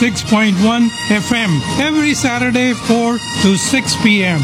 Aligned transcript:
106.1 0.00 0.88
FM 1.06 1.78
every 1.78 2.14
Saturday 2.14 2.72
4 2.72 3.18
to 3.42 3.56
6 3.56 3.96
p.m. 4.02 4.40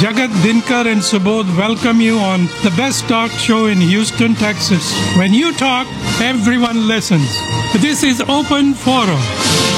Jagat 0.00 0.32
Dinkar 0.40 0.90
and 0.90 1.02
Subodh 1.02 1.44
welcome 1.54 2.00
you 2.00 2.18
on 2.18 2.46
the 2.64 2.72
best 2.78 3.06
talk 3.06 3.30
show 3.32 3.66
in 3.66 3.78
Houston, 3.78 4.34
Texas. 4.34 4.96
When 5.18 5.34
you 5.34 5.52
talk, 5.52 5.86
everyone 6.22 6.88
listens. 6.88 7.28
This 7.74 8.02
is 8.02 8.22
Open 8.22 8.72
Forum. 8.72 9.75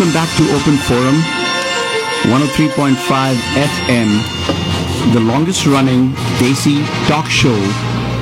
Welcome 0.00 0.14
back 0.14 0.32
to 0.38 0.44
Open 0.54 0.78
Forum, 0.78 1.20
103.5 2.32 3.34
FM, 3.84 4.08
the 5.12 5.20
longest 5.20 5.66
running 5.66 6.14
Desi 6.38 6.86
talk 7.06 7.26
show 7.26 7.54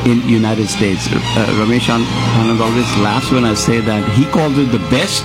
in 0.05 0.21
United 0.29 0.67
States. 0.67 1.07
Uh, 1.07 1.47
Ramesh 1.61 1.87
Anand 1.87 2.61
always 2.61 2.97
laughs 2.97 3.31
when 3.31 3.45
I 3.45 3.55
say 3.55 3.79
that. 3.79 4.09
He 4.15 4.25
calls 4.25 4.59
it 4.59 4.73
the 4.73 4.81
best 4.91 5.23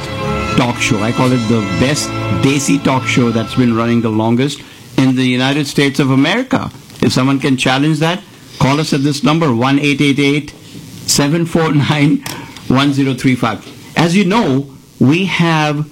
talk 0.56 0.80
show. 0.80 1.02
I 1.02 1.12
call 1.12 1.31
it 1.31 1.40
the 1.48 1.62
best 1.80 2.08
Desi 2.46 2.78
talk 2.84 3.08
show 3.08 3.31
that's 3.31 3.56
been 3.56 3.76
running 3.76 4.02
the 4.02 4.12
longest 4.12 4.62
in 5.00 5.16
the 5.16 5.26
United 5.26 5.66
States 5.66 6.00
of 6.00 6.12
America. 6.12 6.70
If 7.02 7.14
someone 7.14 7.40
can 7.40 7.58
challenge 7.58 7.98
that, 7.98 8.22
call 8.59 8.80
us 8.80 8.94
at 8.94 9.02
this 9.02 9.24
number, 9.24 9.52
1 9.56 9.80
749 9.80 12.20
1035. 12.68 13.98
As 13.98 14.16
you 14.16 14.25
know, 14.25 14.70
we 15.00 15.25
have 15.25 15.90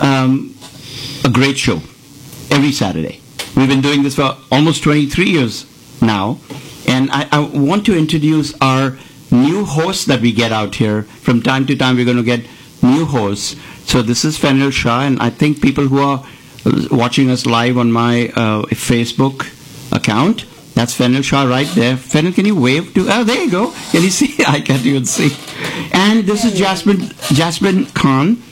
um, 0.00 0.54
a 1.24 1.28
great 1.28 1.58
show 1.58 1.76
every 2.50 2.72
Saturday. 2.72 3.20
We've 3.56 3.68
been 3.68 3.80
doing 3.80 4.02
this 4.02 4.16
for 4.16 4.36
almost 4.50 4.82
23 4.82 5.26
years 5.26 5.66
now, 6.02 6.38
and 6.88 7.10
I, 7.10 7.28
I 7.30 7.40
want 7.40 7.86
to 7.86 7.96
introduce 7.96 8.54
our 8.60 8.98
new 9.30 9.64
hosts 9.64 10.06
that 10.06 10.20
we 10.20 10.32
get 10.32 10.52
out 10.52 10.74
here. 10.74 11.02
From 11.02 11.42
time 11.42 11.66
to 11.66 11.76
time, 11.76 11.96
we're 11.96 12.04
going 12.04 12.16
to 12.16 12.22
get 12.22 12.46
new 12.82 13.04
hosts. 13.04 13.56
So 13.86 14.02
this 14.02 14.24
is 14.24 14.38
Phenil 14.38 14.72
Shah, 14.72 15.02
and 15.02 15.20
I 15.20 15.30
think 15.30 15.60
people 15.62 15.86
who 15.86 16.00
are 16.00 16.24
watching 16.90 17.30
us 17.30 17.46
live 17.46 17.78
on 17.78 17.92
my 17.92 18.28
uh, 18.28 18.62
Facebook 18.72 19.50
account, 19.92 20.46
that's 20.74 20.96
Phenil 20.96 21.22
Shah 21.22 21.44
right 21.44 21.68
there. 21.74 21.96
Phenil, 21.96 22.34
can 22.34 22.46
you 22.46 22.60
wave 22.60 22.92
to? 22.94 23.06
Oh, 23.08 23.24
there 23.24 23.44
you 23.44 23.50
go. 23.50 23.72
Can 23.92 24.02
you 24.02 24.10
see? 24.20 24.42
I 24.46 24.60
can't 24.60 24.84
even 24.84 25.04
see. 25.04 25.36
And 25.92 26.24
this 26.24 26.44
is 26.44 26.58
Jasmin 26.58 27.12
Jasmin 27.32 27.86
Khan 27.86 28.42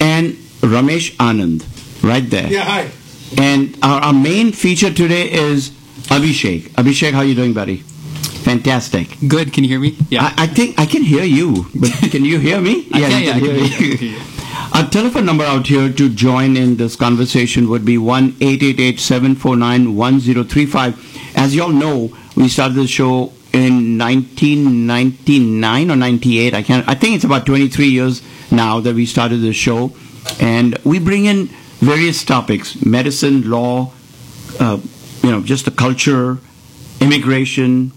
and 0.00 0.36
Ramesh 0.60 1.16
Anand 1.16 1.64
right 2.02 2.28
there. 2.28 2.48
Yeah, 2.50 2.62
hi. 2.64 2.90
And 3.38 3.76
our, 3.82 4.00
our 4.00 4.12
main 4.12 4.52
feature 4.52 4.92
today 4.92 5.30
is 5.30 5.70
Abhishek. 6.10 6.70
Abhishek, 6.70 7.12
how 7.12 7.20
you 7.22 7.34
doing, 7.34 7.52
buddy? 7.52 7.78
Fantastic. 8.40 9.16
Good. 9.28 9.52
Can 9.52 9.64
you 9.64 9.70
hear 9.70 9.80
me? 9.80 9.96
Yeah. 10.08 10.32
I, 10.36 10.44
I 10.44 10.46
think 10.46 10.78
I 10.78 10.86
can 10.86 11.02
hear 11.02 11.24
you, 11.24 11.66
but 11.74 11.90
can 12.10 12.24
you 12.24 12.38
hear 12.38 12.60
me? 12.60 12.88
I 12.92 13.00
can, 13.00 13.10
you 13.10 13.26
yeah, 13.26 13.36
I 13.36 13.40
can 13.40 13.54
hear 13.54 13.88
you. 13.88 14.08
you. 14.12 14.20
Our 14.72 14.88
telephone 14.88 15.26
number 15.26 15.44
out 15.44 15.66
here 15.66 15.92
to 15.92 16.08
join 16.08 16.56
in 16.56 16.76
this 16.76 16.94
conversation 16.96 17.68
would 17.68 17.84
be 17.84 17.98
1 17.98 18.38
749 18.38 19.96
1035. 19.96 21.36
As 21.36 21.54
you 21.54 21.62
all 21.64 21.70
know, 21.70 22.16
we 22.36 22.48
started 22.48 22.74
the 22.74 22.86
show 22.86 23.32
in 23.52 23.98
1999 23.98 25.90
or 25.90 25.96
98. 25.96 26.54
I 26.54 26.62
can't. 26.62 26.88
I 26.88 26.94
think 26.94 27.16
it's 27.16 27.24
about 27.24 27.46
23 27.46 27.86
years 27.86 28.22
now 28.52 28.80
that 28.80 28.94
we 28.94 29.06
started 29.06 29.38
the 29.38 29.52
show, 29.52 29.92
and 30.40 30.78
we 30.84 30.98
bring 30.98 31.26
in 31.26 31.46
various 31.78 32.24
topics: 32.24 32.84
medicine, 32.84 33.50
law, 33.50 33.92
uh, 34.58 34.78
you 35.22 35.30
know, 35.30 35.42
just 35.42 35.64
the 35.64 35.70
culture, 35.70 36.38
immigration, 37.00 37.92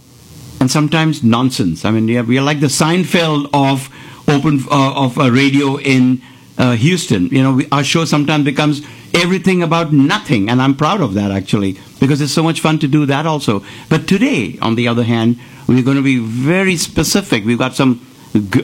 and 0.59 0.69
sometimes 0.69 1.23
nonsense. 1.23 1.85
I 1.85 1.91
mean, 1.91 2.07
yeah, 2.07 2.21
we 2.21 2.37
are 2.37 2.43
like 2.43 2.59
the 2.59 2.67
Seinfeld 2.67 3.49
of 3.53 3.89
open 4.27 4.61
uh, 4.71 5.05
of 5.05 5.17
uh, 5.17 5.31
radio 5.31 5.77
in 5.77 6.21
uh, 6.57 6.73
Houston. 6.73 7.27
You 7.27 7.43
know, 7.43 7.53
we, 7.53 7.67
our 7.71 7.83
show 7.83 8.05
sometimes 8.05 8.45
becomes 8.45 8.81
everything 9.13 9.61
about 9.61 9.93
nothing, 9.93 10.49
and 10.49 10.61
I'm 10.61 10.75
proud 10.75 11.01
of 11.01 11.13
that 11.15 11.31
actually 11.31 11.77
because 11.99 12.21
it's 12.21 12.33
so 12.33 12.43
much 12.43 12.59
fun 12.61 12.79
to 12.79 12.87
do 12.87 13.05
that 13.05 13.25
also. 13.25 13.63
But 13.89 14.07
today, 14.07 14.57
on 14.61 14.75
the 14.75 14.87
other 14.87 15.03
hand, 15.03 15.39
we're 15.67 15.83
going 15.83 15.97
to 15.97 16.03
be 16.03 16.19
very 16.19 16.77
specific. 16.77 17.45
We've 17.45 17.57
got 17.57 17.75
some 17.75 18.05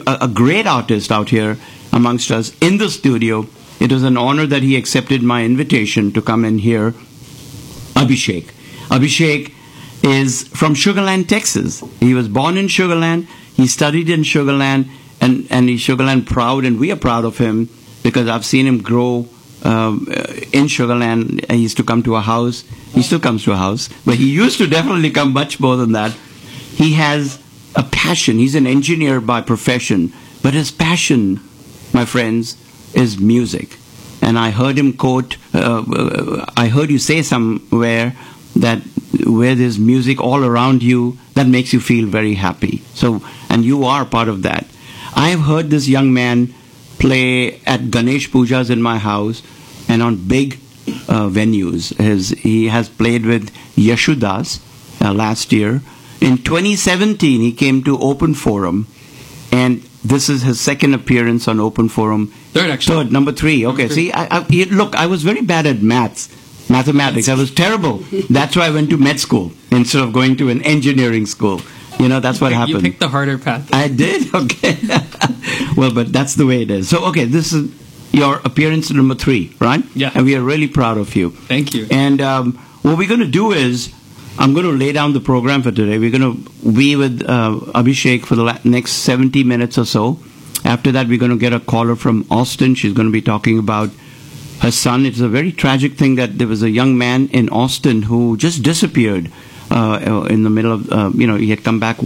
a 0.08 0.28
great 0.28 0.66
artist 0.66 1.12
out 1.12 1.30
here 1.30 1.58
amongst 1.92 2.32
us 2.32 2.56
in 2.60 2.78
the 2.78 2.90
studio. 2.90 3.48
It 3.80 3.92
was 3.92 4.04
an 4.04 4.18
honor 4.18 4.46
that 4.46 4.64
he 4.64 4.76
accepted 4.76 5.24
my 5.24 5.44
invitation 5.46 6.12
to 6.14 6.22
come 6.22 6.44
in 6.44 6.60
here. 6.60 6.92
Abhishek. 7.96 8.52
Abhishek 8.90 9.54
is 10.04 10.48
from 10.50 10.74
Sugarland, 10.74 11.28
Texas. 11.28 11.84
He 12.00 12.14
was 12.14 12.28
born 12.28 12.58
in 12.58 12.68
Sugarland. 12.68 13.28
He 13.56 13.68
studied 13.68 14.10
in 14.10 14.22
Sugarland, 14.22 14.90
and 15.22 15.48
and 15.50 15.70
he's 15.70 15.82
Sugarland 15.82 16.26
proud, 16.26 16.66
and 16.66 16.80
we 16.80 16.92
are 16.92 16.96
proud 16.96 17.26
of 17.26 17.38
him 17.38 17.70
because 18.04 18.28
I've 18.28 18.46
seen 18.46 18.66
him 18.66 18.82
grow 18.82 19.28
um, 19.64 20.08
uh, 20.10 20.34
in 20.54 20.66
Sugarland. 20.66 21.50
He 21.52 21.58
used 21.58 21.78
to 21.78 21.84
come 21.84 22.04
to 22.04 22.16
a 22.16 22.22
house. 22.22 22.64
He 22.94 23.02
still 23.02 23.20
comes 23.20 23.44
to 23.44 23.52
a 23.52 23.58
house, 23.58 23.90
but 24.06 24.16
he 24.16 24.30
used 24.30 24.58
to 24.60 24.68
definitely 24.68 25.12
come 25.12 25.34
much 25.34 25.60
more 25.60 25.76
than 25.76 25.92
that. 25.92 26.12
He 26.76 26.94
has 26.94 27.40
a 27.76 27.84
passion. 27.84 28.38
He's 28.38 28.56
an 28.56 28.66
engineer 28.68 29.20
by 29.20 29.42
profession, 29.42 30.14
but 30.42 30.54
his 30.54 30.72
passion, 30.72 31.42
my 31.94 32.06
friends, 32.06 32.58
is 32.94 33.20
music. 33.20 33.78
And 34.22 34.38
I 34.38 34.50
heard 34.52 34.78
him 34.78 34.94
quote. 34.94 35.38
Uh, 35.54 35.84
uh, 35.88 36.46
I 36.58 36.68
heard 36.68 36.90
you 36.90 37.00
say 37.00 37.22
somewhere 37.22 38.16
that 38.56 38.80
where 39.26 39.56
there's 39.56 39.80
music 39.80 40.20
all 40.22 40.44
around 40.44 40.84
you, 40.84 41.18
that 41.34 41.48
makes 41.48 41.74
you 41.74 41.80
feel 41.80 42.08
very 42.08 42.36
happy. 42.36 42.82
So, 42.94 43.22
and 43.50 43.64
you 43.64 43.86
are 43.86 44.06
part 44.06 44.28
of 44.28 44.44
that. 44.44 44.66
I 45.16 45.30
have 45.30 45.42
heard 45.42 45.70
this 45.70 45.88
young 45.88 46.14
man 46.14 46.54
play 47.00 47.60
at 47.66 47.92
Ganesh 47.92 48.30
Pujas 48.30 48.70
in 48.70 48.82
my 48.82 48.98
house 48.98 49.42
and 49.88 50.04
on 50.04 50.28
big 50.28 50.60
uh, 51.08 51.28
venues. 51.30 51.96
His, 51.98 52.30
he 52.30 52.68
has 52.68 52.90
played 52.90 53.26
with 53.26 53.52
Yesudas 53.76 54.60
uh, 55.02 55.14
last 55.14 55.52
year. 55.52 55.82
In 56.22 56.38
2017, 56.38 57.42
he 57.42 57.54
came 57.54 57.84
to 57.84 57.98
Open 58.00 58.34
Forum, 58.34 58.88
and 59.52 59.82
this 60.04 60.30
is 60.30 60.42
his 60.44 60.60
second 60.60 60.94
appearance 60.94 61.48
on 61.48 61.60
Open 61.60 61.90
Forum. 61.90 62.28
Third, 62.54 62.70
actually. 62.70 63.04
Third, 63.04 63.12
number 63.12 63.32
three. 63.32 63.66
Okay, 63.66 63.84
Number 63.84 63.94
see, 63.94 64.12
I, 64.14 64.40
I, 64.40 64.64
look, 64.72 64.96
I 64.96 65.08
was 65.08 65.24
very 65.24 65.42
bad 65.42 65.66
at 65.66 65.82
maths, 65.82 66.30
mathematics. 66.70 67.28
I 67.28 67.36
was 67.36 67.52
terrible. 67.54 67.98
That's 68.30 68.56
why 68.56 68.68
I 68.68 68.72
went 68.72 68.90
to 68.92 68.98
med 68.98 69.20
school 69.20 69.52
instead 69.72 70.02
of 70.04 70.14
going 70.14 70.38
to 70.38 70.50
an 70.50 70.62
engineering 70.64 71.26
school. 71.26 71.62
You 72.00 72.08
know, 72.08 72.22
that's 72.22 72.40
what 72.40 72.52
You 72.52 72.58
happened. 72.58 72.84
picked 72.84 73.02
the 73.02 73.10
harder 73.10 73.38
path. 73.38 73.70
I 73.74 73.90
did. 73.90 74.34
Okay. 74.34 74.78
well, 75.76 75.94
but 75.94 76.14
that's 76.14 76.36
the 76.36 76.46
way 76.46 76.62
it 76.62 76.72
is. 76.72 76.88
So, 76.88 77.04
okay, 77.08 77.26
this 77.26 77.52
is 77.52 77.70
your 78.14 78.38
appearance 78.46 78.90
number 78.90 79.16
three, 79.16 79.54
right? 79.60 79.84
Yeah. 79.96 80.12
And 80.16 80.26
we 80.26 80.34
are 80.36 80.42
really 80.42 80.70
proud 80.70 80.98
of 80.98 81.14
you. 81.14 81.32
Thank 81.32 81.74
you. 81.74 81.88
And 81.92 82.22
um, 82.22 82.54
what 82.84 82.98
we're 82.98 83.08
going 83.10 83.20
to 83.20 83.28
do 83.28 83.52
is, 83.52 83.94
I'm 84.38 84.54
going 84.54 84.66
to 84.66 84.72
lay 84.72 84.92
down 84.94 85.14
the 85.14 85.20
program 85.20 85.62
for 85.62 85.72
today. 85.72 85.98
We're 85.98 86.18
going 86.18 86.44
to 86.44 86.72
be 86.72 86.96
with 86.96 87.24
uh, 87.28 87.60
Abhishek 87.76 88.26
for 88.26 88.36
the 88.36 88.44
la- 88.44 88.60
next 88.64 88.94
70 88.94 89.44
minutes 89.44 89.78
or 89.78 89.86
so. 89.86 90.20
After 90.64 90.92
that, 90.92 91.08
we're 91.08 91.18
going 91.18 91.32
to 91.32 91.38
get 91.38 91.54
a 91.54 91.60
caller 91.60 91.96
from 91.96 92.26
Austin. 92.30 92.76
She's 92.76 92.94
going 92.94 93.08
to 93.08 93.12
be 93.12 93.22
talking 93.22 93.58
about 93.58 93.90
her 94.62 94.72
son. 94.72 95.06
It's 95.06 95.20
a 95.20 95.28
very 95.28 95.52
tragic 95.52 95.94
thing 95.94 96.16
that 96.16 96.38
there 96.38 96.48
was 96.48 96.64
a 96.64 96.70
young 96.70 96.98
man 96.98 97.28
in 97.30 97.50
Austin 97.50 98.04
who 98.04 98.38
just 98.38 98.64
disappeared 98.64 99.32
uh, 99.72 100.28
in 100.30 100.44
the 100.44 100.50
middle 100.50 100.72
of, 100.74 100.92
uh, 100.92 101.12
you 101.14 101.28
know, 101.28 101.36
he 101.36 101.50
had 101.50 101.64
come 101.64 101.80
back, 101.80 101.98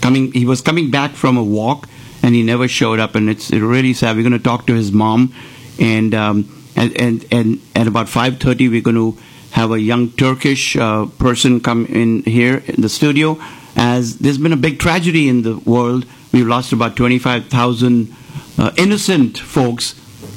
coming, 0.00 0.32
he 0.32 0.44
was 0.44 0.60
coming 0.60 0.90
back 0.90 1.12
from 1.12 1.36
a 1.36 1.44
walk 1.44 1.88
and 2.22 2.34
he 2.34 2.42
never 2.42 2.68
showed 2.68 2.98
up. 2.98 3.14
And 3.14 3.30
it's 3.30 3.50
really 3.50 3.92
sad. 3.92 4.16
We're 4.16 4.22
going 4.22 4.32
to 4.32 4.38
talk 4.38 4.66
to 4.66 4.74
his 4.74 4.92
mom, 4.92 5.32
and 5.78 6.14
um, 6.14 6.52
and, 6.74 6.98
and 7.00 7.24
and 7.30 7.60
at 7.74 7.86
about 7.86 8.06
5:30, 8.06 8.70
we're 8.70 8.80
going 8.80 8.96
to 8.96 9.16
have 9.52 9.70
a 9.70 9.80
young 9.80 10.10
Turkish 10.10 10.76
uh, 10.76 11.06
person 11.18 11.60
come 11.60 11.86
in 11.86 12.22
here 12.22 12.62
in 12.66 12.82
the 12.82 12.88
studio. 12.88 13.38
As 13.76 14.18
there's 14.18 14.38
been 14.38 14.52
a 14.52 14.56
big 14.56 14.78
tragedy 14.78 15.28
in 15.28 15.42
the 15.42 15.58
world, 15.58 16.06
we've 16.32 16.46
lost 16.46 16.72
about 16.72 16.96
25,000 16.96 18.14
uh, 18.58 18.72
innocent 18.76 19.38
folks 19.38 19.94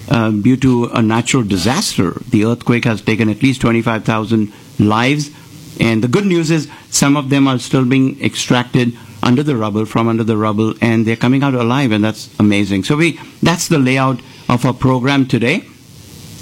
uh, 0.10 0.32
due 0.32 0.58
to 0.58 0.86
a 0.86 1.02
natural 1.02 1.44
disaster. 1.44 2.12
The 2.30 2.46
earthquake 2.46 2.86
has 2.86 3.02
taken 3.02 3.30
at 3.30 3.42
least 3.42 3.62
25,000 3.62 4.52
lives. 4.80 5.32
And 5.80 6.04
the 6.04 6.08
good 6.08 6.26
news 6.26 6.52
is 6.52 6.70
some 6.90 7.16
of 7.16 7.30
them 7.30 7.48
are 7.48 7.60
still 7.60 7.86
being 7.86 8.22
extracted 8.22 8.98
under 9.22 9.44
the 9.44 9.56
rubble, 9.56 9.86
from 9.86 10.08
under 10.08 10.24
the 10.24 10.38
rubble, 10.38 10.74
and 10.82 11.06
they're 11.06 11.16
coming 11.16 11.44
out 11.44 11.54
alive, 11.54 11.92
and 11.92 12.04
that's 12.04 12.30
amazing. 12.40 12.84
So 12.84 12.96
we, 12.96 13.20
that's 13.42 13.68
the 13.68 13.80
layout 13.80 14.20
of 14.48 14.66
our 14.66 14.74
program 14.74 15.28
today. 15.28 15.64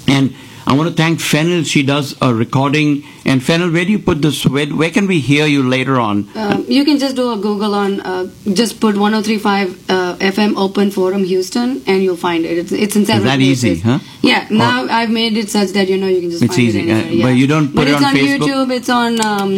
And 0.08 0.36
I 0.70 0.74
want 0.74 0.90
to 0.90 0.96
thank 0.96 1.20
Phenil. 1.20 1.66
She 1.66 1.82
does 1.82 2.16
a 2.22 2.34
recording. 2.34 3.04
And 3.26 3.40
Phenil, 3.42 3.72
where 3.74 3.86
do 3.86 3.92
you 3.92 4.00
put 4.00 4.22
this? 4.22 4.46
Where, 4.46 4.66
where 4.68 4.90
can 4.90 5.08
we 5.08 5.20
hear 5.22 5.46
you 5.46 5.64
later 5.64 5.98
on? 5.98 6.28
Um, 6.36 6.66
you 6.68 6.84
can 6.84 6.98
just 7.00 7.16
do 7.16 7.32
a 7.32 7.38
Google 7.38 7.74
on, 7.74 8.02
uh, 8.02 8.26
just 8.54 8.82
put 8.82 8.98
1035 8.98 9.90
uh, 9.90 10.16
FM 10.18 10.58
Open 10.58 10.92
Forum 10.92 11.24
Houston, 11.24 11.82
and 11.88 12.04
you'll 12.04 12.18
find 12.18 12.44
it. 12.44 12.58
It's, 12.58 12.74
it's 12.74 12.96
in 12.98 13.06
several 13.06 13.26
Is 13.28 13.32
that 13.32 13.38
places. 13.38 13.64
easy, 13.66 13.80
huh? 13.80 14.00
Yeah. 14.22 14.46
Now 14.52 14.86
I've 14.90 15.10
made 15.10 15.38
it 15.38 15.50
such 15.50 15.70
that 15.70 15.88
you 15.88 15.98
know 15.98 16.08
you 16.08 16.20
can 16.22 16.32
just 16.32 16.44
It's 16.44 16.60
easy, 16.60 16.80
it 16.82 16.90
anywhere. 16.92 17.12
yeah. 17.14 17.26
but 17.28 17.30
you 17.38 17.48
don't 17.48 17.68
put 17.68 17.76
But 17.76 17.88
it 17.88 17.92
it's 17.96 18.04
on 18.04 18.14
Facebook? 18.16 18.40
YouTube. 18.40 18.72
It's 18.76 18.90
on 18.90 19.26
um, 19.26 19.52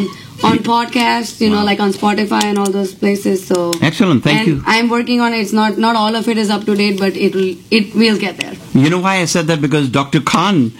on 0.43 0.57
podcasts. 0.59 1.41
You 1.41 1.49
know, 1.49 1.63
like 1.63 1.79
on 1.79 1.91
Spotify 1.91 2.43
and 2.43 2.59
all 2.59 2.69
those 2.69 2.93
places. 2.93 3.47
So 3.47 3.71
Excellent, 3.81 4.23
thank 4.23 4.39
and 4.41 4.47
you. 4.47 4.63
I'm 4.65 4.89
working 4.89 5.21
on 5.21 5.33
it. 5.33 5.39
It's 5.39 5.53
not 5.53 5.79
not 5.79 5.95
all 5.95 6.15
of 6.15 6.27
it 6.27 6.37
is 6.37 6.51
up 6.51 6.65
to 6.65 6.75
date, 6.75 6.99
but 6.99 7.15
it 7.17 7.33
will 7.33 7.55
it 7.71 7.95
will 7.95 8.19
get 8.19 8.37
there. 8.37 8.53
You 8.73 8.91
know 8.91 8.99
why 8.99 9.15
I 9.21 9.25
said 9.25 9.47
that? 9.47 9.59
Because 9.59 9.89
Dr. 9.89 10.21
Khan, 10.21 10.71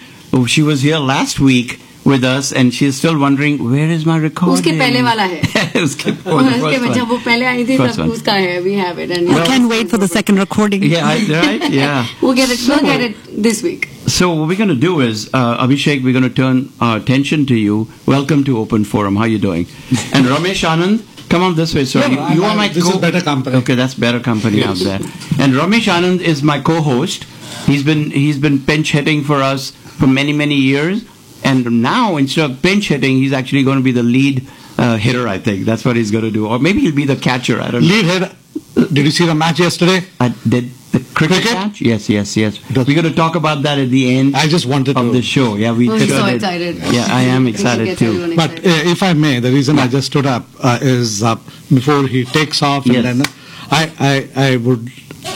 she 0.46 0.62
was 0.62 0.82
here 0.82 0.99
last 0.99 1.38
week 1.40 1.81
with 2.05 2.22
us, 2.22 2.52
and 2.52 2.75
she's 2.75 2.96
still 2.96 3.19
wondering, 3.19 3.58
where 3.70 3.88
is 3.90 4.05
my 4.05 4.16
recording? 4.19 4.55
उसके 4.62 4.72
पहले 4.78 5.02
वाला 5.02 5.22
है 5.22 5.40
उसके 5.82 6.11
oh, 6.26 6.43
the 6.43 6.50
उसके 6.56 6.78
first 6.81 6.94
जब 6.94 7.08
वो 7.08 7.14
one. 7.16 7.25
पहले 7.25 7.44
आई 7.46 7.64
थी 7.66 7.76
First 7.78 7.96
तब 7.99 8.02
one. 8.05 8.11
उसका 8.16 8.32
है 8.32 8.62
we 8.64 8.75
have 8.81 8.99
it 9.05 9.11
and 9.19 9.31
I 9.37 9.46
can't 9.46 9.69
wait 9.70 9.88
for 9.94 9.96
the 10.02 10.08
second 10.08 10.38
recording. 10.38 10.82
Yeah, 10.82 11.06
I- 11.06 11.40
right? 11.44 11.70
Yeah. 11.70 12.06
we'll 12.20 12.34
get 12.40 12.50
it 12.56 12.66
we'll 12.69 12.84
get 12.90 13.00
it 13.00 13.16
this 13.49 13.62
week. 13.62 13.88
So 14.06 14.28
what 14.34 14.49
we're 14.49 14.58
going 14.58 14.69
to 14.75 14.82
do 14.88 15.00
is, 15.00 15.31
uh, 15.32 15.64
Abhishek, 15.66 16.05
we're 16.05 16.12
going 16.12 16.28
to 16.28 16.34
turn 16.43 16.58
our 16.78 16.99
attention 16.99 17.46
to 17.46 17.55
you. 17.55 17.88
Welcome 18.05 18.44
to 18.49 18.58
Open 18.58 18.84
Forum. 18.84 19.16
How 19.16 19.25
you 19.25 19.38
doing? 19.38 19.64
And 20.12 20.26
Ramesh 20.32 20.62
Anand, 20.72 21.00
come 21.31 21.43
on 21.43 21.55
this 21.61 21.72
way, 21.75 21.87
sir. 21.87 22.00
Yeah, 22.00 22.11
you, 22.11 22.19
I'm- 22.19 22.37
you 22.37 22.43
are 22.44 22.49
I'm- 22.50 22.58
my 22.58 22.69
this 22.69 22.84
co- 22.84 22.90
is 22.90 22.99
better 23.06 23.22
company. 23.22 23.56
Okay, 23.62 23.75
that's 23.76 23.94
better 23.94 24.20
company 24.20 24.62
out 24.62 24.76
there. 24.88 25.00
And 25.38 25.55
Ramesh 25.62 25.88
Anand 25.96 26.20
is 26.34 26.43
my 26.43 26.58
co-host. 26.61 27.25
He's 27.70 27.82
been 27.82 28.11
he's 28.11 28.37
been 28.37 28.58
pinch 28.72 28.93
hitting 28.93 29.25
for 29.25 29.40
us 29.40 29.72
for 30.00 30.07
many 30.07 30.34
many 30.34 30.56
years, 30.56 31.04
and 31.44 31.81
now 31.81 32.18
instead 32.18 32.50
of 32.50 32.62
pinch 32.62 32.88
hitting, 32.90 33.18
he's 33.18 33.34
actually 33.34 33.63
going 33.63 33.78
to 33.78 33.84
be 33.84 33.92
the 33.92 34.04
lead 34.04 34.48
uh, 34.78 34.98
hitter. 34.98 35.28
I 35.28 35.38
think 35.38 35.66
that's 35.66 35.84
what 35.86 35.96
he's 35.96 36.12
going 36.12 36.24
to 36.24 36.31
do, 36.31 36.48
or 36.48 36.57
maybe 36.60 36.80
he'll 36.81 36.96
be 36.96 37.06
the 37.06 37.16
catcher. 37.30 37.62
I 37.62 37.72
don't 37.72 37.81
know. 37.81 37.88
Lead 37.88 38.06
head. 38.06 38.36
Did 38.75 39.06
you 39.06 39.12
see 39.12 39.25
the 39.25 39.36
match 39.36 39.60
yesterday? 39.60 40.00
I 40.19 40.30
did 40.48 40.69
the 40.92 41.00
cricket, 41.13 41.42
Cricket? 41.44 41.54
match? 41.54 41.81
Yes, 41.81 42.07
yes, 42.10 42.38
yes. 42.38 42.57
Does- 42.72 42.88
We're 42.88 43.00
going 43.01 43.12
to 43.13 43.16
talk 43.24 43.36
about 43.36 43.62
that 43.63 43.78
at 43.78 43.90
the 43.90 44.18
end 44.18 44.36
I 44.36 44.48
just 44.48 44.66
wanted 44.66 44.96
of 44.98 45.06
to. 45.07 45.12
the 45.12 45.22
show. 45.22 45.56
Yeah, 45.56 45.74
we 45.74 45.88
he's 45.90 46.10
so 46.10 46.25
excited. 46.25 46.78
Yeah, 46.78 47.06
I 47.10 47.24
am 47.24 47.46
excited 47.48 47.98
too. 47.98 48.07
everyone 48.24 48.36
But 48.38 48.51
uh, 48.60 48.94
if 48.94 49.04
I 49.04 49.13
may, 49.13 49.40
the 49.40 49.51
reason 49.51 49.78
I 49.80 49.88
just 49.88 50.07
stood 50.07 50.25
up 50.25 50.46
uh, 50.63 50.80
is 50.81 51.22
uh, 51.22 51.36
before 51.74 52.07
he 52.07 52.24
takes 52.25 52.62
off, 52.63 52.86
and 52.86 53.04
then 53.04 53.22
I, 53.69 53.92
I 54.00 54.13
I 54.54 54.57
would 54.57 54.90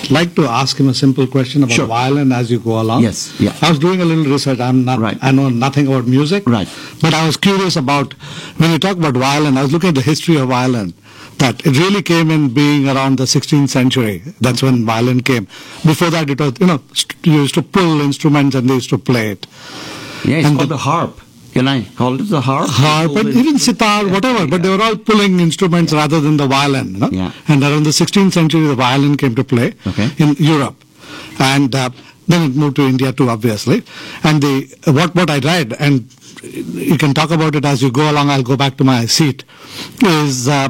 like 0.09 0.35
to 0.35 0.45
ask 0.45 0.79
him 0.79 0.89
a 0.89 0.93
simple 0.93 1.27
question 1.27 1.63
about 1.63 1.73
Sure. 1.75 1.85
violin 1.87 2.31
as 2.31 2.51
you 2.51 2.59
go 2.59 2.79
along. 2.81 3.03
Yes, 3.03 3.33
yeah. 3.39 3.53
I 3.61 3.69
was 3.69 3.79
doing 3.79 4.01
a 4.01 4.05
little 4.05 4.25
research. 4.25 4.59
I'm 4.59 4.83
not. 4.85 4.99
Right. 4.99 5.17
I 5.21 5.31
know 5.31 5.49
nothing 5.49 5.87
about 5.87 6.07
music. 6.07 6.43
Right. 6.47 6.67
But 7.01 7.13
I 7.13 7.25
was 7.25 7.37
curious 7.37 7.75
about 7.75 8.13
when 8.57 8.71
you 8.71 8.79
talk 8.79 8.97
about 8.97 9.15
violin. 9.15 9.57
I 9.57 9.63
was 9.63 9.71
looking 9.71 9.89
at 9.89 9.95
the 9.95 10.01
history 10.01 10.37
of 10.37 10.49
violin. 10.49 10.93
That 11.39 11.65
it 11.65 11.77
really 11.79 12.01
came 12.03 12.29
in 12.29 12.49
being 12.53 12.87
around 12.87 13.17
the 13.17 13.23
16th 13.25 13.69
century. 13.69 14.21
That's 14.39 14.61
when 14.61 14.85
violin 14.85 15.21
came. 15.21 15.45
Before 15.83 16.09
that, 16.11 16.29
it 16.29 16.39
was 16.39 16.53
you 16.59 16.67
know 16.67 16.79
st- 16.93 17.15
you 17.25 17.33
used 17.41 17.55
to 17.55 17.63
pull 17.63 18.01
instruments 18.01 18.55
and 18.55 18.69
they 18.69 18.75
used 18.75 18.89
to 18.91 18.97
play 18.99 19.31
it. 19.31 19.47
Yeah, 20.23 20.37
it's 20.37 20.47
And 20.47 20.57
called 20.57 20.69
the- 20.69 20.75
the 20.75 20.77
harp. 20.89 21.19
Can 21.53 21.67
I 21.67 21.83
call 21.97 22.15
it 22.19 22.29
the 22.29 22.41
harp? 22.41 22.67
harp, 22.69 23.15
and 23.15 23.29
even 23.29 23.59
sitar, 23.59 24.07
whatever. 24.07 24.47
But 24.47 24.63
they 24.63 24.69
were 24.69 24.81
all 24.83 24.95
pulling 24.95 25.39
instruments 25.39 25.93
rather 25.93 26.19
than 26.19 26.37
the 26.37 26.47
violin. 26.47 26.93
You 26.95 26.99
know? 27.01 27.09
Yeah. 27.11 27.31
And 27.47 27.61
around 27.63 27.83
the 27.83 27.91
16th 27.91 28.33
century, 28.33 28.65
the 28.67 28.75
violin 28.75 29.17
came 29.17 29.35
to 29.35 29.43
play 29.43 29.73
Okay. 29.87 30.09
in 30.17 30.33
Europe, 30.39 30.77
and 31.39 31.73
uh, 31.75 31.89
then 32.27 32.49
it 32.51 32.55
moved 32.55 32.75
to 32.77 32.87
India 32.87 33.11
too, 33.13 33.29
obviously. 33.29 33.83
And 34.23 34.41
the 34.41 34.53
what 34.99 35.13
what 35.15 35.29
I 35.29 35.39
read, 35.39 35.73
and 35.79 36.09
you 36.73 36.97
can 36.97 37.13
talk 37.13 37.31
about 37.31 37.55
it 37.55 37.65
as 37.65 37.81
you 37.83 37.91
go 37.91 38.09
along. 38.11 38.29
I'll 38.29 38.43
go 38.43 38.57
back 38.57 38.77
to 38.77 38.83
my 38.83 39.05
seat. 39.05 39.43
Is 40.03 40.47
uh, 40.47 40.69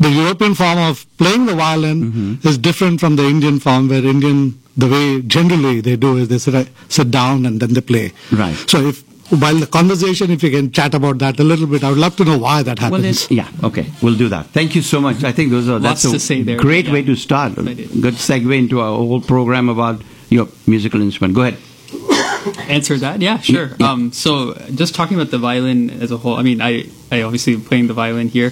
the 0.00 0.10
European 0.10 0.54
form 0.54 0.78
of 0.78 1.06
playing 1.18 1.46
the 1.46 1.54
violin 1.54 1.98
Mm-hmm. 2.04 2.48
is 2.48 2.56
different 2.58 3.00
from 3.00 3.16
the 3.16 3.26
Indian 3.26 3.58
form, 3.60 3.88
where 3.88 4.04
Indian 4.04 4.58
the 4.76 4.88
way 4.88 5.22
generally 5.22 5.80
they 5.80 5.96
do 5.96 6.16
is 6.16 6.28
they 6.28 6.38
sit, 6.38 6.68
sit 6.88 7.10
down 7.10 7.46
and 7.46 7.60
then 7.60 7.74
they 7.74 7.80
play. 7.80 8.12
Right. 8.32 8.56
So 8.68 8.78
if 8.88 9.02
while 9.30 9.54
the 9.56 9.66
conversation, 9.66 10.30
if 10.30 10.42
you 10.42 10.50
can 10.50 10.70
chat 10.70 10.94
about 10.94 11.18
that 11.18 11.40
a 11.40 11.44
little 11.44 11.66
bit, 11.66 11.82
I 11.82 11.90
would 11.90 11.98
love 11.98 12.16
to 12.16 12.24
know 12.24 12.38
why 12.38 12.62
that 12.62 12.78
happens. 12.78 13.28
Well, 13.30 13.36
yeah, 13.38 13.48
okay, 13.62 13.86
we'll 14.02 14.16
do 14.16 14.28
that. 14.28 14.46
Thank 14.46 14.74
you 14.74 14.82
so 14.82 15.00
much. 15.00 15.24
I 15.24 15.32
think 15.32 15.50
those 15.50 15.68
are 15.68 15.78
Lots 15.78 16.02
that's 16.02 16.04
a 16.04 16.10
to 16.12 16.20
say 16.20 16.42
there, 16.42 16.58
great 16.58 16.86
yeah. 16.86 16.92
way 16.92 17.02
to 17.02 17.16
start. 17.16 17.52
Excited. 17.52 18.02
Good 18.02 18.14
segue 18.14 18.56
into 18.58 18.80
our 18.80 18.96
whole 18.96 19.20
program 19.20 19.68
about 19.68 20.02
your 20.28 20.48
musical 20.66 21.00
instrument. 21.00 21.34
Go 21.34 21.42
ahead. 21.42 21.58
Answer 22.68 22.98
that? 22.98 23.22
Yeah, 23.22 23.38
sure. 23.38 23.70
Yeah. 23.78 23.90
Um, 23.90 24.12
so, 24.12 24.54
just 24.74 24.94
talking 24.94 25.16
about 25.16 25.30
the 25.30 25.38
violin 25.38 25.90
as 25.90 26.10
a 26.10 26.18
whole, 26.18 26.36
I 26.36 26.42
mean, 26.42 26.60
I, 26.60 26.84
I 27.10 27.22
obviously 27.22 27.54
am 27.54 27.62
playing 27.62 27.86
the 27.86 27.94
violin 27.94 28.28
here. 28.28 28.50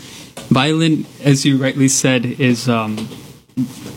Violin, 0.48 1.04
as 1.22 1.44
you 1.44 1.58
rightly 1.58 1.88
said, 1.88 2.24
is 2.24 2.68
um, 2.68 3.08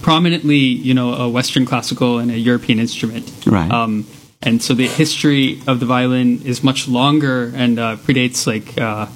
prominently, 0.01 0.58
you 0.58 0.94
know, 0.94 1.13
a 1.13 1.29
Western 1.29 1.65
classical 1.65 2.20
and 2.20 2.29
a 2.29 2.38
European 2.38 2.79
instrument. 2.79 3.32
Right. 3.46 3.72
Um, 3.72 4.05
and 4.42 4.62
so 4.62 4.74
the 4.74 4.88
history 4.88 5.62
of 5.68 5.80
the 5.80 5.86
violin 5.86 6.42
is 6.44 6.63
much 6.63 6.88
longer 6.88 7.51
and 7.56 7.80
uh, 7.80 7.96
predates 7.98 8.46
like 8.46 8.77
uh, 8.80 9.08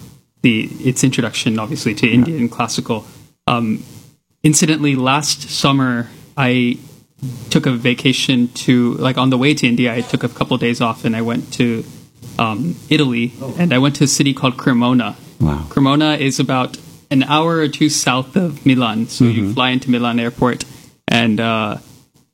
the 0.42 0.64
its 0.80 1.04
introduction, 1.04 1.60
obviously, 1.60 1.94
to 1.96 2.10
Indian 2.10 2.50
classical. 2.50 3.06
Um, 3.48 3.84
incidentally, 4.44 4.96
last 4.96 5.50
summer 5.50 6.10
I 6.38 6.80
took 7.50 7.66
a 7.66 7.72
vacation 7.72 8.48
to 8.50 8.94
like 8.94 9.18
on 9.18 9.30
the 9.30 9.38
way 9.38 9.54
to 9.54 9.68
India. 9.68 9.94
I 9.94 10.02
took 10.02 10.24
a 10.24 10.30
couple 10.30 10.56
of 10.56 10.62
days 10.62 10.82
off 10.82 11.06
and 11.06 11.16
I 11.16 11.22
went 11.22 11.54
to 11.54 11.84
um, 12.38 12.76
Italy 12.90 13.34
and 13.58 13.74
I 13.74 13.78
went 13.78 13.98
to 13.98 14.06
a 14.06 14.08
city 14.08 14.34
called 14.34 14.58
Cremona. 14.58 15.16
Wow. 15.40 15.66
Cremona 15.70 16.14
is 16.14 16.40
about 16.40 16.78
an 17.12 17.24
hour 17.24 17.58
or 17.58 17.68
two 17.68 17.90
south 17.90 18.36
of 18.36 18.66
Milan. 18.66 19.08
So 19.08 19.26
you 19.26 19.54
fly 19.54 19.72
into 19.72 19.92
Milan 19.92 20.20
airport 20.20 20.66
and. 21.08 21.40
Uh, 21.40 21.78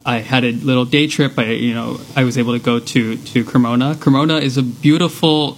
I 0.06 0.18
had 0.20 0.44
a 0.44 0.52
little 0.52 0.86
day 0.86 1.08
trip. 1.08 1.38
I, 1.40 1.46
you 1.52 1.74
know, 1.74 2.00
I 2.16 2.24
was 2.24 2.38
able 2.38 2.54
to 2.54 2.60
go 2.60 2.80
to 2.80 3.18
to 3.18 3.44
Cremona. 3.44 3.96
Cremona 4.00 4.38
is 4.38 4.58
a 4.58 4.64
beautiful, 4.64 5.58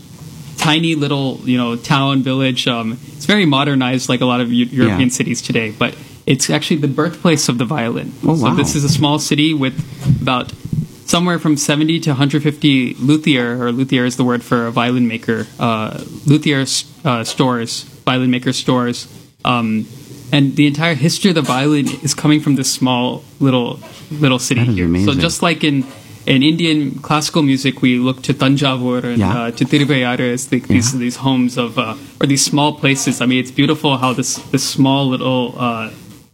tiny 0.58 0.96
little, 0.96 1.40
you 1.44 1.58
know, 1.58 1.76
town 1.76 2.24
village. 2.24 2.68
Um, 2.68 2.98
it's 3.16 3.26
very 3.26 3.46
modernized, 3.46 4.08
like 4.10 4.22
a 4.22 4.26
lot 4.26 4.40
of 4.42 4.52
Eu- 4.52 4.66
European 4.66 5.10
Yeah. 5.10 5.14
cities 5.20 5.42
today. 5.42 5.72
But 5.78 5.96
it's 6.26 6.50
actually 6.50 6.78
the 6.78 6.88
birthplace 6.88 7.50
of 7.50 7.58
the 7.58 7.66
violin. 7.66 8.14
Oh, 8.24 8.30
wow. 8.30 8.36
So 8.52 8.56
this 8.56 8.76
is 8.76 8.84
a 8.84 8.90
small 8.90 9.20
city 9.20 9.54
with 9.54 9.76
about 10.22 10.54
somewhere 11.06 11.40
from 11.40 11.56
70 11.58 12.00
to 12.02 12.10
150 12.12 12.96
luthier, 13.00 13.62
or 13.62 13.72
luthier 13.72 14.06
is 14.06 14.16
the 14.16 14.24
word 14.26 14.44
for 14.44 14.68
a 14.68 14.72
violin 14.72 15.08
maker, 15.08 15.48
uh, 15.60 16.02
luthier 16.26 16.66
uh, 17.06 17.24
stores, 17.24 17.84
violin 18.06 18.30
maker 18.32 18.54
stores. 18.54 19.08
Um, 19.46 19.88
and 20.32 20.56
the 20.56 20.68
entire 20.68 20.96
history 20.96 21.30
of 21.32 21.36
the 21.36 21.42
violin 21.42 21.88
is 22.04 22.14
coming 22.14 22.40
from 22.42 22.56
this 22.56 22.72
small 22.72 23.24
little 23.40 23.80
little 24.12 24.40
city 24.40 24.64
here. 24.66 24.86
amazing. 24.86 25.14
So 25.14 25.20
just 25.20 25.42
like 25.42 25.64
in 25.64 25.86
in 26.26 26.44
Indian 26.44 27.00
classical 27.00 27.42
music, 27.42 27.82
we 27.82 27.98
look 28.00 28.22
to 28.24 28.34
Tanjavur 28.34 29.04
and 29.04 29.18
Yeah. 29.20 29.38
uh, 29.38 29.52
to 29.52 29.64
Thiruvaiyaru 29.66 30.34
as 30.34 30.48
the, 30.48 30.60
these 30.60 30.94
Yeah. 30.94 31.00
these 31.00 31.16
homes 31.18 31.58
of 31.58 31.78
uh, 31.78 31.96
or 32.22 32.28
these 32.28 32.44
small 32.44 32.74
places. 32.74 33.22
I 33.22 33.26
mean, 33.26 33.40
it's 33.40 33.52
beautiful 33.52 33.98
how 33.98 34.12
this 34.14 34.36
this 34.52 34.64
small 34.64 35.08
little 35.08 35.56
uh, 35.58 35.90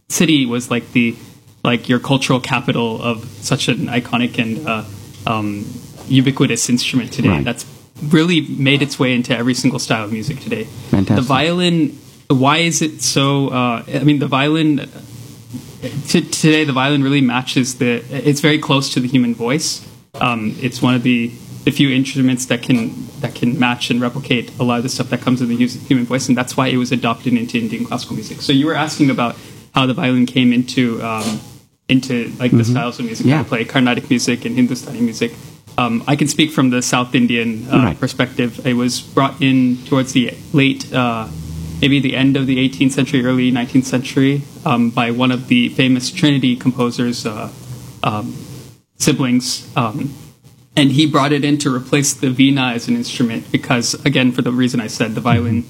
city 0.08 0.46
was 0.46 0.70
like 0.70 0.86
the 0.92 1.14
like 1.70 1.88
your 1.88 2.00
cultural 2.00 2.40
capital 2.40 3.00
of 3.00 3.24
such 3.40 3.68
an 3.68 3.86
iconic 4.00 4.38
and 4.42 4.66
uh, 4.66 4.82
um, 5.32 5.64
ubiquitous 6.08 6.68
instrument 6.68 7.12
today. 7.12 7.28
Right. 7.30 7.44
That's 7.44 7.64
really 8.10 8.40
made 8.70 8.82
its 8.82 8.98
way 8.98 9.14
into 9.14 9.32
every 9.38 9.54
single 9.54 9.78
style 9.78 10.04
of 10.04 10.12
music 10.12 10.40
today. 10.40 10.64
Fantastic. 10.90 11.16
The 11.16 11.22
violin. 11.22 11.98
Why 12.28 12.58
is 12.58 12.80
it 12.82 13.02
so? 13.02 13.48
Uh, 13.48 13.84
I 13.88 14.00
mean, 14.04 14.18
the 14.18 14.26
violin. 14.28 14.88
T- 16.08 16.22
today, 16.22 16.64
the 16.64 16.72
violin 16.72 17.02
really 17.02 17.20
matches 17.20 17.76
the. 17.78 18.02
It's 18.10 18.40
very 18.40 18.58
close 18.58 18.92
to 18.94 19.00
the 19.00 19.08
human 19.08 19.34
voice. 19.34 19.86
Um, 20.14 20.56
it's 20.60 20.80
one 20.80 20.94
of 20.94 21.02
the, 21.02 21.28
the 21.64 21.70
few 21.70 21.90
instruments 21.90 22.46
that 22.46 22.62
can 22.62 22.94
that 23.20 23.34
can 23.34 23.58
match 23.58 23.90
and 23.90 24.00
replicate 24.00 24.50
a 24.58 24.62
lot 24.64 24.78
of 24.78 24.82
the 24.84 24.88
stuff 24.88 25.10
that 25.10 25.20
comes 25.20 25.42
in 25.42 25.48
the 25.48 25.56
human 25.66 26.06
voice, 26.06 26.28
and 26.28 26.36
that's 26.36 26.56
why 26.56 26.68
it 26.68 26.78
was 26.78 26.92
adopted 26.92 27.34
into 27.34 27.58
Indian 27.58 27.84
classical 27.84 28.14
music. 28.16 28.40
So 28.40 28.52
you 28.52 28.66
were 28.66 28.74
asking 28.74 29.10
about 29.10 29.36
how 29.74 29.84
the 29.86 29.92
violin 29.94 30.24
came 30.24 30.52
into 30.52 31.02
um, 31.02 31.40
into 31.88 32.30
like 32.38 32.52
the 32.52 32.64
styles 32.64 32.98
of 32.98 33.04
music 33.04 33.26
Mm-hmm. 33.26 33.30
Yeah. 33.30 33.42
that 33.42 33.46
I 33.46 33.48
play, 33.48 33.64
Carnatic 33.66 34.08
music 34.08 34.46
and 34.46 34.56
Hindustani 34.56 35.00
music. 35.00 35.32
Um, 35.76 36.02
I 36.06 36.16
can 36.16 36.28
speak 36.28 36.50
from 36.52 36.70
the 36.70 36.80
South 36.80 37.14
Indian 37.14 37.66
uh, 37.68 37.78
Right. 37.78 38.00
perspective. 38.00 38.64
It 38.64 38.74
was 38.74 39.00
brought 39.02 39.42
in 39.42 39.76
towards 39.84 40.12
the 40.12 40.32
late, 40.52 40.90
uh, 40.94 41.26
maybe 41.80 42.00
the 42.00 42.16
end 42.16 42.36
of 42.36 42.46
the 42.46 42.56
18th 42.68 42.92
century, 42.92 43.24
early 43.24 43.50
19th 43.50 43.84
century, 43.84 44.42
um, 44.64 44.90
by 44.90 45.10
one 45.10 45.30
of 45.30 45.48
the 45.48 45.68
famous 45.70 46.10
Trinity 46.10 46.56
composers, 46.56 47.26
uh, 47.26 47.50
um, 48.02 48.34
siblings. 48.96 49.70
Um, 49.76 50.14
and 50.76 50.90
he 50.90 51.06
brought 51.06 51.32
it 51.32 51.44
in 51.44 51.58
to 51.58 51.74
replace 51.74 52.14
the 52.14 52.30
vina 52.30 52.72
as 52.72 52.88
an 52.88 52.96
instrument 52.96 53.50
because, 53.52 53.94
again, 54.04 54.32
for 54.32 54.42
the 54.42 54.50
reason 54.50 54.80
I 54.80 54.88
said, 54.88 55.14
the 55.14 55.20
violin 55.20 55.64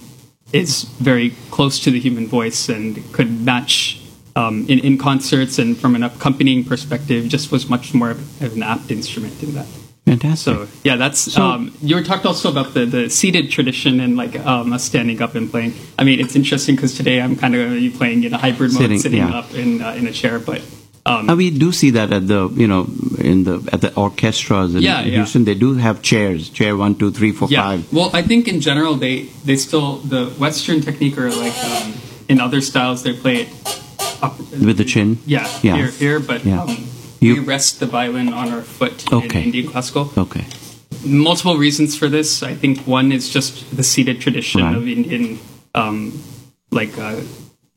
is 0.53 0.85
very 0.85 1.31
close 1.51 1.79
to 1.81 1.91
the 1.91 2.01
human 2.01 2.27
voice 2.27 2.69
and 2.69 3.13
could 3.13 3.31
match 3.45 4.01
um, 4.37 4.67
in, 4.69 4.79
in 4.79 4.99
concerts 4.99 5.59
and 5.59 5.77
from 5.77 5.95
an 5.95 6.03
accompanying 6.03 6.65
perspective, 6.65 7.29
just 7.29 7.53
was 7.53 7.69
much 7.69 7.95
more 7.95 8.11
of 8.11 8.41
an 8.41 8.63
apt 8.63 8.91
instrument 8.91 9.43
in 9.43 9.55
that. 9.55 9.67
Fantastic. 10.07 10.55
So 10.55 10.69
yeah, 10.85 10.97
that's 10.97 11.19
So- 11.33 11.43
um, 11.43 11.73
you 11.81 11.97
were 11.97 12.03
talked 12.03 12.27
also 12.27 12.51
about 12.51 12.75
the, 12.75 12.85
the 12.85 13.09
seated 13.09 13.51
tradition 13.51 14.01
and 14.01 14.17
like 14.17 14.39
um, 14.45 14.73
us 14.73 14.85
standing 14.85 15.23
up 15.23 15.35
and 15.35 15.51
playing. 15.51 15.73
I 15.99 16.05
mean, 16.05 16.21
it's 16.21 16.37
interesting 16.37 16.77
because 16.77 16.95
today 16.95 17.21
I'm 17.23 17.37
kind 17.37 17.55
of 17.55 17.61
going 17.61 17.75
to 17.75 17.81
be 17.81 17.91
playing 17.91 18.25
in 18.25 18.35
a 18.35 18.39
hybrid 18.39 18.73
mode, 18.73 18.83
Sitting, 18.83 18.99
sitting, 18.99 19.19
yeah. 19.21 19.39
up 19.39 19.55
in 19.55 19.81
uh, 19.81 19.93
in 19.93 20.07
a 20.07 20.13
chair. 20.13 20.39
But 20.39 20.61
um, 21.07 21.31
Uh, 21.31 21.37
we 21.37 21.49
do 21.51 21.73
see 21.73 21.91
that 21.93 22.13
at 22.13 22.29
the 22.29 22.49
you 22.55 22.67
know 22.69 22.87
in 23.19 23.45
the 23.45 23.67
at 23.73 23.81
the 23.81 23.95
orchestras 23.97 24.75
in 24.75 24.83
Yeah, 24.83 25.01
yeah. 25.01 25.17
Houston. 25.25 25.45
They 25.45 25.55
do 25.55 25.75
have 25.81 26.03
chairs, 26.03 26.51
chair 26.51 26.77
one, 26.77 26.95
two, 26.97 27.11
three, 27.11 27.33
four, 27.33 27.49
yeah, 27.49 27.63
five. 27.63 27.91
well, 27.93 28.11
I 28.13 28.21
think 28.23 28.47
in 28.47 28.61
general 28.61 28.95
they 28.97 29.29
they 29.47 29.57
still 29.57 29.97
the 30.05 30.27
Western 30.39 30.81
technique 30.83 31.17
or 31.17 31.31
like 31.31 31.57
um, 31.65 31.95
in 32.29 32.41
other 32.41 32.61
styles 32.61 33.03
they 33.05 33.15
play 33.15 33.37
it 33.45 33.49
up 34.23 34.39
With 34.53 34.77
the 34.77 34.85
chin? 34.85 35.19
Yeah, 35.27 35.49
Yeah. 35.63 35.77
here, 35.77 35.91
here, 35.91 36.21
but 36.21 36.45
Yeah. 36.45 36.65
You- 37.25 37.35
we 37.35 37.41
rest 37.41 37.81
the 37.81 37.87
violin 37.87 38.33
on 38.33 38.47
our 38.55 38.63
foot 38.63 39.05
Okay. 39.13 39.39
in 39.41 39.45
Indian 39.47 39.67
classical. 39.69 40.13
Okay. 40.17 40.45
multiple 41.07 41.59
reasons 41.59 41.95
for 41.95 42.09
this. 42.09 42.43
I 42.43 42.55
think 42.55 42.79
one 42.87 43.13
is 43.13 43.29
just 43.29 43.77
the 43.77 43.83
seated 43.83 44.21
tradition 44.23 44.63
Right. 44.63 44.75
of 44.77 44.89
Indian, 44.89 45.39
um, 45.75 46.13
like 46.71 46.97
uh, 46.99 47.17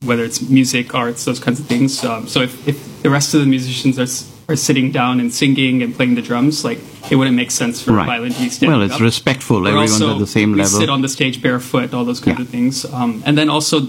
whether 0.08 0.24
it's 0.24 0.40
music, 0.48 0.94
arts, 0.94 1.24
those 1.26 1.38
kinds 1.38 1.60
of 1.60 1.66
things. 1.66 2.02
Um, 2.04 2.26
so 2.26 2.40
if, 2.40 2.52
if 2.66 2.76
the 3.02 3.10
rest 3.10 3.34
of 3.34 3.40
the 3.40 3.46
musicians 3.46 3.98
are, 3.98 4.08
are 4.50 4.56
sitting 4.56 4.90
down 4.92 5.20
and 5.20 5.28
singing 5.30 5.82
and 5.82 5.94
playing 5.94 6.14
the 6.14 6.22
drums, 6.22 6.64
like 6.64 6.78
it 7.10 7.16
wouldn't 7.16 7.36
make 7.36 7.50
sense 7.50 7.82
for 7.82 7.92
Right. 7.92 8.04
the 8.06 8.12
violin 8.12 8.32
to 8.32 8.40
be 8.40 8.48
standing 8.48 8.78
Well, 8.78 8.86
it's 8.86 8.94
up. 8.94 9.00
respectful. 9.02 9.60
We're 9.60 9.68
Everyone's 9.76 9.92
also- 10.00 10.14
at 10.14 10.18
the 10.20 10.26
same 10.38 10.52
we 10.52 10.58
level. 10.62 10.78
sit 10.80 10.88
on 10.88 11.02
the 11.02 11.08
stage 11.18 11.42
barefoot, 11.42 11.92
all 11.92 12.06
those 12.06 12.20
kinds 12.20 12.38
Yeah. 12.38 12.44
of 12.44 12.48
things. 12.48 12.86
Um, 12.90 13.22
and 13.26 13.36
then 13.36 13.50
also 13.50 13.88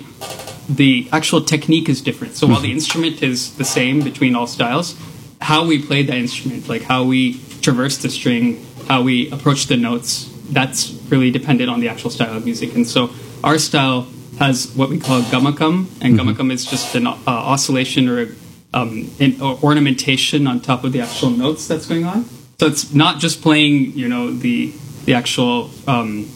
the 0.67 1.07
actual 1.13 1.39
technique 1.41 1.87
is 1.87 2.01
different. 2.01 2.35
So 2.35 2.45
Mm-hmm. 2.45 2.53
while 2.53 2.61
the 2.61 2.71
instrument 2.73 3.23
is 3.23 3.51
the 3.61 3.63
same 3.77 4.01
between 4.01 4.35
all 4.35 4.47
styles, 4.47 4.95
how 5.41 5.65
we 5.65 5.81
play 5.81 6.03
that 6.03 6.17
instrument, 6.17 6.67
like 6.69 6.83
how 6.83 7.03
we 7.03 7.39
traverse 7.61 7.97
the 7.97 8.09
string, 8.09 8.65
how 8.87 9.01
we 9.01 9.29
approach 9.31 9.67
the 9.67 9.77
notes, 9.77 10.29
that's 10.51 10.91
really 11.09 11.31
dependent 11.31 11.69
on 11.69 11.79
the 11.79 11.89
actual 11.89 12.09
style 12.09 12.35
of 12.37 12.45
music. 12.45 12.73
And 12.75 12.87
so 12.87 13.09
our 13.43 13.57
style 13.57 14.07
has 14.39 14.71
what 14.75 14.89
we 14.89 14.99
call 14.99 15.21
gamakam, 15.21 15.87
and 16.01 16.17
Mm-hmm. 16.17 16.29
gamakam 16.29 16.51
is 16.51 16.65
just 16.65 16.95
an 16.95 17.07
uh, 17.07 17.17
oscillation 17.27 18.07
or 18.09 18.35
um, 18.73 19.09
an 19.19 19.41
or 19.41 19.57
ornamentation 19.63 20.47
on 20.47 20.59
top 20.59 20.83
of 20.83 20.91
the 20.91 21.01
actual 21.01 21.29
notes 21.29 21.67
that's 21.67 21.85
going 21.87 22.05
on. 22.05 22.25
So 22.59 22.67
it's 22.67 22.93
not 22.93 23.19
just 23.19 23.41
playing, 23.41 23.93
you 23.97 24.07
know, 24.07 24.31
the 24.31 24.73
the 25.05 25.13
actual 25.13 25.71
um, 25.87 26.29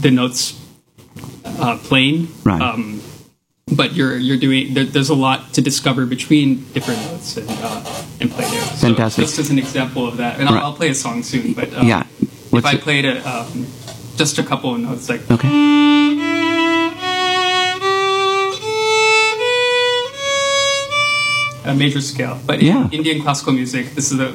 the 0.00 0.10
notes 0.10 0.58
uh, 1.44 1.78
plain, 1.78 2.28
Right. 2.44 2.60
Um, 2.60 3.00
but 3.72 3.94
you're 3.94 4.16
you're 4.16 4.36
doing 4.38 4.74
there, 4.74 4.84
there's 4.84 5.10
a 5.10 5.14
lot 5.14 5.52
to 5.54 5.60
discover 5.62 6.06
between 6.06 6.64
different 6.72 7.00
notes 7.02 7.36
and 7.36 7.48
uh, 7.50 7.84
and 8.20 8.30
play 8.30 8.44
there. 8.50 8.62
So 8.76 8.88
Fantastic. 8.88 9.24
just 9.24 9.38
as 9.38 9.50
an 9.50 9.58
example 9.58 10.06
of 10.06 10.16
that, 10.18 10.38
and 10.40 10.48
I'll, 10.48 10.54
Right. 10.54 10.64
I'll 10.64 10.74
play 10.74 10.88
a 10.90 10.94
song 10.94 11.22
soon. 11.22 11.52
But 11.54 11.72
um, 11.74 11.86
Yeah. 11.86 12.04
if 12.52 12.64
I 12.64 12.72
it- 12.74 12.80
played 12.82 13.04
a 13.04 13.22
um, 13.28 13.66
just 14.16 14.38
a 14.38 14.42
couple 14.42 14.74
of 14.74 14.80
notes 14.80 15.08
like 15.08 15.22
Okay. 15.30 15.48
a 21.64 21.74
major 21.74 22.00
scale, 22.00 22.38
but 22.46 22.58
in 22.60 22.66
Yeah. 22.66 22.88
Indian 22.90 23.22
classical 23.22 23.52
music, 23.52 23.94
this 23.94 24.10
is 24.12 24.18
a 24.18 24.32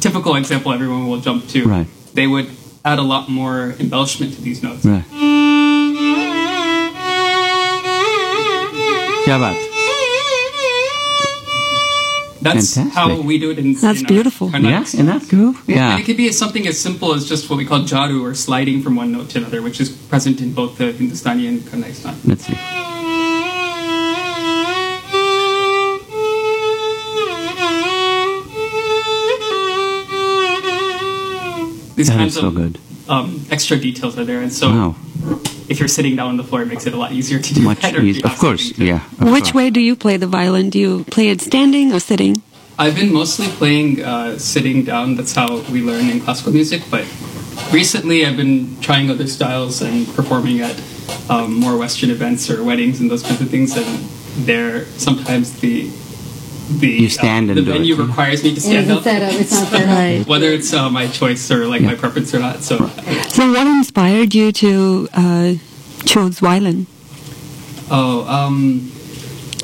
typical 0.00 0.36
example 0.36 0.72
everyone 0.72 1.08
will 1.08 1.20
jump 1.20 1.48
to. 1.48 1.64
Right. 1.66 1.86
They 2.14 2.26
would 2.26 2.48
add 2.84 2.98
a 2.98 3.02
lot 3.02 3.28
more 3.28 3.74
embellishment 3.80 4.34
to 4.34 4.40
these 4.42 4.62
notes. 4.62 4.84
Right. 4.84 5.04
क्या 9.25 9.37
बात? 9.45 9.67
That's 12.45 12.69
Fantastic. 12.75 12.93
how 12.93 13.21
we 13.29 13.35
do 13.41 13.49
it 13.55 13.59
in 13.63 13.73
That's 13.81 13.99
in 13.99 14.05
our 14.05 14.11
beautiful. 14.11 14.47
Carnatic 14.53 14.71
Yeah, 14.75 14.83
style. 14.91 15.01
in 15.01 15.05
that 15.11 15.27
groove. 15.33 15.59
Yeah. 15.67 15.91
And 15.91 15.99
it 16.01 16.05
could 16.07 16.17
be 16.21 16.31
something 16.37 16.67
as 16.71 16.79
simple 16.85 17.13
as 17.17 17.27
just 17.31 17.51
what 17.51 17.57
we 17.63 17.65
call 17.71 17.83
jaru 17.91 18.23
or 18.29 18.33
sliding 18.33 18.81
from 18.87 18.95
one 19.01 19.11
note 19.17 19.29
to 19.35 19.39
another, 19.41 19.61
which 19.67 19.79
is 19.85 19.89
present 20.13 20.41
in 20.41 20.51
both 20.61 20.77
the 20.79 20.91
Hindustani 21.01 21.45
and 21.51 21.61
Carnatic 21.69 21.95
style. 22.03 22.15
Let's 22.31 22.47
see. 22.47 22.57
These 31.95 32.07
That 32.07 32.17
kinds 32.17 32.35
is 32.35 32.41
so 32.41 32.47
of 32.47 32.55
good. 32.55 32.79
Um, 33.07 33.45
extra 33.51 33.77
details 33.77 34.17
are 34.17 34.23
there, 34.25 34.41
and 34.41 34.51
so 34.51 34.69
Wow. 34.69 34.95
if 35.68 35.78
you're 35.78 35.88
sitting 35.88 36.16
down 36.16 36.28
on 36.28 36.36
the 36.36 36.44
floor, 36.44 36.62
it 36.62 36.66
makes 36.66 36.86
it 36.86 36.94
a 36.94 36.96
lot 36.96 37.12
easier 37.12 37.38
to 37.38 37.54
do 37.54 37.62
Much 37.62 37.80
that. 37.82 37.94
or 37.96 38.02
easier. 38.02 38.24
Of 38.26 38.38
course. 38.38 38.68
something 38.68 38.86
Yeah. 38.86 39.00
of 39.20 39.30
Which 39.32 39.44
course. 39.44 39.54
way 39.54 39.70
do 39.70 39.80
you 39.80 39.96
play 39.96 40.16
the 40.16 40.26
violin? 40.26 40.70
Do 40.70 40.78
you 40.78 41.04
play 41.10 41.28
it 41.28 41.40
standing 41.40 41.92
or 41.92 42.00
sitting? 42.00 42.42
I've 42.78 42.94
been 42.94 43.12
mostly 43.12 43.46
playing 43.48 44.04
uh, 44.04 44.38
sitting 44.38 44.84
down. 44.84 45.16
That's 45.16 45.32
how 45.34 45.60
we 45.72 45.80
learn 45.82 46.10
in 46.10 46.20
classical 46.20 46.52
music. 46.52 46.82
But 46.90 47.04
recently, 47.72 48.26
I've 48.26 48.36
been 48.36 48.78
trying 48.80 49.10
other 49.10 49.26
styles 49.26 49.80
and 49.82 50.06
performing 50.14 50.60
at 50.60 50.76
um, 51.30 51.54
more 51.54 51.76
Western 51.78 52.10
events 52.10 52.50
or 52.50 52.62
weddings 52.62 53.00
and 53.00 53.10
those 53.10 53.22
kinds 53.22 53.40
of 53.40 53.48
things. 53.48 53.76
And 53.76 53.86
there, 54.46 54.84
sometimes 54.98 55.58
the 55.60 55.88
the 56.68 56.88
You 56.88 57.08
stand 57.08 57.48
uh, 57.48 57.52
and 57.52 57.58
the 57.58 57.62
do 57.64 57.70
it, 57.70 57.74
venue 57.74 57.94
yeah. 57.96 58.06
requires 58.06 58.42
me 58.44 58.54
to 58.54 58.60
stand 58.60 58.90
It's 58.90 59.06
a 59.06 59.10
up. 59.10 59.32
It's 59.40 59.52
not 59.52 59.68
set 59.68 59.82
up. 59.82 59.88
Right. 59.88 60.26
whether 60.26 60.50
it's 60.50 60.72
uh, 60.72 60.88
my 60.90 61.06
choice 61.08 61.50
or 61.50 61.66
like 61.66 61.80
Yeah. 61.80 61.88
my 61.88 61.94
preference 61.94 62.34
or 62.34 62.40
not. 62.40 62.62
So. 62.62 62.76
So, 63.28 63.52
what 63.52 63.66
inspired 63.66 64.34
you 64.34 64.52
to 64.52 65.08
uh, 65.14 65.54
choose 66.04 66.38
violin? 66.40 66.86
Oh, 67.90 68.26
um, 68.28 68.90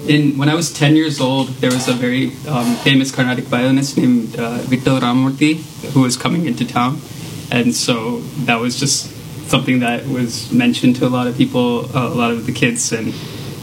in 0.06 0.36
when 0.38 0.48
I 0.48 0.54
was 0.54 0.72
ten 0.72 0.94
years 0.96 1.20
old, 1.20 1.48
there 1.60 1.70
was 1.72 1.88
a 1.88 1.92
very 1.94 2.32
um, 2.48 2.76
famous 2.76 3.10
Carnatic 3.10 3.44
violinist 3.44 3.96
named 3.98 4.38
uh, 4.38 4.58
Vittal 4.70 5.00
Ramamurthy 5.00 5.56
who 5.92 6.02
was 6.02 6.16
coming 6.16 6.46
into 6.46 6.64
town, 6.64 7.00
and 7.50 7.74
so 7.74 8.20
that 8.46 8.60
was 8.60 8.78
just 8.78 9.10
something 9.48 9.80
that 9.80 10.06
was 10.06 10.50
mentioned 10.52 10.96
to 10.96 11.06
a 11.06 11.10
lot 11.10 11.26
of 11.26 11.36
people, 11.36 11.84
uh, 11.96 12.08
a 12.08 12.14
lot 12.14 12.30
of 12.30 12.46
the 12.46 12.52
kids, 12.52 12.92
and 12.92 13.12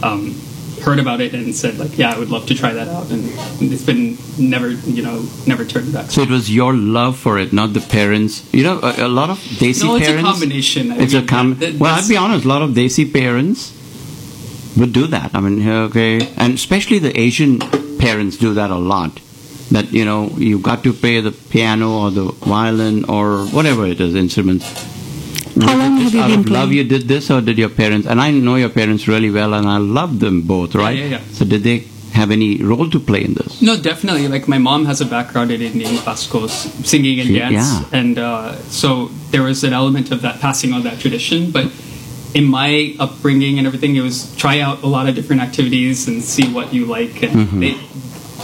um, 0.04 0.36
heard 0.82 1.00
about 1.00 1.22
it 1.22 1.34
and 1.34 1.54
said 1.56 1.78
like, 1.78 1.98
yeah, 1.98 2.14
I 2.14 2.20
would 2.20 2.30
love 2.30 2.46
to 2.48 2.56
try 2.56 2.74
that 2.74 2.88
out, 2.88 3.10
and 3.12 3.24
it's 3.74 3.84
been 3.84 4.18
never, 4.38 4.70
you 4.72 5.02
know, 5.02 5.26
never 5.48 5.66
turned 5.66 5.92
back. 5.94 6.10
So 6.12 6.22
it 6.22 6.30
was 6.30 6.50
your 6.54 6.74
love 6.74 7.18
for 7.18 7.38
it, 7.40 7.52
not 7.54 7.74
the 7.74 7.82
parents. 7.82 8.48
You 8.54 8.64
know, 8.64 8.80
a, 8.82 9.06
a 9.06 9.08
lot 9.08 9.30
of 9.30 9.38
Desi 9.38 9.84
no, 9.84 9.96
it's 9.96 10.08
parents. 10.08 10.28
a 10.30 10.32
combination. 10.32 10.92
I 10.92 10.98
It's 11.04 11.14
a 11.14 11.20
mean, 11.20 11.28
com. 11.28 11.56
that- 11.60 11.76
well, 11.76 11.92
I'll 11.92 11.96
that's- 11.98 12.10
be 12.10 12.18
honest. 12.18 12.46
A 12.46 12.48
lot 12.48 12.62
of 12.62 12.72
Desi 12.72 13.12
parents 13.12 13.74
would 14.78 14.94
do 14.94 15.08
that. 15.08 15.32
I 15.34 15.40
mean, 15.42 15.68
okay, 15.68 16.20
and 16.38 16.54
especially 16.54 17.00
the 17.00 17.18
Asian 17.20 17.60
parents 17.98 18.38
do 18.38 18.54
that 18.54 18.72
a 18.72 18.78
lot. 18.78 19.20
That 19.72 19.92
you 19.94 20.04
know, 20.06 20.30
you 20.38 20.58
got 20.60 20.84
to 20.84 20.94
play 20.94 21.20
the 21.22 21.32
piano 21.32 21.92
or 22.00 22.10
the 22.12 22.32
violin 22.42 23.06
or 23.06 23.46
whatever 23.48 23.86
it 23.86 24.00
is 24.02 24.16
instrument. 24.16 24.64
How 25.62 25.78
long 25.78 25.98
have 25.98 26.14
you 26.14 26.22
Out 26.22 26.30
been 26.30 26.40
of 26.42 26.50
love, 26.50 26.72
you 26.72 26.84
did 26.84 27.08
this, 27.08 27.30
or 27.32 27.42
did 27.42 27.58
your 27.58 27.70
parents? 27.70 28.08
And 28.08 28.22
I 28.22 28.32
know 28.32 28.56
your 28.56 28.70
parents 28.70 29.08
really 29.08 29.30
well, 29.32 29.54
and 29.54 29.68
I 29.68 29.78
love 29.78 30.20
them 30.20 30.42
both, 30.44 30.76
right? 30.76 30.98
yeah, 30.98 31.06
yeah. 31.06 31.22
So 31.32 31.46
did 31.46 31.64
they 31.64 31.86
have 32.14 32.32
any 32.32 32.62
role 32.64 32.90
to 32.90 33.00
play 33.00 33.24
in 33.24 33.34
this? 33.34 33.62
No, 33.62 33.76
definitely. 33.80 34.28
Like 34.28 34.48
my 34.48 34.58
mom 34.58 34.86
has 34.86 35.00
a 35.02 35.06
background 35.06 35.52
in 35.52 35.62
Indian 35.62 35.98
classical 35.98 36.48
singing 36.50 37.20
and 37.20 37.30
dance, 37.34 37.54
yeah. 37.54 38.00
and 38.00 38.18
uh, 38.18 38.56
so 38.70 39.08
there 39.32 39.44
was 39.44 39.64
an 39.64 39.74
element 39.74 40.12
of 40.12 40.22
that 40.22 40.40
passing 40.40 40.74
on 40.74 40.84
that 40.84 41.00
tradition. 41.00 41.52
But 41.52 41.72
in 42.34 42.46
my 42.46 42.96
upbringing 43.00 43.58
and 43.58 43.66
everything, 43.68 43.96
it 43.96 44.02
was 44.02 44.36
try 44.36 44.60
out 44.60 44.84
a 44.84 44.88
lot 44.88 45.08
of 45.10 45.16
different 45.16 45.42
activities 45.42 46.08
and 46.08 46.22
see 46.24 46.52
what 46.54 46.74
you 46.74 46.86
like. 46.86 47.22
And 47.24 47.32
Mm-hmm. 47.48 47.60
they, 47.60 47.78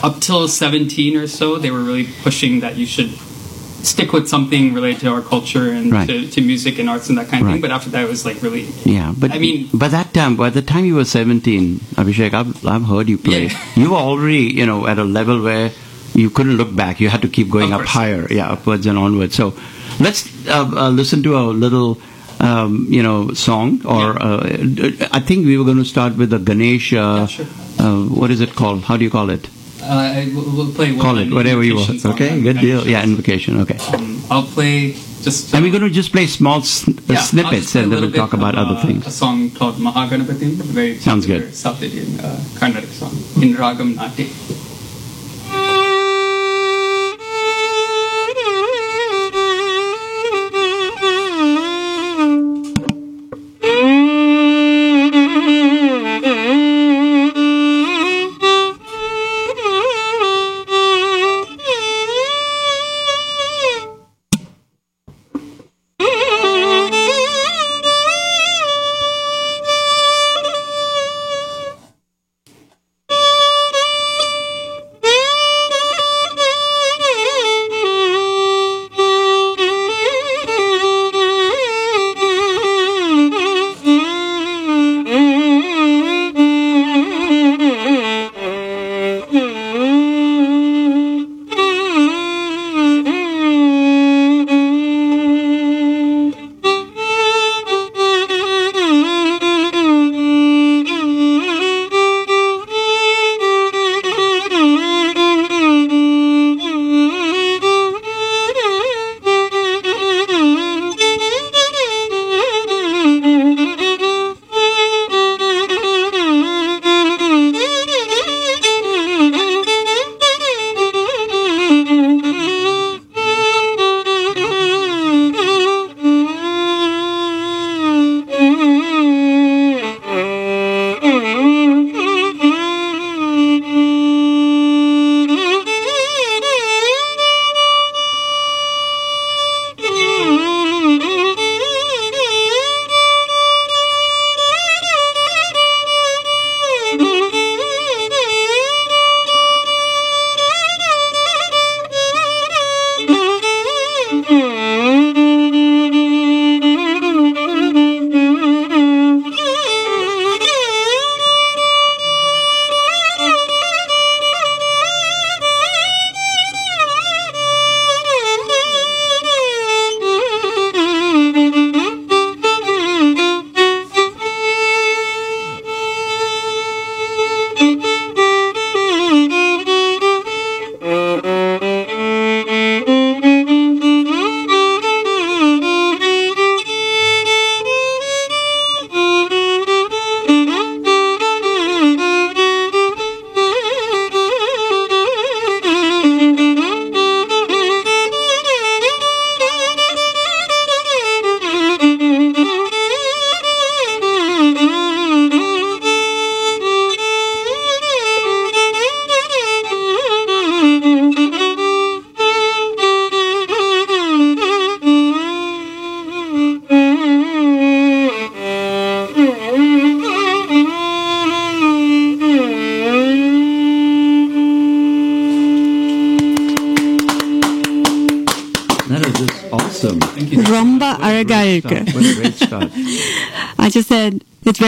up 0.04 0.20
till 0.22 0.48
seventeen 0.48 1.16
or 1.16 1.28
so, 1.28 1.58
they 1.58 1.72
were 1.72 1.84
really 1.84 2.08
pushing 2.24 2.60
that 2.62 2.76
you 2.78 2.86
should 2.86 3.12
stick 3.86 4.12
with 4.14 4.28
something 4.28 4.74
related 4.74 5.02
to 5.02 5.10
our 5.10 5.22
culture 5.22 5.72
and 5.72 5.92
Right. 5.92 6.08
to, 6.10 6.28
to 6.36 6.42
music 6.42 6.80
and 6.80 6.90
arts 6.90 7.10
and 7.10 7.18
that 7.18 7.28
kind 7.30 7.42
of 7.42 7.48
Right. 7.48 7.54
thing. 7.54 7.62
But 7.62 7.72
after 7.72 7.90
that, 7.92 8.04
it 8.04 8.10
was 8.10 8.26
like 8.26 8.42
really 8.42 8.66
Yeah, 8.84 9.14
but 9.18 9.32
I 9.32 9.40
mean- 9.40 9.70
by 9.74 9.88
that 9.90 10.14
time, 10.14 10.36
by 10.36 10.50
the 10.50 10.62
time 10.62 10.86
you 10.86 10.96
were 10.96 11.06
17, 11.06 11.80
Abhishek, 11.96 12.34
I've, 12.34 12.66
I've 12.66 12.86
heard 12.86 13.08
you 13.10 13.18
play. 13.18 13.44
Yeah. 13.48 13.58
You 13.84 13.90
were 13.92 13.98
already, 14.12 14.44
you 14.62 14.66
know, 14.66 14.88
at 14.88 14.98
a 14.98 15.04
level 15.04 15.42
where 15.42 15.72
you 16.14 16.30
couldn't 16.30 16.58
look 16.58 16.76
back. 16.76 17.00
You 17.00 17.10
had 17.10 17.22
to 17.24 17.28
keep 17.28 17.50
going 17.50 17.74
up 17.74 17.86
higher, 17.86 18.28
yeah, 18.32 18.50
upwards 18.52 18.86
and 18.88 18.98
onwards. 18.98 19.36
So 19.36 19.54
let's 20.00 20.22
uh, 20.48 20.70
uh, 20.76 20.90
listen 20.90 21.22
to 21.24 21.38
a 21.38 21.44
little, 21.66 22.00
um, 22.40 22.88
you 22.90 23.04
know, 23.04 23.34
song. 23.34 23.82
Or 23.86 24.22
uh, 24.22 24.40
I 25.12 25.20
think 25.20 25.46
we 25.46 25.58
were 25.58 25.66
going 25.66 25.78
to 25.78 25.86
start 25.86 26.16
with 26.18 26.30
the 26.30 26.40
Ganesh. 26.40 26.94
Yeah, 26.94 27.28
sure. 27.28 27.46
uh, 27.80 28.04
what 28.22 28.32
is 28.32 28.40
it 28.40 28.56
called? 28.56 28.84
How 28.84 28.96
do 28.98 29.04
you 29.04 29.10
call 29.10 29.30
it? 29.30 29.50
Uh, 29.82 30.26
we'll, 30.34 30.72
play 30.74 30.92
one 30.92 31.02
Call 31.02 31.18
it 31.18 31.32
whatever 31.32 31.64
you 31.64 31.76
want. 31.76 32.06
Okay, 32.06 32.42
good 32.42 32.60
deal. 32.60 32.88
Yeah, 32.88 33.04
invocation. 33.04 33.60
Okay. 33.62 33.78
Um, 33.94 34.22
I'll 34.30 34.44
play 34.44 34.92
just. 35.22 35.54
And 35.54 35.64
we're 35.64 35.72
going 35.72 35.84
to 35.84 35.90
just 35.90 36.12
play 36.12 36.28
small 36.28 36.62
sn- 36.62 37.00
Yeah, 37.08 37.20
snippets, 37.22 37.76
and 37.76 37.92
then 37.92 38.02
we'll 38.02 38.12
talk 38.12 38.34
about 38.34 38.56
of, 38.56 38.68
other 38.68 38.80
uh, 38.80 38.86
things. 38.86 39.06
A 39.08 39.12
song 39.12 39.52
called 39.52 39.76
Mahaganapatim, 39.76 40.56
very 40.74 40.98
Sounds 40.98 41.26
good. 41.26 41.54
South 41.54 41.82
Indian 41.82 42.20
uh, 42.20 42.44
Carnatic 42.58 42.90
song 42.90 43.12
in 43.42 43.54
Ragam 43.56 43.96
Nati. 43.96 44.30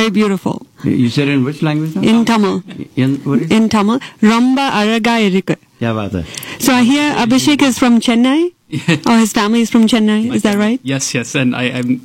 very 0.09 0.27
beautiful. 0.27 0.65
You 0.83 1.09
said 1.09 1.27
in 1.27 1.43
which 1.43 1.61
language? 1.61 1.95
Now? 1.95 2.01
In 2.01 2.25
Tamil. 2.25 2.63
In 2.95 3.17
what 3.23 3.41
is 3.41 3.51
In 3.51 3.69
Tamil. 3.69 3.99
Ramba 4.21 4.71
Araga 4.71 5.19
Irikku. 5.29 5.55
Yeah, 5.79 6.23
So 6.59 6.73
I 6.73 6.83
hear 6.83 7.13
Abhishek 7.15 7.61
is 7.61 7.77
from 7.77 7.99
Chennai, 7.99 8.53
Oh, 9.05 9.19
his 9.19 9.31
family 9.33 9.61
is 9.61 9.69
from 9.69 9.87
Chennai. 9.87 10.33
Is 10.33 10.41
that 10.43 10.57
right? 10.57 10.79
Yes, 10.83 11.13
yes. 11.13 11.35
And 11.35 11.55
I, 11.55 11.63
am 11.63 12.01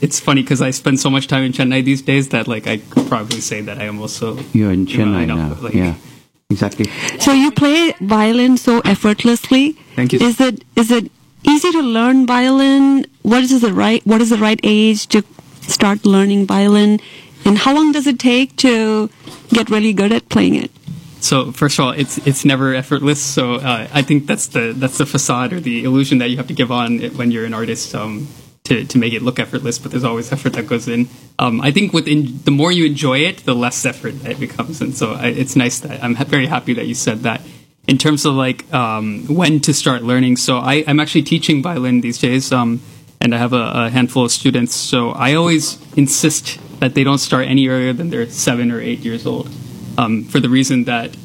it's 0.00 0.20
funny 0.20 0.42
because 0.42 0.60
I 0.60 0.70
spend 0.70 1.00
so 1.00 1.08
much 1.08 1.28
time 1.28 1.44
in 1.44 1.52
Chennai 1.52 1.84
these 1.84 2.02
days 2.02 2.28
that 2.30 2.46
like 2.46 2.66
I 2.66 2.78
could 2.78 3.08
probably 3.08 3.40
say 3.40 3.60
that 3.62 3.78
I 3.78 3.84
am 3.84 4.00
also. 4.00 4.38
You're 4.52 4.72
in 4.72 4.86
Chennai 4.86 5.20
you 5.22 5.26
know, 5.26 5.48
now. 5.48 5.54
Like, 5.60 5.74
yeah. 5.74 5.94
Exactly. 6.50 6.86
So 7.18 7.32
you 7.32 7.50
play 7.50 7.92
violin 8.00 8.56
so 8.56 8.80
effortlessly. 8.80 9.72
Thank 9.96 10.12
you. 10.12 10.20
Is 10.20 10.40
it 10.40 10.62
is 10.76 10.90
it 10.90 11.10
easy 11.44 11.72
to 11.72 11.80
learn 11.80 12.26
violin? 12.26 13.06
What 13.22 13.42
is 13.42 13.60
the 13.60 13.72
right 13.72 14.04
what 14.06 14.20
is 14.20 14.30
the 14.30 14.36
right 14.38 14.60
age 14.62 15.06
to 15.08 15.24
start 15.62 16.04
learning 16.04 16.46
violin? 16.46 17.00
And 17.46 17.58
how 17.58 17.72
long 17.72 17.92
does 17.92 18.08
it 18.08 18.18
take 18.18 18.56
to 18.56 19.08
get 19.50 19.70
really 19.70 19.92
good 19.92 20.10
at 20.10 20.28
playing 20.28 20.56
it? 20.56 20.72
So 21.20 21.52
first 21.52 21.78
of 21.78 21.84
all, 21.84 21.90
it's 21.92 22.18
it's 22.26 22.44
never 22.44 22.74
effortless. 22.74 23.22
So 23.22 23.54
uh, 23.54 23.86
I 23.92 24.02
think 24.02 24.26
that's 24.26 24.48
the 24.48 24.74
that's 24.76 24.98
the 24.98 25.06
facade 25.06 25.52
or 25.52 25.60
the 25.60 25.84
illusion 25.84 26.18
that 26.18 26.28
you 26.28 26.36
have 26.38 26.48
to 26.48 26.54
give 26.54 26.72
on 26.72 26.98
when 27.16 27.30
you're 27.30 27.44
an 27.44 27.54
artist 27.54 27.94
um, 27.94 28.26
to 28.64 28.84
to 28.84 28.98
make 28.98 29.12
it 29.12 29.22
look 29.22 29.38
effortless. 29.38 29.78
But 29.78 29.92
there's 29.92 30.04
always 30.04 30.32
effort 30.32 30.54
that 30.54 30.66
goes 30.66 30.88
in. 30.88 31.08
Um, 31.38 31.60
I 31.60 31.70
think 31.70 31.92
within 31.92 32.40
the 32.44 32.50
more 32.50 32.72
you 32.72 32.84
enjoy 32.84 33.20
it, 33.20 33.38
the 33.38 33.54
less 33.54 33.86
effort 33.86 34.14
it 34.26 34.40
becomes. 34.40 34.80
And 34.80 34.94
so 34.96 35.12
I, 35.14 35.28
it's 35.28 35.54
nice 35.54 35.78
that 35.80 36.02
I'm 36.02 36.16
very 36.16 36.46
happy 36.46 36.74
that 36.74 36.86
you 36.86 36.94
said 36.94 37.20
that. 37.20 37.40
In 37.86 37.96
terms 37.98 38.24
of 38.24 38.34
like 38.34 38.72
um, 38.74 39.24
when 39.28 39.60
to 39.60 39.72
start 39.72 40.02
learning, 40.02 40.36
so 40.36 40.58
I, 40.58 40.82
I'm 40.88 40.98
actually 40.98 41.22
teaching 41.22 41.62
violin 41.62 42.00
these 42.00 42.18
days, 42.18 42.50
um, 42.50 42.80
and 43.20 43.32
I 43.32 43.38
have 43.38 43.52
a, 43.52 43.86
a 43.86 43.90
handful 43.90 44.24
of 44.24 44.32
students. 44.32 44.74
So 44.74 45.10
I 45.10 45.34
always 45.34 45.78
insist 45.96 46.58
that 46.80 46.94
they 46.94 47.04
don't 47.04 47.18
start 47.18 47.46
any 47.46 47.68
earlier 47.68 47.92
than 47.92 48.10
they're 48.10 48.28
seven 48.28 48.70
or 48.70 48.80
eight 48.80 49.00
years 49.00 49.26
old, 49.26 49.48
um, 49.98 50.24
for 50.24 50.40
the 50.40 50.48
reason 50.48 50.84
that 50.84 51.16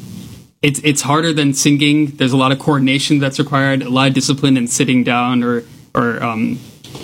it's 0.62 0.80
it's 0.84 1.02
harder 1.02 1.34
than 1.34 1.54
singing. 1.54 2.08
There's 2.18 2.34
a 2.34 2.38
lot 2.38 2.52
of 2.52 2.60
coordination 2.60 3.20
that's 3.20 3.40
required, 3.40 3.82
a 3.82 3.90
lot 3.90 4.08
of 4.08 4.14
discipline 4.14 4.58
in 4.58 4.68
sitting 4.68 5.04
down 5.04 5.44
or 5.44 5.64
or 5.94 6.22
um, 6.24 6.58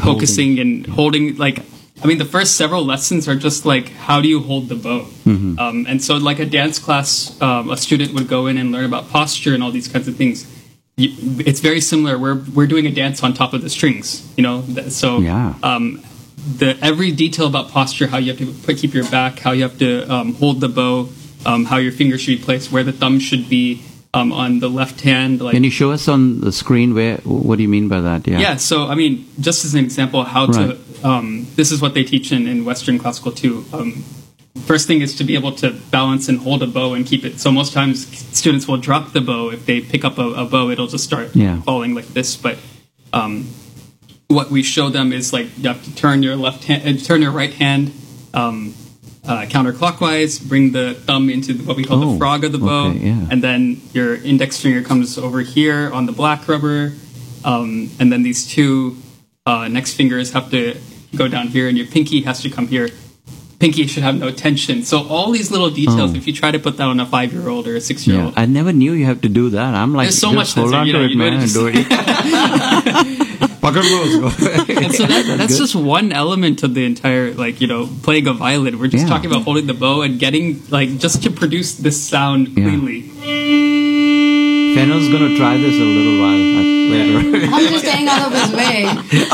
focusing 0.04 0.60
and 0.60 0.86
holding. 0.86 1.36
Like, 1.38 1.60
I 2.04 2.08
mean, 2.08 2.20
the 2.20 2.26
first 2.26 2.56
several 2.56 2.86
lessons 2.86 3.28
are 3.28 3.36
just 3.36 3.66
like 3.66 3.90
how 3.90 4.22
do 4.22 4.28
you 4.28 4.42
hold 4.42 4.70
the 4.70 4.76
bow, 4.76 5.08
um, 5.60 5.86
and 5.90 6.02
so 6.02 6.16
like 6.18 6.40
a 6.40 6.46
dance 6.46 6.78
class, 6.80 7.40
um, 7.42 7.70
a 7.72 7.78
student 7.78 8.14
would 8.14 8.28
go 8.28 8.48
in 8.48 8.58
and 8.58 8.72
learn 8.72 8.86
about 8.86 9.10
posture 9.10 9.54
and 9.54 9.64
all 9.64 9.72
these 9.72 9.88
kinds 9.88 10.08
of 10.08 10.16
things. 10.16 10.46
You, 10.96 11.14
it's 11.46 11.60
very 11.60 11.82
similar. 11.82 12.18
We're 12.18 12.44
we're 12.54 12.68
doing 12.68 12.86
a 12.86 12.92
dance 12.92 13.24
on 13.24 13.34
top 13.34 13.54
of 13.54 13.62
the 13.62 13.70
strings, 13.70 14.28
you 14.38 14.44
know. 14.44 14.64
So 14.90 15.20
Yeah. 15.20 15.56
The 16.58 16.78
every 16.82 17.12
detail 17.12 17.48
about 17.48 17.70
posture, 17.70 18.08
how 18.08 18.18
you 18.18 18.32
have 18.32 18.40
to 18.40 18.52
put, 18.66 18.78
keep 18.78 18.94
your 18.94 19.10
back, 19.10 19.40
how 19.40 19.52
you 19.52 19.64
have 19.64 19.78
to 19.80 20.08
um, 20.12 20.34
hold 20.36 20.62
the 20.62 20.70
bow, 20.70 21.10
um, 21.46 21.66
how 21.66 21.78
your 21.78 21.92
fingers 21.92 22.22
should 22.22 22.38
be 22.40 22.44
placed, 22.44 22.72
where 22.72 22.84
the 22.84 22.94
thumb 22.94 23.20
should 23.20 23.50
be 23.50 23.82
um, 24.14 24.32
on 24.32 24.60
the 24.60 24.70
left 24.70 25.02
hand. 25.02 25.42
Like 25.42 25.54
Can 25.54 25.64
you 25.64 25.70
show 25.72 25.92
us 25.92 26.08
on 26.08 26.40
the 26.42 26.52
screen 26.52 26.94
where? 26.94 27.18
What 27.18 27.58
do 27.58 27.62
you 27.64 27.70
mean 27.70 27.88
by 27.88 28.02
that? 28.02 28.28
Yeah. 28.28 28.40
yeah. 28.40 28.56
So 28.58 28.88
I 28.88 28.96
mean, 28.96 29.28
just 29.40 29.66
as 29.66 29.74
an 29.74 29.84
example, 29.84 30.24
how 30.24 30.48
to. 30.48 30.78
Um, 31.04 31.46
this 31.56 31.72
is 31.72 31.80
what 31.82 31.94
they 31.94 32.04
teach 32.04 32.32
in, 32.32 32.48
in 32.48 32.66
Western 32.66 32.98
classical 32.98 33.32
too. 33.32 33.64
Um, 33.72 34.04
first 34.66 34.88
thing 34.88 35.02
is 35.02 35.16
to 35.18 35.24
be 35.24 35.36
able 35.36 35.52
to 35.52 35.72
balance 35.92 36.28
and 36.28 36.40
hold 36.40 36.64
a 36.64 36.68
bow 36.68 36.96
and 36.96 37.06
keep 37.06 37.24
it. 37.24 37.40
So 37.40 37.52
most 37.52 37.72
times 37.72 38.08
students 38.36 38.68
will 38.68 38.78
drop 38.78 39.14
the 39.14 39.22
bow 39.22 39.52
if 39.52 39.66
they 39.68 39.80
pick 39.82 40.04
up 40.04 40.18
a, 40.18 40.28
a 40.34 40.46
bow, 40.46 40.72
it'll 40.72 40.88
just 40.88 41.04
start 41.04 41.36
Yeah. 41.36 41.62
falling 41.62 41.94
like 41.94 42.08
this. 42.08 42.36
But 42.36 42.58
um, 43.14 43.48
what 44.28 44.50
we 44.52 44.62
show 44.64 44.90
them 44.90 45.14
is 45.14 45.32
like 45.34 45.48
you 45.58 45.68
have 45.70 45.84
to 45.86 45.96
turn 45.96 46.22
your 46.24 46.36
left 46.36 46.64
hand, 46.66 46.84
uh, 46.88 47.02
turn 47.04 47.22
your 47.22 47.32
right 47.32 47.54
hand 47.54 47.92
um, 48.34 48.74
uh, 49.26 49.46
counterclockwise, 49.46 50.46
bring 50.48 50.72
the 50.72 50.94
thumb 50.94 51.30
into 51.30 51.54
what 51.60 51.78
we 51.78 51.84
call 51.84 52.04
Oh, 52.04 52.12
the 52.14 52.18
frog 52.18 52.44
of 52.44 52.52
the 52.52 52.58
bow, 52.58 52.90
okay, 52.90 53.00
yeah. 53.00 53.28
and 53.32 53.42
then 53.42 53.82
your 53.94 54.16
index 54.16 54.60
finger 54.62 54.82
comes 54.84 55.18
over 55.18 55.42
here 55.42 55.92
on 55.94 56.06
the 56.06 56.12
black 56.12 56.48
rubber, 56.48 56.94
um, 57.46 57.90
and 58.00 58.12
then 58.12 58.24
these 58.24 58.46
two 58.48 58.98
uh, 59.46 59.68
next 59.70 59.94
fingers 59.94 60.32
have 60.34 60.50
to 60.52 60.76
go 61.16 61.28
down 61.28 61.48
here, 61.48 61.68
and 61.70 61.78
your 61.78 61.88
pinky 61.88 62.22
has 62.22 62.42
to 62.42 62.50
come 62.50 62.68
here. 62.68 62.90
Pinky 63.60 63.88
should 63.88 64.04
have 64.04 64.20
no 64.20 64.30
tension. 64.30 64.84
So 64.84 65.08
all 65.08 65.32
these 65.32 65.50
little 65.50 65.72
details, 65.72 66.12
Oh. 66.14 66.16
if 66.16 66.28
you 66.28 66.34
try 66.34 66.52
to 66.52 66.60
put 66.60 66.78
that 66.78 66.84
on 66.84 67.00
a 67.00 67.06
five-year-old 67.08 67.66
or 67.68 67.76
a 67.78 67.82
six-year-old, 67.82 68.34
I 68.38 68.46
never 68.46 68.72
knew 68.72 68.92
you 68.94 69.06
have 69.06 69.22
to 69.22 69.30
do 69.30 69.50
that. 69.52 69.74
I'm 69.74 69.94
like, 69.94 70.06
There's 70.08 70.20
so 70.20 70.32
just 70.34 70.56
much 70.58 70.64
hold 70.64 70.76
on 70.76 70.86
to 70.88 71.04
it, 71.06 71.16
man, 71.16 71.40
do 71.48 71.68
it. 71.74 71.88
Pakad 73.68 73.84
lo 73.92 74.00
usko. 74.30 74.84
and 74.84 74.94
so 74.96 75.06
that, 75.06 75.38
that's 75.38 75.58
just 75.58 75.76
one 75.76 76.12
element 76.12 76.64
of 76.64 76.74
the 76.74 76.86
entire 76.86 77.34
like 77.34 77.60
you 77.62 77.68
know 77.68 77.88
playing 78.04 78.28
a 78.28 78.34
violin 78.34 78.80
we're 78.80 78.88
just 78.88 79.04
Yeah. 79.06 79.10
talking 79.14 79.30
about 79.32 79.44
holding 79.44 79.68
the 79.68 79.74
bow 79.74 80.02
and 80.02 80.20
getting 80.20 80.62
like 80.70 80.98
just 80.98 81.24
to 81.24 81.30
produce 81.32 81.76
this 81.76 82.02
sound 82.02 82.48
Yeah. 82.50 82.64
cleanly 82.66 83.02
Phenil's 84.76 85.10
gonna 85.10 85.36
try 85.38 85.58
this 85.58 85.74
a 85.76 85.88
little 85.98 86.18
while. 86.22 86.38
later. 86.94 87.48
I'm 87.56 87.68
just 87.74 87.84
staying 87.86 88.08
out 88.08 88.28
of 88.28 88.34
his 88.42 88.54
way. 88.56 88.82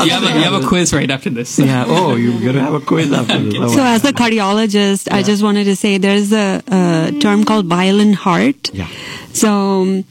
you 0.04 0.10
have, 0.10 0.22
a, 0.24 0.26
you 0.38 0.42
have 0.48 0.64
a 0.64 0.66
quiz 0.66 0.92
right 0.94 1.10
after 1.10 1.28
this 1.30 1.58
yeah. 1.70 1.84
Oh, 1.86 2.14
you're 2.16 2.40
gonna 2.40 2.62
have 2.62 2.74
a 2.74 2.80
quiz 2.80 3.12
after 3.12 3.38
this. 3.40 3.54
Oh, 3.58 3.68
So, 3.68 3.82
as 3.84 4.04
a 4.04 4.12
cardiologist, 4.12 5.12
I 5.12 5.22
just 5.22 5.42
wanted 5.42 5.64
to 5.64 5.76
say 5.76 5.98
there's 5.98 6.32
a, 6.32 6.62
a 6.68 7.12
term 7.20 7.44
called 7.44 7.66
violin 7.66 8.14
heart. 8.14 8.70
Yeah. 8.72 8.88
So, 9.32 9.50
um, 9.50 10.04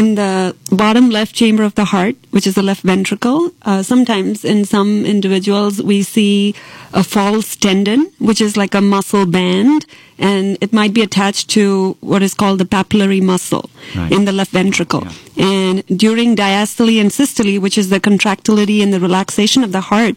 in 0.00 0.14
the 0.14 0.54
bottom 0.70 1.08
left 1.10 1.34
chamber 1.34 1.62
of 1.64 1.74
the 1.74 1.86
heart, 1.86 2.16
which 2.30 2.46
is 2.46 2.54
the 2.54 2.62
left 2.62 2.82
ventricle. 2.82 3.50
Uh, 3.62 3.82
sometimes 3.82 4.44
in 4.44 4.64
some 4.66 4.90
individuals, 5.06 5.82
we 5.90 6.02
see 6.02 6.54
a 6.92 7.02
false 7.02 7.56
tendon, 7.56 8.00
which 8.18 8.40
is 8.46 8.56
like 8.62 8.74
a 8.74 8.82
muscle 8.82 9.24
band, 9.36 9.86
and 10.18 10.58
it 10.60 10.72
might 10.80 10.92
be 10.98 11.02
attached 11.08 11.48
to 11.56 11.96
what 12.00 12.22
is 12.22 12.34
called 12.34 12.58
the 12.60 12.66
papillary 12.76 13.22
muscle 13.22 13.70
Right. 13.96 14.12
in 14.12 14.26
the 14.26 14.32
left 14.32 14.52
ventricle. 14.52 15.06
And 15.38 15.82
during 16.04 16.36
diastole 16.36 17.00
and 17.00 17.10
systole, 17.10 17.58
which 17.64 17.78
is 17.78 17.88
the 17.88 18.00
contractility 18.10 18.78
and 18.82 18.92
the 18.92 19.00
relaxation 19.08 19.64
of 19.64 19.72
the 19.72 19.84
heart, 19.92 20.16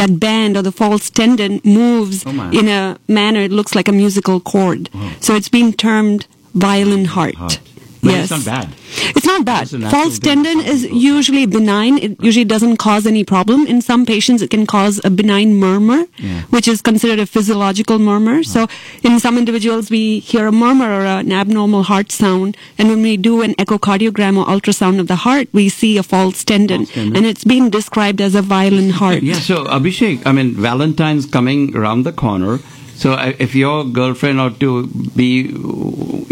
that 0.00 0.18
band 0.18 0.56
or 0.56 0.62
the 0.62 0.72
false 0.72 1.10
tendon 1.10 1.60
moves 1.64 2.24
Oh, 2.26 2.50
in 2.60 2.66
a 2.68 2.96
manner, 3.08 3.40
it 3.40 3.52
looks 3.52 3.74
like 3.74 3.88
a 3.88 3.92
musical 4.04 4.40
chord. 4.40 4.88
So 5.20 5.34
it's 5.36 5.50
being 5.58 5.72
termed 5.74 6.26
violin 6.54 7.04
heart. 7.16 7.34
Heart. 7.36 7.60
But 8.02 8.10
yes. 8.12 8.30
it's 8.30 8.30
not 8.30 8.44
bad. 8.54 8.68
It's 9.16 9.26
not 9.26 9.44
bad. 9.44 9.62
It's 9.72 9.90
False 9.90 10.18
tendon 10.20 10.60
is 10.60 10.84
usually 10.84 11.46
benign. 11.46 11.98
It 11.98 12.22
usually 12.22 12.44
doesn't 12.44 12.76
cause 12.76 13.06
any 13.06 13.24
problem. 13.24 13.66
In 13.66 13.80
some 13.82 14.06
patients, 14.06 14.40
it 14.40 14.50
can 14.50 14.66
cause 14.66 15.00
a 15.04 15.10
benign 15.10 15.54
murmur, 15.56 16.06
Yeah. 16.18 16.42
which 16.50 16.68
is 16.68 16.80
considered 16.80 17.18
a 17.18 17.26
physiological 17.26 17.98
murmur. 17.98 18.42
So, 18.44 18.68
in 19.02 19.18
some 19.18 19.36
individuals, 19.36 19.90
we 19.90 20.20
hear 20.20 20.46
a 20.46 20.52
murmur 20.52 20.88
or 20.88 21.04
an 21.06 21.32
abnormal 21.32 21.82
heart 21.84 22.12
sound, 22.12 22.56
and 22.78 22.88
when 22.88 23.02
we 23.02 23.16
do 23.16 23.42
an 23.42 23.54
echocardiogram 23.56 24.36
or 24.38 24.46
ultrasound 24.46 25.00
of 25.00 25.08
the 25.08 25.16
heart, 25.16 25.48
we 25.52 25.68
see 25.68 25.96
a 25.98 26.02
false 26.04 26.44
tendon, 26.44 26.86
False 26.86 26.94
tendon. 26.94 27.16
and 27.16 27.26
it's 27.26 27.44
being 27.44 27.68
described 27.68 28.20
as 28.20 28.34
a 28.36 28.42
violin 28.42 28.90
heart. 28.90 29.22
Yeah, 29.22 29.34
so 29.34 29.64
Abhishek, 29.64 30.22
I 30.24 30.32
mean, 30.32 30.54
Valentine's 30.54 31.26
coming 31.26 31.76
around 31.76 32.04
the 32.04 32.12
corner. 32.12 32.60
So 32.98 33.12
uh, 33.12 33.32
if 33.38 33.54
your 33.54 33.84
girlfriend 33.84 34.40
or 34.40 34.50
to 34.62 34.88
be, 35.14 35.42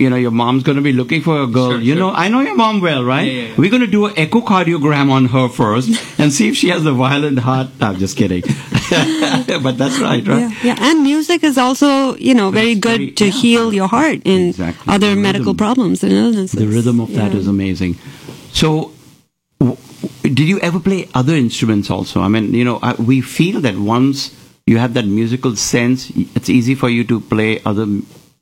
you 0.03 0.11
know, 0.11 0.17
your 0.17 0.33
mom's 0.33 0.65
going 0.65 0.75
to 0.77 0.83
be 0.83 0.93
looking 0.93 1.21
for 1.23 1.41
a 1.43 1.47
girl, 1.47 1.71
Sure, 1.75 1.81
you 1.81 1.93
sure. 1.95 2.01
know, 2.01 2.11
I 2.23 2.27
know 2.29 2.41
your 2.41 2.57
mom 2.57 2.81
well, 2.81 3.05
right? 3.05 3.23
Yeah, 3.27 3.33
yeah, 3.43 3.49
yeah. 3.51 3.55
We're 3.57 3.71
going 3.71 3.83
to 3.83 3.93
do 3.93 4.07
an 4.07 4.15
echocardiogram 4.15 5.09
on 5.19 5.27
her 5.27 5.49
first 5.49 5.91
and 6.19 6.33
see 6.33 6.49
if 6.49 6.57
she 6.57 6.69
has 6.71 6.85
a 6.85 6.93
violent 6.93 7.39
heart. 7.39 7.69
I'm 7.81 7.99
just 7.99 8.17
kidding. 8.17 8.43
but 9.63 9.79
that's 9.79 9.99
right, 10.01 10.27
right? 10.27 10.41
Yeah, 10.41 10.53
yeah, 10.65 10.77
and 10.81 11.03
music 11.05 11.45
is 11.45 11.57
also, 11.59 12.17
you 12.17 12.35
know, 12.35 12.51
very 12.51 12.75
good 12.75 13.17
to 13.19 13.27
yeah. 13.27 13.31
heal 13.31 13.73
your 13.73 13.87
heart 13.89 14.21
and 14.27 14.49
Exactly. 14.51 14.93
other 14.93 15.11
The 15.15 15.21
medical 15.21 15.53
rhythm. 15.53 15.57
problems 15.67 16.03
and 16.03 16.13
illnesses. 16.13 16.53
The 16.59 16.67
rhythm 16.67 16.99
of 17.01 17.13
that 17.15 17.33
Yeah. 17.33 17.39
is 17.39 17.47
amazing. 17.47 17.95
So, 18.53 18.91
w- 19.61 19.77
did 20.23 20.49
you 20.49 20.59
ever 20.61 20.81
play 20.81 21.09
other 21.15 21.35
instruments 21.35 21.91
also? 21.91 22.21
I 22.23 22.29
mean, 22.29 22.53
you 22.55 22.65
know, 22.65 22.79
I, 22.83 22.95
we 22.95 23.21
feel 23.21 23.61
that 23.61 23.77
once 23.79 24.31
you 24.67 24.79
have 24.79 24.95
that 24.95 25.07
musical 25.07 25.55
sense, 25.57 26.11
it's 26.35 26.49
easy 26.49 26.75
for 26.75 26.89
you 26.89 27.05
to 27.05 27.21
play 27.21 27.63
other 27.65 27.87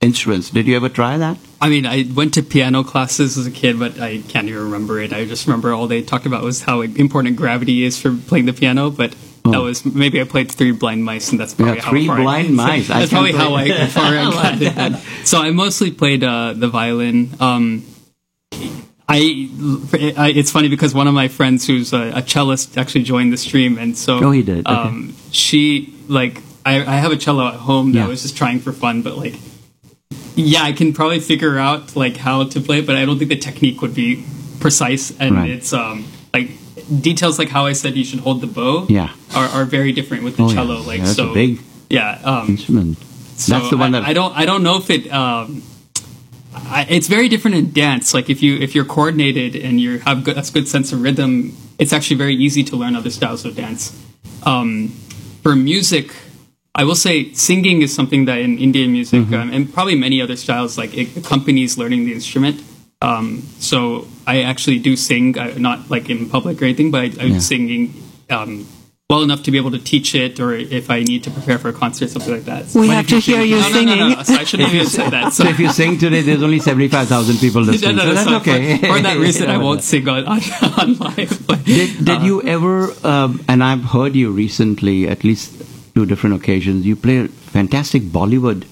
instruments. 0.01 0.51
Did 0.51 0.67
you 0.67 0.77
ever 0.77 0.89
try 0.89 1.19
that? 1.19 1.37
I 1.61 1.69
mean, 1.69 1.87
I 1.87 2.05
went 2.15 2.35
to 2.35 2.43
piano 2.43 2.83
classes 2.83 3.37
as 3.37 3.47
a 3.47 3.51
kid, 3.51 3.79
but 3.79 4.01
I 4.01 4.19
can't 4.29 4.49
even 4.49 4.63
remember 4.65 5.01
it. 5.01 5.13
I 5.13 5.25
just 5.27 5.47
remember 5.47 5.73
all 5.73 5.87
they 5.87 6.03
talked 6.03 6.27
about 6.27 6.43
was 6.43 6.63
how 6.63 6.81
important 6.83 7.37
gravity 7.37 7.85
is 7.85 8.01
for 8.01 8.17
playing 8.27 8.47
the 8.47 8.53
piano. 8.53 8.91
But 8.91 9.11
that 9.45 9.55
Oh. 9.55 9.65
was 9.65 9.85
maybe 9.85 10.19
I 10.21 10.25
played 10.25 10.51
three 10.51 10.73
blind 10.73 11.05
mice, 11.05 11.31
and 11.31 11.39
that's 11.39 11.53
probably 11.55 11.77
Yeah, 11.77 11.83
how 11.83 11.91
three 11.91 12.07
far 12.07 12.19
I- 12.19 12.23
blind 12.23 12.57
mice. 12.57 12.89
I 12.91 13.01
That's 13.01 13.11
can't 13.11 13.11
probably 13.11 13.33
how 13.33 13.55
I 13.55 13.87
far 13.89 14.05
I 14.17 14.31
got 14.31 14.63
it. 14.63 14.75
then. 14.75 14.99
So 15.25 15.41
I 15.43 15.51
mostly 15.51 15.91
played 15.91 16.25
uh, 16.25 16.55
the 16.55 16.69
violin. 16.69 17.31
Um, 17.41 17.85
I, 19.07 19.51
I 20.17 20.33
it's 20.35 20.51
funny 20.51 20.69
because 20.69 20.95
one 20.95 21.07
of 21.07 21.13
my 21.15 21.29
friends 21.29 21.67
who's 21.67 21.93
a, 21.93 22.11
a 22.17 22.23
cellist 22.23 22.79
actually 22.79 23.05
joined 23.05 23.33
the 23.33 23.37
stream, 23.37 23.77
and 23.79 23.97
so 23.97 24.19
Oh, 24.25 24.31
he 24.31 24.43
did. 24.43 24.67
Okay. 24.67 24.75
Um, 24.75 25.15
she 25.35 25.95
like 26.09 26.41
I, 26.67 26.77
I 26.81 26.97
have 26.97 27.13
a 27.13 27.17
cello 27.17 27.47
at 27.49 27.55
home 27.55 27.93
that 27.93 27.99
Yeah. 27.99 28.05
I 28.07 28.09
was 28.09 28.23
just 28.23 28.37
trying 28.37 28.61
for 28.61 28.73
fun, 28.73 29.03
but 29.03 29.17
like 29.19 29.35
yeah, 30.37 30.63
I 30.63 30.73
can 30.73 30.93
probably 30.93 31.21
figure 31.21 31.59
out 31.59 31.95
like 31.97 32.17
how 32.17 32.45
to 32.45 32.61
play, 32.61 32.79
it, 32.81 32.87
but 32.87 32.97
I 32.97 33.05
don't 33.05 33.19
think 33.19 33.31
the 33.31 33.37
technique 33.39 33.81
would 33.83 33.95
be 33.95 34.25
precise. 34.61 35.13
And 35.19 35.37
Right. 35.37 35.51
it's 35.51 35.73
um 35.73 36.05
like 36.33 36.51
details 37.01 37.39
like 37.39 37.49
how 37.51 37.67
I 37.67 37.73
said 37.73 37.97
you 37.97 38.05
should 38.05 38.21
hold 38.21 38.41
the 38.41 38.47
bow. 38.47 38.87
Yeah. 38.89 39.11
are, 39.35 39.47
are 39.49 39.65
very 39.65 39.93
different 39.93 40.25
with 40.25 40.37
the 40.37 40.45
Oh, 40.45 40.49
yeah. 40.49 40.55
cello. 40.55 40.81
Like 40.83 40.99
Yeah, 40.99 41.05
that's 41.05 41.19
a 41.19 41.23
so, 41.29 41.35
big 41.35 41.61
yeah. 41.91 42.21
Um, 42.25 42.49
Instrument. 42.51 42.99
so 43.37 43.53
that's 43.59 43.71
the 43.71 43.77
one 43.77 43.95
I, 43.95 44.01
that 44.01 44.09
I 44.09 44.13
don't 44.13 44.35
I 44.37 44.45
don't 44.47 44.63
know 44.63 44.77
if 44.79 44.91
it. 44.91 45.13
Um, 45.13 45.63
I, 46.57 46.87
it's 46.89 47.09
very 47.09 47.29
different 47.29 47.57
in 47.57 47.73
dance. 47.73 48.15
Like 48.15 48.31
if 48.31 48.43
you 48.43 48.57
if 48.57 48.75
you're 48.75 48.85
coordinated 48.87 49.55
and 49.57 49.81
you 49.81 49.99
have 50.01 50.25
good, 50.25 50.39
a 50.39 50.43
good 50.53 50.67
sense 50.69 50.93
of 50.93 51.03
rhythm, 51.03 51.55
it's 51.79 51.93
actually 51.93 52.17
very 52.17 52.35
easy 52.37 52.63
to 52.65 52.77
learn 52.77 52.95
other 52.97 53.11
styles 53.11 53.45
of 53.45 53.55
dance. 53.57 53.93
Um, 54.45 54.93
for 55.45 55.55
music, 55.55 56.07
I 56.75 56.83
will 56.85 56.97
say 56.97 57.31
singing 57.35 57.83
is 57.83 57.95
something 57.95 58.25
that 58.25 58.39
in 58.39 58.59
Indian 58.59 58.91
music 58.91 59.21
Mm-hmm. 59.23 59.35
um, 59.35 59.53
and 59.53 59.73
probably 59.73 59.95
many 59.95 60.21
other 60.21 60.35
styles 60.37 60.77
like 60.77 60.93
it 60.97 61.09
accompanies 61.17 61.79
learning 61.79 62.07
the 62.07 62.13
instrument. 62.13 62.57
Um, 63.03 63.43
so 63.61 64.09
I 64.27 64.43
actually 64.43 64.79
do 64.81 64.97
sing, 64.97 65.39
uh, 65.39 65.55
not 65.59 65.91
like 65.91 66.09
in 66.11 66.29
public 66.31 66.61
or 66.61 66.65
anything, 66.65 66.91
but 66.91 67.01
I, 67.03 67.09
I'm 67.23 67.33
Yeah. 67.35 67.39
singing 67.53 67.93
um, 68.31 68.67
well 69.15 69.23
enough 69.23 69.43
to 69.45 69.51
be 69.51 69.59
able 69.59 69.71
to 69.71 69.79
teach 69.79 70.15
it, 70.15 70.41
or 70.41 70.53
if 70.55 70.91
I 70.91 70.99
need 71.11 71.23
to 71.25 71.31
prepare 71.31 71.59
for 71.59 71.69
a 71.69 71.73
concert, 71.73 72.07
or 72.07 72.09
something 72.15 72.35
like 72.35 72.45
that. 72.53 72.63
We 72.75 72.89
But 72.89 72.95
have 72.97 73.05
if 73.05 73.11
you 73.13 73.21
to 73.21 73.27
hear 73.31 73.41
sing- 73.41 73.49
you 73.51 73.57
no, 73.57 73.69
no, 73.69 73.75
singing. 73.75 73.99
no, 73.99 74.09
no, 74.09 74.23
So 74.23 74.35
I 74.35 74.45
shouldn't 74.45 74.69
have 74.69 74.75
even 74.75 74.89
said 74.89 75.11
that. 75.13 75.33
So 75.33 75.47
if 75.49 75.59
you 75.59 75.69
sing 75.71 75.99
today, 75.99 76.23
there's 76.23 76.43
only 76.43 76.59
75,000 76.59 77.39
people 77.39 77.63
No, 77.65 77.73
listening. 77.73 77.97
no, 77.97 78.03
so 78.05 78.15
that's 78.15 78.29
so 78.29 78.37
okay. 78.37 78.79
For, 78.79 78.87
for 78.97 79.01
that 79.03 79.17
reason, 79.19 79.51
I 79.51 79.59
won't 79.67 79.83
sing 79.83 80.09
on, 80.09 80.25
on, 80.27 80.41
on 80.81 80.89
live. 80.99 81.47
But, 81.47 81.65
Did, 81.65 82.05
did 82.05 82.19
uh, 82.19 82.21
you 82.29 82.43
ever, 82.43 82.91
um, 83.07 83.45
and 83.49 83.63
I've 83.63 83.85
heard 83.85 84.15
you 84.17 84.31
recently, 84.33 85.07
at 85.09 85.23
least 85.25 85.53
two 85.95 86.07
different 86.07 86.35
occasions, 86.37 86.85
you 86.85 86.97
play 86.97 87.27
fantastic 87.29 88.03
Bollywood 88.03 88.65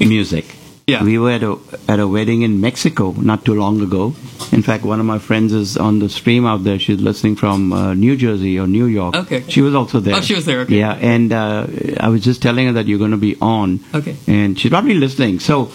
music. 0.00 0.46
Yeah. 0.86 1.02
We 1.02 1.18
were 1.18 1.30
at 1.30 1.42
a, 1.42 1.56
at 1.88 1.98
a 1.98 2.06
wedding 2.06 2.42
in 2.42 2.60
Mexico 2.60 3.12
not 3.12 3.44
too 3.46 3.54
long 3.54 3.80
ago. 3.80 4.14
In 4.52 4.62
fact, 4.62 4.84
one 4.84 5.00
of 5.00 5.06
my 5.06 5.18
friends 5.18 5.52
is 5.54 5.78
on 5.78 5.98
the 5.98 6.10
stream 6.10 6.44
out 6.44 6.62
there. 6.64 6.78
She's 6.78 7.00
listening 7.00 7.36
from 7.36 7.72
uh, 7.72 7.94
New 7.94 8.16
Jersey 8.16 8.58
or 8.58 8.66
New 8.66 8.84
York. 8.84 9.16
Okay. 9.16 9.44
She 9.48 9.62
was 9.62 9.74
also 9.74 10.00
there. 10.00 10.14
Oh, 10.16 10.20
she 10.20 10.34
was 10.34 10.44
there, 10.44 10.60
okay. 10.60 10.78
Yeah, 10.78 10.92
and 10.92 11.32
uh, 11.32 11.66
I 11.98 12.10
was 12.10 12.22
just 12.22 12.42
telling 12.42 12.66
her 12.66 12.72
that 12.74 12.86
you're 12.86 12.98
going 12.98 13.12
to 13.12 13.16
be 13.16 13.36
on. 13.40 13.80
Okay. 13.94 14.14
And 14.26 14.58
she's 14.60 14.70
probably 14.70 14.92
listening. 14.94 15.40
So 15.40 15.72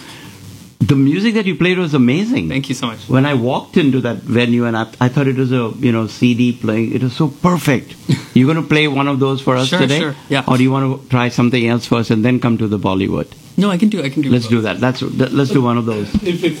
the 0.78 0.94
music 0.94 1.34
that 1.34 1.44
you 1.44 1.56
played 1.56 1.78
was 1.78 1.92
amazing. 1.92 2.48
Thank 2.48 2.68
you 2.68 2.76
so 2.76 2.86
much. 2.86 3.08
When 3.08 3.26
I 3.26 3.34
walked 3.34 3.76
into 3.76 4.00
that 4.02 4.18
venue 4.18 4.64
and 4.64 4.76
I, 4.76 4.82
I 5.00 5.08
thought 5.08 5.26
it 5.26 5.36
was 5.36 5.50
a 5.50 5.72
you 5.78 5.90
know 5.90 6.06
CD 6.06 6.52
playing, 6.52 6.94
it 6.94 7.02
was 7.02 7.14
so 7.16 7.26
perfect. 7.28 7.96
You're 8.34 8.46
going 8.52 8.62
to 8.62 8.68
play 8.68 8.86
one 8.86 9.08
of 9.08 9.18
those 9.18 9.42
for 9.42 9.56
us 9.56 9.66
Sure, 9.68 9.80
today, 9.80 9.98
sure, 9.98 10.14
yeah. 10.28 10.44
or 10.46 10.56
do 10.56 10.62
you 10.62 10.70
want 10.70 11.02
to 11.02 11.08
try 11.08 11.28
something 11.30 11.66
else 11.66 11.84
first 11.86 12.10
and 12.10 12.24
then 12.24 12.38
come 12.38 12.58
to 12.58 12.68
the 12.68 12.78
Bollywood? 12.78 13.26
No, 13.60 13.70
I 13.70 13.76
can 13.76 13.90
do. 13.94 14.02
I 14.02 14.08
can 14.08 14.22
do. 14.22 14.30
Let's 14.30 14.46
both. 14.46 14.50
do 14.56 14.60
that. 14.62 14.80
Let's 14.80 15.02
let's 15.38 15.50
do 15.50 15.62
one 15.62 15.76
of 15.76 15.86
those. 15.86 16.08
If 16.32 16.44
it, 16.48 16.56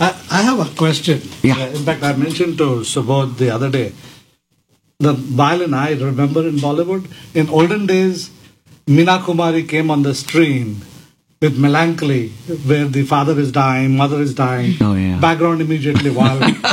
I, 0.00 0.08
I 0.38 0.42
have 0.42 0.60
a 0.60 0.70
question. 0.76 1.20
Yeah. 1.42 1.56
Uh, 1.56 1.78
in 1.78 1.84
fact, 1.88 2.02
I 2.02 2.12
mentioned 2.14 2.58
to 2.58 2.68
Subodh 2.94 3.36
the 3.38 3.50
other 3.50 3.70
day 3.70 3.92
the 4.98 5.12
violin 5.12 5.74
I 5.74 5.92
remember 5.92 6.46
in 6.48 6.56
Bollywood. 6.56 7.10
In 7.34 7.48
olden 7.48 7.86
days, 7.86 8.30
Meena 8.86 9.18
Kumari 9.20 9.68
came 9.68 9.90
on 9.90 10.02
the 10.02 10.14
stream 10.14 10.82
with 11.44 11.58
melancholy, 11.58 12.28
where 12.70 12.86
the 12.96 13.02
father 13.04 13.38
is 13.38 13.52
dying, 13.52 13.96
mother 13.96 14.20
is 14.20 14.32
dying. 14.34 14.74
Oh, 14.80 14.94
yeah. 14.94 15.20
Background 15.20 15.60
immediately 15.60 16.10
wild. 16.10 16.40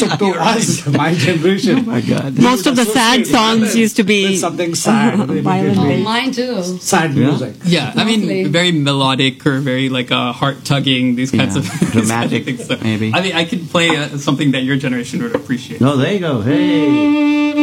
so 0.00 0.06
to 0.22 0.28
us, 0.52 0.86
my 1.02 1.14
generation, 1.14 1.78
Oh 1.78 1.82
my 1.82 2.00
God. 2.00 2.38
Most 2.40 2.66
of 2.66 2.74
the 2.76 2.84
sad 2.84 3.26
songs 3.26 3.76
used 3.76 3.96
to 3.96 4.02
be 4.04 4.36
something 4.36 4.74
sad, 4.74 5.18
violin 5.28 5.46
immediately. 5.46 5.88
based. 5.88 6.04
Mine 6.04 6.32
too. 6.32 6.62
sad 6.82 7.14
Yeah. 7.14 7.26
music. 7.26 7.54
Yeah, 7.64 7.92
I 7.96 8.04
mean, 8.04 8.50
very 8.50 8.72
melodic 8.72 9.46
or 9.46 9.58
very 9.60 9.88
like 9.88 10.10
uh, 10.10 10.32
heart 10.32 10.64
tugging. 10.64 11.14
These 11.14 11.30
kinds 11.30 11.54
Yeah, 11.56 11.62
of 11.62 11.70
these 11.70 11.78
kinds 11.80 11.96
of 11.96 12.06
dramatic, 12.08 12.44
things. 12.46 12.66
So, 12.66 12.76
maybe. 12.82 13.12
I 13.14 13.20
mean, 13.22 13.34
I 13.36 13.44
could 13.44 13.70
play 13.70 13.88
uh, 13.96 14.18
something 14.18 14.50
that 14.52 14.62
your 14.64 14.76
generation 14.76 15.22
would 15.22 15.34
appreciate. 15.36 15.80
No, 15.80 15.96
there 15.96 16.12
you 16.12 16.20
go. 16.20 16.40
Hey. 16.42 17.59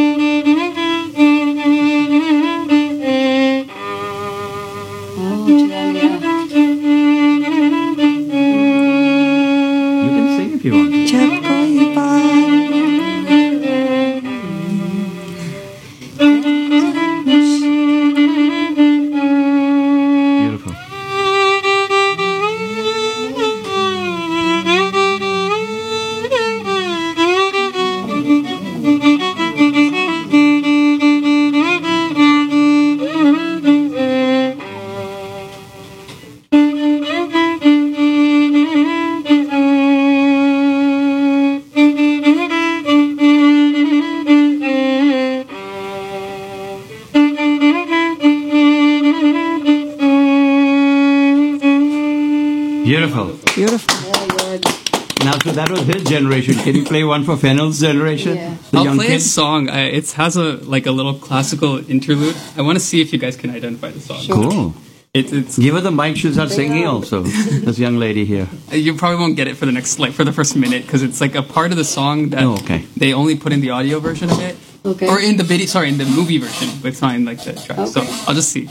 Can 56.68 56.76
you 56.76 56.84
play 56.84 57.02
one 57.04 57.24
for 57.24 57.36
Phenil's 57.36 57.80
generation? 57.80 58.36
Yeah. 58.36 58.54
The 58.70 58.78
I'll 58.78 58.84
young 58.84 58.96
play 58.98 59.14
a 59.14 59.20
song. 59.20 59.68
I, 59.70 59.80
it 59.98 60.10
has 60.12 60.36
a 60.36 60.56
like 60.74 60.86
a 60.86 60.92
little 60.92 61.14
classical 61.14 61.78
interlude. 61.90 62.36
I 62.56 62.62
want 62.62 62.76
to 62.76 62.84
see 62.84 63.00
if 63.00 63.12
you 63.12 63.18
guys 63.18 63.36
can 63.36 63.50
identify 63.50 63.90
the 63.90 64.00
song. 64.00 64.20
Sure. 64.20 64.50
Cool. 64.50 64.74
It's 65.14 65.32
it's 65.32 65.58
Give 65.58 65.74
her 65.74 65.80
the 65.80 65.90
mic. 65.90 66.16
She'll 66.18 66.32
start 66.34 66.50
singing 66.50 66.86
also. 66.86 67.22
This 67.66 67.78
young 67.78 67.96
lady 67.98 68.24
here. 68.26 68.46
you 68.70 68.94
probably 68.94 69.18
won't 69.22 69.36
get 69.36 69.46
it 69.48 69.56
for 69.56 69.64
the 69.66 69.72
next 69.72 69.98
like 69.98 70.12
for 70.12 70.24
the 70.24 70.32
first 70.32 70.54
minute 70.56 70.82
because 70.84 71.02
it's 71.02 71.20
like 71.20 71.34
a 71.34 71.42
part 71.42 71.70
of 71.70 71.78
the 71.78 71.84
song 71.84 72.28
that 72.30 72.42
Oh, 72.44 72.54
okay. 72.62 72.84
they 72.96 73.14
only 73.14 73.36
put 73.36 73.52
in 73.52 73.60
the 73.60 73.70
audio 73.70 74.00
version 74.00 74.28
of 74.30 74.38
it. 74.40 74.54
Okay. 74.84 75.08
Or 75.08 75.18
in 75.18 75.36
the 75.38 75.44
video, 75.44 75.66
sorry, 75.66 75.88
in 75.88 75.98
the 75.98 76.04
movie 76.04 76.38
version, 76.38 76.68
but 76.82 76.88
it's 76.92 77.00
not 77.02 77.14
in 77.14 77.24
like 77.24 77.42
the 77.42 77.52
track. 77.54 77.78
Okay. 77.78 77.90
So 77.94 78.00
I'll 78.28 78.34
just 78.34 78.50
see. 78.52 78.68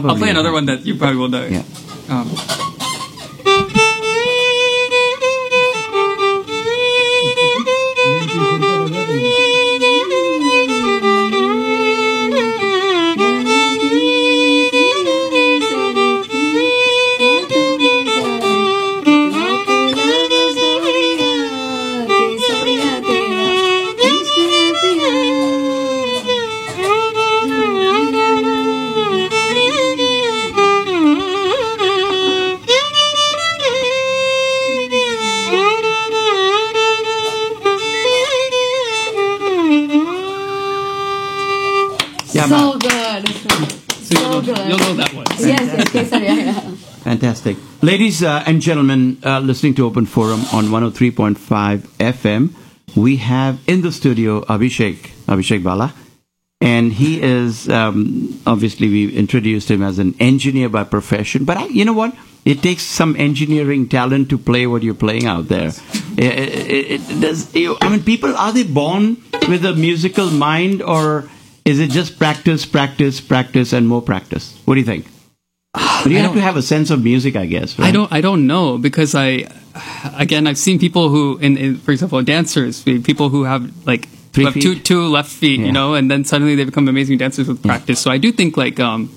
Probably. 0.00 0.10
I'll 0.10 0.18
play 0.18 0.30
another 0.30 0.52
one 0.52 0.66
that 0.66 0.86
you 0.86 0.96
probably 0.96 1.16
will 1.16 1.28
know. 1.28 1.46
Yeah. 1.46 1.62
Uh, 48.22 48.42
and 48.46 48.60
gentlemen, 48.60 49.18
uh, 49.24 49.40
listening 49.40 49.74
to 49.74 49.86
Open 49.86 50.04
Forum 50.04 50.40
on 50.52 50.66
103.5 50.66 51.78
FM, 51.98 52.54
we 52.94 53.16
have 53.16 53.60
in 53.66 53.80
the 53.80 53.92
studio 53.92 54.42
Abhishek, 54.42 55.08
Abhishek 55.26 55.62
Bala. 55.62 55.94
And 56.60 56.92
he 56.92 57.22
is, 57.22 57.68
um, 57.70 58.38
obviously, 58.46 58.88
we 58.88 59.16
introduced 59.16 59.70
him 59.70 59.82
as 59.82 59.98
an 59.98 60.14
engineer 60.20 60.68
by 60.68 60.84
profession. 60.84 61.44
But 61.44 61.56
I, 61.56 61.66
you 61.66 61.84
know 61.84 61.94
what? 61.94 62.14
It 62.44 62.62
takes 62.62 62.82
some 62.82 63.16
engineering 63.16 63.88
talent 63.88 64.28
to 64.30 64.38
play 64.38 64.66
what 64.66 64.82
you're 64.82 64.94
playing 64.94 65.26
out 65.26 65.48
there. 65.48 65.72
It, 66.18 66.70
it, 66.70 66.90
it 67.10 67.20
does, 67.20 67.54
you, 67.54 67.76
I 67.80 67.88
mean, 67.88 68.02
people, 68.02 68.36
are 68.36 68.52
they 68.52 68.64
born 68.64 69.16
with 69.48 69.64
a 69.64 69.74
musical 69.74 70.30
mind 70.30 70.82
or 70.82 71.28
is 71.64 71.80
it 71.80 71.90
just 71.90 72.18
practice, 72.18 72.66
practice, 72.66 73.20
practice, 73.20 73.72
and 73.72 73.88
more 73.88 74.02
practice? 74.02 74.60
What 74.64 74.74
do 74.74 74.80
you 74.80 74.86
think? 74.86 75.06
But 76.02 76.12
you 76.12 76.18
I 76.18 76.22
have 76.22 76.34
to 76.34 76.40
have 76.40 76.56
a 76.56 76.62
sense 76.62 76.90
of 76.90 77.02
music, 77.02 77.36
I 77.36 77.46
guess. 77.46 77.78
Right? 77.78 77.88
I 77.88 77.90
don't. 77.92 78.12
I 78.12 78.20
don't 78.20 78.46
know 78.46 78.78
because 78.78 79.14
I, 79.14 79.46
again, 80.16 80.46
I've 80.46 80.58
seen 80.58 80.78
people 80.78 81.08
who, 81.08 81.38
in, 81.38 81.56
in 81.56 81.76
for 81.76 81.92
example, 81.92 82.22
dancers, 82.22 82.82
people 82.82 83.28
who 83.28 83.44
have 83.44 83.86
like 83.86 84.08
who 84.34 84.50
two 84.52 84.78
two 84.78 85.08
left 85.08 85.30
feet, 85.30 85.60
Yeah. 85.60 85.66
you 85.66 85.72
know, 85.72 85.94
and 85.94 86.10
then 86.10 86.24
suddenly 86.24 86.54
they 86.54 86.64
become 86.64 86.88
amazing 86.88 87.18
dancers 87.18 87.48
with 87.48 87.62
practice. 87.62 88.00
So 88.00 88.10
I 88.10 88.18
do 88.18 88.32
think 88.32 88.56
like, 88.56 88.80
um, 88.80 89.10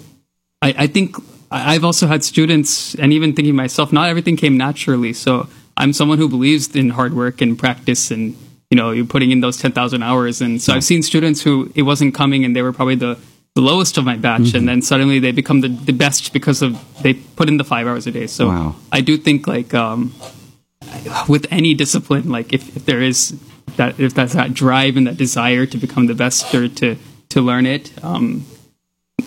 I, 0.62 0.74
I 0.78 0.88
think 0.88 1.16
I've 1.52 1.86
also 1.86 2.08
had 2.08 2.24
students, 2.24 2.96
and 2.96 3.14
even 3.14 3.34
thinking 3.34 3.56
myself, 3.56 3.94
not 3.94 4.10
everything 4.10 4.38
came 4.38 4.58
naturally. 4.58 5.14
So 5.14 5.48
I'm 5.78 5.94
someone 5.94 6.18
who 6.18 6.28
believes 6.28 6.76
in 6.76 6.90
hard 6.90 7.14
work 7.14 7.42
and 7.42 7.58
practice, 7.58 8.12
and 8.12 8.36
you 8.72 8.76
know, 8.76 8.92
you're 8.92 9.06
putting 9.06 9.32
in 9.32 9.40
those 9.42 9.58
ten 9.58 9.72
thousand 9.72 10.04
hours. 10.04 10.42
And 10.42 10.62
so 10.62 10.74
I've 10.74 10.84
seen 10.84 11.04
students 11.04 11.44
who 11.44 11.72
it 11.76 11.84
wasn't 11.84 12.16
coming, 12.16 12.44
and 12.44 12.56
they 12.56 12.62
were 12.62 12.74
probably 12.74 12.96
the 12.96 13.18
the 13.56 13.62
lowest 13.62 13.98
of 13.98 14.06
my 14.06 14.18
batch, 14.18 14.42
Mm-hmm. 14.42 14.58
and 14.58 14.68
then 14.68 14.82
suddenly 14.82 15.20
they 15.20 15.32
become 15.32 15.62
the, 15.62 15.68
the 15.70 15.94
best 15.94 16.34
because 16.34 16.62
of 16.62 16.78
they 17.04 17.14
put 17.14 17.48
in 17.50 17.58
the 17.58 17.64
five 17.64 17.86
hours 17.88 18.08
a 18.08 18.12
day. 18.12 18.28
So 18.28 18.48
Wow. 18.48 18.76
I 18.92 19.02
do 19.02 19.18
think 19.18 19.46
like 19.48 19.74
um, 19.74 20.14
with 21.28 21.46
any 21.52 21.74
discipline, 21.74 22.30
like 22.30 22.54
if, 22.54 22.76
if 22.76 22.86
there 22.86 23.02
is 23.02 23.38
that 23.78 24.00
if 24.00 24.14
that's 24.14 24.34
that 24.34 24.54
drive 24.54 24.98
and 24.98 25.06
that 25.08 25.18
desire 25.18 25.66
to 25.66 25.78
become 25.78 26.08
the 26.08 26.16
best 26.16 26.54
or 26.54 26.68
to 26.68 26.96
to 27.30 27.42
learn 27.42 27.66
it, 27.66 27.92
um, 28.04 28.46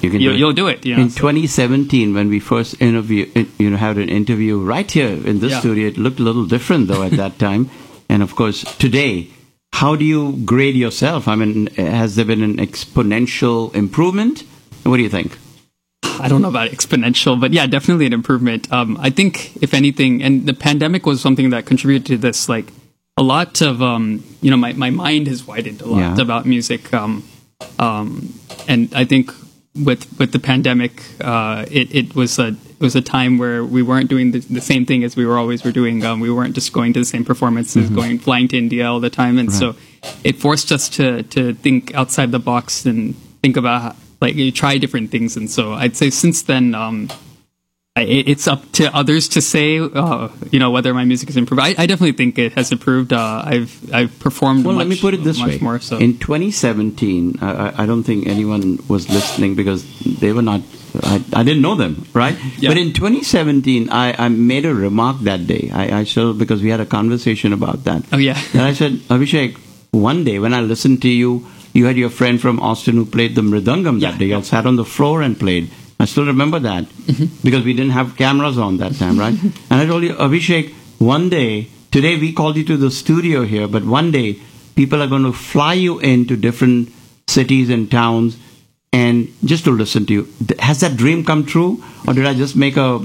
You 0.03 0.11
can 0.11 0.21
you, 0.21 0.31
do 0.31 0.35
it. 0.35 0.39
you'll 0.39 0.53
do 0.53 0.67
it. 0.69 0.85
You 0.87 0.97
know? 0.97 1.03
In 1.03 1.09
2017, 1.09 2.13
when 2.15 2.29
we 2.29 2.39
first 2.41 2.81
interview, 2.81 3.27
uh, 3.35 3.45
you 3.59 3.71
know, 3.71 3.77
had 3.79 3.97
an 3.97 4.09
interview 4.09 4.59
right 4.59 4.91
here 4.91 5.09
in 5.27 5.39
this 5.41 5.53
Yeah. 5.53 5.61
studio, 5.61 5.89
it 5.89 5.97
looked 5.99 6.21
a 6.21 6.23
little 6.23 6.45
different 6.47 6.89
though 6.89 7.03
at 7.03 7.13
that 7.13 7.39
time. 7.47 7.71
And 8.09 8.23
of 8.23 8.35
course, 8.37 8.63
today, 8.79 9.29
how 9.77 9.95
do 9.95 10.05
you 10.07 10.33
grade 10.47 10.75
yourself? 10.75 11.29
I 11.29 11.35
mean, 11.35 11.67
has 11.77 12.17
there 12.17 12.25
been 12.25 12.43
an 12.43 12.57
exponential 12.57 13.75
improvement? 13.75 14.45
What 14.85 14.97
do 14.97 15.03
you 15.03 15.11
think? 15.11 15.37
I 16.03 16.29
don't 16.29 16.41
know 16.41 16.49
about 16.49 16.71
exponential, 16.71 17.39
but 17.39 17.53
yeah, 17.53 17.67
definitely 17.67 18.07
an 18.07 18.15
improvement. 18.15 18.73
Um, 18.73 18.97
I 18.99 19.11
think 19.11 19.55
if 19.63 19.75
anything, 19.75 20.23
and 20.23 20.47
the 20.47 20.55
pandemic 20.55 21.05
was 21.05 21.21
something 21.21 21.51
that 21.51 21.67
contributed 21.67 22.07
to 22.07 22.17
this. 22.17 22.49
Like 22.49 22.73
a 23.19 23.23
lot 23.23 23.61
of, 23.61 23.83
um, 23.83 24.25
you 24.41 24.51
know, 24.51 24.57
my, 24.57 24.73
my 24.73 24.89
mind 24.89 25.27
has 25.27 25.47
widened 25.47 25.83
a 25.83 25.87
lot 25.87 25.99
Yeah. 25.99 26.23
about 26.23 26.47
music. 26.47 26.93
Um, 26.95 27.23
um, 27.79 28.33
and 28.67 28.89
I 28.95 29.05
think 29.05 29.31
with 29.75 30.07
with 30.19 30.33
the 30.33 30.39
pandemic, 30.39 31.03
uh, 31.21 31.67
it 31.71 31.95
it 31.95 32.15
was 32.15 32.39
a 32.39 32.57
was 32.79 32.95
a 32.95 33.01
time 33.01 33.39
where 33.39 33.65
we 33.65 33.83
weren't 33.83 34.09
doing 34.09 34.33
the, 34.33 34.41
the 34.41 34.61
same 34.61 34.85
thing 34.87 35.05
as 35.05 35.17
we 35.17 35.25
were 35.25 35.39
always 35.39 35.65
were 35.65 35.73
doing. 35.73 36.05
Um, 36.05 36.21
we 36.21 36.31
weren't 36.31 36.55
just 36.55 36.73
going 36.73 36.93
to 36.95 37.01
the 37.01 37.07
same 37.07 37.25
performances, 37.25 37.89
going 37.91 38.19
flying 38.19 38.49
to 38.49 38.59
India 38.59 38.87
all 38.87 39.01
the 39.01 39.11
time, 39.11 39.39
and 39.39 39.53
so 39.53 39.77
it 40.25 40.37
forced 40.37 40.73
us 40.73 40.89
to 40.91 41.23
to 41.25 41.55
think 41.55 41.95
outside 41.95 42.31
the 42.33 42.39
box 42.39 42.87
and 42.87 43.15
think 43.43 43.57
about 43.57 43.97
like 44.21 44.35
you 44.35 44.53
try 44.53 44.79
different 44.79 45.11
things. 45.11 45.37
And 45.37 45.51
so 45.51 45.73
I'd 45.73 45.97
say 45.97 46.11
since 46.11 46.43
then. 46.43 46.75
Um, 46.75 47.09
it's 47.97 48.47
up 48.47 48.71
to 48.73 48.95
others 48.95 49.29
to 49.31 49.41
say, 49.41 49.79
uh, 49.79 50.29
you 50.53 50.59
know, 50.59 50.71
whether 50.71 50.93
my 50.93 51.05
music 51.05 51.29
has 51.29 51.37
improved. 51.37 51.63
I, 51.63 51.69
I 51.79 51.87
definitely 51.87 52.13
think 52.13 52.39
it 52.39 52.53
has 52.53 52.71
improved. 52.73 53.13
Uh, 53.13 53.43
I've 53.45 53.95
I've 53.95 54.19
performed. 54.19 54.65
Well, 54.65 54.75
much, 54.75 54.81
let 54.87 54.89
me 54.89 55.01
put 55.01 55.15
it 55.15 55.25
this 55.25 55.39
much 55.39 55.49
way. 55.49 55.59
More 55.59 55.79
so. 55.81 55.97
In 55.99 56.19
2017, 56.19 57.39
I, 57.41 57.83
I- 57.83 57.87
don't 57.87 58.03
think 58.03 58.27
anyone 58.27 58.79
was 58.89 59.09
listening 59.09 59.55
because 59.55 59.85
they 60.21 60.33
were 60.33 60.43
not. 60.43 60.61
I, 61.03 61.23
I 61.33 61.43
didn't 61.43 61.63
know 61.63 61.75
them, 61.75 62.07
right? 62.15 62.37
Yeah. 62.59 62.71
But 62.71 62.79
in 62.79 62.93
2017, 62.93 63.91
I, 63.91 64.15
I 64.25 64.29
made 64.29 64.65
a 64.65 64.75
remark 64.75 65.21
that 65.21 65.47
day. 65.47 65.71
I, 65.73 66.01
I 66.01 66.05
still 66.05 66.33
because 66.35 66.63
we 66.63 66.71
had 66.71 66.81
a 66.81 66.87
conversation 66.87 67.53
about 67.53 67.85
that. 67.85 68.03
oh 68.13 68.17
yeah. 68.19 68.39
And 68.55 68.63
I 68.63 68.73
said, 68.73 68.93
Abhishek, 69.09 69.57
one 69.93 70.25
day 70.25 70.39
when 70.39 70.53
I 70.55 70.61
listened 70.61 71.03
to 71.03 71.09
you, 71.09 71.47
you 71.75 71.85
had 71.87 71.97
your 71.97 72.09
friend 72.11 72.41
from 72.41 72.59
Austin 72.61 72.97
who 72.97 73.05
played 73.05 73.35
the 73.35 73.43
mridangam 73.43 74.01
that 74.01 74.13
Yeah, 74.15 74.19
day. 74.19 74.27
yeah. 74.27 74.39
You 74.39 74.43
sat 74.43 74.67
on 74.67 74.77
the 74.77 74.85
floor 74.85 75.21
and 75.23 75.39
played. 75.39 75.71
I 75.99 76.05
still 76.05 76.27
remember 76.27 76.59
that 76.61 76.85
Mm-hmm. 76.85 77.27
because 77.45 77.65
we 77.65 77.73
didn't 77.73 77.93
have 77.93 78.17
cameras 78.17 78.59
on 78.59 78.79
that 78.79 78.95
time, 78.97 79.19
right? 79.19 79.35
and 79.71 79.81
I 79.81 79.87
told 79.87 80.03
you, 80.03 80.15
Abhishek, 80.15 80.73
one 80.99 81.29
day, 81.29 81.69
today 81.91 82.19
we 82.19 82.33
called 82.33 82.57
you 82.57 82.65
to 82.65 82.77
the 82.77 82.91
studio 82.91 83.45
here, 83.45 83.69
but 83.69 83.85
one 83.85 84.11
day 84.11 84.39
people 84.75 85.03
are 85.03 85.07
going 85.07 85.23
to 85.25 85.33
fly 85.33 85.75
you 85.75 85.99
into 86.01 86.37
different 86.37 86.91
cities 87.29 87.71
and 87.71 87.91
towns 87.91 88.37
and 88.93 89.29
just 89.45 89.65
to 89.65 89.71
listen 89.71 90.07
to 90.07 90.13
you. 90.13 90.29
Has 90.59 90.81
that 90.81 90.97
dream 90.97 91.25
come 91.25 91.45
true? 91.47 91.83
Or 92.07 92.15
did 92.15 92.27
I 92.27 92.35
just 92.35 92.57
make 92.57 92.77
a 92.77 93.01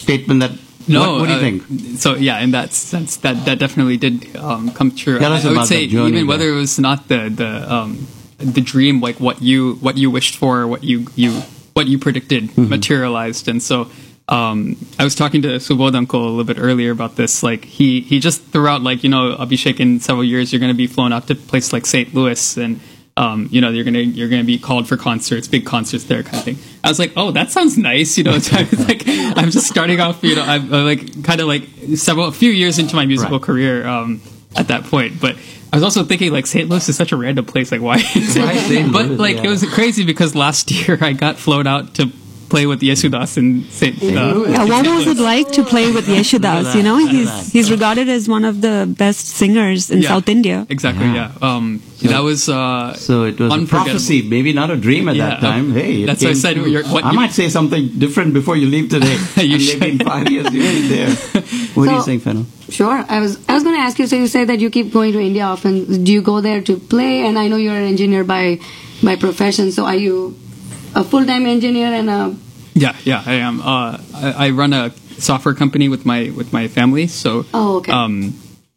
statement 0.00 0.40
that. 0.40 0.52
No, 0.88 1.12
what, 1.12 1.20
what 1.20 1.26
do 1.26 1.32
you 1.32 1.38
uh, 1.38 1.40
think? 1.40 1.98
So 2.00 2.16
yeah, 2.16 2.40
in 2.40 2.50
that 2.52 2.72
sense, 2.72 3.16
that 3.18 3.44
that 3.46 3.60
definitely 3.60 3.96
did 3.98 4.34
um, 4.36 4.72
come 4.72 4.90
true. 4.90 5.18
Tell 5.20 5.32
I, 5.32 5.40
I 5.40 5.52
would 5.52 5.66
say 5.66 5.82
even 5.84 6.26
whether 6.26 6.48
it 6.48 6.56
was 6.56 6.78
not 6.78 7.06
the 7.06 7.30
the 7.30 7.72
um, 7.72 8.08
the 8.38 8.60
dream, 8.60 9.00
like 9.00 9.20
what 9.20 9.40
you 9.40 9.74
what 9.74 9.96
you 9.96 10.10
wished 10.10 10.34
for, 10.36 10.66
what 10.66 10.82
you 10.82 11.06
you 11.14 11.42
what 11.74 11.86
you 11.86 11.98
predicted 11.98 12.44
Mm-hmm. 12.50 12.68
materialized, 12.68 13.48
and 13.48 13.62
so. 13.62 13.90
Um, 14.28 14.76
I 15.00 15.04
was 15.04 15.16
talking 15.16 15.42
to 15.42 15.48
Subodh 15.58 15.94
uncle 15.96 16.22
a 16.22 16.30
little 16.30 16.44
bit 16.44 16.56
earlier 16.58 16.92
about 16.92 17.16
this. 17.16 17.42
Like 17.42 17.64
he 17.64 18.00
he 18.02 18.20
just 18.20 18.40
threw 18.44 18.68
out 18.68 18.80
like 18.80 19.02
you 19.02 19.10
know 19.10 19.36
Abhishek 19.36 19.80
in 19.80 19.98
several 19.98 20.22
years 20.24 20.52
you're 20.52 20.60
going 20.60 20.72
to 20.72 20.76
be 20.76 20.86
flown 20.86 21.12
out 21.12 21.26
to 21.26 21.34
places 21.34 21.72
like 21.72 21.84
St. 21.86 22.14
Louis 22.14 22.56
and 22.56 22.80
um, 23.16 23.48
you 23.50 23.60
know 23.60 23.68
you're 23.70 23.84
gonna 23.84 23.98
you're 23.98 24.28
gonna 24.28 24.44
be 24.44 24.58
called 24.58 24.86
for 24.88 24.96
concerts, 24.96 25.48
big 25.48 25.66
concerts 25.66 26.04
there, 26.04 26.22
kind 26.22 26.36
of 26.38 26.44
thing. 26.44 26.56
I 26.84 26.88
was 26.88 27.00
like, 27.00 27.12
oh, 27.16 27.32
that 27.32 27.50
sounds 27.50 27.76
nice, 27.76 28.16
you 28.16 28.22
know. 28.24 28.38
So 28.38 28.56
I 28.56 28.62
was 28.62 28.88
like, 28.88 29.02
I'm 29.06 29.50
just 29.50 29.66
starting 29.66 30.00
off, 30.00 30.22
you 30.22 30.36
know, 30.36 30.44
I'm 30.44 30.72
uh, 30.72 30.82
like 30.84 31.24
kind 31.24 31.40
of 31.40 31.48
like 31.48 31.64
several 31.96 32.28
a 32.28 32.32
few 32.32 32.50
years 32.52 32.78
into 32.78 32.94
my 32.94 33.04
musical 33.06 33.38
Right. 33.38 33.44
career 33.46 33.84
um, 33.86 34.22
at 34.56 34.68
that 34.68 34.84
point, 34.84 35.20
but. 35.20 35.36
I 35.72 35.76
was 35.76 35.82
also 35.82 36.04
thinking 36.04 36.32
like 36.32 36.46
St. 36.46 36.68
Louis 36.68 36.86
is 36.88 36.96
such 36.96 37.12
a 37.12 37.16
random 37.16 37.44
place. 37.46 37.72
Like 37.72 37.80
why? 37.80 37.96
Is 37.96 38.36
it? 38.36 38.92
But 38.92 39.10
like 39.10 39.36
yeah. 39.36 39.44
it 39.44 39.48
was 39.48 39.64
crazy 39.72 40.04
because 40.04 40.34
last 40.34 40.70
year 40.70 40.98
I 41.00 41.12
got 41.14 41.36
flown 41.38 41.66
out 41.66 41.94
to 41.94 42.10
play 42.50 42.66
with 42.66 42.82
Yesudas 42.82 43.38
in 43.38 43.64
St. 43.70 43.96
Uh, 44.02 44.06
Yeah, 44.06 44.64
what 44.68 44.84
was 44.86 45.06
it 45.06 45.16
like 45.16 45.48
to 45.52 45.64
play 45.64 45.90
with 45.90 46.04
Yesudas? 46.06 46.74
You 46.76 46.82
know, 46.82 46.98
he's 46.98 47.32
he's 47.50 47.70
regarded 47.70 48.10
as 48.10 48.28
one 48.28 48.44
of 48.44 48.60
the 48.60 48.84
best 48.98 49.26
singers 49.40 49.90
in 49.90 50.02
Yeah. 50.02 50.08
South 50.12 50.28
India. 50.28 50.66
Exactly. 50.68 51.06
Yeah. 51.06 51.32
Yeah. 51.40 51.48
Um, 51.56 51.80
that 52.02 52.20
was 52.20 52.48
uh, 52.50 52.92
So 52.94 53.24
it 53.24 53.38
was 53.40 53.54
a 53.54 53.64
prophecy, 53.64 54.20
maybe 54.28 54.52
not 54.52 54.68
a 54.70 54.76
dream 54.76 55.08
at 55.08 55.16
that 55.16 55.40
time. 55.40 55.70
uh, 55.70 55.74
Hey, 55.80 56.04
that's 56.04 56.20
what 56.22 56.30
I 56.32 56.34
said, 56.34 56.58
what 56.92 57.04
I 57.04 57.10
you- 57.12 57.16
might 57.16 57.32
say 57.32 57.48
something 57.48 57.88
different 57.96 58.34
before 58.34 58.56
you 58.60 58.66
leave 58.68 58.90
today. 58.90 59.16
You 59.40 59.56
and 59.56 59.80
maybe 59.80 59.92
in 59.92 59.98
five 60.04 60.28
years 60.30 60.46
you'll 60.52 60.68
be 60.76 60.88
there. 60.92 61.12
What 61.74 61.84
do 61.88 61.90
you 61.92 61.98
So- 62.00 62.04
think, 62.04 62.22
Phenil? 62.24 62.44
Sure. 62.70 63.04
I 63.08 63.20
was 63.20 63.38
I 63.48 63.54
was 63.54 63.62
going 63.64 63.76
to 63.76 63.82
ask 63.82 63.98
you. 63.98 64.06
So 64.06 64.16
you 64.16 64.26
say 64.26 64.44
that 64.44 64.60
you 64.60 64.70
keep 64.70 64.92
going 64.92 65.12
to 65.12 65.20
India 65.20 65.44
often. 65.44 66.04
Do 66.04 66.12
you 66.12 66.22
go 66.22 66.40
there 66.40 66.60
to 66.62 66.76
play? 66.76 67.26
And 67.26 67.38
I 67.38 67.48
know 67.48 67.56
you're 67.56 67.76
an 67.76 67.84
engineer 67.88 68.24
by 68.24 68.58
by 69.02 69.16
profession. 69.16 69.72
So 69.72 69.84
are 69.84 69.96
you 69.96 70.34
a 70.94 71.04
full 71.04 71.24
time 71.26 71.46
engineer 71.46 71.92
and 71.92 72.08
a 72.10 72.34
Yeah, 72.74 72.96
yeah, 73.04 73.22
I 73.26 73.34
am. 73.34 73.60
Uh, 73.60 73.98
I, 74.14 74.46
I 74.46 74.50
run 74.50 74.72
a 74.72 74.90
software 75.18 75.54
company 75.54 75.88
with 75.88 76.06
my 76.06 76.30
with 76.36 76.52
my 76.52 76.68
family, 76.68 77.06
so 77.06 77.44
Oh, 77.52 77.76
okay. 77.78 77.92
um, 77.92 78.32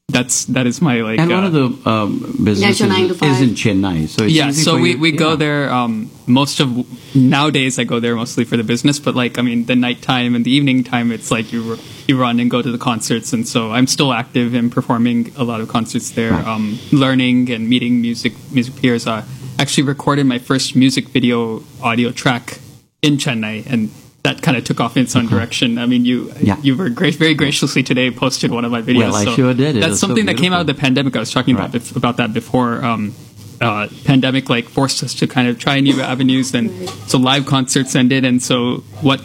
that's 0.09 0.45
that 0.45 0.67
is 0.67 0.81
my 0.81 1.01
like. 1.01 1.19
And 1.19 1.31
uh, 1.31 1.35
one 1.35 1.43
of 1.45 1.53
the 1.53 1.89
um, 1.89 2.19
businesses 2.43 2.87
nine 2.87 3.07
to 3.09 3.25
is 3.25 3.41
in 3.41 3.49
Chennai. 3.49 4.07
So 4.07 4.25
it's 4.25 4.33
yeah, 4.33 4.49
easy 4.49 4.63
so 4.63 4.75
for 4.75 4.81
we, 4.81 4.91
you- 4.91 4.99
we 4.99 5.11
go 5.11 5.35
there 5.35 5.71
um, 5.71 6.09
most 6.27 6.59
of 6.59 6.69
nowadays. 7.15 7.79
I 7.79 7.83
go 7.85 7.99
there 7.99 8.15
mostly 8.15 8.45
for 8.45 8.55
the 8.55 8.63
business, 8.63 8.99
but 8.99 9.15
like 9.15 9.37
I 9.39 9.41
mean, 9.41 9.65
the 9.65 9.75
nighttime 9.75 10.35
and 10.35 10.45
the 10.45 10.51
evening 10.51 10.83
time, 10.83 11.11
it's 11.11 11.31
like 11.31 11.51
you 11.51 11.77
you 12.07 12.19
run 12.19 12.39
and 12.39 12.49
go 12.51 12.61
to 12.61 12.71
the 12.71 12.77
concerts, 12.77 13.33
and 13.33 13.47
so 13.47 13.71
I'm 13.71 13.87
still 13.87 14.13
active 14.13 14.53
in 14.53 14.69
performing 14.69 15.33
a 15.37 15.43
lot 15.43 15.59
of 15.59 15.67
concerts 15.69 16.11
there, 16.11 16.31
Right. 16.31 16.47
um, 16.47 16.77
learning 16.91 17.49
and 17.51 17.67
meeting 17.67 17.99
music 18.01 18.33
music 18.51 18.75
peers. 18.77 19.07
I 19.07 19.23
actually 19.59 19.83
recorded 19.83 20.25
my 20.27 20.37
first 20.39 20.75
music 20.75 21.09
video 21.09 21.63
audio 21.82 22.11
track 22.11 22.59
in 23.01 23.17
Chennai, 23.17 23.65
and 23.65 23.89
that 24.26 24.41
kind 24.41 24.57
of 24.57 24.63
took 24.63 24.80
off 24.80 24.97
in 24.97 25.03
its 25.03 25.15
own 25.15 25.28
direction. 25.28 25.78
I 25.78 25.86
mean, 25.86 26.03
you 26.03 26.32
Yeah. 26.41 26.57
you 26.63 26.76
were 26.76 26.89
gra- 26.89 27.11
very 27.11 27.36
graciously 27.36 27.84
today 27.84 28.09
posted 28.09 28.49
one 28.51 28.65
of 28.65 28.71
my 28.71 28.82
videos. 28.82 28.97
Well, 29.11 29.15
I 29.15 29.23
so 29.26 29.36
sure 29.36 29.53
did. 29.53 29.78
It 29.78 29.82
That's 29.82 29.91
was 29.91 29.99
so 29.99 30.07
something 30.07 30.26
that 30.26 30.38
came 30.38 30.51
out 30.51 30.61
of 30.61 30.67
the 30.67 30.73
pandemic. 30.73 31.15
I 31.15 31.19
was 31.19 31.32
talking 31.32 31.53
about 31.55 31.71
Right. 31.73 31.82
bef- 31.82 31.95
about 31.95 32.17
that 32.17 32.34
before. 32.34 32.84
Um, 32.84 33.13
uh, 33.61 33.88
pandemic 34.03 34.49
like 34.49 34.67
forced 34.67 35.03
us 35.03 35.13
to 35.13 35.28
kind 35.28 35.47
of 35.47 35.59
try 35.59 35.80
new 35.80 36.01
avenues, 36.01 36.53
and 36.55 36.71
so 37.07 37.17
live 37.19 37.45
concerts 37.45 37.95
ended, 37.95 38.26
and 38.26 38.41
so 38.43 38.84
what? 39.01 39.21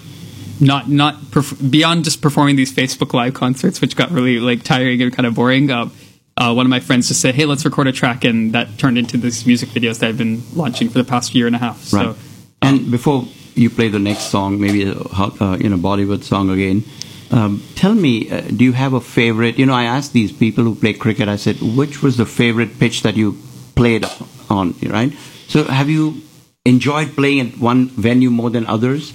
Not 0.63 0.91
not 0.91 1.15
perf- 1.33 1.71
beyond 1.71 2.05
just 2.05 2.21
performing 2.21 2.57
these 2.57 2.71
Facebook 2.71 3.15
live 3.15 3.33
concerts, 3.33 3.81
which 3.81 3.97
got 3.97 4.11
really 4.13 4.39
like 4.39 4.63
tiring 4.63 5.01
and 5.01 5.11
kind 5.17 5.27
of 5.27 5.35
boring. 5.35 5.71
Uh, 5.71 5.89
uh, 6.37 6.53
one 6.53 6.67
of 6.67 6.71
my 6.71 6.81
friends 6.81 7.09
just 7.09 7.21
said, 7.23 7.35
"Hey, 7.35 7.47
let's 7.47 7.65
record 7.65 7.87
a 7.89 7.93
track," 7.93 8.25
and 8.25 8.53
that 8.53 8.77
turned 8.77 8.99
into 8.99 9.17
these 9.17 9.47
music 9.47 9.71
videos 9.71 9.99
that 10.01 10.09
I've 10.11 10.19
been 10.19 10.43
launching 10.55 10.91
for 10.91 10.99
the 10.99 11.05
past 11.05 11.35
year 11.35 11.47
and 11.47 11.57
a 11.57 11.59
half. 11.59 11.83
So, 11.85 11.97
Right. 11.99 12.17
and 12.61 12.91
before 12.91 13.27
you 13.55 13.71
play 13.71 13.89
the 13.89 13.99
next 13.99 14.31
song, 14.31 14.61
maybe 14.61 14.85
a 14.85 14.95
uh, 14.95 15.57
you 15.61 15.69
know 15.69 15.77
Bollywood 15.77 16.23
song 16.23 16.51
again. 16.51 16.85
Um, 17.31 17.63
tell 17.77 17.95
me, 17.95 18.31
uh, 18.31 18.41
do 18.41 18.65
you 18.65 18.73
have 18.73 18.93
a 18.93 19.01
favorite? 19.01 19.59
You 19.59 19.67
know, 19.67 19.75
I 19.75 19.85
asked 19.85 20.13
these 20.13 20.33
people 20.33 20.65
who 20.65 20.75
play 20.75 20.95
cricket. 20.95 21.29
I 21.29 21.37
said, 21.37 21.57
which 21.61 22.03
was 22.03 22.17
the 22.17 22.27
favorite 22.27 22.79
pitch 22.79 23.03
that 23.03 23.17
you 23.17 23.39
played 23.77 24.05
on? 24.49 24.75
Right. 24.83 25.13
So, 25.49 25.65
have 25.65 25.89
you 25.89 26.23
enjoyed 26.65 27.15
playing 27.15 27.41
at 27.41 27.59
one 27.59 27.89
venue 27.89 28.31
more 28.31 28.51
than 28.51 28.67
others? 28.67 29.15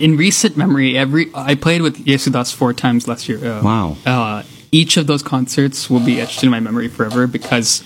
in 0.00 0.16
recent 0.16 0.56
memory, 0.56 0.96
every 0.98 1.30
I 1.34 1.54
played 1.54 1.82
with 1.82 2.04
Yesudas 2.04 2.52
four 2.54 2.72
times 2.72 3.08
last 3.08 3.28
year. 3.28 3.38
Uh, 3.38 3.62
Wow. 3.62 3.96
Uh, 4.04 4.42
each 4.72 4.96
of 4.96 5.06
those 5.06 5.22
concerts 5.22 5.88
will 5.88 6.00
be 6.00 6.20
etched 6.20 6.42
in 6.42 6.50
my 6.50 6.60
memory 6.60 6.88
forever 6.88 7.26
because 7.26 7.84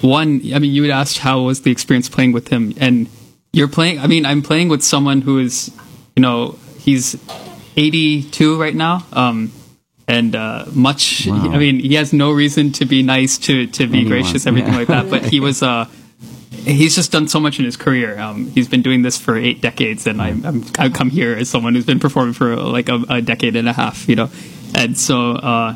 one, 0.00 0.40
I 0.52 0.58
mean, 0.58 0.72
you 0.72 0.82
had 0.82 0.90
asked 0.90 1.18
how 1.18 1.42
was 1.42 1.62
the 1.62 1.70
experience 1.70 2.08
playing 2.08 2.32
with 2.32 2.48
him, 2.48 2.74
and 2.78 3.08
you're 3.54 3.68
playing. 3.68 4.00
I 4.00 4.06
mean, 4.06 4.26
I'm 4.26 4.42
playing 4.42 4.68
with 4.68 4.82
someone 4.82 5.20
who 5.20 5.38
is, 5.38 5.70
you 6.16 6.20
know, 6.20 6.58
he's 6.78 7.16
82 7.76 8.60
right 8.60 8.74
now. 8.74 9.06
Um, 9.12 9.52
and 10.06 10.34
uh, 10.34 10.66
much, 10.74 11.26
Wow. 11.26 11.50
I 11.50 11.58
mean, 11.58 11.78
he 11.80 11.94
has 11.94 12.12
no 12.12 12.30
reason 12.32 12.72
to 12.72 12.84
be 12.84 13.02
nice, 13.02 13.38
to 13.38 13.66
to 13.68 13.86
be 13.86 14.00
Anyone, 14.00 14.08
gracious, 14.22 14.46
everything 14.46 14.72
yeah. 14.72 14.78
like 14.80 14.88
that. 14.88 15.08
But 15.08 15.24
he 15.24 15.40
was, 15.40 15.62
uh, 15.62 15.86
he's 16.50 16.94
just 16.94 17.10
done 17.10 17.26
so 17.28 17.40
much 17.40 17.58
in 17.58 17.64
his 17.64 17.76
career. 17.76 18.18
Um, 18.18 18.48
he's 18.48 18.68
been 18.68 18.82
doing 18.82 19.00
this 19.02 19.16
for 19.16 19.36
eight 19.36 19.62
decades, 19.62 20.06
and 20.06 20.20
I'm, 20.20 20.44
I'm 20.44 20.64
I've 20.78 20.92
come 20.92 21.08
here 21.08 21.34
as 21.34 21.48
someone 21.48 21.74
who's 21.74 21.86
been 21.86 22.00
performing 22.00 22.34
for 22.34 22.54
like 22.56 22.90
a, 22.90 23.02
a 23.08 23.22
decade 23.22 23.56
and 23.56 23.68
a 23.68 23.72
half, 23.72 24.06
you 24.08 24.16
know. 24.16 24.28
And 24.74 24.98
so 24.98 25.32
uh, 25.32 25.74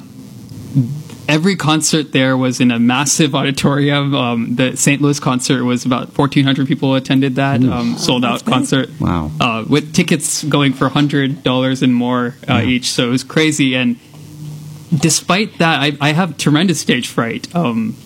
every 1.28 1.54
concert 1.54 2.12
there 2.12 2.36
was 2.36 2.60
in 2.60 2.70
a 2.70 2.78
massive 2.78 3.34
auditorium. 3.34 4.14
Um, 4.14 4.56
the 4.56 4.76
St. 4.76 5.00
Louis 5.00 5.20
concert 5.20 5.62
was 5.62 5.84
about 5.84 6.16
1,400 6.16 6.66
people 6.66 6.94
attended 6.94 7.36
that 7.36 7.62
um, 7.62 7.96
sold 7.98 8.24
out 8.24 8.44
concert. 8.44 8.88
Wow. 8.98 9.30
Uh, 9.38 9.64
with 9.68 9.94
tickets 9.94 10.42
going 10.44 10.72
for 10.72 10.88
hundred 10.88 11.42
dollars 11.42 11.82
and 11.82 11.94
more 11.94 12.34
uh, 12.48 12.62
each, 12.64 12.90
so 12.90 13.06
it 13.06 13.10
was 13.10 13.22
crazy. 13.22 13.76
And 13.76 13.98
despite 14.96 15.58
that, 15.58 15.80
I, 15.80 15.92
I 16.00 16.12
have 16.12 16.38
tremendous 16.38 16.80
stage 16.80 17.08
fright. 17.08 17.54
Um, 17.54 17.96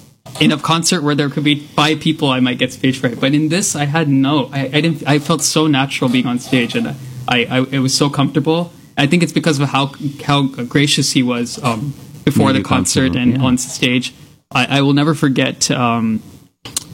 in 0.40 0.50
a 0.50 0.58
concert 0.58 1.02
where 1.02 1.14
there 1.14 1.28
could 1.28 1.44
be 1.44 1.60
five 1.60 2.00
people, 2.00 2.28
I 2.28 2.40
might 2.40 2.58
get 2.58 2.72
stage 2.72 2.98
fright. 2.98 3.20
But 3.20 3.34
in 3.34 3.48
this, 3.48 3.76
I 3.76 3.84
had 3.84 4.08
no. 4.08 4.50
I, 4.52 4.60
I 4.64 4.80
didn't. 4.80 5.06
I 5.06 5.18
felt 5.18 5.42
so 5.42 5.66
natural 5.66 6.10
being 6.10 6.26
on 6.26 6.38
stage, 6.38 6.74
and 6.74 6.88
I, 6.88 6.96
I 7.28 7.66
it 7.70 7.78
was 7.80 7.94
so 7.94 8.08
comfortable. 8.08 8.72
I 8.96 9.06
think 9.06 9.22
it's 9.22 9.32
because 9.32 9.60
of 9.60 9.68
how 9.68 9.92
how 10.24 10.46
gracious 10.46 11.12
he 11.12 11.22
was 11.22 11.62
um, 11.62 11.94
before 12.24 12.52
the 12.52 12.62
concert 12.62 13.16
and 13.16 13.36
yeah. 13.36 13.42
on 13.42 13.58
stage. 13.58 14.14
I, 14.50 14.78
I 14.78 14.82
will 14.82 14.92
never 14.92 15.14
forget. 15.14 15.70
Um, 15.70 16.22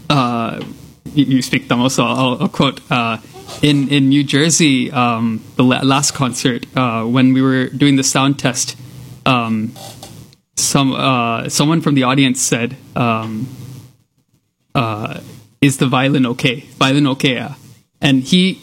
uh, 0.09 0.65
you, 1.15 1.25
you 1.25 1.43
speak 1.43 1.69
Tamil, 1.69 1.91
so 1.91 2.05
I'll, 2.05 2.43
I'll 2.43 2.49
quote. 2.49 2.81
Uh, 2.91 3.19
in 3.63 3.89
in 3.89 4.09
New 4.09 4.25
Jersey, 4.25 4.91
um, 4.91 5.43
the 5.57 5.65
la- 5.65 5.81
last 5.83 6.13
concert 6.15 6.67
uh, 6.77 7.05
when 7.05 7.33
we 7.33 7.43
were 7.43 7.69
doing 7.69 7.97
the 7.97 8.03
sound 8.03 8.39
test, 8.39 8.77
um, 9.27 9.73
some 10.57 10.93
uh, 10.93 11.49
someone 11.49 11.81
from 11.81 11.95
the 11.95 12.05
audience 12.05 12.41
said, 12.41 12.77
um, 12.95 13.49
uh, 14.75 15.21
"Is 15.61 15.79
the 15.79 15.87
violin 15.87 16.27
okay? 16.27 16.61
Violin 16.79 17.07
okay?" 17.09 17.35
yeah?" 17.35 17.55
And 18.01 18.23
he 18.23 18.61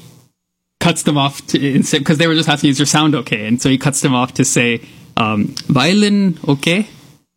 cuts 0.80 1.04
them 1.04 1.18
off 1.18 1.42
because 1.52 2.18
they 2.18 2.28
were 2.28 2.36
just 2.36 2.48
asking, 2.48 2.70
"Is 2.70 2.80
your 2.80 2.86
sound 2.86 3.16
okay?" 3.16 3.48
And 3.48 3.62
so 3.62 3.70
he 3.70 3.78
cuts 3.78 4.02
them 4.02 4.14
off 4.14 4.34
to 4.36 4.46
say, 4.46 4.82
um, 5.18 5.54
"Violin 5.68 6.38
okay." 6.48 6.88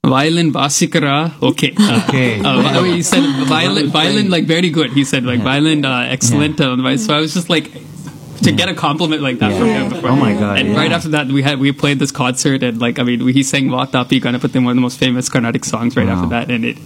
Violin 0.06 0.52
Vasikara, 0.52 1.34
okay. 1.42 1.74
Uh, 1.76 2.04
Okay. 2.08 2.40
Uh, 2.42 2.82
he 2.84 3.02
said 3.02 3.22
violin, 3.46 3.88
violin, 3.90 4.30
like 4.30 4.44
very 4.46 4.70
good. 4.70 4.92
He 4.92 5.04
said 5.04 5.24
like 5.24 5.40
violin, 5.40 5.84
uh, 5.84 6.06
excellent. 6.08 6.58
Uh, 6.60 6.96
so 6.96 7.14
I 7.14 7.20
was 7.20 7.34
just 7.34 7.50
like, 7.50 7.70
to 8.42 8.52
get 8.52 8.68
a 8.70 8.74
compliment 8.74 9.20
like 9.20 9.38
that 9.40 9.52
from 9.58 9.66
him. 9.68 9.88
Before. 9.90 10.10
Oh 10.10 10.16
my 10.16 10.32
God, 10.32 10.60
And 10.60 10.68
yeah. 10.70 10.76
right 10.76 10.92
after 10.92 11.08
that, 11.10 11.26
we 11.26 11.42
had 11.42 11.58
we 11.58 11.72
played 11.72 11.98
this 11.98 12.12
concert, 12.12 12.62
and 12.62 12.80
like 12.80 12.98
I 12.98 13.02
mean, 13.02 13.22
we, 13.24 13.32
he 13.34 13.42
sang 13.42 13.68
Vatapi 13.68 14.20
Ganapati, 14.22 14.62
one 14.64 14.70
of 14.70 14.76
the 14.76 14.80
most 14.80 14.98
famous 14.98 15.28
Carnatic 15.28 15.64
songs. 15.64 15.94
Right 15.96 16.06
Wow. 16.06 16.14
after 16.14 16.28
that, 16.30 16.48
and 16.50 16.64
it 16.64 16.78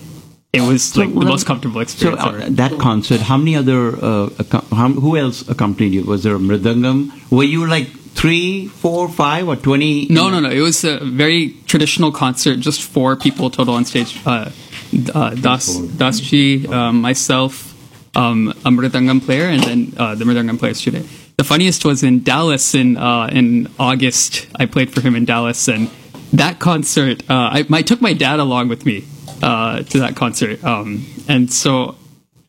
it 0.52 0.62
was 0.62 0.96
like 0.96 1.12
the 1.14 1.26
most 1.26 1.46
comfortable 1.46 1.76
So 1.76 1.80
experience 1.82 2.22
uh, 2.24 2.28
ever. 2.30 2.50
that 2.50 2.78
concert, 2.80 3.20
how 3.20 3.36
many 3.36 3.54
other, 3.56 3.88
uh, 3.96 4.26
accom- 4.42 4.68
how, 4.74 4.88
who 4.88 5.16
else 5.16 5.46
accompanied 5.48 5.92
you? 5.94 6.02
Was 6.04 6.24
there 6.24 6.34
a 6.34 6.38
mridangam? 6.38 7.12
Were 7.30 7.44
you 7.44 7.66
like 7.66 7.88
three, 8.14 8.68
four, 8.68 9.08
five, 9.08 9.48
or 9.48 9.56
twenty? 9.56 10.06
No, 10.08 10.30
no, 10.30 10.40
no. 10.40 10.50
It 10.50 10.60
was 10.60 10.84
a 10.84 10.98
very 10.98 11.56
traditional 11.66 12.12
concert, 12.12 12.60
just 12.60 12.82
four 12.82 13.16
people 13.16 13.50
total 13.50 13.74
on 13.74 13.84
stage. 13.84 14.20
Uh, 14.26 14.50
uh, 15.14 15.30
das, 15.30 15.78
Dasji, 15.78 16.68
um, 16.70 17.00
myself, 17.00 17.74
um, 18.16 18.48
a 18.48 18.70
Mridangam 18.70 19.24
player, 19.24 19.46
and 19.46 19.62
then 19.62 19.92
uh, 19.96 20.14
the 20.14 20.24
Mridangam 20.24 20.58
player 20.58 20.74
student. 20.74 21.08
The 21.38 21.44
funniest 21.44 21.84
was 21.84 22.02
in 22.02 22.22
Dallas 22.22 22.74
in 22.74 22.96
uh, 22.96 23.28
in 23.32 23.68
August. 23.78 24.46
I 24.56 24.66
played 24.66 24.92
for 24.92 25.00
him 25.00 25.16
in 25.16 25.24
Dallas, 25.24 25.66
and 25.68 25.90
that 26.32 26.58
concert, 26.58 27.22
uh, 27.30 27.50
I, 27.52 27.66
I 27.72 27.82
took 27.82 28.00
my 28.00 28.12
dad 28.12 28.38
along 28.38 28.68
with 28.68 28.86
me 28.86 29.04
uh, 29.42 29.82
to 29.82 30.00
that 30.00 30.14
concert, 30.14 30.62
um, 30.62 31.06
and 31.28 31.52
so 31.52 31.96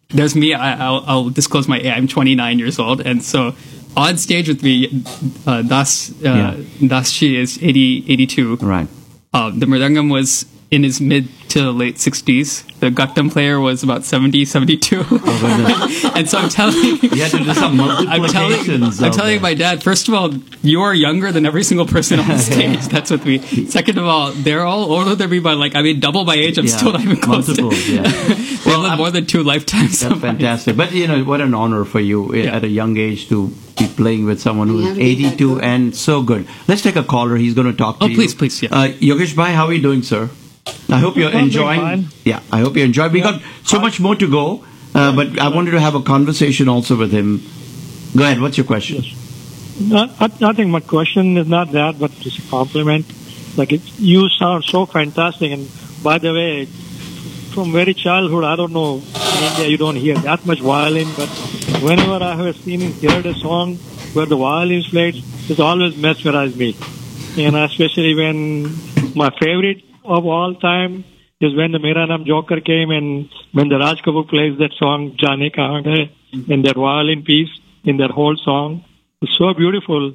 there's 0.10 0.36
me. 0.36 0.54
I, 0.54 0.86
I'll, 0.86 1.04
I'll 1.08 1.30
disclose 1.30 1.68
my 1.68 1.80
age. 1.80 1.88
I'm 1.88 2.08
29 2.08 2.60
years 2.60 2.78
old, 2.78 3.02
and 3.02 3.24
so 3.24 3.56
on 3.96 4.18
stage 4.18 4.48
with 4.48 4.64
me, 4.64 5.04
uh, 5.46 5.62
Das 5.62 6.12
uh, 6.24 6.56
Dasji 6.82 7.36
is 7.38 7.62
80, 7.62 8.06
82. 8.08 8.56
Right. 8.58 8.88
Uh, 9.34 9.50
the 9.50 9.66
Mridangam 9.66 10.12
was 10.12 10.46
in 10.74 10.84
his 10.84 11.00
mid 11.00 11.28
to 11.50 11.70
late 11.72 11.98
60s. 11.98 12.64
The 12.80 12.90
Ghatam 12.90 13.32
player 13.32 13.60
was 13.60 13.84
about 13.84 14.04
70, 14.04 14.44
72. 14.46 15.00
and 16.16 16.28
so 16.28 16.40
I'm 16.40 16.50
telling 16.50 16.76
You 17.02 17.22
had 17.22 17.32
to 17.32 17.38
do 17.44 17.54
some 17.54 17.80
I'm 17.80 18.26
telling, 18.28 18.50
multiplications. 18.52 19.02
I'm 19.04 19.12
telling 19.12 19.40
my 19.42 19.54
dad, 19.54 19.84
first 19.84 20.08
of 20.08 20.16
all, 20.16 20.34
you 20.64 20.82
are 20.82 20.94
younger 20.96 21.32
than 21.32 21.46
every 21.46 21.64
single 21.64 21.86
person 21.86 22.20
on 22.20 22.28
the 22.28 22.38
stage. 22.52 22.80
That's 22.88 23.12
with 23.12 23.24
me. 23.26 23.38
Second 23.68 24.00
of 24.00 24.06
all, 24.06 24.32
they're 24.32 24.66
all 24.66 24.92
older 24.92 25.14
than 25.16 25.30
me 25.30 25.40
by 25.40 25.54
like, 25.54 25.76
I 25.76 25.84
mean, 25.84 26.00
double 26.00 26.26
my 26.26 26.34
age. 26.36 26.58
I'm 26.58 26.66
Yeah, 26.66 26.76
still 26.78 26.92
not 26.92 27.02
even 27.02 27.18
close 27.18 27.48
multiples, 27.48 27.86
to 27.86 27.94
yeah. 27.94 28.02
They 28.02 28.58
Well, 28.66 28.80
live 28.80 28.98
more 28.98 29.12
than 29.12 29.28
two 29.28 29.44
lifetimes. 29.44 30.00
That's 30.00 30.20
fantastic. 30.20 30.76
But 30.76 30.92
you 30.94 31.08
know, 31.08 31.24
what 31.24 31.40
an 31.40 31.54
honor 31.54 31.86
for 31.86 32.00
you 32.00 32.34
eh, 32.34 32.44
Yeah. 32.46 32.56
at 32.56 32.64
a 32.64 32.68
young 32.68 32.98
age 32.98 33.30
to 33.30 33.50
be 33.78 33.88
playing 33.88 34.26
with 34.26 34.42
someone 34.42 34.68
who 34.70 34.82
Yeah, 34.82 34.92
is 34.92 34.98
we 34.98 35.16
did 35.16 35.24
that 35.26 35.34
82 35.38 35.62
and 35.62 35.96
so 35.96 36.24
good. 36.24 36.48
Let's 36.68 36.82
take 36.82 36.96
a 36.96 37.04
caller. 37.04 37.36
He's 37.36 37.54
going 37.54 37.68
to 37.72 37.78
talk 37.78 38.00
to 38.00 38.06
Oh, 38.06 38.08
you. 38.08 38.16
please, 38.16 38.34
please, 38.34 38.62
yeah. 38.64 38.70
Uh, 38.72 38.88
Yogesh 38.88 39.36
Bhai, 39.36 39.54
how 39.54 39.68
are 39.68 39.74
you 39.74 39.82
doing, 39.82 40.02
sir? 40.02 40.30
I 40.94 41.00
hope 41.00 41.18
you're 41.18 41.32
enjoying. 41.32 42.08
Yeah, 42.24 42.42
I 42.52 42.60
hope 42.60 42.76
you 42.78 42.84
enjoy. 42.84 43.10
We 43.10 43.22
got 43.22 43.42
so 43.64 43.80
much 43.80 44.00
more 44.00 44.16
to 44.16 44.30
go, 44.30 44.64
uh, 44.94 45.16
but 45.16 45.40
I 45.40 45.48
wanted 45.50 45.72
to 45.72 45.80
have 45.80 45.96
a 45.96 46.02
conversation 46.02 46.70
also 46.70 46.96
with 46.96 47.12
him. 47.12 47.42
Go 48.16 48.24
ahead. 48.24 48.40
What's 48.40 48.58
your 48.58 48.66
question? 48.66 49.04
Not, 49.80 50.20
not, 50.20 50.40
nothing. 50.40 50.70
My 50.70 50.82
question 50.82 51.36
is 51.38 51.48
not 51.48 51.72
that, 51.72 52.00
but 52.00 52.12
just 52.12 52.40
a 52.40 52.50
compliment. 52.50 53.06
Like 53.58 53.72
it, 53.72 53.82
you 53.98 54.30
sound 54.30 54.66
so 54.66 54.86
fantastic. 54.86 55.52
And 55.52 55.70
by 56.04 56.20
the 56.20 56.32
way, 56.32 56.66
from 57.54 57.72
very 57.72 57.94
childhood, 57.94 58.44
I 58.44 58.56
don't 58.56 58.74
know 58.74 58.98
in 58.98 59.44
India 59.52 59.68
you 59.68 59.78
don't 59.78 59.96
hear 59.96 60.16
that 60.16 60.46
much 60.46 60.60
violin, 60.60 61.08
but 61.18 61.30
whenever 61.82 62.24
I 62.24 62.36
have 62.36 62.56
seen 62.58 62.82
and 62.84 62.94
heard 62.94 63.26
a 63.26 63.34
song 63.34 63.78
where 64.14 64.28
the 64.28 64.38
violin 64.38 64.78
is 64.78 64.88
played, 64.88 65.24
it's 65.50 65.60
always 65.60 65.98
mesmerized 65.98 66.56
me. 66.56 66.76
And 67.38 67.56
especially 67.56 68.14
when 68.14 68.78
my 69.16 69.32
favorite 69.40 69.84
of 70.06 70.26
all 70.26 70.56
time 70.56 71.04
is 71.42 71.56
when 71.56 71.72
the 71.72 71.80
Mera 71.80 72.08
Naam 72.08 72.26
Joker 72.26 72.60
came 72.62 72.90
and 72.92 73.30
when 73.52 73.70
the 73.70 73.78
Raj 73.78 74.02
Kapoor 74.02 74.28
plays 74.30 74.58
that 74.60 74.74
song 74.78 75.16
Jane 75.18 75.52
Kahan 75.52 75.84
Hai 75.86 76.12
in 76.54 76.62
that 76.64 76.76
violin 76.76 77.24
piece 77.24 77.50
in 77.84 77.98
that 77.98 78.12
whole 78.12 78.38
song. 78.38 78.86
It's 79.22 79.38
so 79.38 79.54
beautiful. 79.54 80.14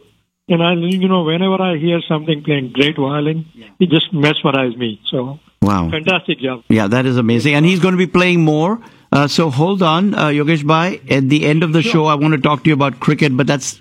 And 0.48 0.62
I, 0.62 0.72
you 0.74 1.08
know, 1.08 1.24
whenever 1.24 1.60
I 1.60 1.76
hear 1.76 2.00
something 2.08 2.42
playing 2.42 2.72
great 2.72 2.96
violin, 2.96 3.46
it 3.78 3.90
just 3.90 4.12
mesmerizes 4.14 4.76
me. 4.78 5.00
So 5.06 5.38
Wow. 5.60 5.90
fantastic 5.90 6.38
job. 6.38 6.62
Yeah, 6.68 6.86
that 6.86 7.04
is 7.04 7.16
amazing. 7.16 7.54
And 7.54 7.66
he's 7.66 7.80
going 7.80 7.92
to 7.92 7.98
be 7.98 8.06
playing 8.06 8.42
more. 8.44 8.80
Uh, 9.10 9.26
so 9.26 9.50
hold 9.50 9.82
on, 9.82 10.14
uh, 10.14 10.26
Yogesh 10.28 10.66
Bhai. 10.66 11.00
At 11.10 11.28
the 11.28 11.44
end 11.46 11.62
of 11.62 11.72
the 11.72 11.82
show, 11.82 12.06
I 12.06 12.14
want 12.14 12.34
to 12.34 12.40
talk 12.40 12.62
to 12.64 12.68
you 12.70 12.74
about 12.74 13.00
cricket, 13.00 13.36
but 13.36 13.46
that's 13.46 13.80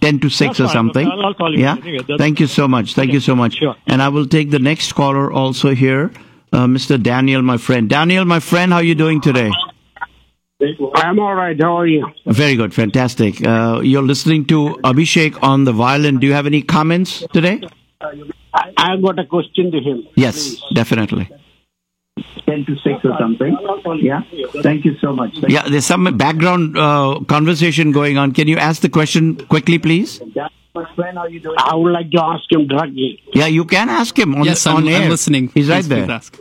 10 0.00 0.18
to 0.20 0.28
6 0.28 0.38
That's 0.38 0.60
or 0.60 0.64
fine. 0.64 0.72
something. 0.74 1.06
I'll- 1.08 1.26
I'll 1.26 1.34
call 1.34 1.52
you 1.54 1.60
Yeah. 1.62 1.76
anyway. 1.82 2.04
Thank 2.18 2.40
you 2.40 2.46
so 2.46 2.68
much. 2.68 2.94
Thank 2.94 3.12
you 3.12 3.20
so 3.20 3.34
much. 3.34 3.56
Sure. 3.58 3.74
And 3.86 4.02
I 4.02 4.08
will 4.08 4.26
take 4.26 4.50
the 4.50 4.58
next 4.58 4.92
caller 4.92 5.32
also 5.32 5.74
here, 5.74 6.10
uh, 6.52 6.66
Mr. 6.66 7.02
Daniel, 7.02 7.42
my 7.42 7.56
friend. 7.56 7.88
Daniel, 7.88 8.24
my 8.24 8.40
friend, 8.40 8.72
how 8.72 8.78
are 8.78 8.84
you 8.84 8.94
doing 8.94 9.20
today? 9.20 9.50
I'm 10.96 11.18
all 11.18 11.34
right. 11.34 11.56
How 11.60 11.76
are 11.78 11.86
you? 11.86 12.06
Very 12.26 12.54
good. 12.56 12.72
Fantastic. 12.72 13.44
Uh, 13.46 13.80
you're 13.82 14.02
listening 14.02 14.44
to 14.46 14.78
Abhishek 14.84 15.36
on 15.42 15.64
the 15.64 15.72
violin. 15.72 16.18
Do 16.18 16.26
you 16.26 16.32
have 16.32 16.46
any 16.46 16.62
comments 16.62 17.24
today? 17.32 17.60
I, 18.00 18.70
I've 18.78 19.02
got 19.02 19.18
a 19.18 19.26
question 19.26 19.72
to 19.72 19.80
him. 19.80 20.04
Yes, 20.14 20.62
definitely. 20.72 21.28
10 22.46 22.64
to 22.66 22.76
6 22.76 23.04
or 23.04 23.16
something. 23.18 23.56
Yeah. 24.02 24.20
Thank 24.62 24.84
you 24.84 24.96
so 25.00 25.12
much. 25.12 25.32
Thank 25.40 25.52
Yeah, 25.52 25.68
there's 25.68 25.86
some 25.86 26.04
background 26.16 26.76
uh, 26.76 27.20
conversation 27.28 27.92
going 27.92 28.18
on. 28.18 28.32
Can 28.32 28.48
you 28.48 28.56
ask 28.56 28.82
the 28.82 28.88
question 28.88 29.36
quickly, 29.46 29.78
please? 29.78 30.20
I 30.76 31.74
would 31.74 31.92
like 31.92 32.10
to 32.10 32.22
ask 32.22 32.50
him 32.50 32.66
directly. 32.66 33.22
Yeah, 33.32 33.46
you 33.46 33.64
can 33.64 33.88
ask 33.88 34.18
him 34.18 34.34
on, 34.34 34.44
yes, 34.44 34.64
the, 34.64 34.70
I'm, 34.70 34.76
on 34.76 34.88
air. 34.88 35.02
I'm 35.02 35.08
listening. 35.08 35.48
He's 35.54 35.68
right 35.68 35.84
Please, 35.84 35.88
there. 35.88 36.06
please 36.06 36.10
ask. 36.10 36.38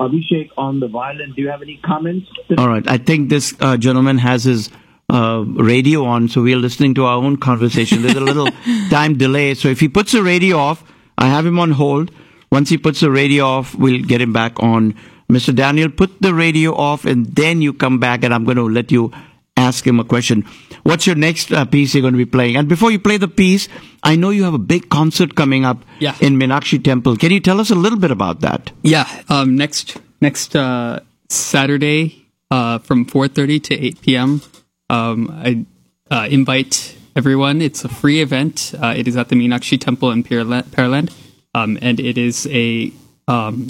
Abhishek 0.00 0.50
on 0.56 0.80
the 0.80 0.88
violin. 0.88 1.34
Do 1.36 1.42
you 1.42 1.48
have 1.48 1.60
any 1.60 1.76
comments? 1.84 2.26
All 2.56 2.68
right. 2.68 2.88
I 2.88 2.96
think 2.96 3.28
this 3.28 3.54
uh, 3.60 3.76
gentleman 3.76 4.16
has 4.18 4.44
his 4.44 4.70
uh, 5.10 5.44
radio 5.46 6.04
on, 6.04 6.28
so 6.28 6.40
we 6.40 6.54
are 6.54 6.58
listening 6.58 6.94
to 6.94 7.04
our 7.04 7.22
own 7.22 7.36
conversation. 7.36 8.00
There's 8.02 8.16
a 8.16 8.20
little 8.20 8.48
time 8.90 9.18
delay. 9.18 9.52
So 9.54 9.68
if 9.68 9.80
he 9.80 9.88
puts 9.88 10.12
the 10.12 10.22
radio 10.22 10.56
off, 10.56 10.82
I 11.18 11.26
have 11.28 11.44
him 11.44 11.58
on 11.58 11.72
hold. 11.72 12.10
Once 12.54 12.68
he 12.70 12.78
puts 12.78 13.00
the 13.00 13.10
radio 13.10 13.44
off, 13.44 13.74
we'll 13.74 14.02
get 14.12 14.20
him 14.20 14.32
back 14.32 14.54
on. 14.62 14.94
Mr. 15.36 15.52
Daniel, 15.54 15.88
put 16.00 16.10
the 16.26 16.32
radio 16.32 16.74
off, 16.88 17.04
and 17.04 17.26
then 17.40 17.60
you 17.66 17.72
come 17.72 17.98
back, 17.98 18.22
and 18.24 18.32
I'm 18.34 18.44
going 18.44 18.58
to 18.64 18.68
let 18.78 18.92
you 18.92 19.10
ask 19.56 19.86
him 19.86 19.98
a 19.98 20.04
question. 20.04 20.44
What's 20.84 21.06
your 21.08 21.16
next 21.16 21.50
uh, 21.50 21.64
piece 21.64 21.94
you're 21.94 22.02
going 22.06 22.14
to 22.14 22.24
be 22.26 22.26
playing? 22.36 22.56
And 22.56 22.68
before 22.68 22.90
you 22.92 22.98
play 22.98 23.16
the 23.16 23.28
piece, 23.28 23.68
I 24.02 24.14
know 24.16 24.30
you 24.30 24.44
have 24.44 24.54
a 24.54 24.58
big 24.74 24.88
concert 24.90 25.34
coming 25.34 25.64
up 25.64 25.78
Yeah. 25.98 26.14
in 26.20 26.38
Meenakshi 26.38 26.82
Temple. 26.84 27.16
Can 27.16 27.32
you 27.32 27.40
tell 27.40 27.58
us 27.60 27.70
a 27.70 27.74
little 27.74 27.98
bit 27.98 28.10
about 28.10 28.40
that? 28.46 28.70
Yeah, 28.82 29.06
um, 29.28 29.56
next 29.56 29.96
next 30.20 30.54
uh, 30.54 31.00
Saturday 31.28 32.26
uh, 32.50 32.78
from 32.80 33.04
4:30 33.06 33.62
to 33.64 33.74
8 33.86 34.00
p.m. 34.02 34.42
Um, 34.90 35.18
I 35.32 35.64
uh, 36.14 36.26
invite 36.30 36.96
everyone. 37.16 37.62
It's 37.62 37.84
a 37.84 37.88
free 37.88 38.20
event. 38.20 38.74
Uh, 38.80 38.94
it 38.96 39.08
is 39.08 39.16
at 39.16 39.28
the 39.30 39.36
Meenakshi 39.36 39.80
Temple 39.80 40.10
in 40.12 40.22
Pearland, 40.22 40.64
Pearland 40.76 41.10
um, 41.54 41.78
and 41.80 42.00
it 42.00 42.18
is 42.18 42.46
a 42.50 42.92
um, 43.28 43.68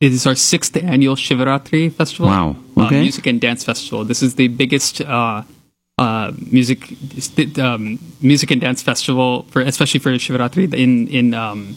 it 0.00 0.12
is 0.12 0.26
our 0.26 0.34
sixth 0.34 0.76
annual 0.76 1.16
Shivaratri 1.16 1.92
festival. 1.92 2.26
Wow, 2.26 2.56
uh, 2.76 2.86
okay. 2.86 3.00
music 3.00 3.26
and 3.26 3.40
dance 3.40 3.64
festival. 3.64 4.04
This 4.04 4.22
is 4.22 4.34
the 4.36 4.48
biggest. 4.48 5.00
Uh, 5.00 5.42
uh, 5.98 6.32
music, 6.50 6.88
um, 7.58 7.98
music 8.20 8.50
and 8.50 8.60
dance 8.60 8.82
festival 8.82 9.42
for 9.50 9.60
especially 9.60 10.00
for 10.00 10.10
Shivaratri 10.12 10.72
in 10.74 11.06
in 11.08 11.34
um, 11.34 11.76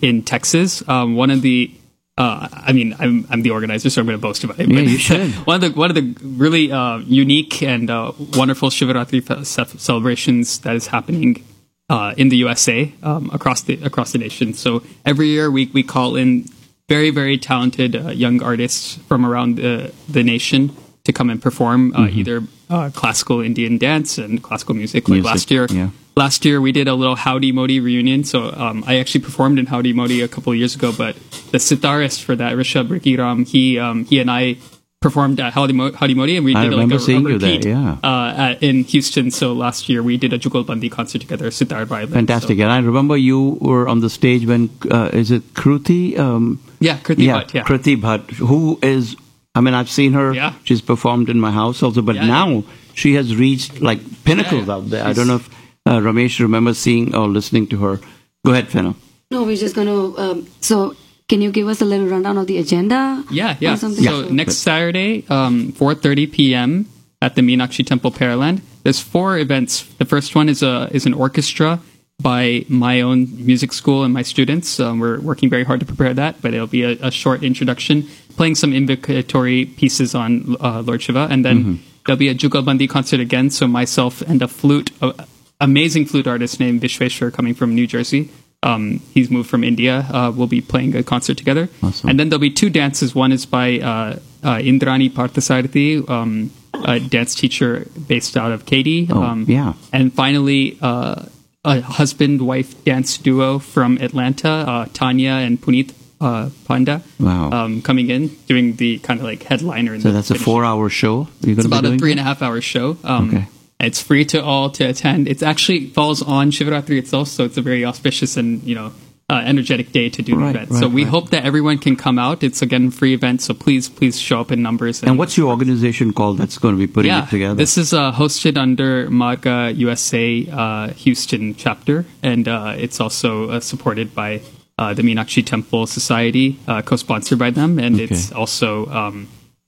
in 0.00 0.22
Texas. 0.22 0.88
Um, 0.88 1.16
one 1.16 1.30
of 1.30 1.42
the, 1.42 1.70
uh, 2.16 2.48
I 2.52 2.72
mean, 2.72 2.94
I'm 2.98 3.26
I'm 3.28 3.42
the 3.42 3.50
organizer, 3.50 3.90
so 3.90 4.00
I'm 4.00 4.06
going 4.06 4.16
to 4.16 4.22
boast 4.22 4.44
about 4.44 4.60
it. 4.60 4.70
Yeah, 4.70 4.80
you 4.80 4.96
should. 4.96 5.32
one 5.46 5.56
of 5.56 5.60
the 5.60 5.78
one 5.78 5.90
of 5.90 5.96
the 5.96 6.16
really 6.22 6.70
uh, 6.70 6.98
unique 6.98 7.62
and 7.62 7.90
uh, 7.90 8.12
wonderful 8.34 8.70
Shivaratri 8.70 9.22
fe- 9.22 9.44
celebrations 9.78 10.60
that 10.60 10.76
is 10.76 10.86
happening 10.86 11.44
uh, 11.88 12.14
in 12.16 12.28
the 12.28 12.36
USA 12.38 12.92
um, 13.02 13.30
across 13.32 13.62
the 13.62 13.74
across 13.82 14.12
the 14.12 14.18
nation. 14.18 14.54
So 14.54 14.82
every 15.04 15.28
year 15.28 15.50
we 15.50 15.66
we 15.72 15.82
call 15.82 16.16
in 16.16 16.46
very 16.88 17.10
very 17.10 17.38
talented 17.38 17.94
uh, 17.96 18.10
young 18.10 18.42
artists 18.42 18.96
from 19.08 19.24
around 19.24 19.56
the 19.56 19.92
the 20.08 20.22
nation 20.22 20.74
to 21.04 21.12
come 21.12 21.30
and 21.30 21.40
perform 21.40 21.92
uh, 21.94 22.06
Mm-hmm. 22.06 22.18
either 22.18 22.42
uh, 22.68 22.90
classical 22.92 23.40
Indian 23.40 23.78
dance 23.78 24.18
and 24.18 24.42
classical 24.42 24.74
music. 24.74 25.08
Like 25.08 25.22
Music, 25.22 25.30
last 25.30 25.50
year, 25.52 25.66
yeah. 25.70 25.90
last 26.16 26.44
year 26.44 26.60
we 26.60 26.72
did 26.72 26.88
a 26.88 26.94
little 26.94 27.14
Howdy 27.14 27.52
Modi 27.52 27.78
reunion. 27.78 28.24
So 28.24 28.52
um, 28.52 28.82
I 28.88 28.98
actually 28.98 29.22
performed 29.22 29.60
in 29.60 29.66
Howdy 29.66 29.92
Modi 29.92 30.20
a 30.20 30.26
couple 30.26 30.52
of 30.52 30.58
years 30.58 30.74
ago, 30.74 30.92
but 30.92 31.14
the 31.52 31.58
sitarist 31.58 32.22
for 32.24 32.34
that, 32.34 32.54
Rishab 32.54 32.88
Rikhiram, 32.88 33.46
he 33.46 33.78
um, 33.78 34.04
he 34.04 34.18
and 34.18 34.28
I 34.30 34.56
performed 35.00 35.38
at 35.40 35.52
Howdy, 35.52 35.72
Mo- 35.72 35.92
Howdy 35.92 36.14
Modi, 36.14 36.36
and 36.36 36.44
we 36.44 36.52
did 36.54 36.58
I 36.58 36.62
did 36.64 36.70
like 36.70 36.76
remember 36.76 36.96
a, 36.96 37.00
seeing 37.00 37.26
a 37.26 37.30
you 37.30 37.38
there, 37.38 37.60
yeah. 37.68 37.98
uh, 38.02 38.34
at, 38.36 38.62
in 38.62 38.84
Houston. 38.84 39.30
So 39.30 39.52
last 39.52 39.88
year 39.88 40.02
we 40.02 40.16
did 40.16 40.32
a 40.32 40.38
Jugalbandi 40.38 40.90
concert 40.90 41.20
together, 41.20 41.50
sitar 41.50 41.84
violin. 41.84 42.12
Fantastic. 42.12 42.58
So, 42.58 42.62
And 42.62 42.72
I 42.72 42.78
remember 42.78 43.16
you 43.16 43.58
were 43.60 43.88
on 43.88 44.00
the 44.00 44.10
stage 44.10 44.46
when, 44.46 44.70
uh, 44.90 45.10
is 45.12 45.30
it 45.30 45.54
Kruti? 45.54 46.18
Um, 46.18 46.60
yeah, 46.80 46.98
Kriti 46.98 47.24
yeah, 47.26 47.42
Bhatt, 47.42 47.54
yeah. 47.54 47.64
Kruti 47.64 47.96
Bhatt, 47.96 48.30
who 48.32 48.78
is, 48.82 49.16
I 49.54 49.60
mean, 49.60 49.74
I've 49.74 49.90
seen 49.90 50.12
her. 50.14 50.34
Yeah. 50.34 50.54
She's 50.64 50.80
performed 50.80 51.28
in 51.28 51.38
my 51.40 51.50
house 51.50 51.82
also, 51.82 52.02
but 52.02 52.16
Yeah, 52.16 52.26
now 52.26 52.64
she 52.94 53.14
has 53.14 53.36
reached 53.36 53.80
like 53.80 54.00
pinnacles 54.24 54.66
Yeah, 54.66 54.66
yeah. 54.66 54.74
out 54.74 54.90
there. 54.90 55.04
I 55.04 55.12
don't 55.12 55.26
know 55.26 55.36
if 55.36 55.48
uh, 55.86 55.98
Ramesh 56.00 56.40
remembers 56.40 56.78
seeing 56.78 57.14
or 57.14 57.28
listening 57.28 57.66
to 57.68 57.76
her. 57.78 58.00
Go 58.44 58.52
ahead, 58.52 58.68
Phenil. 58.68 58.96
No, 59.30 59.44
we're 59.44 59.56
just 59.56 59.74
going 59.74 59.88
to. 59.88 60.18
Um, 60.20 60.46
so, 60.60 60.94
can 61.28 61.42
you 61.42 61.50
give 61.50 61.68
us 61.68 61.80
a 61.80 61.84
little 61.84 62.06
rundown 62.06 62.38
of 62.38 62.46
the 62.46 62.58
agenda? 62.58 63.24
Yeah, 63.30 63.56
yeah. 63.60 63.74
Or 63.74 63.76
something? 63.76 64.04
So 64.04 64.28
next 64.28 64.58
Saturday, 64.58 65.24
um, 65.28 65.72
4:30 65.72 66.32
p.m. 66.32 66.86
at 67.20 67.34
the 67.34 67.42
Meenakshi 67.42 67.84
Temple, 67.84 68.12
Pearland. 68.12 68.60
There's 68.84 69.00
four 69.00 69.38
events. 69.38 69.82
The 69.98 70.04
first 70.04 70.34
one 70.34 70.48
is 70.48 70.62
a 70.62 70.88
is 70.92 71.06
an 71.06 71.14
orchestra 71.14 71.80
by 72.22 72.64
my 72.68 73.00
own 73.00 73.28
music 73.44 73.72
school 73.72 74.04
and 74.04 74.14
my 74.14 74.22
students. 74.22 74.80
Um, 74.80 75.00
we're 75.00 75.20
working 75.20 75.50
very 75.50 75.64
hard 75.64 75.80
to 75.80 75.86
prepare 75.86 76.14
that, 76.14 76.40
but 76.40 76.54
it'll 76.54 76.66
be 76.66 76.82
a, 76.82 76.92
a 77.02 77.10
short 77.10 77.42
introduction, 77.42 78.08
playing 78.36 78.54
some 78.54 78.72
invocatory 78.72 79.76
pieces 79.76 80.14
on 80.14 80.56
uh, 80.60 80.80
Lord 80.82 81.02
Shiva, 81.02 81.28
and 81.30 81.44
then 81.44 81.82
there'll 82.06 82.18
be 82.18 82.28
a 82.28 82.34
Jugalbandi 82.34 82.88
concert 82.88 83.20
again. 83.20 83.50
So 83.50 83.66
myself 83.66 84.22
and 84.22 84.40
a 84.40 84.48
flute, 84.48 84.90
a 85.02 85.26
amazing 85.60 86.06
flute 86.06 86.26
artist 86.26 86.60
named 86.60 86.80
Vishweshwar 86.80 87.32
coming 87.32 87.54
from 87.54 87.74
New 87.74 87.86
Jersey. 87.86 88.30
Um, 88.66 89.00
he's 89.14 89.30
moved 89.30 89.48
from 89.48 89.62
India. 89.62 89.94
Uh, 90.10 90.32
we'll 90.34 90.46
be 90.48 90.60
playing 90.60 90.96
a 90.96 91.02
concert 91.02 91.36
together, 91.42 91.68
Awesome. 91.82 92.10
and 92.10 92.18
then 92.18 92.28
there'll 92.28 92.40
be 92.40 92.50
two 92.62 92.70
dances. 92.70 93.14
One 93.14 93.30
is 93.32 93.46
by 93.46 93.78
uh, 93.78 94.18
uh, 94.42 94.58
Indrani 94.70 95.08
Parthasarathy, 95.10 96.08
um, 96.10 96.50
a 96.84 96.98
dance 96.98 97.34
teacher 97.34 97.86
based 98.08 98.36
out 98.36 98.52
of 98.52 98.66
Katy. 98.66 99.08
Oh, 99.10 99.22
um, 99.22 99.44
yeah. 99.48 99.74
And 99.92 100.12
finally, 100.12 100.78
uh, 100.82 101.26
a 101.64 101.80
husband-wife 101.80 102.84
dance 102.84 103.18
duo 103.18 103.58
from 103.58 103.98
Atlanta, 103.98 104.48
uh, 104.48 104.86
Tanya 104.92 105.32
and 105.46 105.60
Puneet 105.60 105.92
uh, 106.20 106.50
Panda. 106.66 107.02
Wow. 107.20 107.50
Um, 107.50 107.82
coming 107.82 108.10
in, 108.10 108.28
doing 108.46 108.76
the 108.76 108.98
kind 109.00 109.20
of 109.20 109.24
like 109.26 109.42
headliner. 109.42 109.94
in 109.94 110.00
So 110.00 110.12
that's 110.12 110.30
a 110.30 110.38
four-hour 110.38 110.88
show. 110.90 111.28
You're 111.42 111.58
It's 111.58 111.66
going 111.66 111.68
to 111.68 111.68
be 111.68 111.78
about 111.78 111.84
a 111.94 111.98
three 111.98 112.10
and 112.12 112.20
a 112.20 112.22
half 112.22 112.40
hour 112.42 112.60
show. 112.60 112.96
Um, 113.04 113.28
Okay. 113.28 113.46
It's 113.78 114.00
free 114.02 114.24
to 114.26 114.42
all 114.42 114.70
to 114.70 114.84
attend. 114.84 115.28
It 115.28 115.42
actually 115.42 115.86
falls 115.88 116.22
on 116.22 116.50
Shivaratri 116.50 116.98
itself, 116.98 117.28
so 117.28 117.44
it's 117.44 117.56
a 117.58 117.62
very 117.62 117.84
auspicious 117.84 118.36
and 118.36 118.62
you 118.62 118.74
know 118.74 118.92
uh, 119.28 119.42
energetic 119.44 119.92
day 119.92 120.08
to 120.08 120.22
do 120.22 120.34
Right, 120.36 120.52
the 120.54 120.62
event. 120.62 120.78
so 120.80 120.88
we 120.88 121.02
right. 121.02 121.10
hope 121.10 121.30
that 121.30 121.44
everyone 121.44 121.78
can 121.78 121.94
come 121.96 122.18
out. 122.18 122.42
It's 122.42 122.62
again 122.62 122.86
a 122.88 122.90
free 122.90 123.12
event, 123.12 123.42
so 123.42 123.52
please 123.54 123.88
please 123.88 124.18
show 124.18 124.40
up 124.40 124.50
in 124.50 124.62
numbers. 124.62 125.02
And 125.02 125.18
what's 125.18 125.36
your 125.36 125.48
organization 125.50 126.12
called 126.14 126.38
that's 126.38 126.58
going 126.58 126.74
to 126.74 126.78
be 126.78 126.86
putting 126.86 127.10
yeah, 127.10 127.24
it 127.26 127.30
together? 127.30 127.54
this 127.54 127.76
is 127.76 127.92
uh, 127.92 128.12
hosted 128.12 128.56
under 128.56 129.08
Marga 129.10 129.76
USA 129.76 130.46
uh, 130.50 130.88
Houston 130.94 131.54
chapter, 131.54 132.06
and 132.22 132.48
uh, 132.48 132.74
it's 132.78 132.98
also 133.00 133.50
uh, 133.50 133.60
supported 133.60 134.14
by 134.14 134.40
uh, 134.78 134.94
the 134.94 135.02
Meenakshi 135.02 135.44
Temple 135.44 135.86
Society, 135.86 136.58
uh, 136.68 136.80
co-sponsored 136.82 137.38
by 137.38 137.50
them, 137.50 137.78
and 137.78 137.96
Okay. 137.96 138.04
it's 138.04 138.30
also 138.32 138.86
um, 138.86 139.26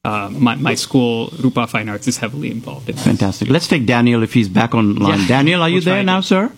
uh, 0.08 0.28
my, 0.30 0.54
my 0.56 0.74
school, 0.74 1.30
Rupa 1.42 1.66
Fine 1.66 1.88
Arts, 1.88 2.06
is 2.08 2.16
heavily 2.18 2.50
involved 2.50 2.88
in 2.88 2.96
it. 2.96 3.00
Fantastic. 3.00 3.48
Let's 3.48 3.68
take 3.68 3.84
Daniel 3.86 4.22
if 4.22 4.32
he's 4.34 4.48
back 4.48 4.74
online. 4.74 5.20
Yeah. 5.20 5.28
Daniel, 5.28 5.62
are 5.62 5.68
you 5.68 5.76
We'll 5.76 5.82
try 5.84 5.94
there 5.94 6.04
now, 6.04 6.20
sir? 6.22 6.50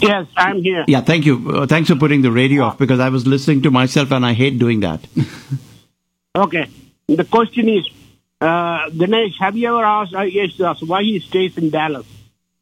Yes, 0.00 0.26
I'm 0.36 0.62
here. 0.62 0.84
Yeah, 0.88 1.02
thank 1.02 1.26
you. 1.26 1.34
Uh, 1.50 1.66
thanks 1.66 1.88
for 1.90 1.96
putting 1.96 2.22
the 2.22 2.32
radio 2.32 2.64
off 2.64 2.78
because 2.78 2.98
I 3.00 3.08
was 3.10 3.26
listening 3.26 3.62
to 3.62 3.70
myself 3.70 4.10
and 4.10 4.24
I 4.24 4.32
hate 4.32 4.58
doing 4.58 4.80
that. 4.80 5.00
Okay. 6.34 6.64
The 7.08 7.24
question 7.24 7.68
is, 7.68 7.86
uh, 8.40 8.88
Ganesh, 8.88 9.38
have 9.38 9.54
you 9.54 9.68
ever 9.68 9.84
asked 9.84 10.14
uh, 10.14 10.20
Yeshdas 10.20 10.80
why 10.88 11.02
he 11.02 11.20
stays 11.20 11.58
in 11.58 11.68
Dallas 11.68 12.06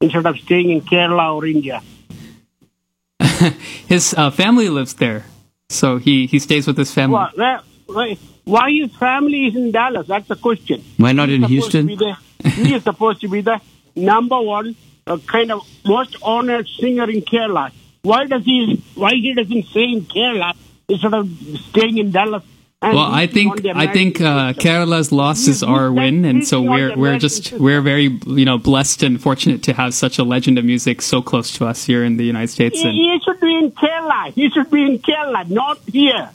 instead 0.01 0.26
of 0.26 0.36
staying 0.38 0.70
in 0.70 0.80
Kerala 0.80 1.36
or 1.36 1.47
India? 1.47 1.80
His 3.86 4.12
uh, 4.14 4.30
family 4.32 4.68
lives 4.68 4.95
there, 4.95 5.24
so 5.68 5.99
he, 5.99 6.26
he 6.26 6.38
stays 6.41 6.66
with 6.66 6.76
his 6.76 6.93
family. 6.93 7.14
Why, 7.14 7.30
why- 7.36 7.61
why, 7.86 8.18
why 8.51 8.71
his 8.73 8.95
family 8.97 9.47
is 9.47 9.55
in 9.57 9.71
Dallas? 9.71 10.07
That's 10.07 10.29
the 10.29 10.37
question. 10.37 10.85
Why 10.97 11.13
not 11.13 11.29
in 11.31 11.43
He's 11.45 11.65
supposed 11.65 11.73
to 11.73 11.87
Houston? 11.87 12.17
the- 12.43 12.51
he 12.51 12.75
is 12.75 12.83
supposed 12.83 13.21
to 13.21 13.29
be 13.29 13.41
the 13.43 13.61
number 13.95 14.41
one 14.41 14.75
uh, 15.07 15.19
kind 15.27 15.53
of 15.53 15.67
most 15.85 16.17
honored 16.23 16.67
singer 16.69 17.09
in 17.11 17.23
Kerala. 17.23 17.71
Why 18.03 18.25
does 18.27 18.45
he? 18.45 18.83
Why 18.95 19.13
he 19.13 19.35
doesn't 19.35 19.67
stay 19.67 19.89
in 19.93 20.03
Kerala 20.03 20.55
instead 20.89 21.15
of 21.15 21.29
staying 21.69 21.99
in 21.99 22.11
Dallas? 22.11 22.43
and 22.83 22.95
Well, 22.95 23.05
I 23.13 23.27
think 23.27 23.67
I 23.67 23.87
think 23.87 24.21
uh. 24.21 24.55
Kerala's 24.55 25.13
loss 25.13 25.47
is 25.49 25.63
our 25.63 25.93
win, 25.93 26.25
and 26.25 26.47
so 26.47 26.63
we're 26.63 26.97
we're 26.97 27.19
just 27.19 27.53
we're 27.53 27.83
very 27.83 28.09
you 28.27 28.47
know 28.47 28.57
blessed 28.57 29.03
and 29.03 29.21
fortunate 29.21 29.63
to 29.65 29.75
have 29.75 29.93
such 29.93 30.19
a 30.19 30.25
legend 30.25 30.59
of 30.59 30.65
music 30.65 31.03
so 31.03 31.21
close 31.21 31.53
to 31.59 31.67
us 31.67 31.85
here 31.85 32.03
in 32.05 32.17
the 32.17 32.25
United 32.25 32.49
States. 32.49 32.81
He, 32.81 32.91
he 32.91 33.21
should 33.25 33.41
be 33.41 33.55
in 33.59 33.71
Kerala. 33.73 34.33
He 34.33 34.49
should 34.51 34.71
be 34.71 34.83
in 34.83 34.99
Kerala, 34.99 35.49
not 35.51 35.79
here. 35.93 36.31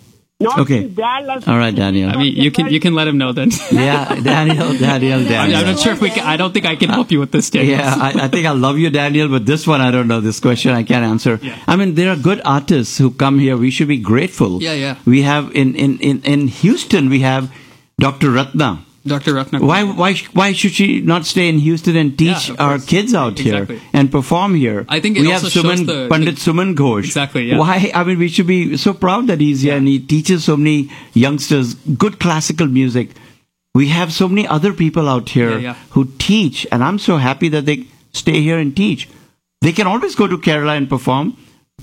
Not 0.45 0.59
Okay. 0.59 0.87
Dallas. 0.87 1.47
All 1.47 1.57
right, 1.57 1.75
Daniel. 1.75 2.09
I 2.09 2.15
mean, 2.17 2.35
you 2.35 2.51
can 2.51 2.71
you 2.71 2.79
can 2.79 2.93
let 2.93 3.07
him 3.07 3.17
know 3.17 3.31
then. 3.33 3.49
Yeah, 3.71 4.15
Daniel, 4.15 4.77
Daniel, 4.77 5.19
I'm, 5.23 5.27
Daniel. 5.27 5.59
I'm 5.59 5.65
not 5.65 5.79
sure 5.79 5.93
if 5.93 6.01
we. 6.01 6.09
Can, 6.09 6.25
I 6.25 6.37
don't 6.37 6.53
think 6.53 6.65
I 6.65 6.75
can 6.75 6.89
help 6.89 7.11
you 7.11 7.19
with 7.19 7.31
this, 7.31 7.49
Daniel. 7.49 7.77
Yeah, 7.77 7.95
I, 8.07 8.25
I 8.25 8.27
think 8.27 8.45
I 8.45 8.51
love 8.51 8.77
you, 8.77 8.89
Daniel, 8.89 9.27
but 9.27 9.45
this 9.45 9.65
one 9.67 9.81
I 9.81 9.91
don't 9.91 10.07
know. 10.07 10.21
This 10.21 10.39
question 10.39 10.71
I 10.71 10.83
can't 10.83 11.03
answer. 11.03 11.39
Yeah. 11.41 11.57
I 11.67 11.75
mean, 11.75 11.95
there 11.95 12.11
are 12.11 12.15
good 12.15 12.41
artists 12.45 12.97
who 12.97 13.11
come 13.11 13.39
here. 13.39 13.57
We 13.57 13.71
should 13.71 13.87
be 13.87 13.97
grateful. 13.97 14.61
Yeah, 14.61 14.73
yeah. 14.73 14.97
We 15.05 15.23
have 15.23 15.51
in 15.55 15.75
in 15.75 15.99
in, 15.99 16.21
in 16.23 16.47
Houston. 16.47 17.09
We 17.09 17.19
have 17.21 17.51
Dr. 17.99 18.31
Ratna. 18.31 18.84
Dr. 19.05 19.33
Ratna. 19.35 19.59
Why 19.59 19.83
why 19.83 20.13
why 20.33 20.51
should 20.53 20.71
she 20.73 21.01
not 21.01 21.25
stay 21.25 21.47
in 21.47 21.59
Houston 21.59 21.95
and 21.95 22.17
teach 22.17 22.49
Yeah, 22.49 22.55
our 22.59 22.79
kids 22.79 23.13
out 23.13 23.39
Exactly. 23.39 23.77
here 23.77 23.89
and 23.93 24.11
perform 24.11 24.55
here? 24.55 24.85
I 24.89 24.99
think 24.99 25.17
it 25.17 25.21
we 25.21 25.29
have 25.29 25.43
Suman, 25.43 25.85
the- 25.85 26.07
Pandit 26.09 26.35
Suman 26.45 26.73
Ghosh. 26.75 27.03
Exactly, 27.05 27.43
yeah. 27.49 27.59
Why? 27.59 27.91
I 27.93 28.03
mean, 28.03 28.17
we 28.17 28.27
should 28.29 28.47
be 28.47 28.77
so 28.77 28.93
proud 28.93 29.27
that 29.27 29.39
he's 29.41 29.61
here 29.61 29.77
and 29.77 29.87
he 29.87 29.99
teaches 29.99 30.43
so 30.43 30.57
many 30.57 30.89
youngsters 31.13 31.75
good 32.05 32.19
classical 32.19 32.67
music. 32.67 33.11
We 33.75 33.89
have 33.89 34.11
so 34.13 34.27
many 34.27 34.47
other 34.47 34.73
people 34.73 35.07
out 35.07 35.29
here 35.29 35.51
Yeah, 35.51 35.57
yeah. 35.69 35.75
who 35.91 36.05
teach, 36.17 36.65
and 36.71 36.83
I'm 36.83 36.97
so 36.97 37.17
happy 37.17 37.49
that 37.49 37.65
they 37.65 37.85
stay 38.13 38.41
here 38.41 38.57
and 38.57 38.75
teach. 38.75 39.07
They 39.61 39.71
can 39.73 39.85
always 39.87 40.15
go 40.15 40.27
to 40.27 40.37
Kerala 40.37 40.77
and 40.77 40.89
perform. 40.89 41.37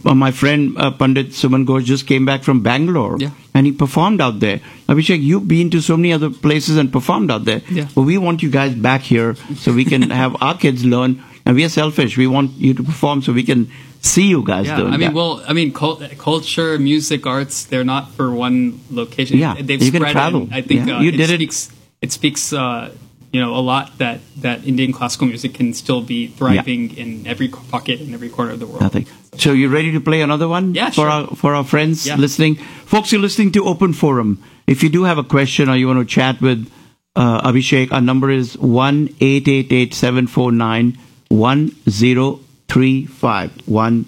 Uh, 0.05 0.15
my 0.15 0.31
friend 0.33 0.77
uh, 0.79 0.91
Pandit 0.91 1.29
Suman 1.29 1.65
Ghosh 1.65 1.85
just 1.85 2.07
came 2.09 2.25
back 2.25 2.43
from 2.43 2.61
Bangalore 2.63 3.19
Yeah. 3.21 3.31
and 3.55 3.67
he 3.67 3.73
performed 3.73 4.21
out 4.21 4.41
there. 4.41 4.61
Abhishek, 4.89 5.23
you've 5.23 5.47
been 5.47 5.71
to 5.71 5.81
so 5.81 5.97
many 5.97 6.13
other 6.13 6.31
places 6.31 6.77
and 6.77 6.91
performed 6.91 7.31
out 7.31 7.45
there. 7.45 7.61
Yeah. 7.71 7.87
But 7.95 8.03
we 8.03 8.19
want 8.19 8.43
you 8.43 8.51
guys 8.51 8.75
back 8.75 9.03
here 9.03 9.37
so 9.57 9.73
we 9.73 9.85
can 9.85 10.11
have 10.23 10.35
our 10.43 10.57
kids 10.57 10.85
learn. 10.85 11.23
And 11.45 11.55
we 11.55 11.65
are 11.65 11.69
selfish. 11.69 12.17
We 12.17 12.27
want 12.27 12.53
you 12.53 12.73
to 12.75 12.83
perform 12.83 13.23
so 13.23 13.33
we 13.33 13.43
can 13.45 13.71
see 14.01 14.27
you 14.29 14.43
guys 14.43 14.67
Yeah, 14.67 14.77
doing 14.79 14.93
I 14.95 14.97
mean, 14.97 15.09
that. 15.09 15.15
well, 15.15 15.45
I 15.47 15.53
mean, 15.53 15.73
cul- 15.73 16.01
culture, 16.19 16.79
music, 16.79 17.27
arts, 17.27 17.65
they're 17.67 17.85
not 17.85 18.11
for 18.13 18.33
one 18.33 18.81
location. 18.91 19.39
Yeah, 19.39 19.55
they've 19.61 19.81
you 19.83 19.93
can 19.93 20.03
travel. 20.03 20.49
I 20.51 20.63
think 20.63 20.89
Yeah, 20.89 20.97
uh, 20.99 21.01
you 21.03 21.11
it 21.11 21.17
did 21.17 21.31
it. 21.31 21.37
speaks. 21.39 21.71
It 22.01 22.11
speaks, 22.13 22.53
uh, 22.53 22.91
you 23.31 23.41
know, 23.41 23.55
a 23.55 23.61
lot 23.63 23.99
that 23.99 24.21
that 24.41 24.67
Indian 24.67 24.93
classical 24.93 25.27
music 25.29 25.55
can 25.55 25.75
still 25.75 26.01
be 26.01 26.29
thriving 26.29 26.97
in 26.97 27.27
every 27.27 27.49
pocket 27.49 28.01
in 28.01 28.15
every 28.15 28.29
corner 28.29 28.53
of 28.53 28.59
the 28.59 28.67
world. 28.67 28.81
Nothing. 28.83 29.07
So 29.37 29.53
you 29.53 29.69
ready 29.69 29.93
to 29.93 30.01
play 30.01 30.21
another 30.21 30.47
one? 30.47 30.75
Yeah, 30.75 30.91
for 30.91 30.95
sure. 30.95 31.09
our 31.09 31.27
for 31.37 31.55
our 31.55 31.65
friends 31.65 32.07
Yeah. 32.07 32.17
listening, 32.17 32.57
folks. 32.85 33.13
You're 33.13 33.21
listening 33.23 33.53
to 33.53 33.65
Open 33.65 33.93
Forum. 33.95 34.39
If 34.67 34.83
you 34.83 34.91
do 34.91 35.05
have 35.05 35.17
a 35.19 35.25
question 35.25 35.69
or 35.71 35.77
you 35.77 35.87
want 35.89 36.01
to 36.01 36.05
chat 36.15 36.41
with 36.41 36.71
uh, 37.17 37.41
Abhishek, 37.51 37.93
our 37.93 38.01
number 38.03 38.31
is 38.31 38.59
one 38.59 39.09
eight 39.21 39.49
eight 39.49 39.73
eight 39.73 39.95
seven 39.95 40.27
four 40.27 40.53
nine 40.53 40.99
one 41.29 41.73
zero 41.89 42.41
three 42.69 43.07
five 43.07 43.51
one 43.67 44.05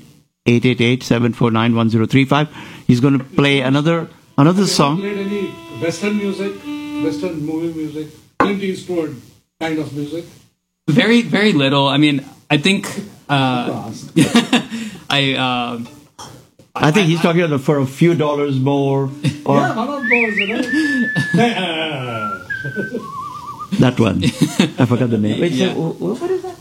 eight 0.46 0.66
eight 0.66 0.80
eight 0.82 1.02
seven 1.02 1.32
four 1.32 1.50
nine 1.50 1.74
one 1.74 1.88
zero 1.88 2.04
three 2.06 2.26
five. 2.26 2.48
He's 2.86 3.00
going 3.00 3.18
to 3.18 3.24
play 3.24 3.60
another 3.60 4.08
another 4.36 4.66
song. 4.66 5.00
played 5.00 5.16
any 5.18 5.46
Western 5.80 6.18
music, 6.18 6.52
Western 7.02 7.44
movie 7.46 7.72
music, 7.72 8.08
Clint 8.38 8.62
Eastwood 8.62 9.16
kind 9.58 9.78
of 9.78 9.92
music? 9.96 10.26
Very, 10.86 11.22
very 11.22 11.52
little. 11.54 11.88
I 11.88 11.96
mean, 11.96 12.22
I 12.50 12.58
think 12.58 12.86
uh, 13.28 13.90
I. 15.14 15.34
Uh, 15.34 15.84
I 16.76 16.90
think 16.90 17.06
he's 17.06 17.20
talking 17.20 17.42
about 17.42 17.60
for 17.60 17.78
a 17.78 17.86
few 17.86 18.14
dollars 18.16 18.58
more 18.58 19.04
or 19.46 19.56
Yeah, 19.58 19.76
one 19.76 19.88
of 19.88 20.02
those, 20.02 20.36
you 20.40 20.46
know. 20.48 20.62
that 23.78 23.98
one. 24.00 24.24
I 24.78 24.86
forgot 24.86 25.10
the 25.10 25.18
name. 25.18 25.40
Wait, 25.40 25.52
Yeah. 25.52 25.72
wh- 25.74 26.00
what 26.00 26.30
is 26.30 26.42
that? 26.42 26.56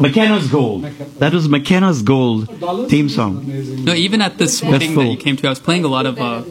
Mackenna's 0.00 0.48
Gold. 0.50 0.82
That 1.20 1.32
was 1.32 1.48
Mackenna's 1.48 2.02
Gold 2.02 2.58
Dollars 2.58 2.90
theme 2.90 3.08
song. 3.08 3.44
No, 3.84 3.94
even 3.94 4.20
at 4.20 4.36
this 4.36 4.58
That's 4.60 4.72
wedding 4.72 4.94
that 4.96 5.06
you 5.06 5.16
came 5.16 5.36
to, 5.36 5.46
I 5.46 5.50
was 5.50 5.60
playing 5.60 5.84
a 5.84 5.88
lot 5.88 6.06
of. 6.06 6.18
Uh, 6.18 6.42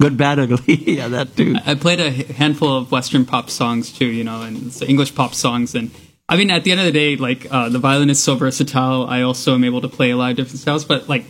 Good, 0.00 0.16
bad, 0.16 0.38
ugly. 0.38 0.96
yeah, 0.98 1.08
that 1.08 1.36
too. 1.36 1.56
I 1.66 1.74
played 1.74 2.00
a 2.00 2.10
handful 2.10 2.76
of 2.76 2.90
Western 2.92 3.24
pop 3.24 3.50
songs 3.50 3.92
too, 3.92 4.06
you 4.06 4.24
know, 4.24 4.42
and 4.42 4.70
English 4.86 5.14
pop 5.14 5.32
songs. 5.34 5.74
And 5.76 5.90
I 6.28 6.36
mean, 6.36 6.50
at 6.50 6.64
the 6.64 6.70
end 6.72 6.80
of 6.80 6.86
the 6.86 6.92
day, 6.92 7.16
like 7.16 7.46
uh, 7.50 7.68
the 7.68 7.78
violin 7.78 8.08
is 8.10 8.22
so 8.22 8.36
versatile. 8.36 9.06
I 9.06 9.22
also 9.22 9.54
am 9.54 9.64
able 9.64 9.80
to 9.82 9.88
play 9.88 10.10
a 10.10 10.16
lot 10.16 10.30
of 10.30 10.36
different 10.36 10.60
styles. 10.60 10.84
But 10.84 11.08
like 11.08 11.24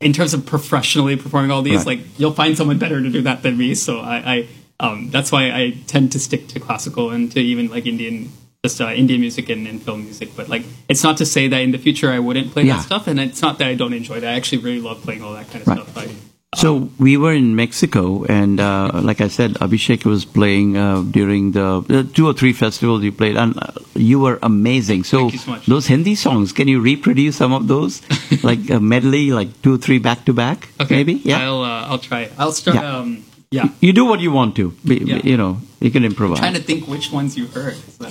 in 0.00 0.12
terms 0.12 0.34
of 0.34 0.46
professionally 0.46 1.16
performing 1.16 1.50
all 1.50 1.62
these, 1.62 1.78
Right. 1.86 1.98
like 1.98 2.18
you'll 2.18 2.32
find 2.32 2.56
someone 2.56 2.78
better 2.78 3.00
to 3.02 3.10
do 3.10 3.22
that 3.22 3.42
than 3.42 3.56
me. 3.56 3.74
So 3.74 4.00
I, 4.00 4.16
I 4.34 4.48
um, 4.80 5.10
that's 5.10 5.32
why 5.32 5.50
I 5.50 5.76
tend 5.86 6.12
to 6.12 6.18
stick 6.18 6.48
to 6.48 6.60
classical 6.60 7.10
and 7.10 7.30
to 7.32 7.40
even 7.40 7.68
like 7.68 7.86
Indian. 7.86 8.30
Just 8.64 8.80
uh, 8.80 8.90
Indian 8.92 9.20
music 9.20 9.48
and, 9.48 9.66
and 9.66 9.82
film 9.82 10.04
music, 10.04 10.36
but 10.36 10.48
like 10.48 10.62
it's 10.88 11.02
not 11.02 11.16
to 11.16 11.26
say 11.26 11.48
that 11.48 11.58
in 11.62 11.72
the 11.72 11.78
future 11.78 12.12
I 12.12 12.20
wouldn't 12.20 12.52
play 12.52 12.62
Yeah. 12.62 12.76
that 12.76 12.82
stuff, 12.84 13.08
and 13.08 13.18
it's 13.18 13.42
not 13.42 13.58
that 13.58 13.66
I 13.66 13.74
don't 13.74 13.92
enjoy 13.92 14.20
that. 14.20 14.28
I 14.34 14.36
actually 14.36 14.58
really 14.58 14.80
love 14.80 15.02
playing 15.02 15.20
all 15.20 15.32
that 15.34 15.50
kind 15.50 15.62
of 15.62 15.66
Right. 15.66 15.80
stuff. 15.82 15.98
I, 15.98 16.08
So 16.54 16.90
we 16.98 17.16
were 17.16 17.32
in 17.32 17.56
Mexico, 17.56 18.24
and 18.24 18.60
uh, 18.60 18.90
like 19.02 19.22
I 19.22 19.28
said, 19.28 19.52
Abhishek 19.54 20.04
was 20.04 20.26
playing 20.26 20.76
uh, 20.76 21.00
during 21.00 21.52
the 21.52 21.80
uh, 21.88 22.02
two 22.14 22.26
or 22.26 22.34
three 22.34 22.52
festivals 22.52 23.02
you 23.02 23.10
played, 23.10 23.36
and 23.38 23.56
uh, 23.56 23.72
you 23.94 24.20
were 24.20 24.38
amazing. 24.42 25.04
So, 25.04 25.20
Thank 25.20 25.32
you 25.32 25.38
so 25.38 25.50
much. 25.52 25.64
those 25.66 25.86
Hindi 25.86 26.14
songs, 26.14 26.52
can 26.52 26.68
you 26.68 26.78
reproduce 26.80 27.36
some 27.36 27.54
of 27.54 27.68
those, 27.68 28.02
like 28.44 28.68
a 28.68 28.78
medley, 28.80 29.32
like 29.32 29.62
two 29.62 29.74
or 29.74 29.78
three 29.78 29.98
back 29.98 30.26
to 30.26 30.34
back, 30.34 30.68
Okay. 30.78 30.94
maybe? 30.96 31.14
Yeah. 31.24 31.40
I'll 31.40 31.62
uh, 31.62 31.86
I'll 31.88 31.98
try 31.98 32.20
it. 32.28 32.32
I'll 32.38 32.52
start. 32.52 32.76
Yeah. 32.76 32.96
Um, 32.98 33.24
yeah. 33.50 33.68
you 33.80 33.94
do 33.94 34.04
what 34.04 34.20
you 34.20 34.30
want 34.30 34.54
to. 34.56 34.72
Be, 34.84 34.96
Yeah. 34.96 35.20
You 35.24 35.38
know, 35.38 35.56
you 35.80 35.90
can 35.90 36.04
improvise. 36.04 36.38
I'm 36.38 36.52
trying 36.52 36.60
to 36.60 36.62
think 36.62 36.86
which 36.86 37.10
ones 37.10 37.34
you 37.34 37.46
heard. 37.46 37.76
So- 37.76 38.10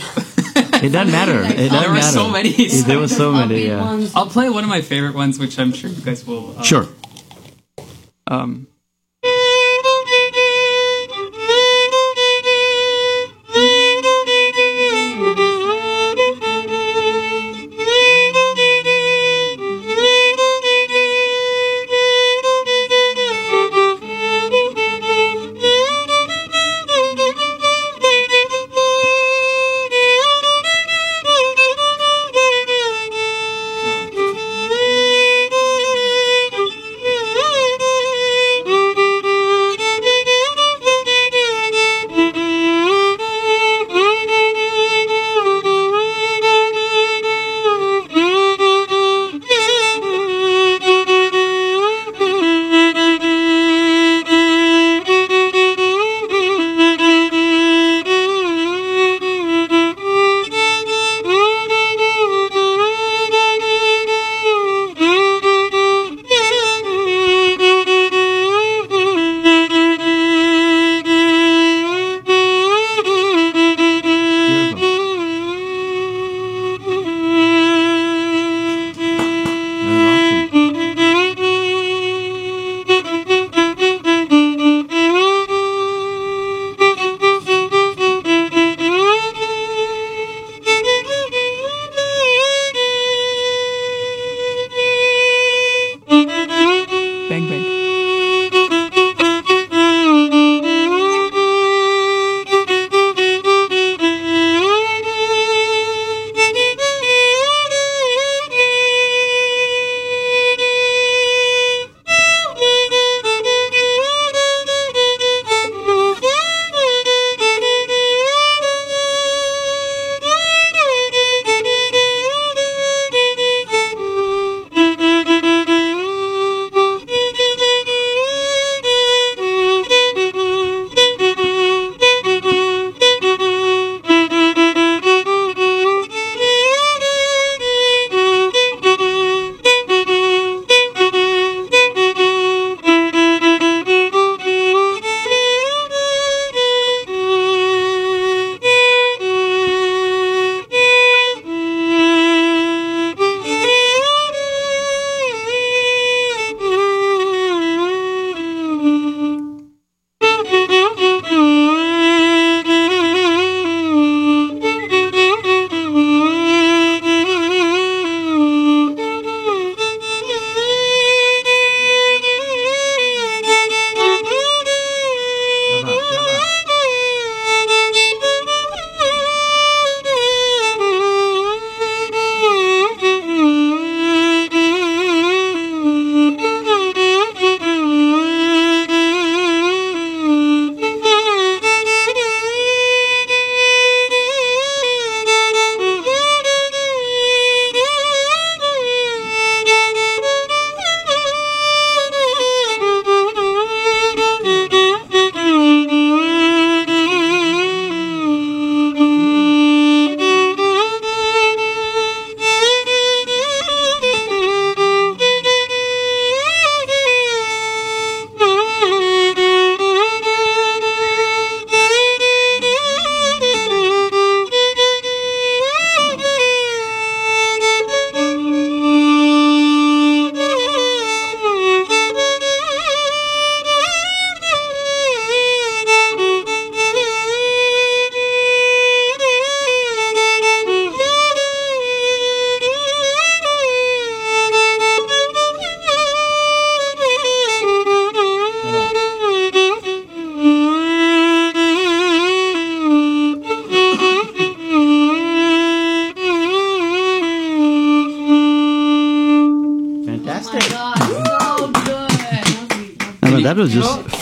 it 0.82 0.89
doesn't 0.92 1.12
matter. 1.14 1.44
It 1.46 1.70
doesn't 1.70 1.78
there 1.80 1.92
were 1.94 2.02
so 2.02 2.28
many. 2.28 2.52
There 2.89 2.98
were 2.98 3.08
so 3.08 3.32
many. 3.32 3.68
Yeah. 3.68 4.10
I'll 4.16 4.26
play 4.34 4.50
one 4.50 4.64
of 4.64 4.70
my 4.70 4.82
favorite 4.82 5.14
ones, 5.14 5.38
which 5.38 5.60
I'm 5.60 5.74
sure 5.74 5.92
you 5.92 6.02
guys 6.02 6.26
will. 6.26 6.58
Uh, 6.58 6.64
Sure. 6.64 6.88
Um, 8.32 8.70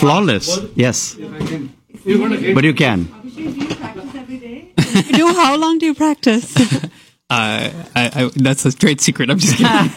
flawless. 0.00 0.58
Yes. 0.74 1.14
But 2.54 2.64
you 2.64 2.74
can. 2.74 3.08
If 4.78 5.06
you 5.10 5.16
do 5.16 5.26
how 5.34 5.56
long 5.56 5.78
do 5.78 5.86
you 5.86 5.94
practice? 5.94 6.54
Uh, 7.30 7.70
I, 8.20 8.24
I, 8.26 8.30
that's 8.36 8.64
a 8.64 8.72
trade 8.72 9.00
secret. 9.00 9.30
I'm 9.30 9.38
just 9.38 9.56
kidding. 9.56 9.72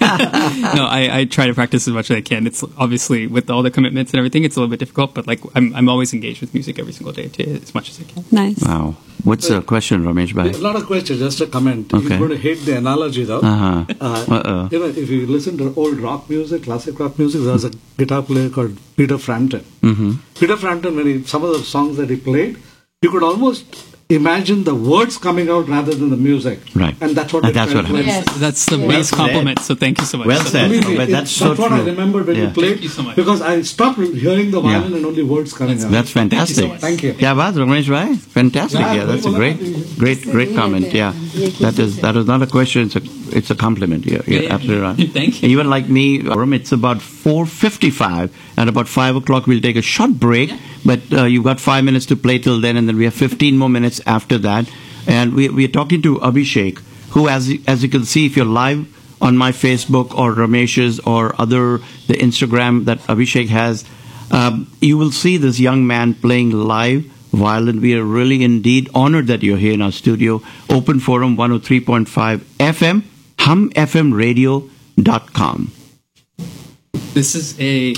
no, 0.79 0.85
I, 0.85 1.09
I 1.19 1.25
try 1.25 1.47
to 1.47 1.53
practice 1.53 1.87
as 1.87 1.93
much 1.93 2.09
as 2.11 2.17
I 2.17 2.21
can. 2.21 2.47
It's 2.47 2.63
obviously 2.77 3.27
with 3.27 3.49
all 3.49 3.63
the 3.63 3.71
commitments 3.71 4.11
and 4.11 4.17
everything, 4.19 4.43
it's 4.43 4.55
a 4.55 4.59
little 4.59 4.69
bit 4.69 4.79
difficult. 4.79 5.13
But 5.13 5.27
like, 5.27 5.41
I'm 5.55 5.75
I'm 5.75 5.89
always 5.89 6.13
engaged 6.13 6.41
with 6.41 6.53
music 6.53 6.79
every 6.79 6.93
single 6.93 7.13
day 7.13 7.27
to, 7.29 7.43
as 7.61 7.73
much 7.73 7.89
as 7.89 7.99
I 7.99 8.03
can. 8.03 8.25
Nice. 8.31 8.61
Wow. 8.63 8.95
What's 9.23 9.47
the 9.47 9.61
question, 9.61 10.03
Ramesh 10.03 10.33
Bhai? 10.35 10.51
Not 10.61 10.75
a 10.75 10.85
question, 10.85 11.17
just 11.17 11.39
a 11.39 11.47
comment. 11.47 11.93
Okay. 11.93 12.09
You're 12.09 12.17
going 12.17 12.31
to 12.31 12.37
hate 12.37 12.59
the 12.65 12.77
analogy 12.77 13.23
though. 13.23 13.39
Uh-huh. 13.39 13.85
Uh, 14.01 14.67
You 14.69 14.79
know, 14.79 14.85
if 14.87 15.09
you 15.09 15.25
listen 15.27 15.57
to 15.59 15.73
old 15.77 15.99
rock 15.99 16.29
music, 16.29 16.63
classic 16.63 16.99
rock 16.99 17.17
music, 17.17 17.41
there 17.41 17.53
was 17.53 17.63
a 17.63 17.71
guitar 17.97 18.21
player 18.21 18.49
called 18.49 18.77
Peter 18.97 19.17
Frampton. 19.17 19.61
Mm-hmm. 19.81 20.11
Peter 20.39 20.57
Frampton, 20.57 20.97
when 20.97 21.05
he, 21.07 21.23
some 21.23 21.43
of 21.43 21.51
the 21.53 21.63
songs 21.63 21.95
that 21.97 22.09
he 22.09 22.17
played, 22.17 22.57
you 23.01 23.11
could 23.11 23.23
almost 23.23 23.92
imagine 24.09 24.63
the 24.63 24.75
words 24.75 25.17
coming 25.17 25.49
out 25.49 25.67
rather 25.67 25.93
than 25.95 26.09
the 26.09 26.17
music. 26.17 26.59
Right. 26.75 26.95
And 27.01 27.15
that's 27.15 27.33
what 27.33 27.43
And 27.43 27.51
it 27.51 27.53
that's 27.53 27.73
what 27.73 27.85
felt 27.85 27.95
like. 27.97 28.05
Yes. 28.05 28.37
That's 28.39 28.65
the 28.65 28.77
Well 28.77 28.87
best 28.89 29.09
said. 29.09 29.15
compliment. 29.17 29.59
So 29.59 29.75
thank 29.75 29.99
you 29.99 30.05
so 30.05 30.17
much. 30.19 30.27
Well 30.27 30.41
So- 30.43 30.49
said. 30.49 30.69
Believe 30.69 30.87
me, 30.89 30.95
But 30.97 31.09
it- 31.09 31.11
that's 31.11 31.31
so 31.31 31.49
what 31.55 31.71
I 31.71 31.77
true. 31.77 31.85
remembered 31.85 32.27
when 32.27 32.35
Yeah. 32.35 32.43
you 32.43 32.49
played 32.49 32.69
Thank 32.73 32.83
you 32.83 32.89
so 32.89 33.03
much. 33.03 33.15
because 33.15 33.41
I 33.41 33.61
stopped 33.63 33.99
hearing 33.99 34.51
the 34.51 34.61
violin 34.61 34.91
Yeah. 34.91 34.97
and 34.97 35.05
only 35.05 35.23
words 35.23 35.53
coming 35.53 35.81
out. 35.81 35.91
That's 35.91 36.11
fantastic. 36.11 36.79
Thank 36.79 37.01
you. 37.03 37.15
Yeah, 37.17 37.33
baat, 37.33 37.53
Ramesh 37.55 37.87
bhai. 37.89 38.15
Fantastic. 38.15 38.79
Yeah, 38.81 38.93
Yeah, 38.93 39.05
that's 39.05 39.25
a 39.25 39.31
great, 39.31 39.57
great, 39.97 40.21
great 40.31 40.55
comment. 40.55 40.93
Yeah, 40.93 41.13
that 41.61 41.79
is 41.79 41.97
that 41.97 42.15
is 42.15 42.27
not 42.27 42.41
a 42.41 42.47
question. 42.47 42.83
It's 42.83 42.95
a 42.97 43.01
it's 43.39 43.49
a 43.49 43.55
compliment. 43.55 44.05
Yeah, 44.05 44.21
you're 44.27 44.43
Yeah, 44.43 44.53
absolutely 44.53 44.83
right. 44.83 45.09
thank 45.19 45.41
you. 45.41 45.49
Even 45.49 45.69
like 45.69 45.89
me, 45.89 46.21
Aram, 46.29 46.53
it's 46.53 46.71
about 46.71 47.01
four 47.01 47.45
fifty-five, 47.47 48.29
and 48.57 48.69
about 48.69 48.87
five 48.87 49.15
o'clock 49.15 49.47
we'll 49.47 49.61
take 49.61 49.75
a 49.75 49.81
short 49.81 50.19
break. 50.19 50.51
But 50.85 50.99
uh, 51.13 51.23
you've 51.23 51.45
got 51.45 51.59
five 51.61 51.83
minutes 51.85 52.05
to 52.07 52.15
play 52.17 52.37
till 52.39 52.59
then, 52.59 52.75
and 52.77 52.87
then 52.89 52.97
we 52.97 53.05
have 53.05 53.13
fifteen 53.13 53.57
more 53.57 53.69
minutes 53.69 53.92
after 54.01 54.37
that. 54.39 54.69
And 55.07 55.33
we 55.33 55.49
we 55.49 55.65
are 55.65 55.75
talking 55.79 56.01
to 56.03 56.17
Abhishek, 56.17 56.79
who, 57.11 57.27
as 57.27 57.51
as 57.67 57.83
you 57.83 57.89
can 57.89 58.05
see, 58.05 58.25
if 58.25 58.37
you're 58.37 58.45
live 58.45 58.87
on 59.21 59.37
my 59.37 59.51
Facebook 59.51 60.15
or 60.15 60.33
Ramesh's 60.33 60.99
or 61.01 61.35
other 61.39 61.79
the 62.07 62.13
Instagram 62.13 62.85
that 62.85 62.99
Abhishek 63.07 63.49
has, 63.49 63.83
um, 64.31 64.71
you 64.81 64.97
will 64.97 65.11
see 65.11 65.37
this 65.37 65.59
young 65.59 65.85
man 65.87 66.13
playing 66.13 66.51
live 66.51 67.03
violin. 67.31 67.81
We 67.81 67.95
are 67.95 68.03
really 68.03 68.43
indeed 68.43 68.89
honored 68.93 69.27
that 69.27 69.43
you're 69.43 69.57
here 69.57 69.73
in 69.73 69.81
our 69.81 69.91
studio. 69.91 70.41
Open 70.69 70.99
Forum 70.99 71.35
103.5 71.37 72.37
FM, 72.59 73.03
humfmradio.com. 73.37 75.71
This 77.13 77.35
is 77.35 77.59
a 77.59 77.93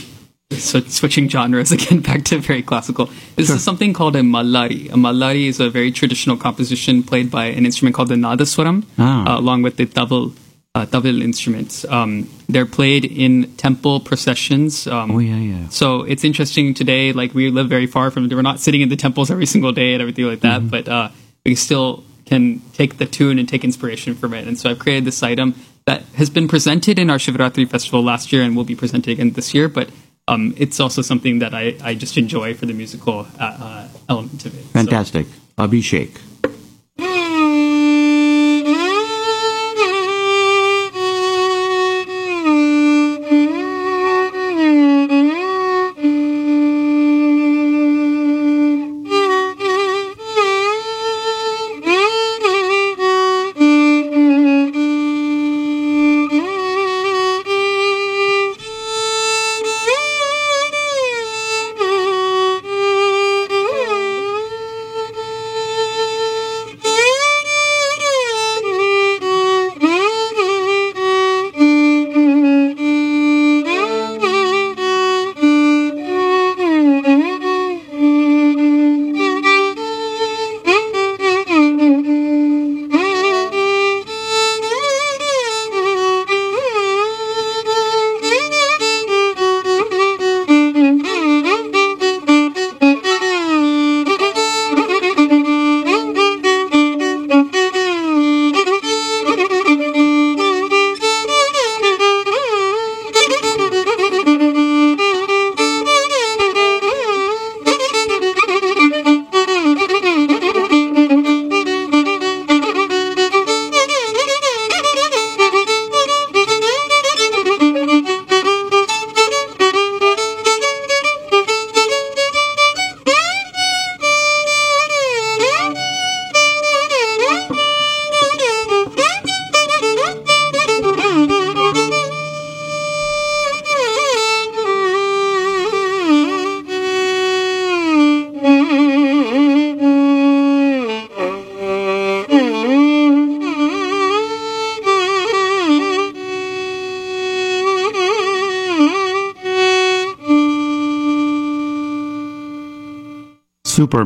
so 0.51 0.79
switching 0.81 1.27
genres 1.27 1.71
again 1.71 1.99
back 2.07 2.23
to 2.25 2.37
very 2.39 2.61
classical. 2.61 3.09
This 3.35 3.49
is 3.49 3.63
something 3.63 3.93
called 3.93 4.15
a 4.15 4.21
mallari. 4.21 4.87
A 4.91 4.95
mallari 4.95 5.47
is 5.47 5.59
a 5.59 5.69
very 5.69 5.91
traditional 5.91 6.37
composition 6.37 7.01
played 7.03 7.31
by 7.31 7.45
an 7.45 7.65
instrument 7.65 7.95
called 7.95 8.09
the 8.09 8.15
nadaswaram, 8.15 8.83
Ah. 8.99 9.35
uh, 9.35 9.39
along 9.39 9.63
with 9.63 9.77
the 9.77 9.85
tabal. 9.85 10.33
Uh, 10.75 10.85
tabal 10.85 11.21
instruments. 11.21 11.85
Um, 11.85 12.29
they're 12.49 12.65
played 12.65 13.05
in 13.05 13.49
temple 13.55 14.01
processions. 14.01 14.85
Um, 14.87 15.11
Oh, 15.11 15.19
yeah, 15.19 15.37
yeah. 15.37 15.69
So 15.69 16.01
it's 16.03 16.25
interesting 16.25 16.73
today. 16.73 17.13
Like 17.13 17.33
we 17.33 17.49
live 17.49 17.69
very 17.69 17.87
far 17.87 18.11
from. 18.11 18.27
We're 18.27 18.41
not 18.41 18.59
sitting 18.59 18.81
in 18.81 18.89
the 18.89 18.97
temples 18.97 19.31
every 19.31 19.45
single 19.45 19.71
day 19.71 19.93
and 19.93 20.01
everything 20.01 20.25
like 20.25 20.41
that. 20.41 20.69
But 20.69 20.89
uh, 20.89 21.09
we 21.45 21.55
still 21.55 22.03
can 22.25 22.59
take 22.73 22.97
the 22.97 23.05
tune 23.05 23.39
and 23.39 23.47
take 23.47 23.63
inspiration 23.63 24.15
from 24.15 24.33
it. 24.33 24.47
And 24.49 24.59
so 24.59 24.69
I've 24.69 24.79
created 24.79 25.05
this 25.05 25.23
item 25.23 25.55
that 25.85 26.01
has 26.15 26.29
been 26.29 26.49
presented 26.49 26.99
in 26.99 27.09
our 27.09 27.19
Shivratri 27.19 27.69
festival 27.69 28.03
last 28.03 28.33
year 28.33 28.41
and 28.43 28.53
will 28.53 28.65
be 28.65 28.75
presented 28.75 29.11
again 29.11 29.31
this 29.31 29.53
year. 29.53 29.69
But 29.69 29.87
um, 30.27 30.53
it's 30.57 30.79
also 30.79 31.01
something 31.01 31.39
that 31.39 31.53
I, 31.53 31.75
I 31.83 31.93
just 31.95 32.17
enjoy 32.17 32.53
for 32.53 32.65
the 32.65 32.73
musical 32.73 33.27
uh, 33.39 33.43
uh, 33.43 33.87
element 34.09 34.45
of 34.45 34.55
it. 34.57 34.63
So- 34.63 34.69
Fantastic. 34.69 35.27
Abhishek. 35.57 36.19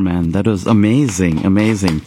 Superman. 0.00 0.32
That 0.32 0.46
was 0.46 0.66
amazing, 0.66 1.44
amazing. 1.44 2.00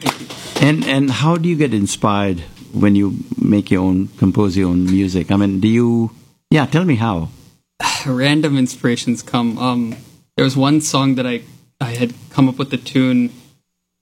And 0.61 0.83
and 0.85 1.11
how 1.11 1.37
do 1.37 1.47
you 1.47 1.55
get 1.55 1.73
inspired 1.73 2.39
when 2.73 2.95
you 2.95 3.17
make 3.37 3.69
your 3.69 3.83
own, 3.83 4.07
compose 4.17 4.57
your 4.57 4.69
own 4.69 4.85
music? 4.85 5.31
I 5.31 5.35
mean, 5.35 5.59
do 5.59 5.67
you? 5.67 6.11
Yeah, 6.49 6.65
tell 6.65 6.85
me 6.85 6.95
how. 6.95 7.29
random 8.05 8.57
inspirations 8.57 9.21
come. 9.21 9.59
Um, 9.59 9.95
there 10.35 10.43
was 10.43 10.57
one 10.57 10.81
song 10.81 11.15
that 11.15 11.27
I 11.27 11.43
I 11.79 11.93
had 11.93 12.13
come 12.31 12.49
up 12.49 12.57
with 12.57 12.71
the 12.71 12.77
tune 12.77 13.29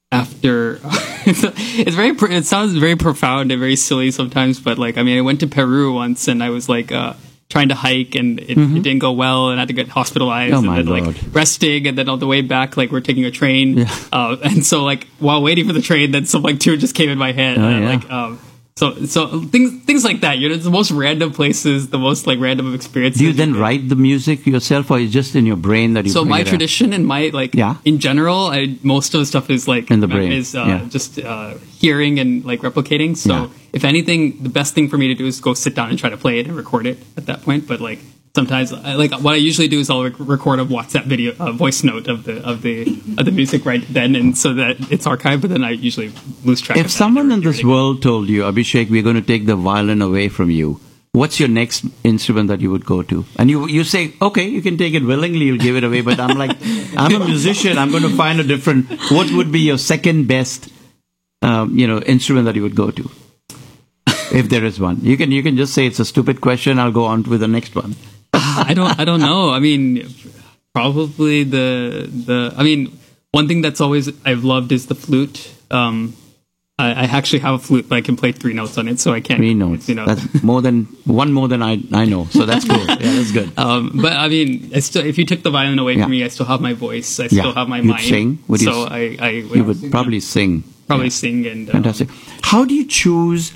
after. 0.09 0.79
it's 1.25 1.95
very. 1.95 2.15
It 2.37 2.45
sounds 2.45 2.73
very 2.73 2.95
profound 2.95 3.51
and 3.51 3.59
very 3.59 3.75
silly 3.75 4.11
sometimes, 4.11 4.61
but 4.61 4.77
like 4.77 4.97
I 4.97 5.03
mean, 5.03 5.17
I 5.17 5.21
went 5.21 5.41
to 5.41 5.47
Peru 5.47 5.93
once 5.93 6.29
and 6.29 6.41
I 6.41 6.49
was 6.49 6.69
like. 6.69 6.93
Uh, 6.93 7.13
Trying 7.51 7.67
to 7.69 7.75
hike 7.75 8.15
and 8.15 8.39
it, 8.39 8.57
it 8.57 8.81
didn't 8.81 8.99
go 8.99 9.11
well, 9.11 9.49
and 9.49 9.59
I 9.59 9.63
had 9.63 9.67
to 9.67 9.73
get 9.73 9.89
hospitalized. 9.89 10.53
Mm-hmm. 10.55 10.69
Oh, 10.69 10.73
and 10.73 10.87
then 10.87 11.03
Lord. 11.03 11.15
like 11.17 11.17
resting, 11.33 11.85
and 11.85 11.97
then 11.97 12.07
on 12.07 12.17
the 12.19 12.25
way 12.25 12.41
back, 12.41 12.77
like 12.77 12.91
we're 12.93 13.01
taking 13.01 13.25
a 13.25 13.31
train, 13.31 13.85
uh, 14.13 14.37
and 14.41 14.65
so 14.65 14.85
like 14.85 15.05
while 15.19 15.43
waiting 15.43 15.67
for 15.67 15.73
the 15.73 15.81
train, 15.81 16.11
then 16.11 16.25
some 16.25 16.43
like 16.43 16.59
tune 16.61 16.79
just 16.79 16.95
came 16.95 17.09
in 17.09 17.17
my 17.17 17.33
head, 17.33 17.57
Oh, 17.57 17.61
and 17.63 17.75
I, 17.75 17.79
yeah. 17.81 17.89
like 17.97 18.09
um, 18.09 18.39
so 18.75 19.05
so 19.05 19.41
things 19.41 19.83
things 19.85 20.03
like 20.03 20.21
that. 20.21 20.37
You 20.39 20.49
know, 20.49 20.55
it's 20.55 20.63
the 20.63 20.71
most 20.71 20.91
random 20.91 21.31
places, 21.33 21.89
the 21.89 21.99
most 21.99 22.25
like 22.25 22.39
random 22.39 22.73
experiences. 22.73 23.19
Do 23.19 23.27
you 23.27 23.33
then 23.33 23.53
write 23.55 23.89
the 23.89 23.95
music 23.95 24.45
yourself, 24.47 24.89
or 24.89 24.99
is 24.99 25.09
it 25.09 25.13
just 25.13 25.35
in 25.35 25.45
your 25.45 25.57
brain 25.57 25.93
that 25.95 26.05
you? 26.05 26.11
so 26.11 26.23
my 26.25 26.43
tradition 26.43 26.93
and 26.93 27.05
my 27.05 27.29
like 27.33 27.53
Yeah. 27.53 27.75
in 27.85 27.99
general 27.99 28.47
I, 28.47 28.77
most 28.83 29.13
of 29.13 29.19
the 29.19 29.25
stuff 29.25 29.49
is 29.49 29.67
like 29.67 29.91
In 29.91 29.99
the 29.99 30.07
brain, 30.07 30.31
is 30.31 30.55
uh, 30.55 30.63
yeah. 30.65 30.85
just 30.89 31.19
uh, 31.19 31.55
hearing 31.79 32.19
and 32.19 32.45
like 32.45 32.61
replicating 32.61 33.15
so 33.17 33.29
Yeah. 33.33 33.47
if 33.73 33.83
anything 33.83 34.41
the 34.41 34.49
best 34.49 34.73
thing 34.73 34.87
for 34.89 34.97
me 34.97 35.07
to 35.09 35.15
do 35.15 35.25
is 35.27 35.39
go 35.41 35.53
sit 35.53 35.75
down 35.75 35.89
and 35.89 35.99
try 35.99 36.09
to 36.09 36.17
play 36.17 36.39
it 36.39 36.47
and 36.47 36.55
record 36.55 36.85
it 36.87 36.97
at 37.17 37.25
that 37.25 37.43
point 37.43 37.67
but 37.67 37.81
like 37.81 37.99
sometimes 38.35 38.71
I, 38.73 38.93
like 38.95 39.11
what 39.11 39.33
I 39.33 39.37
usually 39.37 39.67
do 39.67 39.79
is 39.79 39.89
I'll 39.89 40.03
rec- 40.03 40.19
record 40.19 40.59
a 40.59 40.65
WhatsApp 40.65 41.05
video, 41.05 41.33
a 41.39 41.51
voice 41.51 41.83
note 41.83 42.07
of 42.07 42.23
the 42.23 42.43
of 42.47 42.61
the 42.61 42.83
of 43.17 43.25
the 43.25 43.31
music 43.31 43.65
right 43.65 43.83
then, 43.89 44.15
and 44.15 44.37
so 44.37 44.53
that 44.53 44.91
it's 44.91 45.05
archived. 45.05 45.41
But 45.41 45.49
then 45.51 45.63
I 45.63 45.71
usually 45.71 46.11
lose 46.43 46.61
track. 46.61 46.77
If 46.77 46.91
someone 46.91 47.31
in 47.31 47.41
this 47.41 47.63
world 47.63 48.01
told 48.01 48.29
you, 48.29 48.43
Abhishek, 48.43 48.89
we're 48.89 49.03
going 49.03 49.15
to 49.15 49.21
take 49.21 49.45
the 49.45 49.55
violin 49.55 50.01
away 50.01 50.29
from 50.29 50.49
you, 50.49 50.79
what's 51.13 51.39
your 51.39 51.49
next 51.49 51.85
instrument 52.03 52.47
that 52.49 52.61
you 52.61 52.71
would 52.71 52.85
go 52.85 53.01
to? 53.03 53.25
And 53.37 53.49
you 53.49 53.67
you 53.67 53.83
say, 53.83 54.13
okay, 54.21 54.47
you 54.47 54.61
can 54.61 54.77
take 54.77 54.93
it 54.93 55.03
willingly, 55.03 55.45
you'll 55.45 55.57
give 55.57 55.75
it 55.75 55.83
away. 55.83 56.01
But 56.01 56.19
I'm 56.19 56.37
like, 56.37 56.57
I'm 56.97 57.21
a 57.21 57.25
musician. 57.25 57.77
I'm 57.77 57.91
going 57.91 58.03
to 58.03 58.15
find 58.15 58.39
a 58.39 58.43
different. 58.43 58.89
What 59.11 59.31
would 59.31 59.51
be 59.51 59.61
your 59.61 59.77
second 59.77 60.27
best, 60.27 60.69
um, 61.41 61.77
you 61.77 61.87
know, 61.87 61.99
instrument 61.99 62.45
that 62.45 62.55
you 62.55 62.63
would 62.63 62.75
go 62.75 62.91
to? 62.91 63.11
If 64.33 64.47
there 64.47 64.63
is 64.63 64.79
one, 64.79 65.01
you 65.03 65.17
can 65.17 65.29
you 65.33 65.43
can 65.43 65.57
just 65.57 65.73
say 65.73 65.85
it's 65.85 65.99
a 65.99 66.05
stupid 66.05 66.39
question. 66.39 66.79
I'll 66.79 66.93
go 66.97 67.03
on 67.03 67.23
with 67.23 67.41
the 67.41 67.49
next 67.49 67.75
one. 67.75 67.95
I 68.33 68.73
don't 68.75 68.99
I 68.99 69.05
don't 69.05 69.19
know. 69.19 69.51
I 69.51 69.59
mean, 69.59 70.07
probably 70.73 71.43
the 71.43 72.09
the. 72.09 72.53
I 72.57 72.63
mean, 72.63 72.97
one 73.31 73.47
thing 73.47 73.61
that's 73.61 73.81
always 73.81 74.09
I've 74.25 74.43
loved 74.43 74.71
is 74.71 74.87
the 74.87 74.95
flute. 74.95 75.53
Um, 75.69 76.15
I, 76.79 76.89
I 76.91 77.03
actually 77.03 77.39
have 77.39 77.53
a 77.55 77.59
flute, 77.59 77.87
but 77.87 77.95
I 77.97 78.01
can 78.01 78.15
play 78.15 78.31
three 78.31 78.53
notes 78.53 78.77
on 78.77 78.87
it, 78.87 78.99
so 78.99 79.13
I 79.13 79.19
can't. 79.21 79.37
Three 79.39 79.53
notes. 79.53 79.87
You 79.89 79.95
know. 79.95 80.05
That's 80.05 80.41
more 80.43 80.61
than 80.61 80.85
one 81.05 81.31
more 81.33 81.47
than 81.47 81.61
I 81.61 81.79
I 81.93 82.05
know. 82.05 82.25
So 82.31 82.45
that's 82.45 82.65
cool. 82.67 82.79
Yeah, 82.87 82.95
that's 83.17 83.31
good. 83.31 83.51
Um, 83.57 83.99
but 84.01 84.13
I 84.13 84.27
mean, 84.29 84.71
I 84.73 84.79
still, 84.79 85.05
if 85.05 85.17
you 85.17 85.25
took 85.25 85.43
the 85.43 85.51
violin 85.51 85.77
away 85.79 85.93
Yeah. 85.95 86.03
from 86.03 86.11
me, 86.11 86.23
I 86.23 86.27
still 86.29 86.45
have 86.45 86.61
my 86.61 86.73
voice. 86.73 87.19
I 87.19 87.23
Yeah. 87.23 87.27
still 87.29 87.53
have 87.53 87.67
my 87.67 87.77
You'd 87.77 87.87
mind. 87.87 88.03
sing? 88.03 88.39
Would 88.47 88.61
you 88.61 88.71
so 88.71 88.85
s- 88.85 88.91
I, 88.91 89.17
I 89.19 89.29
You 89.29 89.63
would 89.63 89.91
probably 89.91 90.19
sing. 90.19 90.63
probably 90.87 91.09
sing 91.09 91.45
and 91.47 91.69
um, 91.69 91.73
Fantastic. 91.73 92.09
How 92.43 92.65
do 92.65 92.73
you 92.73 92.85
choose 92.85 93.53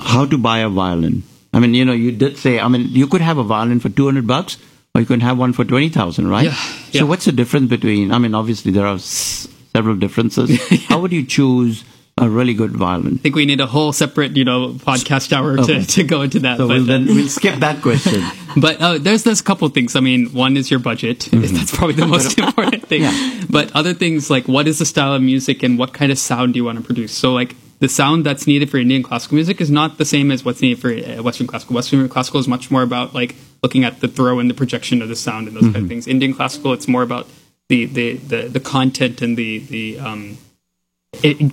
how 0.00 0.26
to 0.26 0.36
buy 0.38 0.58
a 0.60 0.68
violin? 0.68 1.22
I 1.52 1.58
mean, 1.58 1.74
you 1.74 1.84
know, 1.84 1.92
you 1.92 2.12
did 2.12 2.36
say, 2.38 2.60
I 2.60 2.68
mean, 2.68 2.86
you 2.90 3.06
could 3.06 3.20
have 3.20 3.38
a 3.38 3.42
violin 3.42 3.80
for 3.80 3.88
200 3.88 4.26
bucks 4.26 4.56
or 4.94 5.00
you 5.00 5.06
can 5.06 5.20
have 5.20 5.38
one 5.38 5.52
for 5.52 5.64
20,000, 5.64 6.28
right? 6.28 6.44
Yeah, 6.44 6.54
yeah. 6.92 7.00
So 7.00 7.06
what's 7.06 7.24
the 7.24 7.32
difference 7.32 7.68
between, 7.70 8.12
I 8.12 8.18
mean, 8.18 8.34
obviously 8.34 8.70
there 8.72 8.86
are 8.86 8.94
s- 8.94 9.48
several 9.74 9.96
differences. 9.96 10.60
How 10.88 11.00
would 11.00 11.12
you 11.12 11.24
choose 11.26 11.84
a 12.18 12.28
really 12.28 12.54
good 12.54 12.72
violin? 12.72 13.14
I 13.14 13.16
think 13.18 13.34
we 13.34 13.46
need 13.46 13.60
a 13.60 13.66
whole 13.66 13.92
separate, 13.92 14.36
you 14.36 14.44
know, 14.44 14.74
podcast 14.74 15.32
hour 15.32 15.58
Okay. 15.58 15.80
to, 15.80 15.86
to 15.86 16.04
go 16.04 16.22
into 16.22 16.38
that. 16.40 16.58
So 16.58 16.68
but, 16.68 16.74
we'll, 16.74 16.82
uh, 16.84 16.86
then, 16.86 17.06
we'll 17.06 17.28
skip 17.28 17.58
that 17.60 17.82
question. 17.82 18.22
But 18.56 18.80
uh, 18.80 18.98
there's 18.98 19.22
there's 19.22 19.38
a 19.40 19.44
couple 19.44 19.68
things. 19.68 19.94
I 19.94 20.00
mean, 20.00 20.26
one 20.32 20.56
is 20.56 20.72
your 20.72 20.80
budget. 20.80 21.20
That's 21.32 21.70
probably 21.76 21.94
the 21.94 22.06
most 22.06 22.36
important 22.36 22.84
thing. 22.88 23.02
Yeah. 23.02 23.44
But 23.48 23.70
other 23.76 23.94
things 23.94 24.28
like 24.28 24.48
what 24.48 24.66
is 24.66 24.80
the 24.80 24.84
style 24.84 25.14
of 25.14 25.22
music 25.22 25.62
and 25.62 25.78
what 25.78 25.92
kind 25.94 26.10
of 26.10 26.18
sound 26.18 26.54
do 26.54 26.58
you 26.58 26.64
want 26.64 26.78
to 26.78 26.84
produce? 26.84 27.12
So 27.12 27.32
like 27.32 27.54
the 27.80 27.88
sound 27.88 28.24
that's 28.24 28.46
needed 28.46 28.70
for 28.70 28.76
Indian 28.78 29.02
classical 29.02 29.34
music 29.34 29.60
is 29.60 29.70
not 29.70 29.98
the 29.98 30.04
same 30.04 30.30
as 30.30 30.44
what's 30.44 30.62
needed 30.62 30.78
for 30.80 30.90
uh, 30.92 31.22
Western 31.22 31.46
classical. 31.46 31.74
Western 31.74 32.08
classical 32.08 32.38
is 32.40 32.46
much 32.48 32.70
more 32.70 32.82
about 32.82 33.14
like 33.14 33.34
looking 33.62 33.84
at 33.84 34.00
the 34.00 34.08
throw 34.08 34.38
and 34.38 34.48
the 34.48 34.54
projection 34.54 35.02
of 35.02 35.08
the 35.08 35.16
sound 35.16 35.48
and 35.48 35.56
those 35.56 35.64
kind 35.64 35.76
of 35.76 35.88
things. 35.88 36.06
Indian 36.06 36.32
classical, 36.32 36.72
it's 36.72 36.86
more 36.88 37.02
about 37.02 37.26
the 37.68 37.86
the 37.86 38.16
the, 38.16 38.48
the 38.48 38.60
content 38.60 39.20
and 39.22 39.36
the 39.36 39.58
the 39.58 39.98
um, 39.98 40.38
it, 41.22 41.52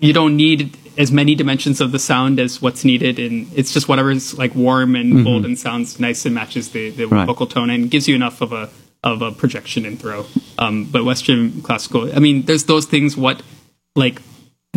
you 0.00 0.12
don't 0.12 0.36
need 0.36 0.76
as 0.98 1.12
many 1.12 1.34
dimensions 1.34 1.80
of 1.80 1.92
the 1.92 1.98
sound 1.98 2.40
as 2.40 2.62
what's 2.62 2.82
needed 2.84 3.18
and 3.18 3.46
it's 3.54 3.70
just 3.72 3.86
whatever's 3.86 4.36
like 4.38 4.54
warm 4.54 4.96
and 4.96 5.24
bold 5.24 5.44
and 5.44 5.58
sounds 5.58 6.00
nice 6.00 6.24
and 6.24 6.34
matches 6.34 6.70
the, 6.70 6.88
the 6.90 7.06
Right. 7.06 7.26
vocal 7.26 7.46
tone 7.46 7.68
and 7.68 7.90
gives 7.90 8.08
you 8.08 8.14
enough 8.14 8.40
of 8.40 8.52
a 8.52 8.70
of 9.04 9.20
a 9.20 9.30
projection 9.30 9.84
and 9.84 10.00
throw 10.00 10.24
um, 10.58 10.84
but 10.86 11.04
western 11.04 11.60
classical 11.62 12.10
i 12.16 12.18
mean 12.18 12.42
there's 12.46 12.64
those 12.64 12.86
things 12.86 13.14
what 13.16 13.42
like 13.94 14.22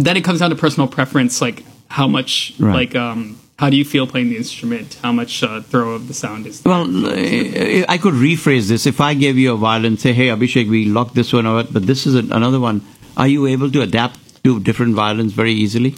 then 0.05 0.15
it 0.17 0.23
comes 0.23 0.39
down 0.39 0.49
to 0.49 0.55
personal 0.55 0.87
preference 0.87 1.41
like 1.41 1.63
how 1.89 2.07
much 2.07 2.53
Right. 2.59 2.73
like 2.81 2.95
um 2.95 3.37
how 3.57 3.69
do 3.69 3.75
you 3.77 3.83
feel 3.83 4.05
playing 4.07 4.29
the 4.29 4.37
instrument 4.37 4.97
how 5.01 5.11
much 5.11 5.43
uh, 5.43 5.61
throw 5.61 5.91
of 5.91 6.07
the 6.07 6.13
sound 6.13 6.47
is 6.47 6.61
Well, 6.65 6.83
uh, 7.05 7.93
I 7.93 7.97
could 8.03 8.13
rephrase 8.13 8.69
this. 8.69 8.85
If 8.85 9.01
I 9.01 9.13
gave 9.13 9.37
you 9.37 9.53
a 9.53 9.57
violin, 9.57 9.97
say, 9.97 10.13
hey, 10.13 10.27
Abhishek, 10.27 10.69
we 10.69 10.85
locked 10.85 11.13
this 11.15 11.33
one 11.33 11.45
out, 11.45 11.73
but 11.73 11.85
this 11.85 12.07
is 12.07 12.15
an- 12.15 12.31
another 12.31 12.59
one. 12.59 12.81
Are 13.17 13.27
you 13.27 13.47
able 13.47 13.69
to 13.71 13.81
adapt 13.81 14.17
to 14.45 14.59
different 14.61 14.95
violins 14.95 15.33
very 15.33 15.51
easily? 15.51 15.95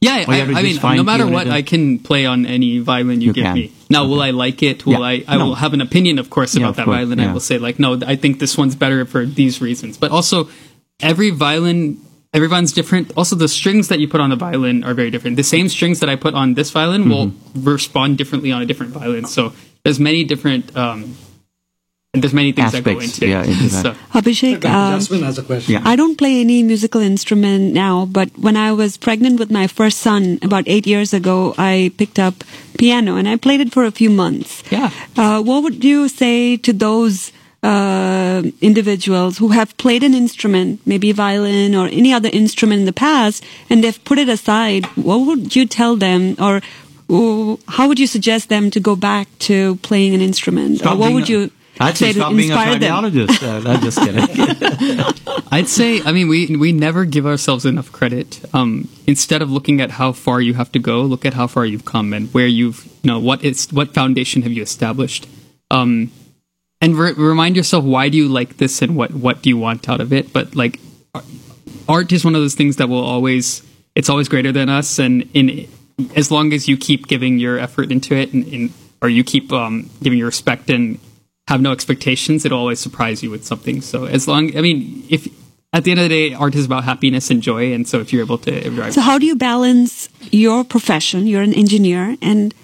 Yeah, 0.00 0.24
Or 0.28 0.34
you 0.34 0.40
have 0.40 0.48
to 0.48 0.54
I, 0.56 0.58
I 0.58 0.62
mean, 0.62 0.96
no 0.96 1.02
matter 1.04 1.26
what, 1.26 1.46
I 1.48 1.62
can 1.62 1.98
play 2.00 2.26
on 2.26 2.44
any 2.44 2.80
violin 2.80 3.20
you, 3.20 3.28
You 3.28 3.32
give 3.32 3.44
can. 3.44 3.54
me. 3.54 3.72
Now, 3.88 4.02
will 4.06 4.20
I 4.20 4.30
like 4.30 4.62
it? 4.62 4.84
Will 4.84 4.94
Yeah. 4.94 5.12
I? 5.12 5.24
I 5.28 5.36
No. 5.38 5.46
will 5.46 5.54
have 5.54 5.72
an 5.74 5.80
opinion, 5.80 6.18
of 6.18 6.28
course, 6.28 6.54
Yeah, 6.54 6.62
about 6.62 6.70
of 6.70 6.76
that 6.76 6.84
course, 6.86 6.96
violin. 6.96 7.18
yeah. 7.20 7.30
I 7.30 7.32
will 7.32 7.40
say, 7.40 7.58
like, 7.58 7.78
no, 7.78 7.98
I 8.06 8.16
think 8.16 8.38
this 8.40 8.58
one's 8.58 8.74
better 8.74 9.06
for 9.06 9.24
these 9.24 9.60
reasons. 9.62 9.96
But 9.96 10.10
also, 10.10 10.48
every 11.00 11.30
violin, 11.30 11.98
everyone's 12.36 12.72
different. 12.78 13.12
Also, 13.16 13.34
the 13.34 13.48
strings 13.48 13.88
that 13.88 13.98
you 14.00 14.06
put 14.14 14.20
on 14.20 14.30
the 14.30 14.36
violin 14.46 14.84
are 14.84 14.94
very 14.94 15.10
different. 15.10 15.36
The 15.36 15.48
same 15.56 15.68
strings 15.76 15.98
that 16.00 16.08
I 16.14 16.16
put 16.16 16.34
on 16.34 16.54
this 16.54 16.70
violin 16.70 17.08
will 17.08 17.26
Mm-hmm. 17.28 17.68
respond 17.76 18.18
differently 18.20 18.50
on 18.52 18.60
a 18.62 18.66
different 18.70 18.92
violin. 18.92 19.24
So 19.24 19.52
there's 19.84 19.98
many 19.98 20.22
different. 20.24 20.64
Um, 20.76 21.16
there's 22.22 22.32
many 22.32 22.52
things 22.56 22.72
that 22.72 22.82
go 22.84 22.92
Aspects, 22.96 23.18
into 23.20 23.28
yeah, 23.28 23.42
it. 23.44 23.48
into 23.52 23.68
that. 23.76 23.82
So, 23.82 23.90
Abhishek, 24.18 24.56
uh, 24.64 24.96
Jasmine 24.96 25.22
has 25.22 25.36
a 25.36 25.42
question. 25.42 25.74
Yeah. 25.74 25.82
I 25.84 25.96
don't 26.00 26.16
play 26.16 26.40
any 26.40 26.62
musical 26.62 27.02
instrument 27.02 27.74
now, 27.74 28.06
but 28.18 28.28
when 28.38 28.56
I 28.56 28.72
was 28.72 28.96
pregnant 28.96 29.38
with 29.38 29.50
my 29.50 29.66
first 29.66 29.98
son 30.00 30.38
about 30.40 30.64
eight 30.66 30.86
years 30.86 31.12
ago, 31.12 31.54
I 31.58 31.92
picked 32.00 32.18
up 32.18 32.34
piano 32.78 33.16
and 33.20 33.28
I 33.28 33.36
played 33.36 33.60
it 33.60 33.70
for 33.70 33.84
a 33.84 33.90
few 33.92 34.08
months. 34.08 34.62
Yeah. 34.72 34.88
Uh, 35.14 35.42
what 35.42 35.62
would 35.62 35.84
you 35.84 36.08
say 36.08 36.56
to 36.56 36.72
those 36.72 37.32
uh, 37.70 38.42
individuals 38.60 39.38
who 39.38 39.48
have 39.58 39.76
played 39.84 40.02
an 40.08 40.14
instrument, 40.14 40.80
maybe 40.86 41.12
violin 41.12 41.74
or 41.74 41.86
any 41.88 42.12
other 42.18 42.30
instrument 42.32 42.80
in 42.80 42.86
the 42.86 42.92
past, 43.08 43.44
and 43.70 43.82
they've 43.82 44.02
put 44.04 44.18
it 44.18 44.28
aside? 44.28 44.86
What 45.08 45.18
would 45.26 45.56
you 45.56 45.64
tell 45.66 45.96
them, 45.96 46.36
or 46.38 46.60
how 47.76 47.88
would 47.88 47.98
you 47.98 48.06
suggest 48.06 48.48
them 48.48 48.70
to 48.70 48.80
go 48.80 48.94
back 48.96 49.26
to 49.50 49.76
playing 49.88 50.14
an 50.14 50.20
instrument? 50.20 50.78
Stop 50.78 50.94
or 50.94 50.98
what 50.98 51.06
being 51.06 51.14
would 51.16 51.28
a- 51.28 51.32
you 51.32 51.50
I'd 51.78 51.96
say 51.96 52.12
to 52.12 52.18
stop 52.20 52.32
being 52.32 52.50
a 52.50 52.54
inspire 52.54 52.78
them? 52.78 52.90
cardiologist. 52.90 53.42
Uh, 53.44 53.68
I'm 53.70 53.80
just 53.82 53.98
kidding. 54.00 55.44
I'd 55.52 55.68
say, 55.68 56.00
I 56.02 56.10
mean, 56.12 56.26
we 56.28 56.56
we 56.56 56.72
never 56.72 57.04
give 57.04 57.26
ourselves 57.26 57.66
enough 57.66 57.92
credit. 57.92 58.40
Um, 58.54 58.88
instead 59.06 59.42
of 59.42 59.50
looking 59.50 59.80
at 59.84 59.90
how 60.00 60.12
far 60.12 60.40
you 60.40 60.54
have 60.54 60.70
to 60.72 60.78
go, 60.78 61.02
look 61.02 61.24
at 61.26 61.34
how 61.34 61.46
far 61.46 61.66
you've 61.66 61.84
come 61.84 62.12
and 62.16 62.32
where 62.32 62.46
you've, 62.46 62.84
you 63.02 63.08
know, 63.10 63.18
what 63.20 63.44
is 63.44 63.68
what 63.72 63.92
foundation 63.92 64.40
have 64.42 64.52
you 64.52 64.62
established, 64.62 65.28
um, 65.70 66.10
and 66.80 66.96
re- 66.96 67.12
remind 67.12 67.56
yourself 67.56 67.84
why 67.84 68.08
do 68.08 68.16
you 68.16 68.28
like 68.28 68.58
this 68.58 68.82
and 68.82 68.96
what 68.96 69.12
what 69.12 69.42
do 69.42 69.48
you 69.48 69.56
want 69.56 69.88
out 69.88 70.00
of 70.00 70.12
it. 70.12 70.32
But 70.32 70.54
like, 70.54 70.80
art 71.88 72.12
is 72.12 72.24
one 72.24 72.34
of 72.34 72.40
those 72.40 72.54
things 72.54 72.76
that 72.76 72.88
will 72.88 73.04
always, 73.04 73.62
it's 73.94 74.08
always 74.08 74.28
greater 74.28 74.52
than 74.52 74.68
us, 74.68 74.98
and 74.98 75.28
in 75.34 75.68
as 76.14 76.30
long 76.30 76.52
as 76.52 76.68
you 76.68 76.76
keep 76.76 77.06
giving 77.06 77.38
your 77.38 77.58
effort 77.58 77.90
into 77.90 78.14
it, 78.14 78.32
and, 78.32 78.46
and 78.46 78.72
or 79.00 79.08
you 79.08 79.24
keep 79.24 79.52
um, 79.52 79.90
giving 80.02 80.18
your 80.18 80.26
respect 80.26 80.68
and 80.70 80.98
have 81.48 81.60
no 81.60 81.72
expectations, 81.72 82.44
it'll 82.44 82.58
always 82.58 82.80
surprise 82.80 83.22
you 83.22 83.30
with 83.30 83.44
something. 83.44 83.80
So 83.80 84.04
as 84.04 84.26
long, 84.26 84.56
I 84.56 84.60
mean, 84.60 85.04
if 85.08 85.28
at 85.72 85.84
the 85.84 85.92
end 85.92 86.00
of 86.00 86.04
the 86.04 86.08
day, 86.08 86.34
art 86.34 86.54
is 86.54 86.66
about 86.66 86.84
happiness 86.84 87.30
and 87.30 87.42
joy, 87.42 87.72
and 87.72 87.86
so 87.86 88.00
if 88.00 88.12
you're 88.12 88.22
able 88.22 88.38
to, 88.38 88.92
So, 88.92 89.00
how 89.00 89.18
do 89.18 89.26
you 89.26 89.36
balance 89.36 90.08
your 90.30 90.64
profession? 90.64 91.26
You're 91.26 91.42
an 91.42 91.54
engineer, 91.54 92.16
and 92.22 92.54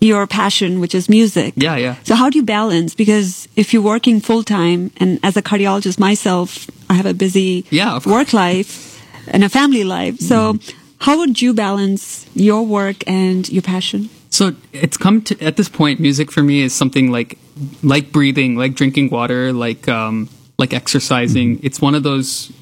your 0.00 0.26
passion, 0.26 0.80
which 0.80 0.94
is 0.94 1.08
music. 1.08 1.54
yeah, 1.56 1.76
yeah, 1.76 1.96
So, 2.04 2.14
how 2.14 2.28
do 2.30 2.38
you 2.38 2.44
balance? 2.44 2.94
Because 2.94 3.48
if 3.56 3.72
you're 3.72 3.82
working 3.82 4.20
full 4.20 4.42
time, 4.42 4.90
and 4.98 5.18
as 5.22 5.36
a 5.36 5.42
cardiologist 5.42 5.98
myself, 5.98 6.68
I 6.90 6.94
have 6.94 7.06
a 7.06 7.14
busy 7.14 7.64
Yeah, 7.70 7.98
work 8.06 8.32
life 8.32 9.00
and 9.28 9.42
a 9.44 9.48
family 9.48 9.84
life. 9.84 10.18
So, 10.20 10.58
how 10.98 11.18
would 11.18 11.40
you 11.42 11.54
balance 11.54 12.26
your 12.34 12.64
work 12.66 13.04
and 13.06 13.48
your 13.48 13.62
passion? 13.62 14.08
So 14.30 14.52
it's 14.72 14.96
come 14.96 15.22
to 15.22 15.40
at 15.40 15.56
this 15.56 15.68
point, 15.68 16.00
music 16.00 16.32
for 16.32 16.42
me 16.42 16.62
is 16.62 16.74
something 16.74 17.10
like 17.12 17.38
like 17.82 18.10
breathing, 18.10 18.56
like 18.56 18.74
drinking 18.74 19.10
water, 19.10 19.52
like 19.52 19.88
um, 19.88 20.28
like 20.58 20.74
exercising. 20.74 21.60
It's 21.62 21.80
one 21.80 21.94
of 21.94 22.02
those. 22.02 22.52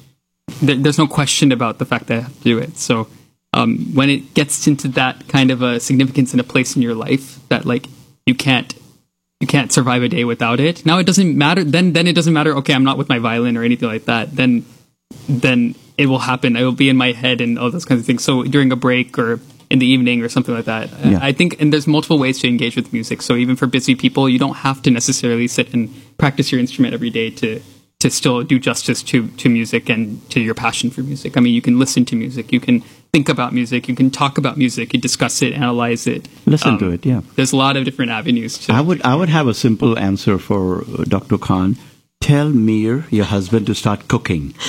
There, 0.61 0.75
there's 0.75 0.99
no 0.99 1.07
question 1.07 1.51
about 1.51 1.79
the 1.79 1.85
fact 1.85 2.07
that 2.07 2.17
I 2.17 2.21
have 2.21 2.37
to 2.37 2.43
do 2.43 2.59
it. 2.59 2.77
So 2.77 3.07
um, 3.53 3.93
when 3.93 4.09
it 4.09 4.33
gets 4.33 4.67
into 4.67 4.87
that 4.89 5.27
kind 5.27 5.51
of 5.51 5.61
a 5.61 5.79
significance 5.79 6.31
and 6.31 6.41
a 6.41 6.43
place 6.43 6.75
in 6.75 6.81
your 6.81 6.95
life 6.95 7.39
that 7.49 7.65
like 7.65 7.87
you 8.25 8.35
can't 8.35 8.73
you 9.39 9.47
can't 9.47 9.71
survive 9.71 10.03
a 10.03 10.09
day 10.09 10.23
without 10.23 10.59
it. 10.59 10.85
Now 10.85 10.99
it 10.99 11.05
doesn't 11.05 11.37
matter. 11.37 11.63
Then 11.63 11.93
then 11.93 12.07
it 12.07 12.13
doesn't 12.13 12.33
matter. 12.33 12.55
Okay, 12.57 12.73
I'm 12.73 12.83
not 12.83 12.97
with 12.97 13.09
my 13.09 13.19
violin 13.19 13.57
or 13.57 13.63
anything 13.63 13.89
like 13.89 14.05
that. 14.05 14.35
Then 14.35 14.65
then 15.27 15.75
it 15.97 16.07
will 16.07 16.19
happen. 16.19 16.55
It 16.55 16.63
will 16.63 16.71
be 16.71 16.89
in 16.89 16.97
my 16.97 17.11
head 17.11 17.41
and 17.41 17.59
all 17.59 17.69
those 17.69 17.85
kinds 17.85 18.01
of 18.01 18.07
things. 18.07 18.23
So 18.23 18.43
during 18.43 18.71
a 18.71 18.75
break 18.75 19.19
or 19.19 19.39
in 19.69 19.79
the 19.79 19.87
evening 19.87 20.21
or 20.21 20.29
something 20.29 20.53
like 20.53 20.65
that. 20.65 20.89
Yeah. 21.03 21.19
I 21.21 21.31
think, 21.31 21.59
and 21.59 21.73
there's 21.73 21.87
multiple 21.87 22.19
ways 22.19 22.39
to 22.39 22.47
engage 22.47 22.75
with 22.75 22.93
music. 22.93 23.23
So 23.23 23.35
even 23.35 23.55
for 23.55 23.65
busy 23.65 23.95
people, 23.95 24.29
you 24.29 24.37
don't 24.37 24.57
have 24.57 24.83
to 24.83 24.91
necessarily 24.91 25.47
sit 25.47 25.73
and 25.73 25.89
practice 26.19 26.51
your 26.51 26.61
instrument 26.61 26.93
every 26.93 27.09
day 27.09 27.29
to 27.31 27.59
to 27.99 28.09
still 28.09 28.43
do 28.43 28.59
justice 28.59 29.01
to 29.01 29.27
to 29.27 29.49
music 29.49 29.89
and 29.89 30.29
to 30.29 30.39
your 30.41 30.53
passion 30.53 30.91
for 30.91 31.01
music. 31.01 31.37
I 31.37 31.39
mean, 31.39 31.53
you 31.53 31.61
can 31.61 31.79
listen 31.79 32.05
to 32.05 32.15
music, 32.15 32.51
you 32.51 32.59
can 32.59 32.83
think 33.13 33.29
about 33.29 33.53
music, 33.53 33.87
you 33.87 33.93
can 33.95 34.09
talk 34.09 34.39
about 34.39 34.57
music, 34.57 34.91
you 34.91 34.99
discuss 34.99 35.43
it, 35.43 35.53
analyze 35.53 36.07
it, 36.07 36.27
Listen 36.47 36.71
Um, 36.73 36.79
to 36.79 36.89
it, 36.89 37.05
yeah. 37.05 37.21
There's 37.35 37.53
a 37.53 37.57
lot 37.57 37.77
of 37.77 37.85
different 37.85 38.09
avenues 38.11 38.57
to. 38.65 38.73
I 38.73 38.81
would 38.81 39.01
I 39.03 39.13
would 39.15 39.29
have 39.29 39.47
a 39.47 39.53
simple 39.53 39.97
answer 39.99 40.39
for 40.39 40.81
uh, 40.81 41.03
Dr. 41.15 41.37
Khan. 41.37 41.77
Tell 42.21 42.49
Mir, 42.49 43.05
your 43.11 43.25
husband, 43.25 43.67
to 43.67 43.75
start 43.75 44.07
cooking. 44.07 44.53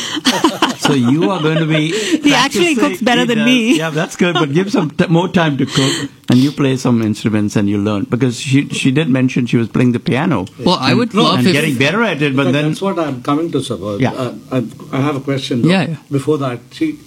So 0.85 0.93
you 0.93 1.31
are 1.31 1.41
going 1.41 1.57
to 1.57 1.67
be. 1.67 1.83
He 2.25 2.35
actually 2.35 2.75
cooks 2.75 3.01
better 3.01 3.25
than 3.25 3.43
me. 3.47 3.79
Yeah, 3.79 3.89
that's 3.89 4.17
good. 4.23 4.35
But 4.35 4.53
give 4.53 4.71
some 4.71 4.91
t- 4.91 5.07
more 5.07 5.29
time 5.37 5.57
to 5.61 5.65
cook, 5.77 6.11
and 6.31 6.39
you 6.39 6.51
play 6.53 6.77
some 6.77 7.01
instruments 7.01 7.57
and 7.57 7.71
you 7.73 7.79
learn 7.79 8.05
because 8.15 8.39
she 8.49 8.69
she 8.81 8.91
did 8.99 9.09
mention 9.09 9.47
she 9.53 9.57
was 9.57 9.69
playing 9.77 9.93
the 9.97 10.03
piano. 10.11 10.45
Well, 10.67 10.77
I 10.89 10.93
would 10.99 11.15
No, 11.15 11.23
love 11.23 11.39
and 11.39 11.47
if 11.47 11.55
getting 11.59 11.79
better 11.85 12.03
at 12.11 12.21
it, 12.21 12.37
but 12.37 12.45
But 12.45 12.53
then 12.59 12.69
that's 12.69 12.83
what 12.89 12.99
I'm 13.05 13.23
coming 13.31 13.49
to, 13.53 13.63
sir. 13.71 13.79
Yeah. 13.99 14.13
uh, 14.13 14.35
I, 14.53 14.59
I 14.99 15.01
have 15.09 15.17
a 15.17 15.25
question. 15.31 15.63
though. 15.63 15.71
Yeah, 15.75 15.89
yeah. 15.95 15.97
Before 16.19 16.37
that, 16.45 16.61
she 16.81 16.99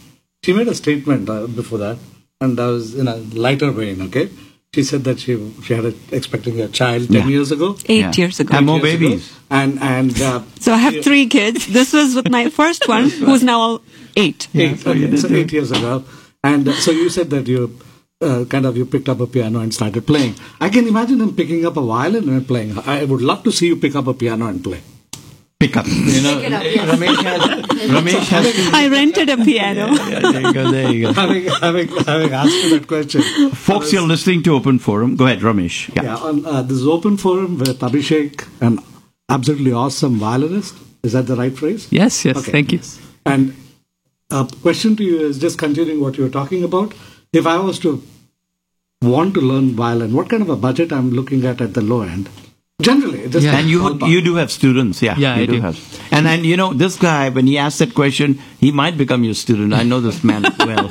she 0.44 0.54
made 0.54 0.68
a 0.68 0.76
statement 0.76 1.30
uh, 1.30 1.48
before 1.48 1.80
that, 1.80 1.98
and 2.42 2.58
that 2.58 2.68
was 2.68 2.96
in 2.96 3.08
a 3.08 3.16
lighter 3.46 3.72
vein. 3.72 4.02
Okay, 4.08 4.30
she 4.74 4.84
said 4.84 5.04
that 5.06 5.20
she 5.20 5.36
she 5.64 5.74
had 5.74 5.86
a, 5.86 5.94
expecting 6.12 6.60
a 6.62 6.68
child 6.68 7.08
ten 7.08 7.16
Yeah. 7.24 7.28
years 7.36 7.52
ago. 7.52 7.76
Eight 7.88 8.00
Yeah. 8.06 8.12
years 8.24 8.40
ago. 8.40 8.58
and 8.58 8.66
more 8.66 8.80
Years 8.80 8.94
ago. 8.94 9.08
babies. 9.08 9.34
And 9.50 9.80
and 9.82 10.22
uh, 10.22 10.42
So 10.60 10.74
I 10.74 10.78
have 10.78 11.04
three 11.04 11.26
kids. 11.28 11.68
This 11.80 11.94
was 11.94 12.16
with 12.16 12.30
my 12.30 12.50
first 12.50 12.88
one, 12.88 13.10
who's 13.10 13.44
now 13.44 13.80
eight. 14.16 14.48
eight, 14.54 14.80
so 14.80 14.92
okay, 14.92 15.16
so 15.18 15.28
eight 15.42 15.52
years 15.52 15.72
ago, 15.72 16.04
and 16.44 16.68
uh, 16.68 16.74
so 16.88 16.92
you 16.92 17.10
said 17.10 17.30
that 17.32 17.48
you. 17.48 17.62
Uh, 18.20 18.46
kind 18.52 18.66
of, 18.66 18.76
you 18.76 18.84
picked 18.84 19.08
up 19.10 19.20
a 19.20 19.28
piano 19.28 19.60
and 19.60 19.72
started 19.72 20.04
playing. 20.08 20.34
I 20.60 20.70
can 20.70 20.88
imagine 20.88 21.22
him 21.22 21.36
picking 21.40 21.64
up 21.68 21.78
a 21.78 21.82
violin 21.90 22.28
and 22.30 22.48
playing. 22.48 22.76
I 22.94 23.04
would 23.10 23.22
love 23.22 23.44
to 23.44 23.52
see 23.52 23.68
you 23.68 23.76
pick 23.76 23.96
up 24.00 24.08
a 24.08 24.14
piano 24.22 24.48
and 24.48 24.64
play. 24.64 24.80
Pick 25.60 25.76
up. 25.78 25.86
You 25.88 26.22
know, 26.22 26.40
it 26.40 26.54
up, 26.54 26.64
yes. 26.64 26.90
Ramesh 26.90 27.24
has 27.24 27.42
Ramesh 27.92 28.28
has. 28.30 28.74
I 28.74 28.88
rented 28.90 29.30
a 29.30 29.38
piano. 29.38 29.88
Yeah, 29.88 30.20
there 30.20 30.42
you 30.42 30.54
go. 30.54 30.72
There 30.72 30.92
you 30.92 31.08
go. 31.08 31.14
having, 31.14 31.46
having, 31.46 31.88
having 32.06 32.34
asked 32.34 32.64
you 32.64 32.80
that 32.80 32.88
question, 32.88 33.22
Folks, 33.52 33.92
you're 33.92 34.08
listening 34.08 34.44
to 34.44 34.54
Open 34.54 34.80
Forum. 34.80 35.16
Go 35.16 35.26
ahead, 35.26 35.40
Ramesh. 35.40 35.94
Yeah. 35.96 36.04
Yeah, 36.04 36.16
on 36.18 36.46
uh, 36.46 36.62
this 36.62 36.84
open 36.84 37.18
forum 37.18 37.58
with 37.58 37.80
Abhishek, 37.80 38.48
an 38.62 38.80
absolutely 39.30 39.72
awesome 39.72 40.18
violinist. 40.18 40.76
Is 41.04 41.14
that 41.14 41.28
the 41.28 41.36
right 41.36 41.56
phrase? 41.58 41.88
yes, 41.92 42.24
yes, 42.26 42.38
Okay. 42.38 42.52
thank 42.52 42.72
you. 42.74 42.80
And 43.26 43.56
a 44.32 44.48
question 44.62 44.96
to 44.98 45.04
you 45.04 45.20
is 45.26 45.40
just 45.40 45.58
continuing 45.58 46.02
what 46.02 46.18
you 46.18 46.24
were 46.24 46.30
talking 46.30 46.64
about. 46.64 46.94
If 47.34 47.46
I 47.48 47.58
was 47.58 47.80
to 47.80 48.02
want 49.02 49.34
to 49.36 49.42
learn 49.42 49.72
violin, 49.76 50.14
what 50.14 50.30
kind 50.30 50.42
of 50.42 50.50
a 50.50 50.56
budget 50.56 50.92
I'm 50.92 51.12
looking 51.12 51.46
at 51.46 51.62
at 51.62 51.74
the 51.76 51.82
low 51.82 52.02
end? 52.02 52.30
Generally, 52.88 53.30
just 53.30 53.44
Yeah. 53.44 53.58
And 53.58 53.68
you 53.68 53.80
ballpark. 53.80 54.08
you 54.08 54.22
do 54.22 54.36
have 54.36 54.52
students, 54.52 55.02
yeah. 55.02 55.16
Yeah, 55.18 55.36
you 55.38 55.44
I 55.44 55.46
do. 55.48 55.62
have. 55.62 55.80
And 56.12 56.28
and 56.28 56.46
you 56.46 56.56
know 56.56 56.74
this 56.74 56.96
guy 56.96 57.28
when 57.30 57.48
he 57.48 57.58
asked 57.58 57.80
that 57.80 57.96
question, 57.96 58.38
he 58.60 58.72
might 58.72 58.96
become 59.00 59.24
your 59.24 59.34
student. 59.34 59.74
I 59.74 59.82
know 59.82 60.00
this 60.00 60.24
man 60.24 60.44
well. 60.60 60.88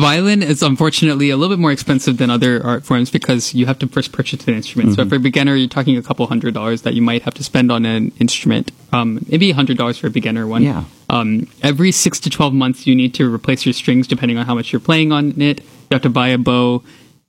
Violin 0.00 0.42
is 0.42 0.62
unfortunately 0.62 1.28
a 1.28 1.36
little 1.36 1.54
bit 1.54 1.60
more 1.60 1.70
expensive 1.70 2.16
than 2.16 2.30
other 2.30 2.64
art 2.64 2.82
forms 2.86 3.10
because 3.10 3.52
you 3.54 3.66
have 3.66 3.78
to 3.80 3.88
first 3.88 4.10
purchase 4.12 4.48
an 4.48 4.54
instrument. 4.54 4.94
So 4.96 5.06
for 5.06 5.16
a 5.16 5.18
beginner, 5.18 5.54
you're 5.54 5.68
talking 5.68 5.98
a 5.98 6.02
couple 6.02 6.26
hundred 6.28 6.54
dollars 6.54 6.80
that 6.82 6.94
you 6.94 7.02
might 7.02 7.22
have 7.24 7.34
to 7.34 7.44
spend 7.44 7.70
on 7.70 7.84
an 7.84 8.12
instrument. 8.18 8.72
Um, 8.90 9.20
maybe 9.28 9.50
a 9.50 9.54
hundred 9.54 9.76
dollars 9.76 9.98
for 9.98 10.06
a 10.06 10.10
beginner 10.10 10.46
one. 10.46 10.62
Yeah. 10.62 10.84
Um, 11.10 11.46
every 11.62 11.92
six 11.92 12.18
to 12.20 12.30
twelve 12.30 12.54
months, 12.54 12.86
you 12.86 12.94
need 12.94 13.12
to 13.20 13.30
replace 13.32 13.66
your 13.66 13.74
strings 13.74 14.06
depending 14.06 14.38
on 14.38 14.46
how 14.46 14.54
much 14.54 14.72
you're 14.72 14.80
playing 14.80 15.12
on 15.12 15.38
it. 15.42 15.60
You 15.60 15.92
have 15.92 16.02
to 16.02 16.10
buy 16.10 16.28
a 16.28 16.38
bow. 16.38 16.82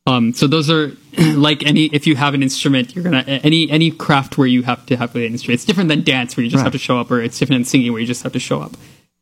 Um, 0.07 0.33
so 0.33 0.47
those 0.47 0.69
are 0.69 0.91
like 1.35 1.63
any 1.65 1.85
if 1.85 2.07
you 2.07 2.15
have 2.15 2.33
an 2.33 2.41
instrument, 2.41 2.95
you're 2.95 3.03
gonna 3.03 3.23
any 3.27 3.69
any 3.69 3.91
craft 3.91 4.37
where 4.37 4.47
you 4.47 4.63
have 4.63 4.85
to 4.87 4.97
have 4.97 5.15
an 5.15 5.21
instrument. 5.23 5.55
It's 5.55 5.65
different 5.65 5.89
than 5.89 6.03
dance 6.03 6.35
where 6.35 6.43
you 6.43 6.49
just 6.49 6.61
Right. 6.61 6.65
have 6.65 6.73
to 6.73 6.79
show 6.79 6.99
up, 6.99 7.11
or 7.11 7.21
it's 7.21 7.37
different 7.37 7.59
than 7.59 7.65
singing 7.65 7.91
where 7.91 8.01
you 8.01 8.07
just 8.07 8.23
have 8.23 8.33
to 8.33 8.39
show 8.39 8.61
up. 8.61 8.73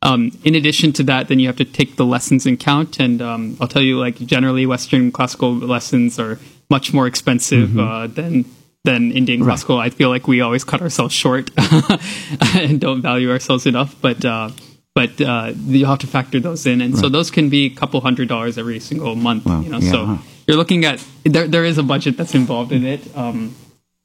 Um, 0.02 0.32
in 0.44 0.54
addition 0.54 0.94
to 0.94 1.02
that, 1.04 1.28
then 1.28 1.38
you 1.38 1.46
have 1.46 1.56
to 1.56 1.64
take 1.66 1.96
the 1.96 2.06
lessons 2.06 2.46
in 2.46 2.56
count, 2.56 2.98
and 2.98 3.20
um, 3.20 3.58
I'll 3.60 3.68
tell 3.68 3.82
you, 3.82 3.98
like 3.98 4.16
generally, 4.16 4.64
Western 4.64 5.12
classical 5.12 5.52
lessons 5.54 6.18
are 6.18 6.38
much 6.70 6.94
more 6.94 7.06
expensive 7.06 7.78
uh, 7.78 8.06
than 8.06 8.46
than 8.84 9.12
Indian 9.12 9.44
classical. 9.44 9.78
I 9.78 9.90
feel 9.90 10.08
like 10.08 10.26
we 10.26 10.40
always 10.40 10.64
cut 10.64 10.80
ourselves 10.80 11.12
short 11.12 11.50
and 12.54 12.80
don't 12.80 13.02
value 13.02 13.30
ourselves 13.30 13.66
enough, 13.66 13.94
but. 14.00 14.24
Uh, 14.24 14.50
but 14.92 15.20
uh, 15.20 15.52
you 15.66 15.86
have 15.86 16.00
to 16.00 16.08
factor 16.08 16.40
those 16.40 16.66
in, 16.66 16.80
and 16.80 16.98
so 16.98 17.08
those 17.08 17.30
can 17.30 17.48
be 17.48 17.66
a 17.66 17.70
couple 17.70 18.00
hundred 18.00 18.28
dollars 18.28 18.58
every 18.58 18.80
single 18.80 19.14
month. 19.14 19.46
You 19.46 19.70
know, 19.70 19.78
yeah, 19.78 19.90
so. 19.90 20.18
You're 20.50 20.58
looking 20.58 20.84
at 20.84 21.04
there. 21.24 21.46
There 21.46 21.64
is 21.64 21.78
a 21.78 21.82
budget 21.82 22.16
that's 22.16 22.34
involved 22.34 22.72
in 22.72 22.84
it, 22.84 23.00
um, 23.16 23.54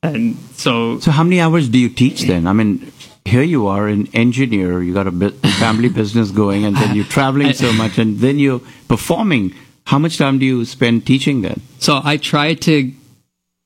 and 0.03 0.37
so 0.53 0.99
So 0.99 1.11
how 1.11 1.23
many 1.23 1.41
hours 1.41 1.69
do 1.69 1.79
you 1.79 1.89
teach 1.89 2.21
then? 2.21 2.45
I 2.45 2.53
mean, 2.53 2.91
here 3.25 3.41
you 3.41 3.65
are 3.67 3.87
an 3.87 4.07
engineer, 4.13 4.83
you 4.83 4.93
got 4.93 5.07
a 5.07 5.31
family 5.59 5.89
business 5.89 6.29
going, 6.29 6.63
and 6.63 6.75
then 6.75 6.95
you're 6.95 7.05
traveling 7.05 7.53
so 7.53 7.73
much, 7.83 7.97
and 7.97 8.19
then 8.19 8.37
you're 8.37 8.61
performing. 8.87 9.53
How 9.87 9.99
much 9.99 10.17
time 10.17 10.39
do 10.39 10.45
you 10.45 10.65
spend 10.65 11.05
teaching 11.05 11.41
then? 11.41 11.61
So 11.79 12.01
I 12.03 12.17
try 12.17 12.53
to 12.53 12.91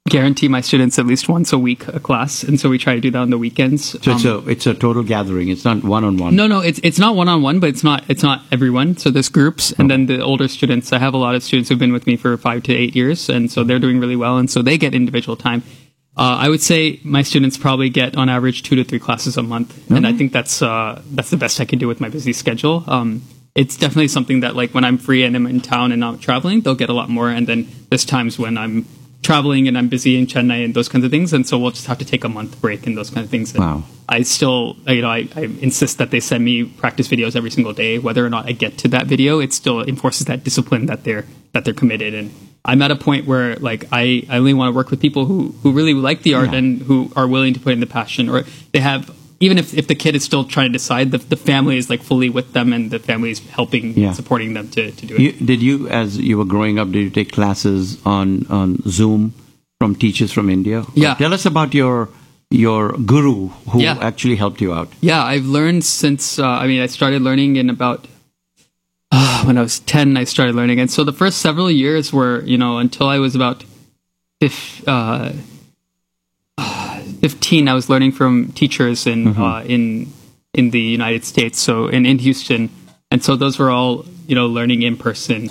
guarantee 0.10 0.48
my 0.48 0.62
students 0.62 0.98
at 1.00 1.06
least 1.06 1.30
once 1.30 1.54
a 1.54 1.58
week 1.58 1.88
a 1.88 2.00
class, 2.00 2.44
and 2.44 2.60
so 2.60 2.70
we 2.70 2.78
try 2.78 2.96
to 2.96 3.02
do 3.02 3.12
that 3.12 3.20
on 3.20 3.30
the 3.30 3.38
weekends. 3.38 3.92
So 4.04 4.12
it's 4.12 4.26
Um, 4.26 4.44
a 4.46 4.50
it's 4.50 4.68
a 4.68 4.74
total 4.74 5.04
gathering. 5.04 5.50
It's 5.50 5.64
not 5.64 5.84
one 5.84 6.04
on 6.04 6.18
one. 6.18 6.36
no, 6.36 6.48
no, 6.48 6.60
it's 6.60 6.80
it's 6.84 7.00
not 7.00 7.16
one 7.16 7.30
on 7.30 7.42
one, 7.42 7.60
but 7.60 7.70
it's 7.70 7.84
not 7.84 8.04
it's 8.10 8.24
not 8.24 8.42
everyone. 8.52 8.98
So 8.98 9.10
there's 9.12 9.30
groups, 9.30 9.72
and 9.78 9.90
then 9.90 10.08
the 10.08 10.20
older 10.22 10.48
students. 10.48 10.92
I 10.92 11.00
have 11.00 11.14
a 11.14 11.18
lot 11.18 11.36
of 11.36 11.44
students 11.44 11.70
who've 11.70 11.80
been 11.80 11.94
with 11.94 12.06
me 12.08 12.18
for 12.18 12.36
five 12.38 12.64
to 12.64 12.74
eight 12.74 12.96
years, 12.96 13.30
and 13.30 13.52
so 13.52 13.64
they're 13.64 13.80
doing 13.80 14.00
really 14.00 14.16
well, 14.18 14.38
and 14.38 14.50
so 14.50 14.62
they 14.62 14.78
get 14.78 14.94
individual 14.94 15.36
time. 15.38 15.62
Uh, 16.18 16.36
I 16.46 16.50
would 16.50 16.62
say 16.62 17.00
my 17.04 17.22
students 17.24 17.58
probably 17.58 17.90
get 17.90 18.18
on 18.18 18.28
average 18.28 18.64
two 18.64 18.76
to 18.76 18.84
three 18.84 19.00
classes 19.00 19.38
a 19.38 19.44
month, 19.44 19.90
and 19.90 20.06
I 20.06 20.12
think 20.14 20.34
that's 20.34 20.62
uh, 20.62 21.02
that's 21.16 21.30
the 21.30 21.38
best 21.38 21.62
I 21.62 21.66
can 21.66 21.80
do 21.80 21.88
with 21.88 22.02
my 22.02 22.10
busy 22.10 22.34
schedule. 22.34 22.84
Um, 22.88 23.22
it's 23.56 23.78
definitely 23.78 24.10
something 24.10 24.42
that 24.42 24.56
like 24.56 24.74
when 24.74 24.84
I'm 24.84 24.98
free 24.98 25.24
and 25.24 25.36
I'm 25.36 25.48
in 25.48 25.62
town 25.62 25.92
and 25.92 26.00
not 26.00 26.20
traveling, 26.20 26.62
they'll 26.62 26.76
get 26.76 26.90
a 26.90 26.94
lot 26.94 27.10
more, 27.10 27.30
and 27.30 27.48
then 27.48 27.68
there's 27.90 28.06
times 28.06 28.38
when 28.38 28.58
I'm 28.58 28.86
traveling 29.22 29.68
and 29.68 29.78
I'm 29.78 29.90
busy 29.90 30.18
in 30.18 30.28
Chennai 30.28 30.64
and 30.66 30.74
those 30.74 30.88
kinds 30.90 31.04
of 31.06 31.12
things, 31.12 31.34
and 31.34 31.48
so 31.48 31.58
we'll 31.60 31.72
just 31.72 31.88
have 31.88 31.98
to 32.00 32.06
take 32.06 32.24
a 32.24 32.30
month 32.30 32.60
break 32.62 32.88
and 32.88 32.98
those 32.98 33.10
kind 33.10 33.24
of 33.24 33.30
things. 33.30 33.54
And 33.54 33.64
Wow. 33.64 33.84
I 34.08 34.24
still, 34.24 34.76
you 34.88 35.02
know, 35.02 35.10
I, 35.10 35.28
I 35.36 35.42
insist 35.62 35.98
that 36.00 36.10
they 36.12 36.20
send 36.20 36.44
me 36.44 36.64
practice 36.64 37.08
videos 37.08 37.36
every 37.36 37.52
single 37.52 37.74
day, 37.74 38.00
whether 38.00 38.26
or 38.26 38.30
not 38.30 38.48
I 38.48 38.54
get 38.54 38.78
to 38.80 38.88
that 38.90 39.06
video. 39.08 39.40
It 39.40 39.54
still 39.54 39.82
enforces 39.84 40.26
that 40.28 40.44
discipline 40.44 40.88
that 40.88 41.04
they're 41.04 41.26
that 41.54 41.66
they're 41.66 41.74
committed. 41.76 42.14
And 42.16 42.32
I'm 42.66 42.82
at 42.82 42.90
a 42.92 42.96
point 42.96 43.28
where 43.28 43.56
like 43.58 43.86
I, 43.92 44.26
I 44.30 44.38
only 44.38 44.54
want 44.56 44.72
to 44.72 44.76
work 44.76 44.90
with 44.90 45.00
people 45.00 45.26
who 45.26 45.54
who 45.62 45.72
really 45.74 45.94
like 45.94 46.24
the 46.24 46.34
art 46.34 46.52
Yeah. 46.52 46.58
and 46.60 46.82
who 46.82 47.12
are 47.16 47.28
willing 47.28 47.54
to 47.54 47.60
put 47.60 47.74
in 47.74 47.82
the 47.82 47.88
passion, 47.88 48.30
or 48.30 48.44
they 48.72 48.80
have. 48.80 49.16
Even 49.42 49.58
if, 49.58 49.74
if 49.74 49.88
the 49.88 49.96
kid 49.96 50.16
is 50.16 50.24
still 50.24 50.44
trying 50.44 50.68
to 50.68 50.74
decide, 50.74 51.12
the, 51.12 51.18
the 51.18 51.38
family 51.38 51.78
is 51.78 51.90
like 51.90 52.04
fully 52.04 52.30
with 52.30 52.52
them, 52.54 52.74
and 52.74 52.92
the 52.92 53.00
family 53.00 53.32
is 53.32 53.40
helping, 53.50 53.94
Yeah. 53.98 54.12
supporting 54.12 54.54
them 54.54 54.68
to, 54.72 54.92
to 54.92 55.06
do 55.06 55.16
it. 55.16 55.22
You, 55.22 55.32
did 55.32 55.62
you, 55.62 55.88
as 55.88 56.18
you 56.18 56.38
were 56.38 56.46
growing 56.46 56.78
up, 56.78 56.92
did 56.92 57.02
you 57.04 57.10
take 57.10 57.32
classes 57.32 57.98
on 58.06 58.46
on 58.50 58.82
Zoom 58.88 59.34
from 59.80 59.96
teachers 59.96 60.32
from 60.34 60.50
India? 60.50 60.84
Yeah. 60.94 61.14
Tell 61.16 61.34
us 61.34 61.46
about 61.46 61.74
your 61.74 62.10
your 62.52 62.92
guru 62.98 63.48
who 63.72 63.80
Yeah. 63.82 63.98
actually 64.02 64.36
helped 64.36 64.60
you 64.60 64.74
out. 64.74 64.90
Yeah, 65.02 65.24
I've 65.24 65.46
learned 65.46 65.86
since. 65.86 66.38
Uh, 66.40 66.46
I 66.46 66.68
mean, 66.68 66.82
I 66.82 66.88
started 66.88 67.22
learning 67.22 67.56
in 67.56 67.70
about 67.70 68.08
uh, 69.12 69.44
when 69.46 69.58
I 69.58 69.62
was 69.62 69.80
ten. 69.80 70.18
I 70.18 70.26
started 70.26 70.56
learning, 70.56 70.80
and 70.82 70.92
so 70.92 71.04
the 71.06 71.14
first 71.14 71.38
several 71.40 71.72
years 71.72 72.12
were, 72.12 72.44
you 72.46 72.58
know, 72.58 72.78
until 72.80 73.08
I 73.08 73.20
was 73.20 73.36
about 73.36 73.64
fif- 74.42 74.84
uh, 74.88 75.32
fifteen. 77.22 77.68
I 77.68 77.74
was 77.74 77.90
learning 77.90 78.14
from 78.14 78.52
teachers 78.54 79.06
in 79.08 79.36
uh, 79.38 79.64
in 79.66 80.12
in 80.54 80.72
the 80.72 80.80
United 80.82 81.26
States, 81.26 81.60
so 81.60 81.88
in 81.88 82.06
in 82.06 82.20
Houston, 82.20 82.70
and 83.12 83.24
so 83.24 83.36
those 83.36 83.60
were 83.60 83.70
all 83.72 84.06
you 84.28 84.36
know 84.36 84.48
learning 84.48 84.82
in 84.82 84.98
person. 84.98 85.50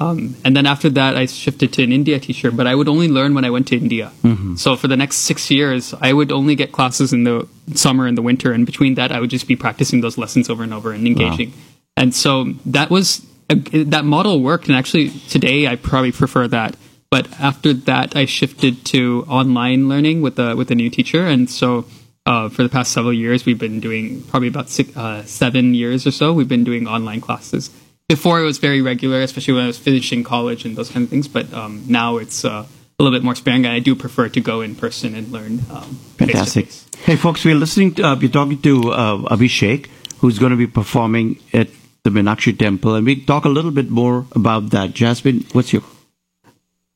Um, 0.00 0.36
and 0.44 0.56
then 0.56 0.66
after 0.66 0.88
that, 0.90 1.16
I 1.16 1.26
shifted 1.26 1.72
to 1.74 1.82
an 1.82 1.92
India 1.92 2.18
teacher, 2.18 2.50
but 2.50 2.66
I 2.66 2.74
would 2.74 2.88
only 2.88 3.08
learn 3.08 3.34
when 3.34 3.44
I 3.44 3.50
went 3.50 3.66
to 3.68 3.76
India. 3.76 4.12
So 4.56 4.76
for 4.76 4.88
the 4.88 4.96
next 4.96 5.16
six 5.16 5.50
years, 5.50 5.92
I 6.00 6.12
would 6.12 6.32
only 6.32 6.54
get 6.54 6.72
classes 6.72 7.12
in 7.12 7.24
the 7.24 7.46
summer 7.74 8.06
and 8.06 8.16
the 8.16 8.22
winter, 8.22 8.52
and 8.52 8.64
between 8.64 8.94
that, 8.94 9.12
I 9.12 9.20
would 9.20 9.30
just 9.30 9.46
be 9.46 9.56
practicing 9.56 10.00
those 10.00 10.16
lessons 10.16 10.48
over 10.48 10.62
and 10.62 10.72
over 10.72 10.92
and 10.92 11.06
engaging. 11.06 11.52
And 11.96 12.14
so 12.14 12.54
that 12.66 12.88
was 12.90 13.26
that 13.48 14.04
model 14.04 14.40
worked, 14.40 14.68
and 14.68 14.76
actually 14.76 15.10
today 15.28 15.66
I 15.66 15.76
probably 15.76 16.12
prefer 16.12 16.48
that. 16.48 16.76
But 17.10 17.28
after 17.40 17.72
that, 17.74 18.14
I 18.14 18.24
shifted 18.24 18.84
to 18.86 19.24
online 19.28 19.88
learning 19.88 20.22
with 20.22 20.38
a 20.38 20.54
with 20.54 20.70
a 20.70 20.76
new 20.76 20.90
teacher, 20.90 21.26
and 21.26 21.50
so 21.50 21.84
uh, 22.26 22.48
for 22.48 22.62
the 22.62 22.68
past 22.68 22.92
several 22.92 23.12
years, 23.12 23.44
we've 23.44 23.58
been 23.58 23.80
doing 23.80 24.22
probably 24.22 24.48
about 24.48 24.68
six, 24.68 24.96
uh, 24.96 25.24
seven 25.24 25.74
years 25.74 26.06
or 26.06 26.12
so. 26.12 26.32
We've 26.32 26.48
been 26.48 26.64
doing 26.64 26.86
online 26.86 27.20
classes. 27.20 27.70
Before 28.08 28.40
it 28.40 28.44
was 28.44 28.58
very 28.58 28.82
regular, 28.82 29.20
especially 29.22 29.54
when 29.54 29.64
I 29.64 29.66
was 29.66 29.78
finishing 29.78 30.22
college 30.22 30.64
and 30.64 30.76
those 30.76 30.90
kind 30.90 31.04
of 31.04 31.10
things. 31.10 31.26
But 31.28 31.52
um, 31.52 31.84
now 31.88 32.18
it's 32.18 32.44
uh, 32.44 32.66
a 32.98 33.02
little 33.02 33.16
bit 33.16 33.24
more 33.24 33.34
sparing, 33.34 33.64
and 33.64 33.74
I 33.74 33.80
do 33.80 33.96
prefer 33.96 34.28
to 34.28 34.40
go 34.40 34.60
in 34.60 34.76
person 34.76 35.14
and 35.14 35.32
learn. 35.32 35.60
Um, 35.70 35.98
Fantastic. 36.18 36.68
Hey, 36.98 37.16
folks, 37.16 37.44
we're 37.44 37.54
listening. 37.54 37.94
To, 37.94 38.04
uh, 38.04 38.16
we're 38.16 38.28
talking 38.28 38.62
to 38.62 38.92
uh, 38.92 39.16
Abhishek, 39.34 39.88
who's 40.18 40.38
going 40.38 40.50
to 40.50 40.56
be 40.56 40.66
performing 40.66 41.40
at 41.52 41.68
the 42.04 42.10
Meenakshi 42.10 42.56
Temple, 42.56 42.94
and 42.94 43.04
we 43.04 43.24
talk 43.24 43.44
a 43.44 43.48
little 43.48 43.72
bit 43.72 43.90
more 43.90 44.26
about 44.32 44.70
that. 44.70 44.94
Jasmin, 44.94 45.46
what's 45.52 45.72
your 45.72 45.82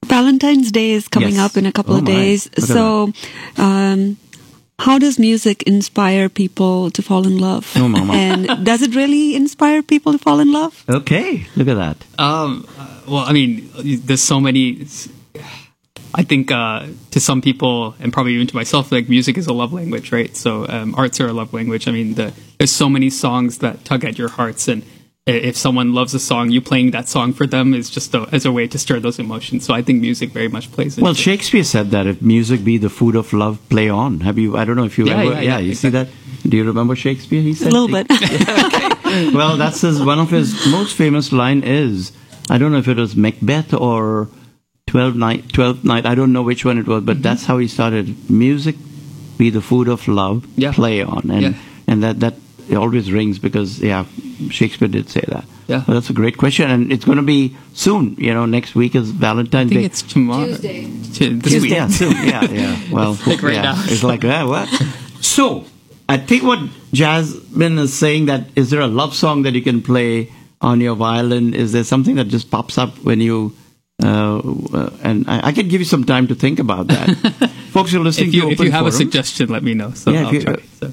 Valentine's 0.05 0.71
Day 0.73 0.93
is 0.93 1.09
coming 1.09 1.35
Yes. 1.37 1.51
up 1.51 1.57
in 1.57 1.67
a 1.67 1.73
couple 1.73 1.95
Oh 1.95 1.99
of 1.99 2.05
days. 2.05 2.49
So, 2.59 3.13
um, 3.57 4.17
how 4.79 4.99
does 4.99 5.19
music 5.19 5.63
inspire 5.65 6.29
people 6.29 6.91
to 6.91 7.03
fall 7.03 7.27
in 7.27 7.39
love? 7.39 7.73
Oh, 7.77 7.89
mama. 7.89 8.13
And 8.15 8.65
does 8.65 8.83
it 8.83 8.95
really 8.95 9.35
inspire 9.35 9.83
people 9.83 10.13
to 10.13 10.19
fall 10.19 10.41
in 10.41 10.53
love? 10.53 10.85
Okay, 10.89 11.47
look 11.57 11.69
at 11.69 11.77
that. 11.77 11.97
Um, 12.19 12.67
uh, 12.79 12.89
well, 13.09 13.25
I 13.25 13.33
mean, 13.33 13.71
there's 14.05 14.23
so 14.23 14.41
many. 14.41 14.87
I 16.17 16.23
think 16.23 16.53
uh, 16.53 16.87
to 17.11 17.19
some 17.21 17.41
people, 17.43 17.95
and 17.99 18.13
probably 18.13 18.35
even 18.35 18.47
to 18.47 18.55
myself, 18.55 18.93
like 18.93 19.09
music 19.09 19.37
is 19.37 19.47
a 19.49 19.53
love 19.53 19.73
language, 19.73 20.13
right? 20.13 20.37
So 20.37 20.67
um, 20.69 20.95
arts 20.97 21.21
are 21.21 21.27
a 21.27 21.33
love 21.33 21.53
language. 21.53 21.89
I 21.89 21.91
mean, 21.91 22.15
the, 22.15 22.33
there's 22.59 22.71
so 22.71 22.89
many 22.89 23.11
songs 23.11 23.59
that 23.59 23.85
tug 23.85 24.05
at 24.05 24.17
your 24.17 24.29
hearts, 24.29 24.69
and 24.69 24.83
i- 24.83 24.87
if 25.27 25.57
someone 25.57 25.95
loves 25.95 26.13
a 26.15 26.19
song, 26.19 26.51
you 26.51 26.61
playing 26.61 26.91
that 26.91 27.09
song 27.09 27.33
for 27.33 27.47
them 27.47 27.73
is 27.73 27.89
just 27.89 28.15
a, 28.15 28.29
as 28.31 28.45
a 28.45 28.53
way 28.53 28.67
to 28.69 28.79
stir 28.79 29.01
those 29.01 29.19
emotions. 29.19 29.65
So 29.65 29.73
I 29.73 29.81
think 29.81 30.01
music 30.03 30.31
very 30.31 30.49
much 30.49 30.71
plays. 30.71 30.99
Well, 30.99 31.11
into 31.11 31.21
it. 31.21 31.23
Shakespeare 31.23 31.65
said 31.65 31.91
that 31.93 32.07
if 32.07 32.21
music 32.21 32.63
be 32.63 32.77
the 32.77 32.91
food 32.91 33.17
of 33.17 33.33
love, 33.33 33.59
play 33.71 33.89
on. 33.89 34.21
Have 34.21 34.39
you? 34.39 34.57
I 34.57 34.65
don't 34.67 34.77
know 34.77 34.85
if 34.85 34.99
you 34.99 35.07
Yeah, 35.07 35.21
ever. 35.23 35.33
yeah, 35.35 35.41
yeah, 35.41 35.59
you 35.59 35.75
see 35.75 35.89
that? 35.91 36.09
Do 36.47 36.57
you 36.59 36.65
remember 36.65 36.95
Shakespeare? 36.95 37.41
He 37.41 37.55
said 37.55 37.73
A 37.73 37.75
little 37.75 37.89
bit. 37.89 38.07
well, 39.35 39.57
that's 39.57 39.81
his 39.81 40.03
one 40.03 40.19
of 40.19 40.29
his 40.31 40.67
most 40.67 40.95
famous 40.95 41.33
line 41.33 41.63
is 41.63 42.13
I 42.51 42.59
don't 42.59 42.71
know 42.73 42.79
if 42.79 42.89
it 42.89 42.99
was 42.99 43.17
Macbeth 43.17 43.73
or 43.73 44.29
Twelve 44.87 45.17
Night, 45.17 45.51
Twelfth 45.55 45.85
Night. 45.85 46.05
I 46.05 46.15
don't 46.15 46.35
know 46.35 46.43
which 46.43 46.67
one 46.67 46.77
it 46.77 46.87
was, 46.87 46.99
Mm-hmm. 46.99 47.07
but 47.07 47.23
that's 47.23 47.47
how 47.47 47.57
he 47.57 47.67
started. 47.67 48.29
Music 48.29 48.77
be 49.39 49.49
the 49.49 49.63
food 49.63 49.89
of 49.89 50.07
love, 50.07 50.47
Yeah. 50.57 50.73
play 50.73 51.03
on, 51.03 51.31
and 51.31 51.43
Yeah. 51.43 51.53
and 51.89 52.03
that 52.03 52.21
that 52.21 52.35
it 52.69 52.77
always 52.77 53.11
rings 53.13 53.39
because 53.39 53.81
yeah, 53.81 54.05
Shakespeare 54.51 54.89
did 54.89 55.09
say 55.11 55.23
that. 55.29 55.45
Yeah. 55.67 55.83
Well, 55.87 55.95
that's 55.95 56.11
a 56.11 56.13
great 56.13 56.37
question, 56.37 56.71
and 56.71 56.93
it's 56.93 57.05
going 57.05 57.17
to 57.17 57.23
be 57.25 57.57
soon. 57.73 58.15
You 58.19 58.35
know, 58.35 58.45
next 58.47 58.75
week 58.75 58.95
is 58.95 59.11
Valentine's 59.11 59.71
I 59.71 59.75
think 59.75 59.81
Day. 59.81 59.87
it's 59.87 60.03
tomorrow. 60.03 60.47
Tuesday. 60.47 60.83
Tu- 61.15 61.39
this 61.39 61.53
Tuesday. 61.53 61.69
Yeah, 61.71 61.89
soon. 61.89 62.13
yeah, 62.13 62.45
yeah. 62.51 62.79
Well, 62.93 63.17
Like 63.27 63.43
right 63.43 63.55
yeah. 63.55 63.63
now. 63.63 63.75
It's 63.87 64.03
like 64.03 64.25
uh, 64.25 64.45
what? 64.47 64.69
So, 65.21 65.65
I 66.09 66.19
think 66.19 66.43
what 66.43 66.59
Jasmin 66.93 67.79
is 67.79 67.95
saying 67.95 68.27
that 68.27 68.45
is 68.57 68.71
there 68.71 68.81
a 68.81 68.87
love 68.87 69.15
song 69.15 69.43
that 69.45 69.55
you 69.55 69.63
can 69.63 69.81
play 69.83 70.31
on 70.61 70.81
your 70.81 70.95
violin? 70.97 71.55
Is 71.55 71.73
there 71.73 71.85
something 71.85 72.17
that 72.17 72.29
just 72.29 72.51
pops 72.51 72.77
up 72.79 72.99
when 72.99 73.21
you? 73.21 73.55
Uh, 74.03 74.39
uh, 74.75 74.91
and 75.03 75.25
I, 75.31 75.49
I 75.49 75.53
can 75.53 75.69
give 75.69 75.81
you 75.81 75.85
some 75.87 76.05
time 76.05 76.27
to 76.27 76.35
think 76.35 76.59
about 76.59 76.89
that. 76.89 77.51
Folks, 77.71 77.93
you're 77.93 78.03
listening 78.05 78.29
If 78.29 78.35
you 78.35 78.43
to 78.43 78.51
if 78.51 78.61
you 78.61 78.71
have 78.71 78.87
a 78.87 78.93
suggestion, 78.93 79.49
let 79.49 79.63
me 79.63 79.73
know. 79.75 79.93
So 79.93 80.11
Yeah, 80.11 80.27
I'll 80.27 80.35
you- 80.35 80.43
try. 80.43 80.57
So. 80.81 80.93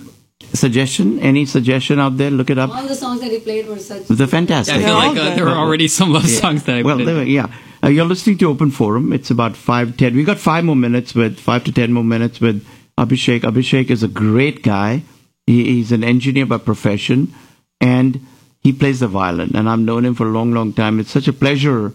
Suggestion, 0.54 1.20
any 1.20 1.46
suggestion 1.46 2.00
out 2.00 2.18
there? 2.18 2.32
Look 2.32 2.50
it 2.50 2.58
up. 2.58 2.70
All 2.70 2.88
the 2.88 2.96
songs 2.96 3.22
that 3.22 3.32
you 3.32 3.40
played 3.40 3.68
were 3.68 3.80
such. 3.80 4.08
They're 4.08 4.28
fantastic. 4.28 4.76
I 4.76 4.80
feel 4.80 4.88
Yeah, 4.88 5.08
like 5.08 5.18
uh, 5.18 5.36
there 5.36 5.46
were 5.46 5.52
already 5.52 5.88
some 5.88 6.12
love 6.14 6.28
songs 6.28 6.64
that 6.64 6.76
I 6.78 6.82
well, 6.82 6.96
put 6.98 7.02
in. 7.02 7.06
there 7.08 7.16
were- 7.16 7.24
yeah. 7.24 7.48
Uh, 7.84 7.88
you're 7.88 8.06
listening 8.06 8.38
to 8.38 8.46
Open 8.50 8.70
Forum. 8.70 9.12
It's 9.12 9.32
about 9.32 9.56
five 9.56 9.98
ten. 9.98 10.16
We 10.16 10.24
got 10.24 10.38
five 10.38 10.64
more 10.64 10.76
minutes 10.76 11.16
with 11.16 11.40
five 11.40 11.64
to 11.64 11.72
ten 11.72 11.92
more 11.94 12.04
minutes 12.04 12.40
with 12.40 12.66
Abhishek. 12.98 13.42
Abhishek 13.42 13.90
is 13.90 14.04
a 14.04 14.08
great 14.08 14.62
guy. 14.62 15.02
He, 15.48 15.66
he's 15.66 15.92
an 15.92 16.04
engineer 16.04 16.46
by 16.46 16.58
profession, 16.60 17.34
and 17.80 18.20
he 18.60 18.72
plays 18.72 19.00
the 19.00 19.08
violin. 19.08 19.56
And 19.56 19.68
I've 19.68 19.80
known 19.80 20.06
him 20.06 20.14
for 20.14 20.28
a 20.28 20.32
long, 20.32 20.52
long 20.52 20.74
time. 20.74 21.00
It's 21.00 21.10
such 21.10 21.28
a 21.28 21.34
pleasure 21.34 21.94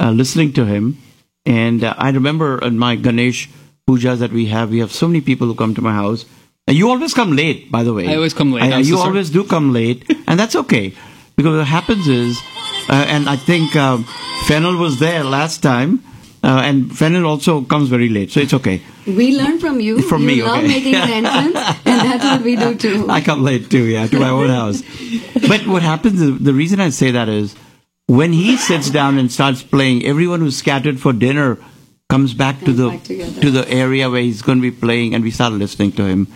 uh, 0.00 0.10
listening 0.10 0.54
to 0.54 0.64
him. 0.64 0.96
And 1.44 1.84
uh, 1.84 1.94
I 1.98 2.08
remember 2.10 2.58
in 2.64 2.78
my 2.78 2.96
Ganesh 2.96 3.50
pujas 3.86 4.18
that 4.20 4.32
we 4.32 4.46
have, 4.46 4.70
we 4.70 4.78
have 4.78 4.90
so 4.90 5.06
many 5.06 5.20
people 5.20 5.46
who 5.46 5.54
come 5.54 5.74
to 5.74 5.82
my 5.82 5.92
house. 5.92 6.24
And 6.68 6.76
you 6.76 6.90
always 6.90 7.14
come 7.14 7.36
late, 7.36 7.70
by 7.70 7.84
the 7.84 7.92
way. 7.94 8.08
I 8.08 8.16
always 8.16 8.34
come 8.34 8.52
late. 8.52 8.62
I- 8.64 8.72
I'm 8.76 8.84
so 8.84 8.88
you 8.88 8.96
sorry. 8.96 9.08
always 9.10 9.30
do 9.30 9.44
come 9.44 9.72
late, 9.72 10.04
and 10.26 10.38
that's 10.38 10.56
okay. 10.56 10.94
Because 11.36 11.56
what 11.58 11.66
happens 11.66 12.08
is, 12.08 12.38
uh, 12.88 13.04
and 13.08 13.28
I 13.28 13.36
think 13.36 13.76
um, 13.76 14.04
Phenil 14.46 14.78
was 14.78 14.98
there 14.98 15.22
last 15.22 15.62
time, 15.62 16.02
uh, 16.42 16.62
and 16.64 16.86
Phenil 16.90 17.24
also 17.26 17.60
comes 17.62 17.88
very 17.88 18.08
late, 18.08 18.32
so 18.32 18.40
it's 18.40 18.54
okay. 18.54 18.80
We 19.06 19.36
learn 19.36 19.60
from 19.60 19.78
you. 19.80 20.00
From 20.02 20.22
you 20.22 20.26
me, 20.26 20.42
love 20.42 20.58
okay. 20.58 20.66
making 20.66 20.94
an 21.04 21.10
entrance, 21.24 21.56
and 21.84 22.00
that's 22.10 22.24
what 22.24 22.42
we 22.42 22.56
do 22.56 22.74
too. 22.74 23.06
I 23.08 23.20
come 23.20 23.44
late 23.44 23.70
too, 23.70 23.84
yeah, 23.84 24.08
to 24.08 24.18
my 24.18 24.30
own 24.30 24.48
house. 24.48 24.82
But 25.46 25.68
what 25.68 25.82
happens, 25.82 26.20
is, 26.20 26.38
the 26.40 26.52
reason 26.54 26.80
I 26.80 26.88
say 26.88 27.12
that 27.12 27.28
is, 27.28 27.54
when 28.08 28.32
he 28.32 28.56
sits 28.56 28.90
down 28.90 29.18
and 29.18 29.30
starts 29.30 29.62
playing, 29.62 30.04
everyone 30.04 30.40
who's 30.40 30.56
scattered 30.56 30.98
for 30.98 31.12
dinner 31.12 31.58
comes 32.08 32.34
back 32.34 32.60
to 32.60 32.72
the 32.72 32.88
back 32.90 33.02
to 33.04 33.50
the 33.50 33.64
area 33.68 34.08
where 34.10 34.22
he's 34.22 34.42
going 34.42 34.58
to 34.58 34.62
be 34.62 34.76
playing, 34.76 35.14
and 35.14 35.22
we 35.22 35.30
start 35.30 35.52
listening 35.52 35.92
to 35.92 36.04
him. 36.04 36.26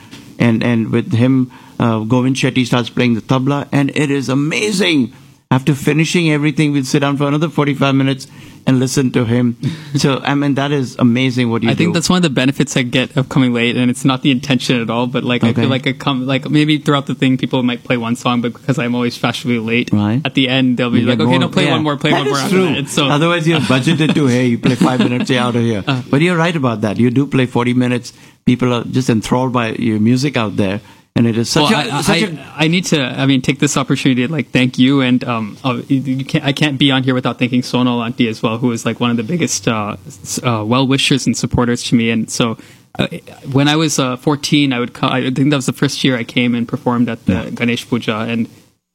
And 0.41 0.65
and 0.65 0.91
with 0.91 1.13
him, 1.13 1.53
uh, 1.79 2.01
Govind 2.01 2.37
Shetty 2.37 2.67
starts 2.67 2.91
playing 2.91 3.15
the 3.15 3.21
tabla, 3.21 3.69
and 3.71 3.91
it 3.95 4.11
is 4.11 4.29
amazing. 4.29 5.13
After 5.51 5.75
finishing 5.75 6.31
everything, 6.31 6.73
we'll 6.73 6.85
sit 6.85 7.01
down 7.01 7.19
for 7.19 7.29
another 7.29 7.51
forty-five 7.51 7.95
minutes 7.95 8.27
and 8.67 8.79
listen 8.79 9.11
to 9.13 9.25
him. 9.25 9.57
So 9.97 10.19
I 10.21 10.35
mean, 10.35 10.55
that 10.55 10.71
is 10.73 10.97
amazing 10.99 11.51
what 11.51 11.63
you 11.63 11.71
I 11.71 11.73
do. 11.75 11.79
think 11.79 11.95
that's 11.95 12.09
one 12.09 12.19
of 12.19 12.23
the 12.23 12.31
benefits 12.31 12.77
I 12.77 12.83
get 12.83 13.17
of 13.17 13.29
coming 13.29 13.53
late, 13.53 13.77
and 13.77 13.91
it's 13.91 14.05
not 14.05 14.23
the 14.23 14.31
intention 14.31 14.81
at 14.81 14.91
all. 14.91 15.07
But 15.07 15.25
like, 15.25 15.43
I 15.45 15.53
feel 15.53 15.69
like 15.69 15.87
I 15.87 15.93
come 15.93 16.27
like 16.27 16.49
maybe 16.51 16.79
throughout 16.79 17.07
the 17.07 17.15
thing, 17.15 17.37
people 17.39 17.63
might 17.63 17.83
play 17.85 17.97
one 17.97 18.17
song, 18.17 18.41
but 18.43 18.53
because 18.53 18.79
I'm 18.79 18.95
always 18.95 19.17
fashionably 19.17 19.59
late, 19.59 19.91
Right. 19.93 20.21
at 20.25 20.35
the 20.35 20.49
end 20.49 20.77
they'll 20.77 20.91
be 20.91 21.01
You 21.01 21.07
like, 21.07 21.21
okay, 21.21 21.31
more- 21.31 21.39
no, 21.41 21.49
play 21.49 21.65
yeah. 21.65 21.73
one 21.73 21.83
more, 21.83 21.97
play 21.97 22.11
That 22.11 22.27
one 22.27 22.31
more. 22.41 22.49
true. 22.49 22.75
that. 22.75 22.89
So 22.89 23.07
Otherwise, 23.09 23.47
you're 23.49 23.61
budgeted 23.61 24.15
to 24.15 24.27
hey, 24.27 24.47
you 24.47 24.59
play 24.59 24.75
five 24.77 25.01
minutes, 25.09 25.31
you're 25.31 25.41
out 25.41 25.57
of 25.57 25.63
here. 25.63 25.83
Uh. 25.87 26.03
but 26.11 26.21
you're 26.21 26.37
right 26.37 26.55
about 26.55 26.81
that. 26.83 26.99
You 26.99 27.11
do 27.11 27.27
play 27.27 27.47
40 27.47 27.75
minutes. 27.75 28.13
People 28.47 28.73
are 28.73 28.85
just 28.85 29.11
enthralled 29.11 29.53
by 29.53 29.73
your 29.73 30.01
music 30.01 30.37
out 30.37 30.57
there, 30.57 30.81
and 31.17 31.27
it 31.27 31.37
is 31.37 31.51
such 31.51 31.71
well, 31.71 31.89
a 31.89 31.93
I, 31.93 32.03
such 32.03 32.23
I, 32.23 32.27
a 32.27 32.53
I 32.65 32.69
need 32.69 32.85
to. 32.87 33.03
I 33.03 33.27
mean, 33.27 33.43
take 33.43 33.59
this 33.59 33.77
opportunity 33.77 34.27
to 34.27 34.33
like 34.33 34.51
thank 34.51 34.79
you, 34.79 35.01
and 35.01 35.23
um, 35.25 35.57
uh, 35.65 35.83
you- 35.89 36.25
can't, 36.25 36.45
I 36.45 36.53
can't 36.53 36.79
be 36.79 36.91
on 36.91 37.03
here 37.03 37.15
without 37.15 37.39
thanking 37.39 37.63
Sonal 37.63 38.05
Auntie 38.05 38.29
as 38.29 38.43
well, 38.43 38.59
who 38.59 38.71
is 38.73 38.87
like 38.87 39.01
one 39.01 39.11
of 39.11 39.17
the 39.17 39.23
biggest 39.23 39.67
uh, 39.69 39.97
uh, 40.43 40.65
well 40.65 40.87
wishers 40.87 41.27
and 41.27 41.37
supporters 41.37 41.83
to 41.85 41.95
me. 41.97 42.11
And 42.11 42.31
so, 42.31 42.57
uh, 42.99 43.09
when 43.53 43.69
I 43.69 43.77
was 43.77 43.99
uh, 43.99 44.17
14, 44.17 44.73
I 44.73 44.79
would. 44.79 44.95
Co- 44.95 45.09
I 45.09 45.31
think 45.31 45.51
that 45.51 45.57
was 45.57 45.67
the 45.67 45.73
first 45.73 46.03
year 46.05 46.17
I 46.17 46.25
came 46.25 46.55
and 46.55 46.67
performed 46.67 47.09
at 47.09 47.25
the 47.27 47.51
Ganesh 47.55 47.89
Puja, 47.89 48.21
and 48.29 48.49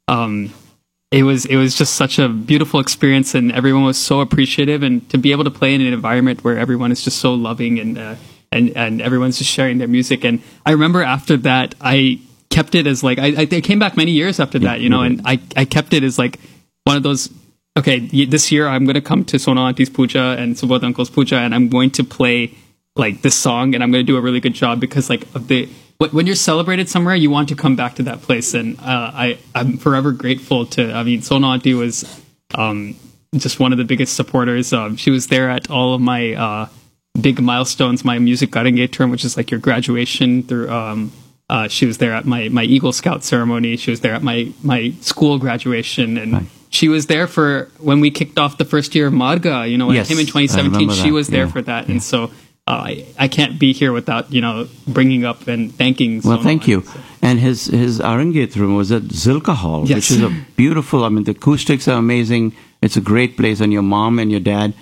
um, 0.07 0.53
it 1.11 1.23
was 1.23 1.45
it 1.45 1.57
was 1.57 1.75
just 1.75 1.95
such 1.95 2.17
a 2.17 2.27
beautiful 2.29 2.79
experience, 2.79 3.35
and 3.35 3.51
everyone 3.51 3.83
was 3.83 3.97
so 3.97 4.21
appreciative, 4.21 4.83
and 4.83 5.07
to 5.09 5.17
be 5.17 5.31
able 5.31 5.43
to 5.43 5.51
play 5.51 5.75
in 5.75 5.81
an 5.81 5.93
environment 5.93 6.43
where 6.43 6.57
everyone 6.57 6.91
is 6.91 7.03
just 7.03 7.19
so 7.19 7.33
loving 7.33 7.79
and 7.79 7.97
uh, 7.97 8.15
and 8.51 8.75
and 8.75 9.01
everyone's 9.01 9.37
just 9.37 9.49
sharing 9.49 9.77
their 9.77 9.87
music. 9.87 10.23
And 10.23 10.41
I 10.65 10.71
remember 10.71 11.03
after 11.03 11.37
that, 11.37 11.75
I 11.81 12.19
kept 12.49 12.75
it 12.75 12.87
as 12.87 13.03
like 13.03 13.19
I, 13.19 13.35
I 13.41 13.45
came 13.45 13.79
back 13.79 13.97
many 13.97 14.11
years 14.11 14.39
after 14.39 14.59
that, 14.59 14.81
you 14.81 14.89
know, 14.89 15.01
and 15.01 15.21
I 15.25 15.39
I 15.55 15.65
kept 15.65 15.93
it 15.93 16.03
as 16.03 16.17
like 16.17 16.39
one 16.83 16.97
of 16.97 17.03
those. 17.03 17.29
Okay, 17.77 17.99
this 18.25 18.53
year 18.53 18.67
I'm 18.69 18.85
going 18.85 18.95
to 18.95 19.01
come 19.01 19.25
to 19.25 19.37
Sona 19.37 19.61
Auntie's 19.61 19.89
puja 19.89 20.37
and 20.39 20.55
Subodh 20.55 20.81
Uncle's 20.83 21.09
puja, 21.09 21.35
and 21.39 21.53
I'm 21.53 21.67
going 21.67 21.91
to 21.91 22.05
play 22.05 22.55
like 22.95 23.21
this 23.21 23.35
song, 23.35 23.75
and 23.75 23.83
I'm 23.83 23.91
going 23.91 24.05
to 24.05 24.09
do 24.09 24.15
a 24.15 24.21
really 24.21 24.39
good 24.39 24.53
job 24.53 24.79
because 24.79 25.09
like 25.09 25.23
of 25.35 25.49
the 25.49 25.67
when 25.97 26.25
you're 26.25 26.35
celebrated 26.35 26.89
somewhere, 26.89 27.15
you 27.15 27.29
want 27.29 27.49
to 27.49 27.55
come 27.55 27.75
back 27.75 27.95
to 27.95 28.03
that 28.03 28.21
place, 28.21 28.53
and 28.53 28.79
uh, 28.79 29.11
I 29.13 29.37
I'm 29.53 29.77
forever 29.77 30.11
grateful 30.11 30.65
to. 30.67 30.93
I 30.93 31.03
mean, 31.03 31.21
Sona 31.21 31.47
Auntie 31.47 31.73
was 31.73 32.05
um, 32.53 32.95
just 33.35 33.59
one 33.59 33.71
of 33.71 33.77
the 33.77 33.85
biggest 33.85 34.15
supporters. 34.15 34.71
Um, 34.73 34.95
she 34.95 35.11
was 35.11 35.27
there 35.27 35.49
at 35.49 35.69
all 35.69 35.93
of 35.93 36.01
my 36.01 36.33
uh, 36.33 36.69
big 37.19 37.41
milestones, 37.41 38.03
my 38.05 38.19
music 38.19 38.51
Arangetram, 38.51 39.11
which 39.11 39.23
is 39.25 39.37
like 39.37 39.51
your 39.51 39.59
graduation 39.59 40.43
through. 40.43 40.69
Um, 40.69 41.11
uh, 41.49 41.67
she 41.67 41.85
was 41.85 41.99
there 41.99 42.13
at 42.13 42.25
my, 42.25 42.49
my 42.49 42.63
Eagle 42.63 42.91
Scout 42.91 43.23
ceremony. 43.23 43.77
She 43.77 43.91
was 43.91 44.01
there 44.01 44.13
at 44.15 44.23
my, 44.23 44.51
my 44.63 44.91
school 45.01 45.37
graduation, 45.37 46.17
and 46.17 46.33
Right. 46.33 46.45
she 46.71 46.87
was 46.89 47.05
there 47.05 47.27
for 47.27 47.69
when 47.79 47.99
we 47.99 48.09
kicked 48.09 48.39
off 48.39 48.57
the 48.57 48.65
first 48.65 48.95
year 48.95 49.07
of 49.07 49.13
Marga. 49.13 49.69
You 49.69 49.77
know, 49.77 49.87
when 49.87 49.95
Yes, 49.95 50.07
I 50.07 50.09
came 50.09 50.19
in 50.19 50.25
2017, 50.25 50.89
she 50.89 51.11
was 51.11 51.27
there 51.27 51.45
yeah, 51.45 51.51
for 51.51 51.61
that, 51.61 51.87
and 51.87 52.01
so 52.01 52.31
uh, 52.67 52.71
I 52.89 53.05
I 53.19 53.27
can't 53.27 53.59
be 53.59 53.73
here 53.73 53.91
without 53.93 54.33
you 54.33 54.41
know 54.41 54.67
bringing 54.87 55.23
up 55.23 55.47
and 55.47 55.71
thanking. 55.75 56.21
well, 56.23 56.41
thank 56.41 56.67
you. 56.67 56.81
So. 56.81 56.99
And 57.21 57.39
his 57.39 57.65
his 57.67 57.99
Arangetram 57.99 58.75
was 58.75 58.91
at 58.91 59.03
Zilkha 59.03 59.53
Hall, 59.55 59.85
Yes. 59.87 59.95
which 59.97 60.11
is 60.17 60.23
a 60.23 60.31
beautiful. 60.55 61.03
I 61.05 61.09
mean, 61.09 61.25
the 61.25 61.31
acoustics 61.31 61.87
are 61.87 61.99
amazing. 61.99 62.53
It's 62.81 62.97
a 62.97 63.01
great 63.01 63.37
place, 63.37 63.61
and 63.61 63.71
your 63.71 63.83
mom 63.83 64.17
and 64.17 64.31
your 64.31 64.39
dad 64.41 64.73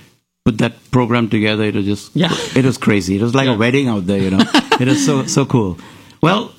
put 0.46 0.58
that 0.60 0.74
program 0.92 1.30
together. 1.30 1.64
It 1.64 1.76
was 1.76 1.86
just 1.86 2.12
Yeah. 2.16 2.34
it 2.56 2.66
was 2.66 2.78
crazy. 2.78 3.16
It 3.18 3.22
was 3.22 3.34
like 3.36 3.48
Yeah. 3.48 3.56
a 3.56 3.58
wedding 3.58 3.88
out 3.88 4.06
there. 4.08 4.20
You 4.20 4.32
know, 4.32 4.44
it 4.80 4.88
is 4.88 5.06
so 5.06 5.26
so 5.26 5.46
cool. 5.46 5.78
Well, 6.22 6.52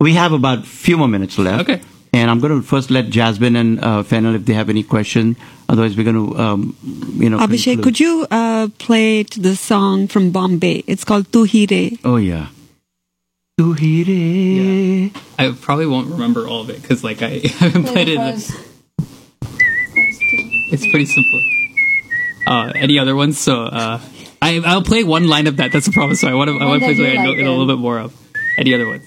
we 0.00 0.14
have 0.14 0.32
about 0.32 0.58
a 0.60 0.62
few 0.62 0.96
more 0.96 1.08
minutes 1.08 1.38
left. 1.38 1.68
Okay. 1.68 1.80
And 2.12 2.30
I'm 2.30 2.40
going 2.40 2.52
to 2.60 2.62
first 2.66 2.90
let 2.90 3.10
Jasmin 3.10 3.56
and 3.56 3.78
uh, 3.84 4.02
Phenil 4.02 4.34
if 4.34 4.46
they 4.46 4.54
have 4.54 4.70
any 4.70 4.82
question. 4.82 5.36
Otherwise, 5.68 5.98
we're 5.98 6.04
going 6.10 6.16
to, 6.30 6.38
um, 6.38 6.74
you 7.18 7.28
know. 7.28 7.36
Abhishek, 7.38 7.64
conclude. 7.74 7.84
could 7.84 8.00
you 8.00 8.26
uh, 8.30 8.68
play 8.78 9.22
the 9.24 9.54
song 9.54 10.08
from 10.08 10.30
Bombay? 10.30 10.82
It's 10.86 11.04
called 11.04 11.30
Tu 11.30 11.44
Hi 11.44 11.66
Re. 11.70 11.98
Oh 12.04 12.16
yeah. 12.16 12.46
Tu 13.58 13.72
hi 13.74 14.04
re. 14.08 15.12
I 15.38 15.50
probably 15.60 15.86
won't 15.86 16.08
remember 16.08 16.46
all 16.48 16.62
of 16.62 16.70
it 16.70 16.80
because 16.80 17.04
like 17.04 17.20
I 17.20 17.40
haven't 17.60 17.84
played 17.84 18.08
it. 18.08 18.14
in 18.16 18.24
the- 18.24 18.56
It's 20.72 20.86
pretty 20.90 21.06
simple. 21.06 21.40
Uh, 22.46 22.72
any 22.74 22.98
other 22.98 23.16
ones? 23.16 23.38
So 23.38 23.62
uh, 23.64 24.00
I 24.40 24.60
I'll 24.64 24.82
play 24.82 25.02
one 25.04 25.26
line 25.26 25.46
of 25.46 25.56
that. 25.56 25.72
That's 25.72 25.86
the 25.86 25.92
problem. 25.92 26.14
So 26.16 26.28
I 26.28 26.34
want 26.34 26.48
to 26.48 26.58
I 26.58 26.66
want 26.66 26.80
to 26.80 26.86
play 26.86 26.94
that 26.94 27.00
you 27.00 27.04
something 27.06 27.18
I 27.20 27.24
know, 27.24 27.30
like, 27.30 27.40
a 27.40 27.50
little 27.50 27.66
bit 27.66 27.78
more 27.78 27.98
of. 27.98 28.14
Any 28.58 28.72
other 28.74 28.86
ones? 28.86 29.04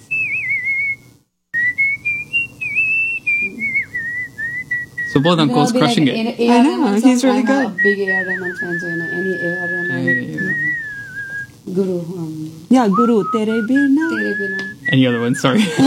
Subodh 5.13 5.39
Uncle's 5.39 5.71
crushing 5.71 6.07
it. 6.07 6.39
I 6.39 6.61
know, 6.61 6.93
he's 6.93 7.23
really 7.23 7.41
good. 7.41 7.65
I'm 7.65 7.71
a 7.73 7.75
big 7.81 7.99
A.R. 7.99 8.25
Rahman 8.25 8.55
fan, 8.57 8.79
so 8.79 8.87
you 8.87 8.95
know, 8.95 9.09
any 9.09 9.33
A.R. 9.43 9.67
Rahman, 9.67 10.65
Guru, 11.73 11.99
um, 12.01 12.65
Yeah, 12.69 12.87
Guru 12.87 13.23
Tere 13.31 13.61
Bina. 13.67 14.09
Tere 14.09 14.35
Bina. 14.37 14.75
Any 14.91 15.07
other 15.07 15.19
ones? 15.19 15.39
Sorry. 15.41 15.61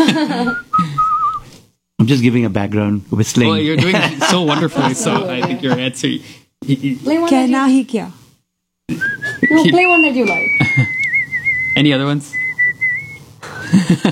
I'm 2.00 2.06
just 2.06 2.22
giving 2.22 2.44
a 2.44 2.50
background 2.50 3.02
whistling. 3.10 3.48
well, 3.48 3.58
you're 3.58 3.76
doing 3.76 3.94
it 3.96 4.22
so 4.24 4.42
wonderfully. 4.52 4.94
So 4.94 5.28
I 5.30 5.40
think 5.42 5.62
your 5.62 5.78
answer. 5.78 6.08
Y- 6.68 6.78
y- 6.82 6.98
Play 7.02 7.18
one 7.18 7.30
that 7.30 7.48
Kehna 7.48 7.68
you- 7.68 8.00
Hi 8.00 8.12
No, 9.50 9.62
play 9.64 9.86
one 9.86 10.02
that 10.02 10.14
you 10.14 10.24
like. 10.26 10.50
Any 11.76 11.92
other 11.92 12.04
ones? 12.06 12.32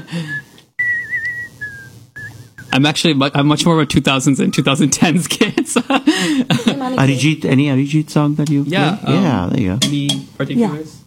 I'm 2.72 2.86
actually 2.86 3.14
mu- 3.14 3.30
I'm 3.34 3.46
much 3.48 3.66
more 3.66 3.74
of 3.74 3.80
a 3.80 3.86
2000s 3.86 4.38
and 4.38 4.52
2010s 4.52 5.28
kid. 5.36 5.66
so- 5.68 5.80
Arijit, 5.82 7.44
any 7.44 7.66
Arijit 7.66 8.10
song 8.10 8.34
that 8.36 8.48
you 8.50 8.64
yeah, 8.66 8.96
play? 8.96 9.14
yeah, 9.14 9.42
um, 9.44 9.50
there 9.50 9.60
you 9.60 9.68
go. 9.76 9.78
Any 9.86 10.08
particulars? 10.36 11.04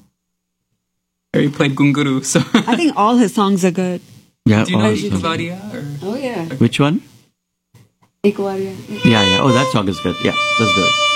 I 1.33 1.37
already 1.37 1.51
played 1.53 1.75
Ghungroo, 1.75 2.23
so. 2.23 2.39
I 2.53 2.75
think 2.75 2.95
all 2.95 3.15
his 3.17 3.33
songs 3.33 3.63
are 3.65 3.71
good. 3.71 4.01
Yeah, 4.45 4.65
Do 4.65 4.71
you 4.71 4.77
know 4.77 4.89
oh, 4.89 4.93
Ishq 4.93 5.99
Oh 6.03 6.15
yeah. 6.15 6.45
which 6.59 6.79
one? 6.79 7.01
Ek 8.23 8.35
baar, 8.37 8.57
yeah. 8.57 8.71
Yeah, 9.03 9.23
yeah. 9.23 9.39
Oh, 9.41 9.51
that 9.51 9.71
song 9.71 9.87
is 9.87 9.99
good. 10.01 10.15
Yeah, 10.23 10.35
let's 10.59 10.73
do 10.75 11.12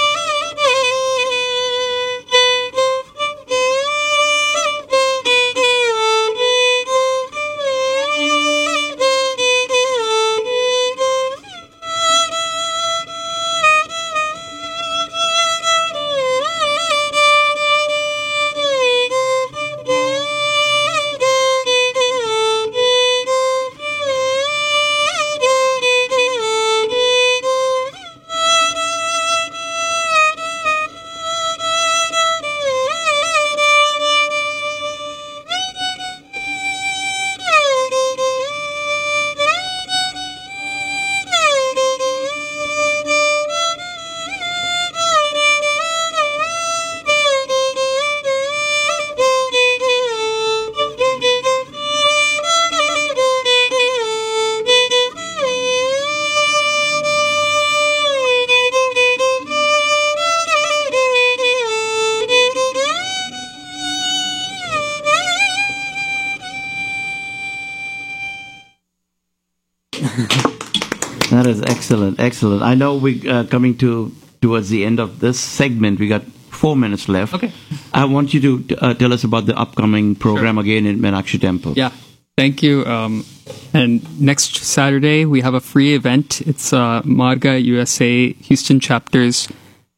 excellent. 72.28 72.62
I 72.72 72.76
know 72.76 72.92
we 73.06 73.12
uh, 73.30 73.44
coming 73.54 73.78
to 73.84 74.12
towards 74.42 74.68
the 74.70 74.82
end 74.86 75.00
of 75.00 75.20
this 75.20 75.40
segment. 75.40 76.00
We 76.00 76.08
got 76.08 76.24
four 76.62 76.76
minutes 76.76 77.08
left. 77.10 77.34
Okay. 77.34 77.52
I 77.94 78.06
want 78.06 78.34
you 78.34 78.40
to 78.48 78.52
uh, 78.82 78.94
tell 78.94 79.14
us 79.14 79.24
about 79.24 79.46
the 79.46 79.56
upcoming 79.58 80.16
program 80.16 80.56
Sure. 80.56 80.64
again 80.64 80.86
in 80.86 81.00
Meenakshi 81.00 81.40
Temple. 81.40 81.74
Yeah, 81.76 81.92
thank 82.38 82.62
you. 82.64 82.86
Um, 82.86 83.26
and 83.74 84.02
next 84.20 84.56
Saturday 84.64 85.26
we 85.26 85.42
have 85.42 85.54
a 85.56 85.60
free 85.72 85.94
event. 85.96 86.42
It's 86.42 86.74
uh, 86.74 87.02
Marga 87.04 87.54
USA 87.64 88.34
Houston 88.50 88.80
chapter's 88.80 89.48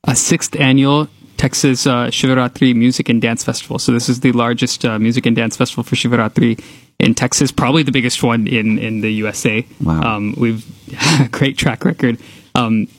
uh, 0.08 0.14
sixth 0.14 0.56
annual 0.60 1.08
Texas 1.40 1.88
uh, 1.88 2.08
Shivaratri 2.08 2.76
Music 2.76 3.08
and 3.08 3.22
Dance 3.22 3.46
Festival. 3.46 3.80
So 3.80 3.94
this 3.94 4.10
is 4.10 4.20
the 4.20 4.34
largest 4.34 4.84
uh, 4.84 5.00
music 5.00 5.26
and 5.26 5.38
dance 5.38 5.56
festival 5.56 5.86
for 5.86 5.96
Shivaratri 5.96 6.62
in 7.00 7.16
Texas, 7.16 7.50
probably 7.50 7.82
the 7.82 7.94
biggest 7.94 8.22
one 8.22 8.46
in 8.46 8.78
in 8.78 9.00
the 9.00 9.10
USA. 9.14 9.66
Wow. 9.82 10.02
Um, 10.02 10.36
we've 10.38 10.66
a 11.22 11.30
great 11.32 11.58
track 11.58 11.86
record. 11.86 12.20
Um, 12.56 12.90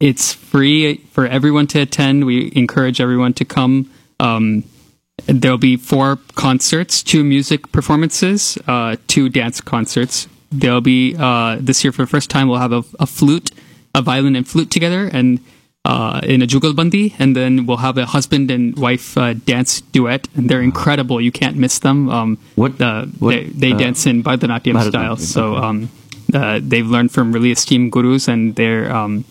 it's 0.00 0.32
free 0.32 0.96
for 1.12 1.26
everyone 1.26 1.66
to 1.68 1.80
attend. 1.80 2.24
We 2.24 2.50
encourage 2.56 3.02
everyone 3.02 3.34
to 3.34 3.44
come. 3.44 3.90
Um, 4.18 4.64
there'll 5.26 5.58
be 5.58 5.76
four 5.76 6.18
concerts, 6.36 7.02
two 7.02 7.22
music 7.22 7.70
performances, 7.70 8.56
uh, 8.66 8.96
two 9.08 9.28
dance 9.28 9.60
concerts. 9.60 10.26
There'll 10.50 10.80
be 10.80 11.16
uh, 11.18 11.58
this 11.60 11.84
year 11.84 11.92
for 11.92 12.02
the 12.02 12.08
first 12.08 12.30
time 12.30 12.48
we'll 12.48 12.64
have 12.64 12.72
a, 12.72 12.82
a 12.98 13.06
flute, 13.06 13.50
a 13.94 14.00
violin 14.00 14.36
and 14.36 14.48
flute 14.48 14.70
together, 14.70 15.10
and 15.12 15.38
uh, 15.84 16.20
in 16.24 16.42
a 16.42 16.46
jugalbandi, 16.46 17.14
and 17.18 17.34
then 17.34 17.66
we'll 17.66 17.78
have 17.78 17.96
a 17.96 18.06
husband 18.06 18.50
and 18.50 18.76
wife 18.76 19.16
uh, 19.16 19.34
dance 19.34 19.80
duet, 19.80 20.28
and 20.36 20.48
they're 20.48 20.60
incredible. 20.62 21.20
You 21.20 21.32
can't 21.32 21.56
miss 21.56 21.78
them. 21.78 22.10
Um, 22.10 22.38
What- 22.56 22.80
uh, 22.80 23.06
what, 23.18 23.30
they, 23.30 23.44
they 23.44 23.72
uh, 23.72 23.78
dance 23.78 24.06
in 24.06 24.22
Bharatanatyam 24.22 24.74
Bharatanatyam, 24.74 24.88
style, 24.88 25.16
so 25.16 25.56
um, 25.56 25.88
uh, 26.34 26.60
they've 26.62 26.86
learned 26.86 27.10
from 27.12 27.32
really 27.32 27.50
esteemed 27.50 27.92
gurus, 27.92 28.28
and 28.28 28.54
they're 28.56 28.92
um, 28.94 29.24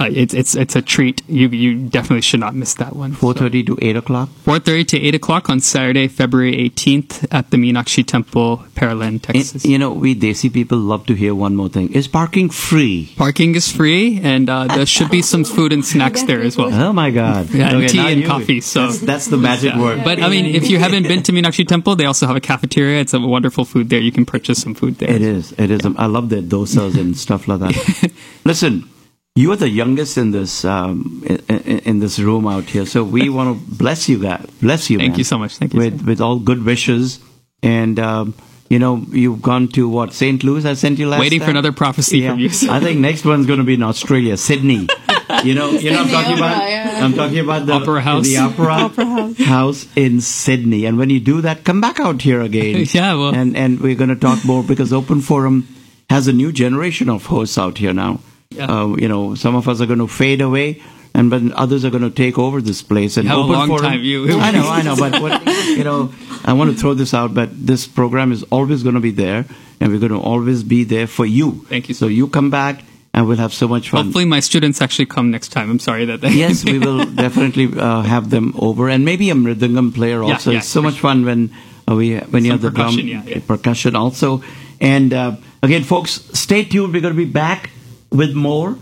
uh, 0.00 0.08
it's 0.10 0.34
it's 0.34 0.56
it's 0.56 0.74
a 0.74 0.82
treat. 0.82 1.22
You 1.28 1.46
you 1.48 1.88
definitely 1.88 2.22
should 2.22 2.40
not 2.40 2.52
miss 2.54 2.74
that 2.74 2.96
one. 2.96 3.12
Four 3.12 3.32
thirty 3.32 3.62
to 3.62 3.78
eight 3.80 3.94
o'clock. 3.96 4.28
4.30 4.44 4.86
to 4.88 5.00
8 5.00 5.14
o'clock 5.14 5.48
on 5.48 5.60
Saturday, 5.60 6.06
February 6.08 6.52
18th 6.68 7.26
at 7.30 7.50
the 7.50 7.56
Meenakshi 7.56 8.04
Temple, 8.06 8.62
Pearland, 8.74 9.06
And, 9.08 9.22
Texas. 9.22 9.64
you 9.64 9.78
know, 9.78 9.90
we 9.92 10.14
Desi 10.14 10.52
people 10.52 10.76
love 10.78 11.06
to 11.06 11.14
hear 11.14 11.34
one 11.34 11.56
more 11.56 11.68
thing. 11.70 11.92
Is 11.94 12.06
parking 12.08 12.50
free? 12.50 13.12
Parking 13.16 13.54
is 13.54 13.70
free, 13.72 14.20
and 14.22 14.50
uh, 14.50 14.66
there 14.66 14.84
should 14.84 15.10
be 15.10 15.22
some 15.22 15.44
food 15.44 15.72
and 15.72 15.82
snacks 15.84 16.24
there 16.24 16.42
as 16.42 16.56
well. 16.58 16.70
Oh 16.74 16.92
my 16.92 17.10
God! 17.10 17.50
Yeah, 17.50 17.70
and 17.74 17.88
tea 17.88 17.98
and 18.00 18.20
you- 18.20 18.26
coffee, 18.26 18.60
so- 18.60 18.86
that's, 18.88 18.98
that's 18.98 19.26
the 19.28 19.38
magic 19.38 19.72
Yeah. 19.74 19.80
word. 19.80 20.04
But 20.04 20.20
I 20.22 20.28
mean, 20.28 20.44
if 20.46 20.68
you 20.68 20.78
haven't 20.78 21.04
been 21.04 21.22
to 21.22 21.32
Meenakshi 21.32 21.66
Temple, 21.66 21.96
they 21.96 22.04
also 22.06 22.26
have 22.26 22.36
a 22.36 22.40
cafeteria. 22.40 23.00
It's 23.00 23.14
a 23.14 23.20
wonderful 23.20 23.64
food 23.64 23.88
there. 23.90 24.00
You 24.00 24.12
can 24.12 24.26
purchase 24.26 24.60
some 24.60 24.74
food 24.74 24.98
there. 24.98 25.10
It 25.10 25.22
is. 25.22 25.52
It 25.52 25.70
is. 25.70 25.80
I 25.96 26.06
love 26.06 26.28
their 26.30 26.42
dosas 26.42 26.98
and 26.98 27.16
stuff 27.16 27.46
like 27.48 27.60
that. 27.60 28.12
Listen, 28.44 28.88
you 29.36 29.50
are 29.50 29.56
the 29.56 29.68
youngest 29.68 30.16
in 30.16 30.30
this 30.30 30.64
um, 30.64 31.22
in, 31.26 31.38
in 31.48 31.78
in 31.80 31.98
this 31.98 32.18
room 32.20 32.46
out 32.46 32.64
here, 32.64 32.86
so 32.86 33.02
we 33.02 33.28
want 33.28 33.58
to 33.58 33.76
bless 33.76 34.08
you, 34.08 34.20
guys. 34.22 34.46
Bless 34.62 34.90
you, 34.90 34.98
Thank 34.98 35.12
man, 35.12 35.18
you 35.18 35.24
so 35.24 35.38
much. 35.38 35.56
Thank 35.56 35.74
you. 35.74 35.80
with 35.80 36.02
with 36.06 36.20
all 36.20 36.38
good 36.38 36.64
wishes. 36.64 37.18
And 37.62 37.98
um, 37.98 38.34
you 38.68 38.78
know, 38.78 39.04
you've 39.10 39.42
gone 39.42 39.66
to 39.68 39.88
what 39.88 40.12
St. 40.12 40.44
Louis? 40.44 40.64
I 40.64 40.74
sent 40.74 41.00
you 41.00 41.08
last. 41.08 41.18
Waiting 41.20 41.40
for 41.40 41.50
another 41.50 41.72
prophecy 41.72 42.18
Yeah. 42.20 42.30
from 42.30 42.38
you. 42.40 42.48
so- 42.50 42.70
I 42.72 42.78
think 42.78 43.00
next 43.00 43.24
one's 43.24 43.46
going 43.46 43.58
to 43.58 43.64
be 43.64 43.74
in 43.74 43.82
Australia, 43.82 44.36
Sydney. 44.36 44.86
You 45.42 45.54
know, 45.54 45.70
you 45.70 45.90
know, 45.90 46.00
I'm 46.02 46.08
talking 46.08 46.36
about. 46.36 46.62
I'm 47.02 47.14
talking 47.14 47.38
about 47.40 47.66
the 47.66 47.72
Opera 47.72 48.00
house. 48.02 48.24
the 48.26 48.36
opera, 48.46 48.88
house. 49.04 49.38
house 49.38 49.86
in 49.96 50.20
Sydney. 50.20 50.84
And 50.84 50.96
when 50.96 51.10
you 51.10 51.18
do 51.18 51.40
that, 51.40 51.64
come 51.64 51.80
back 51.80 51.98
out 51.98 52.22
here 52.22 52.40
again. 52.40 52.86
Yeah, 52.92 53.14
well- 53.14 53.34
and 53.34 53.56
and 53.56 53.80
we're 53.80 53.94
going 53.96 54.10
to 54.10 54.16
talk 54.16 54.44
more 54.44 54.62
because 54.62 54.92
Open 54.92 55.20
Forum 55.22 55.66
has 56.08 56.28
a 56.28 56.32
new 56.32 56.52
generation 56.52 57.08
of 57.10 57.26
hosts 57.26 57.58
out 57.58 57.78
here 57.78 57.92
now. 57.92 58.20
Yeah. 58.54 58.66
Uh, 58.70 58.96
you 58.96 59.08
know, 59.08 59.34
some 59.34 59.54
of 59.54 59.68
us 59.68 59.80
are 59.80 59.86
going 59.86 59.98
to 59.98 60.08
fade 60.08 60.40
away, 60.40 60.80
and 61.14 61.30
but 61.30 61.42
others 61.52 61.84
are 61.84 61.90
going 61.90 62.02
to 62.02 62.10
take 62.10 62.38
over 62.38 62.60
this 62.60 62.82
place. 62.82 63.16
And 63.16 63.24
You 63.24 63.30
have 63.30 63.38
a 63.48 63.52
long 63.52 63.68
Forum, 63.68 63.82
time, 63.84 64.02
you- 64.02 64.24
I 64.40 64.50
know, 64.50 64.68
I 64.68 64.82
know, 64.82 64.96
but 64.96 65.20
what, 65.20 65.44
you 65.68 65.84
know, 65.84 66.12
I 66.44 66.52
want 66.52 66.70
to 66.72 66.76
throw 66.76 66.94
this 66.94 67.14
out. 67.14 67.34
But 67.34 67.50
this 67.66 67.86
program 67.86 68.32
is 68.32 68.42
always 68.44 68.82
going 68.82 68.94
to 68.94 69.00
be 69.00 69.10
there, 69.10 69.44
and 69.80 69.92
we're 69.92 69.98
going 70.00 70.12
to 70.12 70.20
always 70.20 70.62
be 70.62 70.84
there 70.84 71.06
for 71.06 71.26
you. 71.26 71.64
Thank 71.68 71.88
you 71.88 71.94
So 71.94 72.06
you 72.06 72.28
come 72.28 72.50
back, 72.50 72.82
and 73.12 73.26
we'll 73.28 73.38
have 73.38 73.52
so 73.54 73.68
much 73.68 73.90
fun. 73.90 74.06
Hopefully, 74.06 74.24
my 74.24 74.40
students 74.40 74.80
actually 74.80 75.06
come 75.06 75.30
next 75.30 75.48
time. 75.48 75.70
I'm 75.70 75.78
sorry 75.78 76.04
that 76.06 76.20
they. 76.20 76.30
yes, 76.44 76.64
we 76.64 76.78
will 76.78 77.04
definitely 77.24 77.68
uh, 77.78 78.02
have 78.02 78.30
them 78.30 78.54
over, 78.58 78.88
and 78.88 79.04
maybe 79.04 79.30
a 79.30 79.34
mridangam 79.34 79.94
player 79.94 80.22
also. 80.22 80.50
yeah, 80.50 80.58
it's 80.58 80.68
so 80.68 80.82
much 80.82 80.98
fun 80.98 81.24
when 81.24 81.50
uh, 81.88 81.94
we 81.94 82.16
when 82.18 82.44
you 82.44 82.52
have 82.52 82.60
the 82.60 82.70
drum 82.70 82.86
percussion, 82.94 83.08
yeah, 83.08 83.22
yeah. 83.26 83.40
percussion 83.46 83.96
also. 83.96 84.42
And 84.80 85.14
uh, 85.14 85.36
again, 85.62 85.84
folks, 85.84 86.10
stay 86.34 86.64
tuned. 86.64 86.92
We're 86.92 87.00
going 87.00 87.14
to 87.14 87.24
be 87.26 87.30
back 87.30 87.70
with 88.14 88.34
more. 88.34 88.76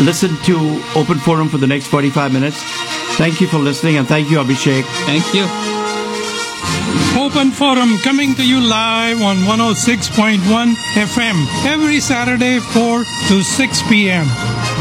Listen 0.00 0.36
to 0.44 0.56
Open 0.94 1.18
Forum 1.18 1.48
for 1.48 1.58
the 1.58 1.66
next 1.66 1.86
45 1.86 2.32
minutes. 2.32 2.56
Thank 3.16 3.40
you 3.40 3.46
for 3.46 3.58
listening, 3.58 3.96
and 3.96 4.06
thank 4.06 4.30
you, 4.30 4.38
Abhishek. 4.38 4.82
Thank 5.06 5.34
you. 5.34 5.46
Open 7.18 7.50
Forum 7.50 7.96
coming 7.98 8.34
to 8.34 8.46
you 8.46 8.60
live 8.60 9.22
on 9.22 9.36
106.1 9.38 10.38
FM 10.92 11.66
every 11.66 11.98
Saturday 11.98 12.58
4 12.60 13.04
to 13.28 13.42
6 13.42 13.82
p.m. 13.88 14.26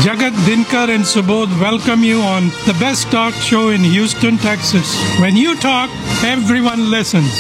Jagat 0.04 0.34
Dinkar 0.44 0.90
and 0.94 1.06
Subodh 1.06 1.50
welcome 1.62 2.04
you 2.04 2.20
on 2.22 2.50
the 2.68 2.76
best 2.78 3.10
talk 3.10 3.34
show 3.36 3.70
in 3.70 3.82
Houston, 3.82 4.38
Texas. 4.38 5.00
When 5.20 5.38
you 5.38 5.56
talk, 5.56 5.90
everyone 6.26 6.92
listens. 6.92 7.32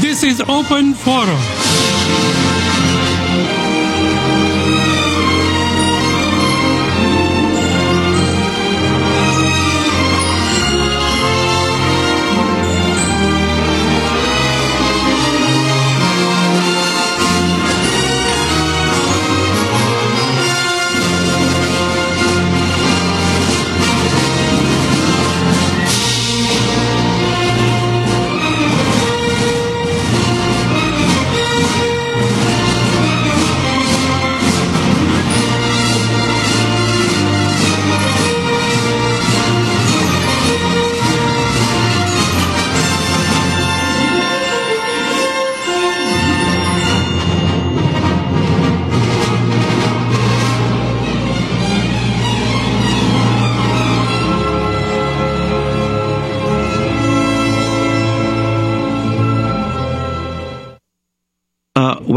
This 0.00 0.22
is 0.22 0.42
Open 0.42 0.92
Forum. 0.92 2.51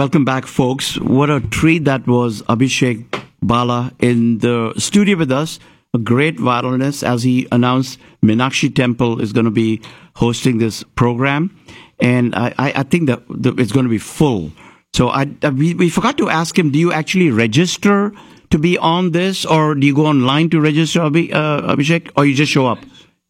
Welcome 0.06 0.24
back, 0.24 0.46
folks. 0.46 1.00
What 1.00 1.32
a 1.32 1.40
treat 1.42 1.86
that 1.86 2.06
was. 2.06 2.44
Abhishek 2.44 3.24
Bala 3.42 3.92
in 3.98 4.38
the 4.38 4.72
studio 4.78 5.18
with 5.18 5.32
us. 5.32 5.58
A 5.96 5.98
great 5.98 6.40
violinist, 6.40 7.04
as 7.04 7.24
he 7.24 7.48
announced, 7.52 7.98
Meenakshi 8.24 8.70
Temple 8.76 9.20
is 9.20 9.34
going 9.34 9.46
to 9.46 9.52
be 9.52 9.82
hosting 10.14 10.60
this 10.60 10.84
program, 10.96 11.58
and 12.00 12.36
I, 12.36 12.54
I, 12.60 12.74
I 12.76 12.84
think 12.84 13.08
that 13.08 13.24
it's 13.58 13.72
going 13.72 13.86
to 13.86 13.90
be 13.90 13.98
full. 13.98 14.52
So 14.94 15.10
I, 15.10 15.24
we, 15.50 15.74
we 15.74 15.90
forgot 15.90 16.20
to 16.20 16.30
ask 16.30 16.56
him: 16.56 16.70
Do 16.70 16.78
you 16.78 16.94
actually 16.94 17.32
register 17.32 18.14
to 18.52 18.60
be 18.60 18.78
on 18.78 19.10
this, 19.10 19.44
or 19.44 19.74
do 19.74 19.88
you 19.88 19.96
go 19.96 20.06
online 20.06 20.52
to 20.52 20.62
register, 20.62 21.02
uh, 21.02 21.10
Abhishek, 21.10 22.12
or 22.16 22.28
you 22.28 22.36
just 22.36 22.52
show 22.52 22.68
up? 22.68 22.78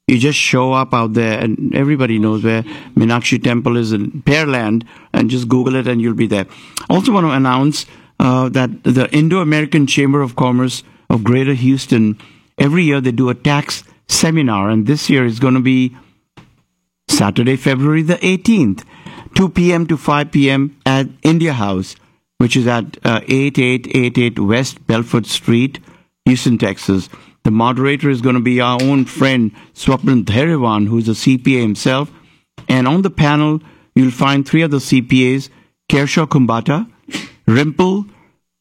You 0.07 0.19
just 0.19 0.38
show 0.38 0.72
up 0.73 0.94
out 0.94 1.14
there, 1.14 1.40
and 1.40 1.73
everybody 1.73 2.19
knows 2.19 2.44
where 2.44 2.61
Meenakshi 2.95 3.44
Temple 3.44 3.76
is 3.76 3.91
in 3.91 4.22
Pearland, 4.22 4.84
and 5.14 5.30
just 5.30 5.48
Google 5.48 5.76
it, 5.76 5.88
and 5.88 5.99
you'll 5.99 6.14
be 6.14 6.27
there. 6.27 6.45
Also, 6.90 7.11
want 7.11 7.26
to 7.26 7.32
announce 7.32 7.88
uh, 8.19 8.49
that 8.49 8.84
the 8.84 9.10
Indo-American 9.11 9.88
Chamber 9.88 10.22
of 10.22 10.36
Commerce 10.36 10.84
of 11.10 11.23
Greater 11.23 11.53
Houston 11.53 12.19
every 12.57 12.84
year 12.84 13.02
they 13.02 13.11
do 13.11 13.30
a 13.30 13.36
tax 13.36 13.84
seminar, 14.07 14.69
and 14.69 14.86
this 14.86 15.10
year 15.10 15.26
is 15.26 15.40
going 15.40 15.56
to 15.56 15.60
be 15.60 15.95
Saturday, 17.10 17.56
February 17.56 18.02
the 18.02 18.15
18th, 18.15 18.84
2 19.36 19.49
p.m. 19.49 19.88
to 19.88 19.98
5 19.98 20.32
p.m. 20.32 20.77
at 20.86 21.07
India 21.23 21.53
House, 21.53 21.95
which 22.38 22.56
is 22.56 22.68
at 22.68 22.98
uh, 23.06 23.22
8888 23.27 24.40
West 24.40 24.86
Bellfort 24.88 25.26
Street, 25.26 25.80
Houston, 26.26 26.57
Texas. 26.57 27.10
The 27.46 27.52
moderator 27.52 28.10
is 28.10 28.22
going 28.22 28.34
to 28.34 28.42
be 28.42 28.60
our 28.60 28.82
own 28.82 29.06
friend 29.06 29.52
Swapnan 29.76 30.24
Dhariwan, 30.24 30.88
who's 30.88 31.08
a 31.08 31.12
CPA 31.12 31.62
himself. 31.62 32.12
And 32.68 32.88
on 32.88 33.04
the 33.04 33.12
panel, 33.12 33.62
you'll 33.94 34.10
find 34.10 34.44
three 34.48 34.64
other 34.64 34.78
CPAs 34.78 35.50
Kershaw 35.88 36.26
Kumbata, 36.26 36.90
Rimple 37.48 38.10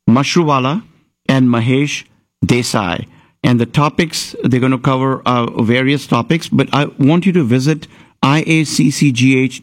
Mashruwala, 0.08 0.84
and 1.30 1.48
Mahesh 1.48 2.04
Desai. 2.44 3.08
And 3.42 3.58
the 3.58 3.64
topics, 3.64 4.36
they're 4.44 4.60
going 4.60 4.72
to 4.72 4.78
cover 4.78 5.22
are 5.26 5.48
various 5.62 6.06
topics, 6.06 6.48
but 6.48 6.68
I 6.74 6.84
want 6.98 7.24
you 7.24 7.32
to 7.32 7.42
visit 7.42 7.88
iaccgh.com 8.22 9.60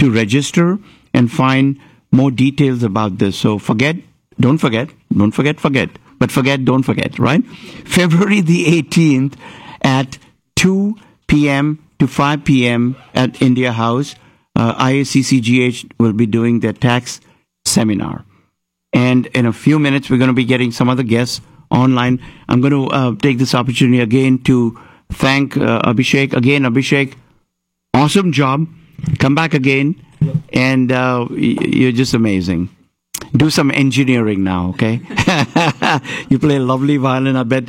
to 0.00 0.10
register 0.10 0.80
and 1.14 1.30
find 1.30 1.78
more 2.10 2.32
details 2.32 2.82
about 2.82 3.18
this. 3.18 3.36
So 3.36 3.60
forget, 3.60 3.94
don't 4.40 4.58
forget, 4.58 4.90
don't 5.16 5.30
forget, 5.30 5.60
forget, 5.60 5.90
but 6.18 6.30
forget, 6.30 6.64
don't 6.64 6.82
forget, 6.82 7.18
right? 7.18 7.44
February 7.84 8.40
the 8.40 8.64
18th 8.82 9.34
at 9.82 10.18
2 10.56 10.96
p.m. 11.26 11.78
to 11.98 12.06
5 12.06 12.44
p.m. 12.44 12.96
at 13.14 13.40
India 13.40 13.72
House, 13.72 14.14
uh, 14.56 14.74
IACCGH 14.74 15.92
will 15.98 16.12
be 16.12 16.26
doing 16.26 16.60
their 16.60 16.72
tax 16.72 17.20
seminar. 17.64 18.24
And 18.92 19.26
in 19.26 19.46
a 19.46 19.52
few 19.52 19.78
minutes, 19.78 20.10
we're 20.10 20.18
going 20.18 20.28
to 20.28 20.34
be 20.34 20.44
getting 20.44 20.72
some 20.72 20.88
other 20.88 21.02
guests 21.02 21.40
online. 21.70 22.20
I'm 22.48 22.60
going 22.60 22.72
to 22.72 22.86
uh, 22.86 23.14
take 23.16 23.38
this 23.38 23.54
opportunity 23.54 24.00
again 24.00 24.38
to 24.44 24.78
thank 25.10 25.56
uh, 25.56 25.82
Abhishek. 25.82 26.32
Again, 26.32 26.62
Abhishek, 26.62 27.14
awesome 27.94 28.32
job. 28.32 28.66
Come 29.18 29.34
back 29.34 29.54
again. 29.54 30.02
And 30.52 30.90
uh, 30.90 31.28
you're 31.30 31.92
just 31.92 32.14
amazing. 32.14 32.70
Do 33.36 33.50
some 33.50 33.70
engineering 33.70 34.44
now, 34.44 34.70
okay? 34.70 35.00
you 36.28 36.38
play 36.38 36.58
lovely 36.58 36.96
violin. 36.96 37.36
I 37.36 37.42
bet 37.42 37.64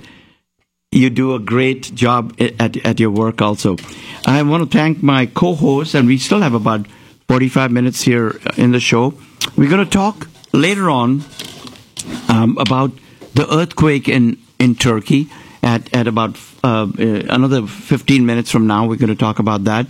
you 0.92 1.10
do 1.10 1.36
a 1.36 1.40
great 1.40 1.94
job 1.94 2.34
at, 2.40 2.78
at 2.78 3.00
your 3.00 3.12
work 3.12 3.42
also. 3.42 3.78
I 4.26 4.42
want 4.44 4.72
to 4.72 4.78
thank 4.78 5.04
my 5.04 5.26
co-host, 5.28 5.94
and 5.94 6.08
we 6.08 6.18
still 6.18 6.42
have 6.42 6.54
about 6.54 6.88
45 7.28 7.72
minutes 7.72 8.02
here 8.02 8.40
in 8.58 8.72
the 8.72 8.80
show. 8.80 9.14
We're 9.56 9.70
going 9.70 9.86
to 9.86 9.92
talk 9.92 10.28
later 10.52 10.90
on 10.90 11.24
um, 12.28 12.58
about 12.58 12.92
the 13.34 13.48
earthquake 13.54 14.10
in, 14.10 14.38
in 14.58 14.76
Turkey 14.76 15.30
at, 15.62 15.94
at 15.94 16.08
about 16.08 16.38
uh, 16.64 16.88
uh, 16.98 17.04
another 17.30 17.68
15 17.68 18.26
minutes 18.26 18.52
from 18.52 18.68
now. 18.68 18.88
We're 18.88 18.98
going 18.98 19.10
to 19.10 19.16
talk 19.16 19.40
about 19.40 19.66
that. 19.66 19.88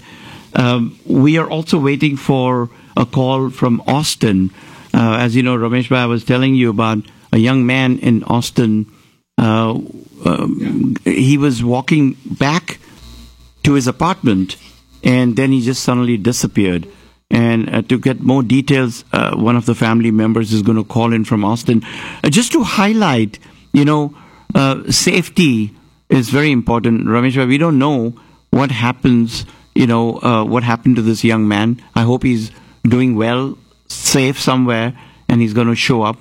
Um, 0.53 0.99
we 1.05 1.37
are 1.37 1.49
also 1.49 1.79
waiting 1.79 2.17
for 2.17 2.69
a 2.97 3.05
call 3.05 3.49
from 3.49 3.81
Austin. 3.87 4.51
Uh, 4.93 5.17
as 5.19 5.35
you 5.35 5.43
know, 5.43 5.57
Ramesh 5.57 5.89
Bhai 5.89 5.99
I 5.99 6.05
was 6.05 6.23
telling 6.23 6.55
you 6.55 6.69
about 6.69 6.99
a 7.31 7.37
young 7.37 7.65
man 7.65 7.99
in 7.99 8.23
Austin. 8.23 8.91
Uh, 9.37 9.79
um, 10.25 10.95
He 11.05 11.37
was 11.37 11.63
walking 11.63 12.17
back 12.25 12.79
to 13.63 13.73
his 13.73 13.87
apartment, 13.87 14.57
and 15.03 15.35
then 15.35 15.51
he 15.51 15.61
just 15.61 15.83
suddenly 15.83 16.17
disappeared. 16.17 16.87
And 17.31 17.69
uh, 17.69 17.81
to 17.83 17.99
get 17.99 18.21
more 18.21 18.41
details, 18.41 19.05
uh, 19.13 19.35
one 19.35 19.55
of 19.55 19.65
the 19.65 19.75
family 19.75 20.11
members 20.11 20.51
is 20.51 20.63
going 20.63 20.77
to 20.77 20.83
call 20.83 21.13
in 21.13 21.23
from 21.25 21.45
Austin, 21.45 21.83
uh, 22.23 22.29
just 22.29 22.51
to 22.53 22.63
highlight, 22.63 23.37
you 23.71 23.85
know, 23.85 24.15
uh, 24.55 24.91
safety 24.91 25.75
is 26.09 26.29
very 26.29 26.51
important. 26.51 27.05
Ramesh, 27.05 27.35
bhai, 27.35 27.45
we 27.45 27.59
don't 27.59 27.77
know 27.77 28.15
what 28.49 28.71
happens. 28.71 29.45
You 29.75 29.87
know, 29.87 30.19
what 30.43 30.63
happened 30.63 30.97
to 30.97 31.01
this 31.01 31.23
young 31.23 31.47
man. 31.47 31.81
I 31.95 32.01
hope 32.01 32.23
he's 32.23 32.51
doing 32.83 33.15
well, 33.15 33.57
safe 33.89 34.39
somewhere, 34.39 34.97
and 35.27 35.41
he's 35.41 35.53
going 35.53 35.67
to 35.67 35.75
show 35.75 36.01
up. 36.03 36.17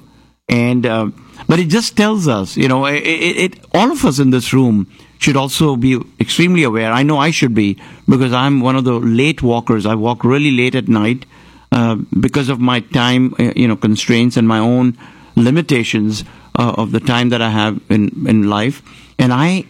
And 0.49 0.87
uh, 0.87 1.11
but 1.47 1.59
it 1.59 1.69
just 1.69 1.97
tells 1.97 2.27
us, 2.27 2.57
you 2.57 2.69
know, 2.69 2.87
it, 2.87 3.03
it, 3.03 3.37
it 3.37 3.67
all 3.75 3.93
of 3.93 4.05
us 4.05 4.19
in 4.19 4.31
this 4.31 4.53
room 4.53 4.91
should 5.19 5.37
also 5.37 5.77
be 5.77 6.01
extremely 6.21 6.63
aware. 6.63 6.93
I 6.93 7.03
know 7.03 7.19
I 7.19 7.31
should 7.31 7.55
be 7.55 7.79
because 8.09 8.33
I'm 8.33 8.61
one 8.61 8.77
of 8.77 8.85
the 8.85 8.95
late 8.95 9.43
walkers. 9.43 9.85
I 9.85 9.95
walk 9.95 10.25
really 10.25 10.51
late 10.51 10.75
at 10.75 10.89
night 10.89 11.27
uh, 11.73 11.97
because 12.19 12.49
of 12.49 12.61
my 12.61 12.81
time, 12.81 13.35
uh, 13.39 13.53
you 13.55 13.69
know, 13.69 13.77
constraints 13.77 14.37
and 14.37 14.49
my 14.49 14.59
own 14.59 14.97
limitations 15.37 16.25
uh, 16.59 16.75
of 16.77 16.93
the 16.93 17.01
time 17.01 17.29
that 17.29 17.43
I 17.43 17.51
have 17.51 17.81
in 17.91 18.27
in 18.27 18.49
life. 18.49 18.83
And 19.19 19.33
I 19.33 19.67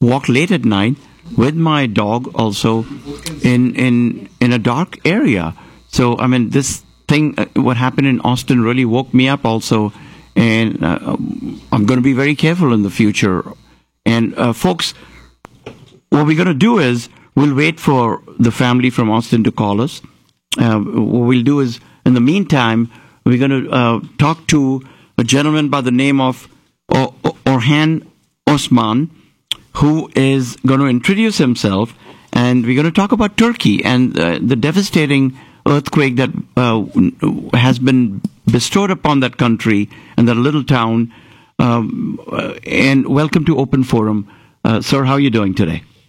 walk 0.00 0.28
late 0.28 0.50
at 0.50 0.64
night 0.64 0.96
with 1.36 1.54
my 1.54 1.86
dog 1.86 2.30
also 2.34 2.84
in 3.42 3.74
in 3.74 4.28
in 4.40 4.52
a 4.52 4.58
dark 4.58 4.98
area. 5.06 5.54
So 5.88 6.18
I 6.18 6.26
mean, 6.26 6.50
this 6.50 6.84
thing, 7.10 7.24
uh, 7.38 7.46
what 7.66 7.76
happened 7.76 8.06
in 8.12 8.20
Austin, 8.30 8.62
really 8.68 8.84
woke 8.96 9.10
me 9.20 9.28
up 9.34 9.44
also, 9.44 9.92
and 10.36 10.82
uh, 10.90 11.16
I'm 11.72 11.84
going 11.88 12.00
to 12.02 12.08
be 12.12 12.16
very 12.24 12.36
careful 12.44 12.72
in 12.76 12.82
the 12.88 12.94
future. 13.00 13.38
And 14.06 14.26
uh, 14.38 14.52
folks, 14.52 14.94
what 16.14 16.26
we're 16.26 16.40
going 16.42 16.54
to 16.58 16.64
do 16.68 16.78
is 16.90 17.08
we'll 17.34 17.54
wait 17.54 17.78
for 17.80 18.22
the 18.38 18.52
family 18.62 18.90
from 18.90 19.10
Austin 19.10 19.44
to 19.44 19.52
call 19.52 19.80
us. 19.86 20.00
Uh, 20.58 20.78
what 20.78 21.26
we'll 21.28 21.42
do 21.52 21.60
is, 21.60 21.80
in 22.06 22.14
the 22.14 22.20
meantime, 22.32 22.80
we're 23.24 23.38
going 23.44 23.56
to 23.64 23.70
uh, 23.70 24.00
talk 24.18 24.46
to 24.54 24.60
a 25.18 25.24
gentleman 25.24 25.68
by 25.68 25.80
the 25.80 25.96
name 26.04 26.20
of 26.20 26.48
o- 27.00 27.14
O- 27.24 27.36
Orhan 27.44 28.06
Osman, 28.46 29.10
who 29.76 30.10
is 30.16 30.56
going 30.66 30.80
to 30.80 30.86
introduce 30.86 31.38
himself, 31.38 31.94
and 32.32 32.64
we're 32.64 32.74
going 32.80 32.92
to 32.92 33.00
talk 33.02 33.12
about 33.12 33.36
Turkey 33.36 33.84
and 33.84 34.18
uh, 34.18 34.38
the 34.40 34.56
devastating 34.56 35.38
earthquake 35.70 36.16
that 36.16 36.30
uh, 36.56 36.84
has 37.56 37.78
been 37.78 38.20
bestowed 38.50 38.90
upon 38.90 39.20
that 39.20 39.36
country 39.36 39.88
and 40.16 40.28
that 40.28 40.34
little 40.34 40.64
town. 40.64 41.12
Um, 41.58 42.18
uh, 42.30 42.54
and 42.66 43.06
welcome 43.06 43.44
to 43.44 43.58
Open 43.58 43.84
Forum, 43.84 44.28
uh, 44.64 44.80
sir. 44.80 45.04
How 45.04 45.14
are 45.14 45.20
you 45.20 45.30
doing 45.30 45.54
today? 45.54 45.82